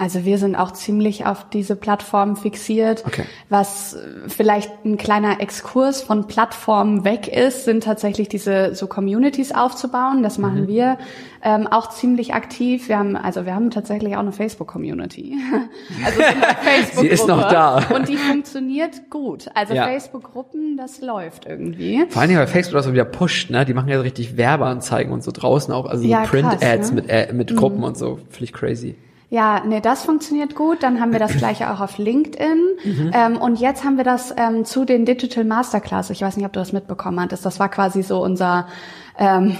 Also 0.00 0.24
wir 0.24 0.38
sind 0.38 0.56
auch 0.56 0.70
ziemlich 0.70 1.26
auf 1.26 1.50
diese 1.50 1.76
Plattform 1.76 2.34
fixiert. 2.34 3.04
Okay. 3.06 3.24
Was 3.50 3.98
vielleicht 4.28 4.86
ein 4.86 4.96
kleiner 4.96 5.42
Exkurs 5.42 6.00
von 6.00 6.26
Plattformen 6.26 7.04
weg 7.04 7.28
ist, 7.28 7.66
sind 7.66 7.84
tatsächlich 7.84 8.30
diese 8.30 8.74
so 8.74 8.86
Communities 8.86 9.52
aufzubauen. 9.52 10.22
Das 10.22 10.38
machen 10.38 10.62
mhm. 10.62 10.68
wir 10.68 10.98
ähm, 11.42 11.66
auch 11.66 11.90
ziemlich 11.90 12.32
aktiv. 12.32 12.88
Wir 12.88 12.98
haben 12.98 13.14
also 13.14 13.44
wir 13.44 13.54
haben 13.54 13.70
tatsächlich 13.70 14.16
auch 14.16 14.20
eine 14.20 14.32
Facebook-Community. 14.32 15.36
also 16.06 16.22
Facebook 16.62 17.00
Sie 17.02 17.06
ist 17.06 17.28
noch 17.28 17.50
da 17.50 17.86
und 17.94 18.08
die 18.08 18.16
funktioniert 18.16 19.10
gut. 19.10 19.50
Also 19.52 19.74
ja. 19.74 19.84
Facebook-Gruppen, 19.84 20.78
das 20.78 21.02
läuft 21.02 21.44
irgendwie. 21.44 22.06
Vor 22.08 22.22
allen 22.22 22.30
Dingen, 22.30 22.40
weil 22.40 22.46
Facebook 22.46 22.72
das 22.72 22.86
so 22.86 22.94
wieder 22.94 23.04
pusht, 23.04 23.50
ne? 23.50 23.66
Die 23.66 23.74
machen 23.74 23.88
ja 23.90 23.96
so 23.96 24.02
richtig 24.02 24.38
Werbeanzeigen 24.38 25.12
und 25.12 25.22
so 25.22 25.30
draußen 25.30 25.74
auch, 25.74 25.84
also 25.84 26.06
ja, 26.06 26.22
Print-Ads 26.22 26.92
ne? 26.92 26.94
mit 26.94 27.10
äh, 27.10 27.34
mit 27.34 27.54
Gruppen 27.54 27.78
mhm. 27.80 27.84
und 27.84 27.98
so. 27.98 28.18
Ich 28.40 28.54
crazy. 28.54 28.96
Ja, 29.30 29.62
nee, 29.64 29.80
das 29.80 30.02
funktioniert 30.02 30.56
gut. 30.56 30.82
Dann 30.82 31.00
haben 31.00 31.12
wir 31.12 31.20
das 31.20 31.36
gleiche 31.36 31.72
auch 31.72 31.80
auf 31.80 31.98
LinkedIn. 31.98 32.58
Mhm. 32.82 33.10
Ähm, 33.14 33.36
und 33.36 33.60
jetzt 33.60 33.84
haben 33.84 33.96
wir 33.96 34.02
das 34.02 34.34
ähm, 34.36 34.64
zu 34.64 34.84
den 34.84 35.04
Digital 35.04 35.44
Masterclass. 35.44 36.10
Ich 36.10 36.20
weiß 36.22 36.36
nicht, 36.36 36.46
ob 36.46 36.52
du 36.52 36.58
das 36.58 36.72
mitbekommen 36.72 37.20
hattest. 37.20 37.46
Das 37.46 37.60
war 37.60 37.68
quasi 37.68 38.02
so 38.02 38.20
unser 38.22 38.66
ähm, 39.20 39.56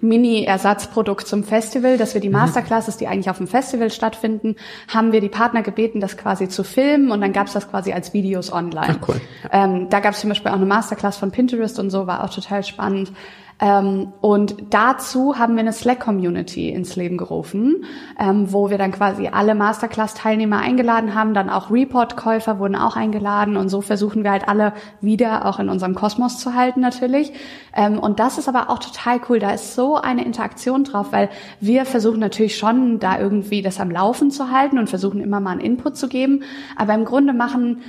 Mini-Ersatzprodukt 0.00 1.26
zum 1.26 1.44
Festival, 1.44 1.98
dass 1.98 2.14
wir 2.14 2.22
die 2.22 2.28
mhm. 2.28 2.36
Masterclasses, 2.36 2.96
die 2.96 3.08
eigentlich 3.08 3.28
auf 3.28 3.36
dem 3.36 3.46
Festival 3.46 3.90
stattfinden, 3.90 4.56
haben 4.88 5.12
wir 5.12 5.20
die 5.20 5.28
Partner 5.28 5.62
gebeten, 5.62 6.00
das 6.00 6.16
quasi 6.16 6.48
zu 6.48 6.64
filmen 6.64 7.10
und 7.10 7.20
dann 7.20 7.34
gab's 7.34 7.52
das 7.52 7.68
quasi 7.68 7.92
als 7.92 8.14
Videos 8.14 8.50
online. 8.50 8.98
Ach, 9.00 9.08
cool. 9.08 9.20
Ähm, 9.52 9.88
da 9.90 10.00
gab's 10.00 10.20
zum 10.20 10.30
Beispiel 10.30 10.50
auch 10.50 10.56
eine 10.56 10.64
Masterclass 10.64 11.18
von 11.18 11.30
Pinterest 11.30 11.78
und 11.78 11.90
so, 11.90 12.06
war 12.06 12.24
auch 12.24 12.30
total 12.30 12.64
spannend. 12.64 13.12
Ähm, 13.60 14.12
und 14.22 14.56
dazu 14.70 15.38
haben 15.38 15.54
wir 15.54 15.60
eine 15.60 15.72
Slack-Community 15.72 16.70
ins 16.70 16.96
Leben 16.96 17.18
gerufen, 17.18 17.84
ähm, 18.18 18.52
wo 18.52 18.70
wir 18.70 18.78
dann 18.78 18.90
quasi 18.90 19.28
alle 19.28 19.54
Masterclass-Teilnehmer 19.54 20.58
eingeladen 20.58 21.14
haben. 21.14 21.34
Dann 21.34 21.50
auch 21.50 21.70
Report-Käufer 21.70 22.58
wurden 22.58 22.74
auch 22.74 22.96
eingeladen. 22.96 23.58
Und 23.58 23.68
so 23.68 23.82
versuchen 23.82 24.24
wir 24.24 24.30
halt 24.30 24.48
alle 24.48 24.72
wieder 25.02 25.44
auch 25.44 25.58
in 25.58 25.68
unserem 25.68 25.94
Kosmos 25.94 26.38
zu 26.38 26.54
halten 26.54 26.80
natürlich. 26.80 27.32
Ähm, 27.76 27.98
und 27.98 28.18
das 28.18 28.38
ist 28.38 28.48
aber 28.48 28.70
auch 28.70 28.78
total 28.78 29.20
cool. 29.28 29.38
Da 29.38 29.50
ist 29.50 29.74
so 29.74 29.96
eine 29.96 30.24
Interaktion 30.24 30.84
drauf, 30.84 31.08
weil 31.10 31.28
wir 31.60 31.84
versuchen 31.84 32.18
natürlich 32.18 32.56
schon 32.56 32.98
da 32.98 33.20
irgendwie 33.20 33.60
das 33.60 33.78
am 33.78 33.90
Laufen 33.90 34.30
zu 34.30 34.50
halten 34.50 34.78
und 34.78 34.88
versuchen 34.88 35.20
immer 35.20 35.40
mal 35.40 35.50
einen 35.50 35.60
Input 35.60 35.98
zu 35.98 36.08
geben. 36.08 36.44
Aber 36.76 36.94
im 36.94 37.04
Grunde 37.04 37.34
machen, 37.34 37.82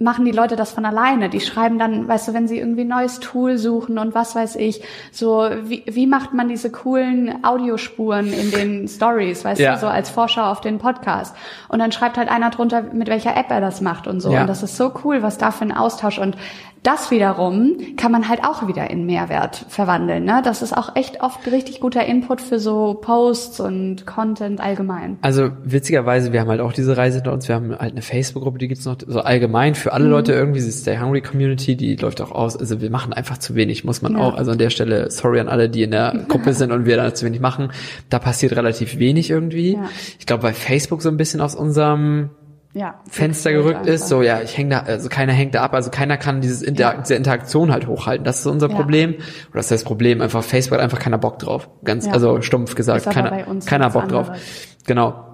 machen 0.00 0.24
die 0.24 0.32
Leute 0.32 0.56
das 0.56 0.72
von 0.72 0.84
alleine. 0.84 1.28
Die 1.28 1.40
schreiben 1.40 1.78
dann, 1.78 2.08
weißt 2.08 2.28
du, 2.28 2.34
wenn 2.34 2.48
sie 2.48 2.58
irgendwie 2.58 2.82
ein 2.82 2.88
neues 2.88 3.20
Tool 3.20 3.56
suchen 3.56 3.96
und 3.96 4.16
was 4.16 4.34
weiß 4.34 4.56
ich, 4.56 4.79
so, 5.12 5.48
wie, 5.62 5.82
wie 5.86 6.06
macht 6.06 6.32
man 6.32 6.48
diese 6.48 6.70
coolen 6.70 7.44
Audiospuren 7.44 8.32
in 8.32 8.50
den 8.50 8.88
Stories, 8.88 9.44
weißt 9.44 9.60
ja. 9.60 9.74
du, 9.74 9.80
so 9.80 9.86
als 9.86 10.10
Vorschau 10.10 10.42
auf 10.42 10.60
den 10.60 10.78
Podcast. 10.78 11.34
Und 11.68 11.78
dann 11.78 11.92
schreibt 11.92 12.16
halt 12.16 12.28
einer 12.28 12.50
drunter, 12.50 12.82
mit 12.82 13.08
welcher 13.08 13.36
App 13.36 13.50
er 13.50 13.60
das 13.60 13.80
macht 13.80 14.06
und 14.06 14.20
so. 14.20 14.32
Ja. 14.32 14.42
Und 14.42 14.46
das 14.46 14.62
ist 14.62 14.76
so 14.76 14.92
cool, 15.04 15.22
was 15.22 15.38
da 15.38 15.50
für 15.50 15.64
ein 15.64 15.72
Austausch 15.72 16.18
und 16.18 16.36
das 16.82 17.10
wiederum 17.10 17.76
kann 17.98 18.10
man 18.10 18.28
halt 18.28 18.42
auch 18.42 18.66
wieder 18.66 18.90
in 18.90 19.04
Mehrwert 19.04 19.66
verwandeln. 19.68 20.24
Ne? 20.24 20.40
Das 20.42 20.62
ist 20.62 20.74
auch 20.74 20.96
echt 20.96 21.20
oft 21.20 21.46
richtig 21.46 21.80
guter 21.80 22.06
Input 22.06 22.40
für 22.40 22.58
so 22.58 22.94
Posts 22.94 23.60
und 23.60 24.06
Content 24.06 24.60
allgemein. 24.60 25.18
Also 25.20 25.50
witzigerweise, 25.62 26.32
wir 26.32 26.40
haben 26.40 26.48
halt 26.48 26.60
auch 26.60 26.72
diese 26.72 26.96
Reise 26.96 27.16
hinter 27.18 27.34
uns. 27.34 27.48
Wir 27.48 27.56
haben 27.56 27.78
halt 27.78 27.92
eine 27.92 28.00
Facebook-Gruppe, 28.00 28.58
die 28.58 28.68
gibt's 28.68 28.86
noch 28.86 28.96
so 29.06 29.20
allgemein 29.20 29.74
für 29.74 29.92
alle 29.92 30.06
mhm. 30.06 30.10
Leute 30.10 30.32
irgendwie. 30.32 30.60
Ist 30.60 30.86
der 30.86 31.02
Hungry 31.02 31.20
Community, 31.20 31.76
die 31.76 31.96
läuft 31.96 32.22
auch 32.22 32.32
aus. 32.32 32.56
Also 32.56 32.80
wir 32.80 32.90
machen 32.90 33.12
einfach 33.12 33.36
zu 33.36 33.54
wenig, 33.54 33.84
muss 33.84 34.00
man 34.00 34.14
ja. 34.14 34.18
auch. 34.20 34.34
Also 34.34 34.52
an 34.52 34.58
der 34.58 34.70
Stelle, 34.70 35.10
sorry 35.10 35.40
an 35.40 35.48
alle, 35.48 35.68
die 35.68 35.82
in 35.82 35.90
der 35.90 36.24
Gruppe 36.28 36.54
sind 36.54 36.72
und 36.72 36.86
wir 36.86 36.96
da 36.96 37.12
zu 37.12 37.26
wenig 37.26 37.40
machen. 37.40 37.72
Da 38.08 38.18
passiert 38.18 38.56
relativ 38.56 38.98
wenig 38.98 39.28
irgendwie. 39.28 39.74
Ja. 39.74 39.90
Ich 40.18 40.24
glaube, 40.24 40.42
bei 40.42 40.54
Facebook 40.54 41.02
so 41.02 41.10
ein 41.10 41.18
bisschen 41.18 41.42
aus 41.42 41.54
unserem 41.54 42.30
ja, 42.72 43.00
Fenster 43.08 43.52
gerückt 43.52 43.86
ist, 43.86 44.06
so 44.06 44.22
ja, 44.22 44.42
ich 44.42 44.56
hänge 44.56 44.70
da, 44.70 44.80
also 44.80 45.08
keiner 45.08 45.32
hängt 45.32 45.56
da 45.56 45.62
ab, 45.62 45.74
also 45.74 45.90
keiner 45.90 46.16
kann 46.16 46.40
dieses 46.40 46.62
Inter 46.62 46.94
ja. 46.94 47.00
diese 47.00 47.16
Interaktion 47.16 47.72
halt 47.72 47.88
hochhalten. 47.88 48.24
Das 48.24 48.38
ist 48.38 48.46
unser 48.46 48.68
ja. 48.68 48.76
Problem. 48.76 49.14
Oder 49.14 49.54
das 49.54 49.66
ist 49.66 49.72
das 49.72 49.84
Problem, 49.84 50.20
einfach 50.20 50.44
Facebook 50.44 50.78
hat 50.78 50.84
einfach 50.84 51.00
keiner 51.00 51.18
Bock 51.18 51.40
drauf. 51.40 51.68
Ganz, 51.84 52.06
ja. 52.06 52.12
also 52.12 52.40
stumpf 52.42 52.76
gesagt, 52.76 53.10
keiner, 53.10 53.44
keiner 53.66 53.90
Bock 53.90 54.04
anderes. 54.04 54.28
drauf. 54.28 54.38
Genau. 54.86 55.26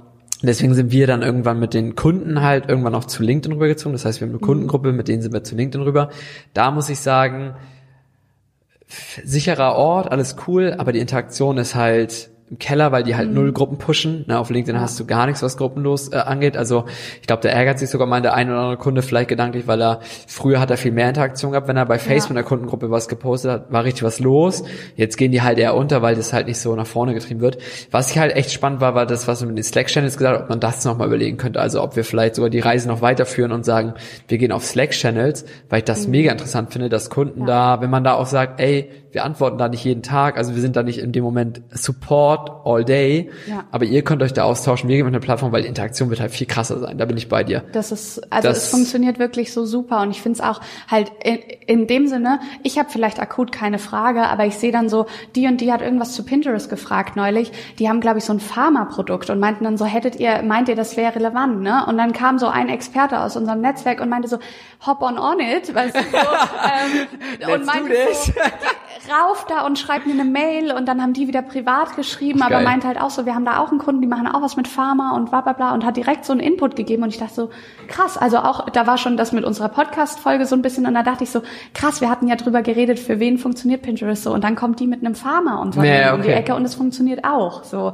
Deswegen 0.42 0.74
sind 0.74 0.92
wir 0.92 1.06
dann 1.06 1.22
irgendwann 1.22 1.58
mit 1.58 1.74
den 1.74 1.94
Kunden 1.94 2.42
halt 2.42 2.68
irgendwann 2.68 2.94
auch 2.94 3.04
zu 3.04 3.22
LinkedIn 3.22 3.52
rübergezogen. 3.52 3.92
Das 3.92 4.04
heißt, 4.04 4.20
wir 4.20 4.26
haben 4.26 4.32
eine 4.32 4.38
mhm. 4.38 4.46
Kundengruppe, 4.46 4.92
mit 4.92 5.08
denen 5.08 5.22
sind 5.22 5.32
wir 5.32 5.44
zu 5.44 5.56
LinkedIn 5.56 5.82
rüber. 5.82 6.10
Da 6.54 6.70
muss 6.70 6.88
ich 6.88 7.00
sagen, 7.00 7.54
sicherer 9.24 9.74
Ort, 9.74 10.10
alles 10.10 10.36
cool, 10.46 10.74
aber 10.78 10.92
die 10.92 11.00
Interaktion 11.00 11.58
ist 11.58 11.74
halt 11.74 12.30
im 12.48 12.58
Keller, 12.58 12.92
weil 12.92 13.02
die 13.02 13.16
halt 13.16 13.28
mhm. 13.28 13.34
null 13.34 13.52
Gruppen 13.52 13.78
pushen. 13.78 14.24
Ne, 14.28 14.38
auf 14.38 14.50
LinkedIn 14.50 14.80
hast 14.80 14.98
du 15.00 15.04
gar 15.04 15.26
nichts, 15.26 15.42
was 15.42 15.56
gruppenlos 15.56 16.12
äh, 16.12 16.16
angeht. 16.16 16.56
Also 16.56 16.84
ich 17.20 17.26
glaube, 17.26 17.42
da 17.42 17.48
ärgert 17.48 17.78
sich 17.78 17.90
sogar 17.90 18.06
mal 18.06 18.22
der 18.22 18.34
ein 18.34 18.48
oder 18.48 18.60
andere 18.60 18.76
Kunde 18.76 19.02
vielleicht 19.02 19.28
gedanklich, 19.28 19.66
weil 19.66 19.82
er 19.82 20.00
früher 20.28 20.60
hat 20.60 20.70
er 20.70 20.76
viel 20.76 20.92
mehr 20.92 21.08
Interaktion 21.08 21.52
gehabt, 21.52 21.66
wenn 21.66 21.76
er 21.76 21.86
bei 21.86 21.98
Facebook 21.98 22.30
ja. 22.30 22.30
in 22.30 22.36
der 22.36 22.44
Kundengruppe 22.44 22.90
was 22.90 23.08
gepostet 23.08 23.50
hat, 23.50 23.72
war 23.72 23.82
richtig 23.82 24.04
was 24.04 24.20
los. 24.20 24.62
Jetzt 24.94 25.16
gehen 25.16 25.32
die 25.32 25.42
halt 25.42 25.58
eher 25.58 25.74
unter, 25.74 26.02
weil 26.02 26.14
das 26.14 26.32
halt 26.32 26.46
nicht 26.46 26.58
so 26.58 26.76
nach 26.76 26.86
vorne 26.86 27.14
getrieben 27.14 27.40
wird. 27.40 27.58
Was 27.90 28.12
ich 28.12 28.18
halt 28.18 28.34
echt 28.36 28.52
spannend 28.52 28.80
war, 28.80 28.94
war 28.94 29.06
das, 29.06 29.26
was 29.26 29.40
wir 29.40 29.48
mit 29.48 29.56
den 29.56 29.64
Slack-Channels 29.64 30.16
gesagt 30.16 30.36
haben, 30.36 30.44
ob 30.44 30.48
man 30.48 30.60
das 30.60 30.84
nochmal 30.84 31.08
überlegen 31.08 31.38
könnte. 31.38 31.60
Also 31.60 31.82
ob 31.82 31.96
wir 31.96 32.04
vielleicht 32.04 32.36
sogar 32.36 32.50
die 32.50 32.60
Reise 32.60 32.86
noch 32.86 33.02
weiterführen 33.02 33.50
und 33.50 33.64
sagen, 33.64 33.94
wir 34.28 34.38
gehen 34.38 34.52
auf 34.52 34.64
Slack-Channels, 34.64 35.46
weil 35.68 35.78
ich 35.78 35.84
das 35.84 36.06
mhm. 36.06 36.12
mega 36.12 36.30
interessant 36.30 36.72
finde, 36.72 36.88
dass 36.88 37.10
Kunden 37.10 37.40
ja. 37.40 37.46
da, 37.46 37.80
wenn 37.80 37.90
man 37.90 38.04
da 38.04 38.14
auch 38.14 38.26
sagt, 38.26 38.60
ey, 38.60 38.88
wir 39.16 39.24
antworten 39.24 39.56
da 39.56 39.68
nicht 39.68 39.82
jeden 39.82 40.02
Tag, 40.02 40.36
also 40.36 40.54
wir 40.54 40.60
sind 40.60 40.76
da 40.76 40.82
nicht 40.82 40.98
in 40.98 41.10
dem 41.10 41.24
Moment 41.24 41.62
Support 41.70 42.35
all 42.64 42.84
day, 42.84 43.30
ja. 43.46 43.64
aber 43.70 43.84
ihr 43.84 44.02
könnt 44.02 44.22
euch 44.22 44.32
da 44.32 44.44
austauschen, 44.44 44.88
wir 44.88 44.96
gehen 44.96 45.06
mit 45.06 45.14
einer 45.14 45.22
Plattform, 45.22 45.52
weil 45.52 45.62
die 45.62 45.68
Interaktion 45.68 46.10
wird 46.10 46.20
halt 46.20 46.32
viel 46.32 46.46
krasser 46.46 46.78
sein, 46.78 46.98
da 46.98 47.04
bin 47.04 47.16
ich 47.16 47.28
bei 47.28 47.44
dir. 47.44 47.64
Das 47.72 47.92
ist, 47.92 48.32
also 48.32 48.48
das, 48.48 48.64
es 48.64 48.68
funktioniert 48.70 49.18
wirklich 49.18 49.52
so 49.52 49.64
super 49.64 50.00
und 50.02 50.10
ich 50.10 50.22
finde 50.22 50.38
es 50.38 50.44
auch 50.44 50.60
halt 50.90 51.12
in, 51.22 51.36
in 51.66 51.86
dem 51.86 52.06
Sinne, 52.06 52.40
ich 52.62 52.78
habe 52.78 52.88
vielleicht 52.90 53.20
akut 53.20 53.52
keine 53.52 53.78
Frage, 53.78 54.22
aber 54.22 54.46
ich 54.46 54.56
sehe 54.56 54.72
dann 54.72 54.88
so, 54.88 55.06
die 55.34 55.46
und 55.46 55.60
die 55.60 55.72
hat 55.72 55.82
irgendwas 55.82 56.12
zu 56.12 56.24
Pinterest 56.24 56.68
gefragt 56.68 57.16
neulich, 57.16 57.52
die 57.78 57.88
haben 57.88 58.00
glaube 58.00 58.18
ich 58.18 58.24
so 58.24 58.32
ein 58.32 58.40
Pharma-Produkt 58.40 59.30
und 59.30 59.40
meinten 59.40 59.64
dann 59.64 59.76
so, 59.76 59.84
hättet 59.84 60.16
ihr, 60.16 60.42
meint 60.42 60.68
ihr, 60.68 60.76
das 60.76 60.96
wäre 60.96 61.14
relevant, 61.14 61.60
ne? 61.62 61.84
Und 61.86 61.98
dann 61.98 62.12
kam 62.12 62.38
so 62.38 62.46
ein 62.46 62.68
Experte 62.68 63.20
aus 63.20 63.36
unserem 63.36 63.60
Netzwerk 63.60 64.00
und 64.00 64.08
meinte 64.08 64.28
so, 64.28 64.38
hop 64.86 65.02
on 65.02 65.18
on 65.18 65.40
it, 65.40 65.74
weißt 65.74 65.96
du, 65.96 66.00
so, 66.00 66.16
ähm, 67.48 67.52
und 67.54 67.66
meinte 67.66 67.94
so, 68.12 68.32
rauf 69.12 69.46
da 69.48 69.64
und 69.66 69.78
schreib 69.78 70.06
mir 70.06 70.12
eine 70.12 70.24
Mail 70.24 70.72
und 70.72 70.86
dann 70.86 71.00
haben 71.00 71.12
die 71.12 71.28
wieder 71.28 71.42
privat 71.42 71.96
geschrieben, 71.96 72.25
aber 72.34 72.60
meint 72.60 72.84
halt 72.84 73.00
auch 73.00 73.10
so, 73.10 73.26
wir 73.26 73.34
haben 73.34 73.44
da 73.44 73.58
auch 73.58 73.70
einen 73.70 73.78
Kunden, 73.78 74.00
die 74.00 74.06
machen 74.06 74.26
auch 74.26 74.42
was 74.42 74.56
mit 74.56 74.68
Pharma 74.68 75.14
und 75.16 75.30
bla 75.30 75.40
bla 75.40 75.52
bla 75.52 75.74
und 75.74 75.84
hat 75.84 75.96
direkt 75.96 76.24
so 76.24 76.32
einen 76.32 76.40
Input 76.40 76.76
gegeben 76.76 77.02
und 77.02 77.10
ich 77.10 77.18
dachte 77.18 77.34
so, 77.34 77.50
krass, 77.88 78.16
also 78.16 78.38
auch, 78.38 78.68
da 78.70 78.86
war 78.86 78.98
schon 78.98 79.16
das 79.16 79.32
mit 79.32 79.44
unserer 79.44 79.68
Podcast-Folge 79.68 80.46
so 80.46 80.54
ein 80.56 80.62
bisschen 80.62 80.86
und 80.86 80.94
da 80.94 81.02
dachte 81.02 81.24
ich 81.24 81.30
so, 81.30 81.42
krass, 81.74 82.00
wir 82.00 82.10
hatten 82.10 82.28
ja 82.28 82.36
drüber 82.36 82.62
geredet, 82.62 82.98
für 82.98 83.20
wen 83.20 83.38
funktioniert 83.38 83.82
Pinterest 83.82 84.22
so 84.22 84.32
und 84.32 84.44
dann 84.44 84.56
kommt 84.56 84.80
die 84.80 84.86
mit 84.86 85.04
einem 85.04 85.14
Pharma 85.14 85.56
und 85.60 85.76
nee, 85.76 86.00
okay. 86.00 86.12
um 86.14 86.22
die 86.22 86.28
Ecke 86.28 86.54
und 86.54 86.64
es 86.64 86.74
funktioniert 86.74 87.24
auch 87.24 87.64
so. 87.64 87.92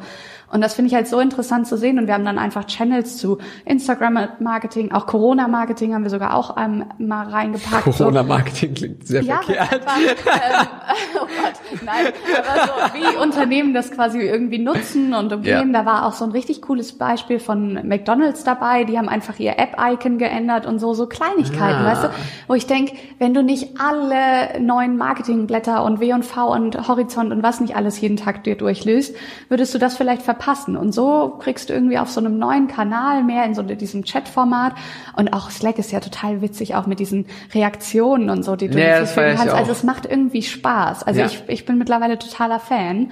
Und 0.52 0.60
das 0.60 0.74
finde 0.74 0.90
ich 0.90 0.94
halt 0.94 1.08
so 1.08 1.18
interessant 1.18 1.66
zu 1.66 1.78
sehen. 1.78 1.98
Und 1.98 2.06
wir 2.06 2.14
haben 2.14 2.26
dann 2.26 2.38
einfach 2.38 2.66
Channels 2.66 3.16
zu 3.16 3.38
Instagram-Marketing, 3.64 4.92
auch 4.92 5.06
Corona-Marketing 5.06 5.94
haben 5.94 6.02
wir 6.02 6.10
sogar 6.10 6.34
auch 6.34 6.58
ähm, 6.58 6.84
mal 6.98 7.26
reingepackt. 7.26 7.84
Corona-Marketing 7.84 8.74
klingt 8.74 9.06
sehr 9.06 9.22
ja, 9.22 9.36
verkehrt. 9.36 9.86
War, 9.86 9.96
ähm, 9.96 10.66
oh 11.14 11.20
Gott, 11.20 11.82
nein, 11.82 12.12
aber 12.38 12.66
so 12.66 13.00
wie 13.00 13.16
Unternehmen 13.16 13.72
das 13.72 13.92
quasi 13.92 14.20
irgendwie 14.20 14.58
nutzen 14.58 15.14
und 15.14 15.32
umgehen. 15.32 15.72
Ja. 15.72 15.82
Da 15.82 15.86
war 15.86 16.06
auch 16.06 16.12
so 16.12 16.26
ein 16.26 16.32
richtig 16.32 16.60
cooles 16.60 16.98
Beispiel 16.98 17.40
von 17.40 17.88
McDonalds 17.88 18.44
dabei. 18.44 18.84
Die 18.84 18.98
haben 18.98 19.08
einfach 19.08 19.38
ihr 19.38 19.58
App-Icon 19.58 20.18
geändert 20.18 20.66
und 20.66 20.80
so, 20.80 20.92
so 20.92 21.06
Kleinigkeiten, 21.06 21.80
ah. 21.80 21.86
weißt 21.86 22.04
du? 22.04 22.08
Wo 22.48 22.54
ich 22.54 22.66
denk, 22.66 22.92
wenn 23.18 23.32
du 23.32 23.42
nicht 23.42 23.80
alle 23.80 24.60
neuen 24.60 24.98
Marketingblätter 24.98 25.82
und 25.82 25.98
W&V 26.00 26.52
und 26.52 26.88
Horizont 26.88 27.32
und 27.32 27.42
was 27.42 27.60
nicht 27.60 27.74
alles 27.74 27.98
jeden 28.02 28.18
Tag 28.18 28.44
dir 28.44 28.56
durchlöst, 28.56 29.16
würdest 29.48 29.74
du 29.74 29.78
das 29.78 29.96
vielleicht 29.96 30.20
verpassen 30.20 30.41
verpassen. 30.42 30.76
Und 30.76 30.92
so 30.92 31.36
kriegst 31.38 31.68
du 31.68 31.72
irgendwie 31.72 31.98
auf 31.98 32.10
so 32.10 32.20
einem 32.20 32.38
neuen 32.38 32.68
Kanal 32.68 33.22
mehr 33.22 33.44
in 33.44 33.54
so 33.54 33.62
diesem 33.62 34.04
Chat-Format. 34.04 34.74
Und 35.16 35.32
auch 35.32 35.50
Slack 35.50 35.78
ist 35.78 35.92
ja 35.92 36.00
total 36.00 36.42
witzig, 36.42 36.74
auch 36.74 36.86
mit 36.86 36.98
diesen 36.98 37.26
Reaktionen 37.54 38.30
und 38.30 38.42
so, 38.42 38.56
die 38.56 38.68
du 38.68 38.78
ja, 38.78 38.96
hinzufügen 38.96 39.36
kannst. 39.36 39.54
Also 39.54 39.72
es 39.72 39.82
macht 39.84 40.06
irgendwie 40.06 40.42
Spaß. 40.42 41.04
Also 41.04 41.20
ja. 41.20 41.26
ich, 41.26 41.42
ich 41.46 41.64
bin 41.64 41.78
mittlerweile 41.78 42.18
totaler 42.18 42.58
Fan. 42.58 43.10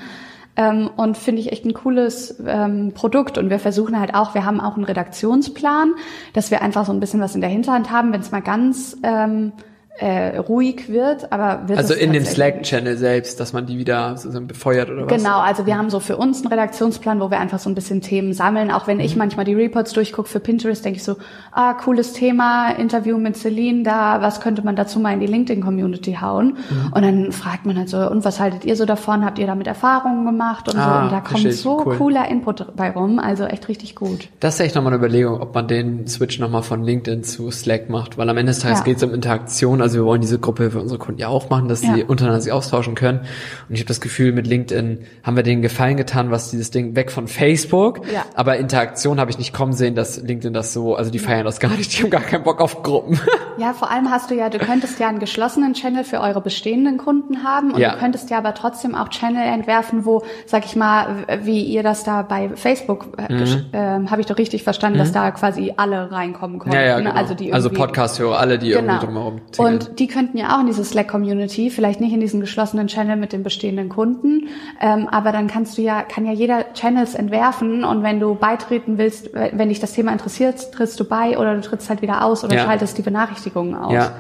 Ähm, 0.57 0.91
und 0.97 1.17
finde 1.17 1.41
ich 1.41 1.53
echt 1.53 1.65
ein 1.65 1.75
cooles 1.75 2.43
ähm, 2.45 2.93
Produkt. 2.93 3.39
Und 3.39 3.51
wir 3.51 3.61
versuchen 3.61 3.99
halt 4.01 4.15
auch, 4.15 4.35
wir 4.35 4.45
haben 4.45 4.61
auch 4.61 4.75
einen 4.75 4.85
Redaktionsplan, 4.85 5.95
dass 6.33 6.51
wir 6.51 6.61
einfach 6.61 6.85
so 6.85 6.93
ein 6.93 6.99
bisschen 6.99 7.21
was 7.21 7.37
in 7.37 7.41
der 7.41 7.51
Hinterhand 7.51 7.93
haben, 7.93 8.13
wenn 8.13 8.21
es 8.21 8.33
mal 8.33 8.43
ganz 8.43 8.97
ähm, 9.05 9.53
äh, 10.01 10.39
ruhig 10.39 10.89
wird, 10.89 11.31
aber 11.31 11.69
wird 11.69 11.79
also 11.79 11.93
in 11.93 12.15
dem 12.15 12.25
Slack-Channel 12.25 12.97
selbst, 12.97 13.39
dass 13.39 13.53
man 13.53 13.67
die 13.67 13.77
wieder 13.77 14.17
sozusagen 14.17 14.47
befeuert 14.47 14.89
oder 14.89 15.05
was? 15.05 15.15
Genau, 15.15 15.41
also 15.41 15.67
wir 15.67 15.77
haben 15.77 15.91
so 15.91 16.01
für 16.01 16.17
uns 16.17 16.41
einen 16.41 16.49
Redaktionsplan, 16.49 17.21
wo 17.21 17.31
wir 17.31 17.39
einfach 17.39 17.59
so 17.59 17.69
ein 17.69 17.75
bisschen 17.75 18.01
Themen 18.01 18.33
sammeln. 18.33 18.71
Auch 18.71 18.87
wenn 18.87 18.99
ich 18.99 19.15
mhm. 19.15 19.19
manchmal 19.19 19.45
die 19.45 19.53
Reports 19.55 19.93
durchgucke 19.93 20.29
für 20.29 20.41
Pinterest, 20.41 20.83
denke 20.83 20.97
ich 20.97 21.05
so, 21.05 21.17
ah, 21.53 21.75
cooles 21.75 22.15
Thema, 22.15 22.71
Interview 22.71 23.19
mit 23.19 23.37
Celine, 23.37 23.83
da, 23.83 24.23
was 24.23 24.41
könnte 24.41 24.63
man 24.63 24.75
dazu 24.75 25.01
mal 25.01 25.13
in 25.13 25.21
die 25.21 25.27
LinkedIn-Community 25.27 26.17
hauen? 26.19 26.57
Mhm. 26.71 26.93
Und 26.95 27.03
dann 27.03 27.33
fragt 27.33 27.67
man 27.67 27.77
halt 27.77 27.91
so, 27.91 27.99
und 27.99 28.25
was 28.25 28.41
haltet 28.41 28.65
ihr 28.65 28.77
so 28.77 28.87
davon? 28.87 29.23
Habt 29.25 29.39
ihr 29.39 29.47
damit 29.47 29.67
Erfahrungen 29.67 30.25
gemacht 30.25 30.67
und 30.73 30.79
ah, 30.79 31.01
so? 31.01 31.05
Und 31.05 31.13
da 31.13 31.21
kommt 31.21 31.53
so 31.53 31.83
cool. 31.85 31.97
cooler 31.97 32.27
Input 32.29 32.75
bei 32.75 32.91
rum, 32.91 33.19
also 33.19 33.45
echt 33.45 33.69
richtig 33.69 33.97
gut. 33.97 34.29
Das 34.41 34.55
ist 34.55 34.61
echt 34.61 34.77
nochmal 34.77 34.95
eine 34.95 34.99
Überlegung, 34.99 35.43
ob 35.43 35.55
man 35.55 35.69
den 35.69 36.07
Switch 36.07 36.39
nochmal 36.39 36.63
von 36.63 36.83
LinkedIn 36.83 37.23
zu 37.23 37.51
Slack 37.51 37.91
macht, 37.91 38.17
weil 38.17 38.31
am 38.31 38.39
Ende 38.39 38.53
des 38.53 38.61
Tages 38.61 38.79
ja. 38.79 38.85
geht 38.87 38.97
es 38.97 39.03
um 39.03 39.13
Interaktion, 39.13 39.83
also 39.83 39.90
also 39.91 40.03
wir 40.03 40.07
wollen 40.07 40.21
diese 40.21 40.39
Gruppe 40.39 40.71
für 40.71 40.79
unsere 40.79 41.01
Kunden 41.01 41.21
ja 41.21 41.27
auch 41.27 41.51
machen, 41.51 41.69
dass 41.69 41.81
sie 41.81 42.01
ja. 42.01 42.07
untereinander 42.07 42.41
sich 42.41 42.53
austauschen 42.53 42.95
können. 42.95 43.21
Und 43.69 43.75
ich 43.75 43.81
habe 43.81 43.89
das 43.89 44.01
Gefühl, 44.01 44.31
mit 44.31 44.47
LinkedIn 44.47 45.01
haben 45.25 45.35
wir 45.37 45.43
denen 45.43 45.63
Gefallen 45.63 45.97
getan, 45.97 46.31
was 46.31 46.51
dieses 46.51 46.71
Ding 46.71 46.95
weg 46.95 47.11
von 47.11 47.27
Facebook. 47.27 48.07
Ja. 48.13 48.25
Aber 48.37 48.57
Interaktion 48.57 49.19
habe 49.19 49.33
ich 49.33 49.39
nicht 49.39 49.53
kommen 49.53 49.73
sehen, 49.73 49.97
dass 49.97 50.23
LinkedIn 50.23 50.53
das 50.53 50.73
so, 50.73 50.95
also 50.95 51.11
die 51.11 51.19
feiern 51.19 51.45
das 51.45 51.59
gar 51.59 51.73
nicht, 51.73 51.99
die 51.99 52.05
haben 52.05 52.11
gar 52.11 52.21
keinen 52.21 52.45
Bock 52.45 52.61
auf 52.61 52.85
Gruppen. 52.85 53.19
Ja, 53.59 53.73
vor 53.75 53.91
allem 53.91 54.11
hast 54.11 54.31
du 54.31 54.35
ja, 54.35 54.49
du 54.49 54.59
könntest 54.59 55.01
ja 55.01 55.09
einen 55.09 55.19
geschlossenen 55.19 55.75
Channel 55.75 56.05
für 56.05 56.21
eure 56.21 56.41
bestehenden 56.41 56.97
Kunden 56.97 57.43
haben 57.43 57.73
und 57.73 57.81
ja. 57.81 57.93
du 57.93 57.99
könntest 57.99 58.31
ja 58.31 58.39
aber 58.39 58.55
trotzdem 58.55 58.95
auch 58.95 59.09
Channel 59.09 59.43
entwerfen, 59.43 60.07
wo, 60.07 60.23
sag 60.47 60.65
ich 60.65 60.77
mal, 60.77 61.27
wie 61.43 61.63
ihr 61.65 61.83
das 61.83 62.05
da 62.05 62.23
bei 62.23 62.51
Facebook, 62.55 63.09
äh, 63.19 63.33
mhm. 63.33 63.67
äh, 63.73 64.09
habe 64.09 64.21
ich 64.21 64.27
doch 64.27 64.39
richtig 64.39 64.63
verstanden, 64.63 64.99
mhm. 64.99 65.03
dass 65.03 65.13
da 65.13 65.31
quasi 65.33 65.75
alle 65.77 66.11
reinkommen 66.11 66.59
konnten. 66.59 66.77
Ja, 66.77 66.83
ja, 66.83 66.99
genau. 66.99 67.11
Also 67.11 67.35
die 67.35 67.53
also 67.53 67.69
Podcast-Hörer, 67.71 68.39
alle, 68.39 68.59
die 68.59 68.69
genau. 68.69 68.81
irgendwie 68.81 69.07
drumherum 69.07 69.41
tingeln. 69.51 69.80
Und 69.89 69.99
die 69.99 70.07
könnten 70.07 70.39
ja 70.39 70.57
auch 70.57 70.61
in 70.61 70.67
diese 70.67 70.85
Slack-Community, 70.85 71.71
vielleicht 71.71 72.01
nicht 72.01 72.13
in 72.13 72.21
diesen 72.21 72.41
geschlossenen 72.41 72.87
Channel 72.87 73.17
mit 73.17 73.33
den 73.33 73.43
bestehenden 73.43 73.89
Kunden, 73.89 74.49
ähm, 74.81 75.09
aber 75.09 75.33
dann 75.33 75.49
kannst 75.49 75.77
du 75.77 75.83
ja, 75.83 76.03
kann 76.03 76.25
ja 76.25 76.33
jeder 76.33 76.73
Channels 76.73 77.15
entwerfen 77.15 77.85
und 77.85 78.03
wenn 78.03 78.21
du 78.21 78.35
beitreten 78.35 78.97
willst, 78.99 79.31
wenn 79.33 79.69
dich 79.69 79.81
das 79.81 79.93
Thema 79.93 80.13
interessiert, 80.13 80.73
trittst 80.73 80.99
du 80.99 81.05
bei 81.05 81.39
oder 81.39 81.55
du 81.55 81.61
trittst 81.61 81.89
halt 81.91 82.03
wieder 82.03 82.25
aus 82.25 82.45
oder 82.45 82.57
ja. 82.57 82.65
schaltest 82.65 82.97
die 82.97 83.03
Benachrichtigung 83.03 83.51
Berechtigungen 83.51 83.75
aus. 83.75 83.93
Ja. 83.93 84.13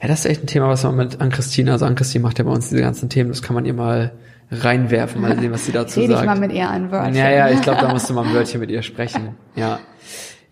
ja, 0.00 0.08
das 0.08 0.20
ist 0.20 0.26
echt 0.26 0.44
ein 0.44 0.46
Thema, 0.46 0.68
was 0.68 0.82
man 0.84 0.96
mit 0.96 1.20
Ann-Christine, 1.20 1.72
also 1.72 1.84
Ann-Christine 1.84 2.22
macht 2.22 2.38
ja 2.38 2.44
bei 2.44 2.50
uns 2.50 2.68
diese 2.68 2.80
ganzen 2.80 3.08
Themen, 3.08 3.30
das 3.30 3.42
kann 3.42 3.54
man 3.54 3.64
ihr 3.64 3.74
mal 3.74 4.12
reinwerfen, 4.50 5.20
mal 5.20 5.38
sehen, 5.38 5.52
was 5.52 5.66
sie 5.66 5.72
dazu 5.72 6.00
Rede 6.00 6.14
sagt. 6.14 6.24
Ich 6.24 6.26
mal 6.26 6.38
mit 6.38 6.52
ihr 6.52 6.68
ein 6.68 6.90
Wörtchen. 6.90 7.14
Ja, 7.14 7.30
ja, 7.30 7.48
ich 7.48 7.62
glaube, 7.62 7.80
da 7.80 7.88
musst 7.92 8.08
du 8.08 8.14
mal 8.14 8.26
ein 8.26 8.34
Wörtchen 8.34 8.60
mit 8.60 8.70
ihr 8.70 8.82
sprechen. 8.82 9.36
Ja. 9.56 9.78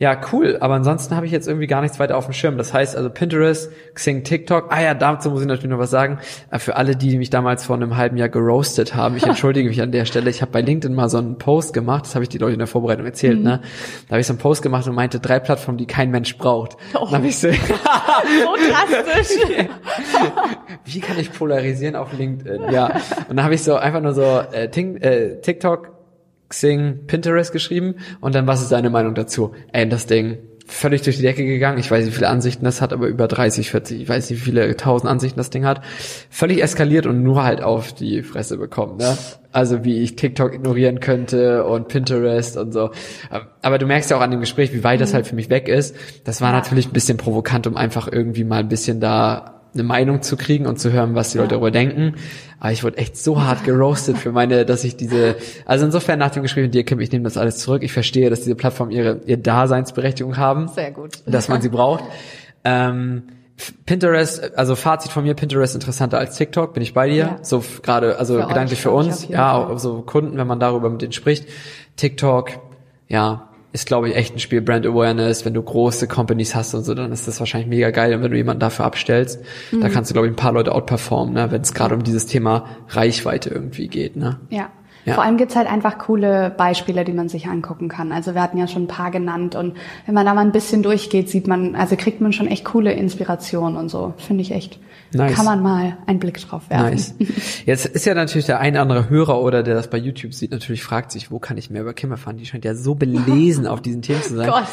Ja, 0.01 0.18
cool. 0.32 0.57
Aber 0.61 0.74
ansonsten 0.76 1.14
habe 1.14 1.26
ich 1.26 1.32
jetzt 1.32 1.46
irgendwie 1.46 1.66
gar 1.66 1.82
nichts 1.82 1.98
weiter 1.98 2.16
auf 2.16 2.24
dem 2.24 2.32
Schirm. 2.32 2.57
Das 2.57 2.72
heißt 2.72 2.96
also 2.96 3.11
Pinterest, 3.11 3.70
Xing, 3.92 4.24
TikTok. 4.24 4.72
Ah 4.72 4.80
ja, 4.80 4.94
dazu 4.94 5.30
muss 5.30 5.42
ich 5.42 5.46
natürlich 5.46 5.70
noch 5.70 5.78
was 5.78 5.90
sagen. 5.90 6.20
Äh, 6.51 6.59
für 6.59 6.76
alle, 6.76 6.96
die 6.96 7.18
mich 7.18 7.28
damals 7.28 7.66
vor 7.66 7.76
einem 7.76 7.98
halben 7.98 8.16
Jahr 8.16 8.30
geroastet 8.30 8.94
haben, 8.94 9.18
ich 9.18 9.24
entschuldige 9.26 9.68
mich 9.68 9.82
an 9.82 9.92
der 9.92 10.07
Stelle. 10.07 10.30
Ich 10.30 10.40
habe 10.40 10.53
bei 10.53 10.62
LinkedIn 10.62 10.96
mal 10.96 11.11
so 11.11 11.18
einen 11.18 11.36
Post 11.36 11.74
gemacht. 11.74 12.07
Das 12.07 12.14
habe 12.14 12.22
ich 12.22 12.30
die 12.30 12.38
Leute 12.38 12.55
in 12.55 12.59
der 12.59 12.66
Vorbereitung 12.66 13.05
erzählt. 13.05 13.40
Mhm. 13.40 13.44
Ne? 13.44 13.61
Da 14.09 14.12
habe 14.12 14.20
ich 14.22 14.26
so 14.26 14.32
einen 14.32 14.40
Post 14.40 14.62
gemacht 14.62 14.88
und 14.88 14.94
meinte 14.94 15.20
drei 15.20 15.38
Plattformen, 15.38 15.76
die 15.76 15.86
kein 15.86 16.11
Mensch 16.11 16.38
braucht. 16.38 16.78
Oh. 16.98 17.07
Dann 17.11 17.22
ich 17.22 17.38
so, 17.38 17.48
so 17.53 17.57
drastisch. 17.59 19.36
Wie 20.86 21.01
kann 21.01 21.18
ich 21.18 21.30
polarisieren 21.30 21.94
auf 21.94 22.16
LinkedIn? 22.16 22.72
Ja. 22.72 22.86
Und 23.28 23.36
dann 23.36 23.44
habe 23.44 23.55
ich 23.55 23.62
so 23.62 23.76
einfach 23.76 24.01
nur 24.01 24.14
so 24.14 24.22
äh, 24.22 24.64
äh 24.64 25.40
TikTok 25.42 25.99
Xing, 26.51 27.07
Pinterest 27.07 27.53
geschrieben 27.53 27.94
und 28.20 28.34
dann, 28.34 28.46
was 28.46 28.61
ist 28.61 28.72
deine 28.72 28.90
Meinung 28.90 29.14
dazu? 29.14 29.55
Ey, 29.72 29.88
das 29.88 30.07
Ding 30.07 30.38
völlig 30.70 31.03
durch 31.03 31.16
die 31.16 31.22
Decke 31.22 31.44
gegangen. 31.44 31.78
Ich 31.78 31.90
weiß 31.90 32.05
nicht, 32.05 32.14
wie 32.14 32.18
viele 32.18 32.28
Ansichten 32.28 32.64
das 32.64 32.80
hat, 32.80 32.92
aber 32.92 33.09
über 33.09 33.28
30, 33.28 33.70
40, 33.70 34.03
ich 34.03 34.09
weiß 34.09 34.30
nicht, 34.30 34.40
wie 34.40 34.44
viele 34.44 34.76
tausend 34.76 35.11
Ansichten 35.11 35.38
das 35.38 35.51
Ding 35.51 35.64
hat. 35.64 35.82
Völlig 36.30 36.62
eskaliert 36.62 37.07
und 37.07 37.22
nur 37.22 37.42
halt 37.42 37.62
auf 37.62 37.92
die 37.92 38.22
Fresse 38.22 38.57
bekommen, 38.57 38.96
ne? 38.98 39.16
Also 39.53 39.84
wie 39.84 40.01
ich 40.01 40.14
TikTok 40.14 40.55
ignorieren 40.55 41.01
könnte 41.01 41.64
und 41.64 41.88
Pinterest 41.88 42.57
und 42.57 42.72
so. 42.72 42.90
Aber 43.62 43.78
du 43.78 43.86
merkst 43.86 44.11
ja 44.11 44.16
auch 44.16 44.20
an 44.20 44.30
dem 44.30 44.40
Gespräch, 44.40 44.72
wie 44.72 44.84
weit 44.84 45.01
das 45.01 45.11
mhm. 45.11 45.16
halt 45.16 45.26
für 45.26 45.34
mich 45.34 45.51
weg 45.51 45.68
ist. 45.68 45.96
Das 46.24 46.40
war 46.40 46.53
natürlich 46.53 46.88
ein 46.88 46.92
bisschen 46.92 47.16
provokant, 47.16 47.66
um 47.66 47.76
einfach 47.76 48.09
irgendwie 48.11 48.44
mal 48.44 48.61
ein 48.61 48.68
bisschen 48.68 49.01
da 49.01 49.59
eine 49.74 49.82
Meinung 49.82 50.22
zu 50.22 50.36
kriegen 50.36 50.66
und 50.66 50.78
zu 50.78 50.92
hören, 50.92 51.14
was 51.14 51.30
die 51.30 51.38
Leute 51.38 51.50
darüber 51.50 51.70
denken. 51.70 52.14
Aber 52.58 52.72
ich 52.72 52.84
wurde 52.84 52.98
echt 52.98 53.16
so 53.16 53.42
hart 53.42 53.64
geroastet 53.64 54.18
für 54.18 54.32
meine, 54.32 54.66
dass 54.66 54.84
ich 54.84 54.96
diese, 54.96 55.36
also 55.64 55.84
insofern 55.86 56.18
nach 56.18 56.30
dem 56.30 56.42
Gespräch 56.42 56.64
mit 56.64 56.74
dir, 56.74 56.84
Kim, 56.84 57.00
ich 57.00 57.12
nehme 57.12 57.24
das 57.24 57.36
alles 57.36 57.58
zurück. 57.58 57.82
Ich 57.82 57.92
verstehe, 57.92 58.30
dass 58.30 58.40
diese 58.40 58.54
Plattformen 58.54 58.92
ihre, 58.92 59.20
ihr 59.26 59.36
Daseinsberechtigung 59.36 60.36
haben. 60.36 60.68
Sehr 60.68 60.90
gut. 60.90 61.22
Dass 61.26 61.48
man 61.48 61.62
sie 61.62 61.68
braucht. 61.70 62.04
Ähm, 62.64 63.22
Pinterest, 63.84 64.56
also 64.56 64.74
Fazit 64.74 65.12
von 65.12 65.24
mir, 65.24 65.34
Pinterest 65.34 65.74
interessanter 65.74 66.18
als 66.18 66.36
TikTok, 66.36 66.72
bin 66.72 66.82
ich 66.82 66.94
bei 66.94 67.08
dir. 67.08 67.16
Ja. 67.16 67.38
So 67.42 67.62
gerade, 67.82 68.18
also 68.18 68.40
für 68.40 68.46
gedanklich 68.46 68.78
euch, 68.78 68.82
für 68.82 68.90
uns, 68.90 69.28
ja, 69.28 69.52
auch 69.52 69.78
so 69.78 70.02
Kunden, 70.02 70.36
wenn 70.38 70.46
man 70.46 70.60
darüber 70.60 70.88
mit 70.88 71.02
denen 71.02 71.12
spricht. 71.12 71.46
TikTok, 71.96 72.52
ja, 73.08 73.49
ist, 73.72 73.86
glaube 73.86 74.08
ich, 74.08 74.16
echt 74.16 74.34
ein 74.34 74.38
Spiel 74.38 74.60
Brand 74.60 74.86
Awareness. 74.86 75.44
Wenn 75.44 75.54
du 75.54 75.62
große 75.62 76.08
Companies 76.08 76.54
hast 76.54 76.74
und 76.74 76.82
so, 76.82 76.94
dann 76.94 77.12
ist 77.12 77.28
das 77.28 77.38
wahrscheinlich 77.38 77.68
mega 77.68 77.90
geil. 77.90 78.14
Und 78.14 78.22
wenn 78.22 78.30
du 78.30 78.36
jemanden 78.36 78.60
dafür 78.60 78.84
abstellst, 78.84 79.40
mhm. 79.70 79.80
da 79.80 79.88
kannst 79.88 80.10
du, 80.10 80.14
glaube 80.14 80.26
ich, 80.26 80.32
ein 80.32 80.36
paar 80.36 80.52
Leute 80.52 80.72
outperformen, 80.74 81.34
ne? 81.34 81.50
wenn 81.50 81.62
es 81.62 81.72
gerade 81.72 81.94
um 81.94 82.02
dieses 82.02 82.26
Thema 82.26 82.66
Reichweite 82.88 83.50
irgendwie 83.50 83.88
geht. 83.88 84.16
Ne? 84.16 84.40
Ja. 84.48 84.70
Ja. 85.06 85.14
Vor 85.14 85.24
allem 85.24 85.38
gibt's 85.38 85.56
halt 85.56 85.66
einfach 85.66 85.96
coole 85.98 86.50
Beispiele, 86.50 87.04
die 87.04 87.12
man 87.12 87.28
sich 87.28 87.46
angucken 87.46 87.88
kann. 87.88 88.12
Also 88.12 88.34
wir 88.34 88.42
hatten 88.42 88.58
ja 88.58 88.66
schon 88.66 88.82
ein 88.82 88.88
paar 88.88 89.10
genannt 89.10 89.54
und 89.54 89.76
wenn 90.04 90.14
man 90.14 90.26
da 90.26 90.34
mal 90.34 90.42
ein 90.42 90.52
bisschen 90.52 90.82
durchgeht, 90.82 91.30
sieht 91.30 91.46
man, 91.46 91.74
also 91.74 91.96
kriegt 91.96 92.20
man 92.20 92.34
schon 92.34 92.46
echt 92.46 92.66
coole 92.66 92.92
Inspirationen 92.92 93.78
und 93.78 93.88
so. 93.88 94.12
Finde 94.18 94.42
ich 94.42 94.52
echt. 94.52 94.78
Nice. 95.12 95.34
Kann 95.34 95.44
man 95.44 95.62
mal 95.62 95.98
einen 96.06 96.18
Blick 96.20 96.40
drauf 96.40 96.70
werfen. 96.70 96.90
Nice. 96.90 97.14
Jetzt 97.66 97.86
ist 97.86 98.06
ja 98.06 98.14
natürlich 98.14 98.46
der 98.46 98.61
ein 98.61 98.76
andere 98.76 99.08
Hörer 99.08 99.40
oder 99.40 99.62
der 99.62 99.74
das 99.74 99.90
bei 99.90 99.98
YouTube 99.98 100.34
sieht, 100.34 100.52
natürlich 100.52 100.82
fragt 100.82 101.11
sich, 101.11 101.30
wo 101.30 101.38
kann 101.38 101.58
ich 101.58 101.70
mehr 101.70 101.82
über 101.82 101.94
Kim 101.94 102.11
erfahren? 102.12 102.36
Die 102.36 102.46
scheint 102.46 102.64
ja 102.64 102.74
so 102.74 102.94
belesen 102.94 103.66
auf 103.66 103.80
diesen 103.82 104.02
Themen 104.02 104.22
zu 104.22 104.36
sein. 104.36 104.46
Gott. 104.50 104.64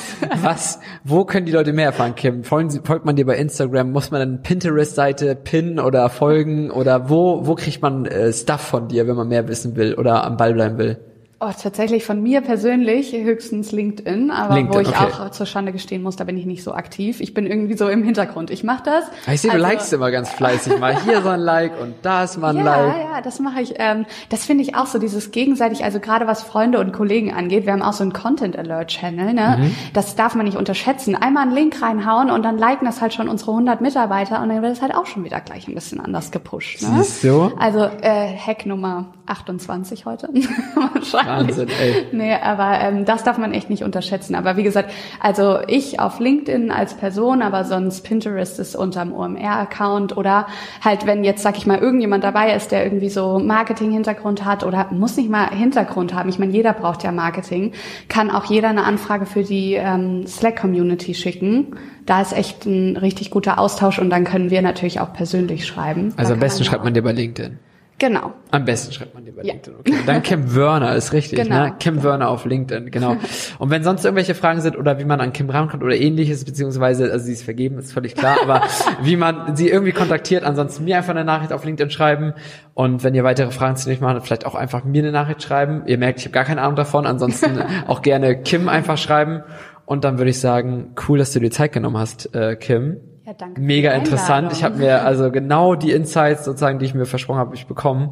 Was, 0.41 0.79
wo 1.03 1.25
können 1.25 1.45
die 1.45 1.51
Leute 1.51 1.73
mehr 1.73 1.87
erfahren, 1.87 2.15
Kim? 2.15 2.43
Folgen 2.43 2.69
Sie, 2.69 2.81
folgt 2.83 3.05
man 3.05 3.15
dir 3.15 3.25
bei 3.25 3.37
Instagram? 3.37 3.91
Muss 3.91 4.11
man 4.11 4.21
eine 4.21 4.37
Pinterest-Seite 4.37 5.35
pinnen 5.35 5.79
oder 5.79 6.09
folgen? 6.09 6.69
Oder 6.69 7.09
wo, 7.09 7.47
wo 7.47 7.55
kriegt 7.55 7.81
man 7.81 8.05
äh, 8.05 8.31
Stuff 8.31 8.61
von 8.61 8.87
dir, 8.87 9.07
wenn 9.07 9.15
man 9.15 9.27
mehr 9.27 9.47
wissen 9.47 9.75
will 9.75 9.95
oder 9.95 10.23
am 10.23 10.37
Ball 10.37 10.53
bleiben 10.53 10.77
will? 10.77 10.97
Oh, 11.39 11.51
tatsächlich 11.61 12.03
von 12.03 12.23
mir 12.23 12.41
persönlich 12.41 13.13
höchstens 13.13 13.71
LinkedIn, 13.71 14.31
aber 14.31 14.55
LinkedIn, 14.55 14.75
wo 14.75 14.81
ich 14.81 14.87
okay. 14.87 15.21
auch 15.21 15.29
zur 15.29 15.45
Schande 15.45 15.71
gestehen 15.71 16.01
muss, 16.01 16.15
da 16.15 16.23
bin 16.23 16.35
ich 16.35 16.47
nicht 16.47 16.63
so 16.63 16.73
aktiv. 16.73 17.21
Ich 17.21 17.35
bin 17.35 17.45
irgendwie 17.45 17.77
so 17.77 17.87
im 17.89 18.03
Hintergrund. 18.03 18.49
Ich 18.49 18.63
mache 18.63 18.81
das. 18.85 19.03
Ich 19.31 19.41
sehe, 19.41 19.51
also, 19.51 19.63
du 19.63 19.69
likest 19.69 19.93
immer 19.93 20.09
ganz 20.09 20.31
fleißig. 20.31 20.79
Mal 20.79 20.99
hier 21.03 21.21
so 21.21 21.29
ein 21.29 21.39
Like 21.39 21.79
und 21.79 21.93
da 22.01 22.23
ist 22.23 22.39
mal 22.39 22.57
ein 22.57 22.57
ja, 22.57 22.63
Like. 22.63 22.87
Ja, 22.87 23.01
ja, 23.01 23.21
das 23.21 23.39
mache 23.39 23.61
ich. 23.61 23.75
Ähm, 23.77 24.07
das 24.29 24.45
finde 24.45 24.63
ich 24.63 24.75
auch 24.75 24.87
so, 24.87 24.97
dieses 24.97 25.29
gegenseitig, 25.29 25.83
also 25.83 25.99
gerade 25.99 26.25
was 26.25 26.41
Freunde 26.41 26.79
und 26.79 26.91
Kollegen 26.91 27.31
angeht. 27.31 27.67
Wir 27.67 27.73
haben 27.73 27.83
auch 27.83 27.93
so 27.93 28.01
einen 28.01 28.13
Content 28.13 28.57
Alert 28.57 28.87
Channel, 28.87 29.33
ne? 29.33 29.57
Mhm. 29.59 29.75
Das 29.93 30.15
darf 30.15 30.33
man 30.33 30.47
nicht 30.47 30.57
unterschätzen. 30.57 31.13
Einmal 31.13 31.43
einen 31.43 31.53
Link 31.53 31.79
reinhauen 31.83 32.31
und 32.31 32.41
dann 32.41 32.57
liken 32.57 32.85
das 32.85 32.99
halt 32.99 33.13
schon 33.13 33.29
unsere 33.29 33.51
100 33.51 33.79
Mitarbeiter 33.79 34.41
und 34.41 34.49
dann 34.49 34.63
wird 34.63 34.71
es 34.71 34.81
halt 34.81 34.95
auch 34.95 35.05
schon 35.05 35.23
wieder 35.23 35.39
gleich 35.41 35.67
ein 35.67 35.75
bisschen 35.75 35.99
anders 35.99 36.31
gepusht. 36.31 36.81
Ne? 36.81 37.03
Siehst 37.03 37.23
du? 37.23 37.51
Also 37.59 37.81
äh, 38.01 38.35
Hack 38.35 38.65
Nummer 38.65 39.13
28 39.27 40.07
heute. 40.07 40.29
Wahrscheinlich. 40.93 41.26
Wahnsinn, 41.27 41.69
ey. 41.79 42.07
Nee, 42.11 42.33
aber 42.33 42.79
ähm, 42.81 43.05
das 43.05 43.23
darf 43.23 43.37
man 43.37 43.53
echt 43.53 43.69
nicht 43.69 43.83
unterschätzen. 43.83 44.35
Aber 44.35 44.57
wie 44.57 44.63
gesagt, 44.63 44.91
also 45.19 45.59
ich 45.67 45.99
auf 45.99 46.19
LinkedIn 46.19 46.71
als 46.71 46.93
Person, 46.95 47.41
aber 47.41 47.63
sonst 47.65 48.01
Pinterest 48.01 48.59
ist 48.59 48.75
unterm 48.75 49.13
OMR-Account 49.13 50.15
oder 50.17 50.47
halt, 50.83 51.05
wenn 51.05 51.23
jetzt, 51.23 51.43
sag 51.43 51.57
ich 51.57 51.67
mal, 51.67 51.77
irgendjemand 51.77 52.23
dabei 52.23 52.53
ist, 52.53 52.71
der 52.71 52.83
irgendwie 52.83 53.09
so 53.09 53.39
Marketing-Hintergrund 53.39 54.45
hat 54.45 54.63
oder 54.63 54.87
muss 54.91 55.17
nicht 55.17 55.29
mal 55.29 55.49
Hintergrund 55.49 56.13
haben. 56.13 56.29
Ich 56.29 56.39
meine, 56.39 56.51
jeder 56.51 56.73
braucht 56.73 57.03
ja 57.03 57.11
Marketing. 57.11 57.73
Kann 58.09 58.31
auch 58.31 58.45
jeder 58.45 58.69
eine 58.69 58.83
Anfrage 58.83 59.25
für 59.25 59.43
die 59.43 59.73
ähm, 59.73 60.25
Slack-Community 60.25 61.13
schicken 61.13 61.75
da 62.07 62.21
ist 62.21 62.33
echt 62.33 62.65
ein 62.65 62.97
richtig 62.97 63.29
guter 63.29 63.59
Austausch 63.59 63.99
und 63.99 64.09
dann 64.09 64.23
können 64.23 64.49
wir 64.49 64.61
natürlich 64.61 64.99
auch 64.99 65.13
persönlich 65.13 65.67
schreiben. 65.67 66.13
Also 66.15 66.33
am 66.33 66.39
besten 66.39 66.63
schreibt 66.63 66.83
man 66.83 66.93
dir 66.93 67.03
bei 67.03 67.11
LinkedIn. 67.11 67.59
Genau. 67.99 68.33
Am 68.51 68.63
besten 68.63 68.93
schreibt 68.93 69.15
man 69.15 69.25
dir 69.25 69.33
bei 69.33 69.41
ja. 69.41 69.53
LinkedIn. 69.53 69.79
Okay. 69.79 69.95
Dann 70.05 70.21
Kim 70.21 70.55
Werner 70.55 70.95
ist 70.95 71.13
richtig, 71.13 71.39
genau. 71.39 71.65
ne? 71.65 71.75
Kim 71.79 72.03
Werner 72.03 72.29
auf 72.29 72.45
LinkedIn, 72.45 72.91
genau. 72.91 73.17
Und 73.57 73.71
wenn 73.71 73.83
sonst 73.83 74.05
irgendwelche 74.05 74.35
Fragen 74.35 74.61
sind 74.61 74.77
oder 74.77 74.99
wie 74.99 75.05
man 75.05 75.19
an 75.19 75.33
Kim 75.33 75.49
rankommt 75.49 75.83
oder 75.83 75.95
ähnliches, 75.95 76.45
beziehungsweise, 76.45 77.11
also 77.11 77.25
sie 77.25 77.33
ist 77.33 77.43
vergeben, 77.43 77.79
ist 77.79 77.91
völlig 77.91 78.13
klar, 78.13 78.37
aber 78.43 78.61
wie 79.01 79.15
man 79.15 79.55
sie 79.55 79.69
irgendwie 79.69 79.93
kontaktiert, 79.93 80.43
ansonsten 80.43 80.83
mir 80.83 80.97
einfach 80.97 81.15
eine 81.15 81.25
Nachricht 81.25 81.51
auf 81.51 81.65
LinkedIn 81.65 81.89
schreiben. 81.89 82.33
Und 82.75 83.03
wenn 83.03 83.15
ihr 83.15 83.23
weitere 83.23 83.49
Fragen 83.49 83.75
zu 83.77 83.89
nicht 83.89 84.01
machen, 84.01 84.21
vielleicht 84.21 84.45
auch 84.45 84.53
einfach 84.53 84.83
mir 84.83 85.01
eine 85.01 85.11
Nachricht 85.11 85.41
schreiben. 85.41 85.81
Ihr 85.87 85.97
merkt, 85.97 86.19
ich 86.19 86.25
habe 86.25 86.33
gar 86.33 86.45
keine 86.45 86.61
Ahnung 86.61 86.75
davon. 86.75 87.07
Ansonsten 87.07 87.59
auch 87.87 88.03
gerne 88.03 88.39
Kim 88.41 88.69
einfach 88.69 88.99
schreiben. 88.99 89.41
Und 89.85 90.03
dann 90.03 90.19
würde 90.19 90.29
ich 90.29 90.39
sagen, 90.39 90.93
cool, 91.07 91.17
dass 91.17 91.31
du 91.31 91.39
dir 91.39 91.49
Zeit 91.49 91.71
genommen 91.71 91.97
hast, 91.97 92.35
äh, 92.35 92.55
Kim. 92.57 92.97
Ja, 93.27 93.33
danke. 93.33 93.59
Mega 93.59 93.91
interessant. 93.91 94.53
Ich 94.53 94.63
habe 94.63 94.77
mir 94.77 95.03
also 95.03 95.31
genau 95.31 95.75
die 95.75 95.91
Insights 95.91 96.45
sozusagen, 96.45 96.79
die 96.79 96.85
ich 96.85 96.93
mir 96.93 97.05
versprochen 97.05 97.39
habe, 97.39 97.55
ich 97.55 97.67
bekommen. 97.67 98.11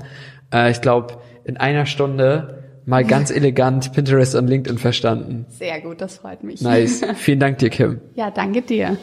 Äh, 0.53 0.71
ich 0.71 0.81
glaube, 0.81 1.19
in 1.45 1.55
einer 1.55 1.85
Stunde 1.85 2.81
mal 2.85 3.05
ganz 3.05 3.31
elegant 3.31 3.93
Pinterest 3.93 4.35
und 4.35 4.47
LinkedIn 4.47 4.77
verstanden. 4.77 5.45
Sehr 5.47 5.79
gut, 5.79 6.01
das 6.01 6.17
freut 6.17 6.43
mich. 6.43 6.59
Nice. 6.59 7.01
Vielen 7.15 7.39
Dank 7.39 7.59
dir, 7.59 7.69
Kim. 7.69 8.01
Ja, 8.15 8.29
danke 8.29 8.61
dir. 8.61 8.97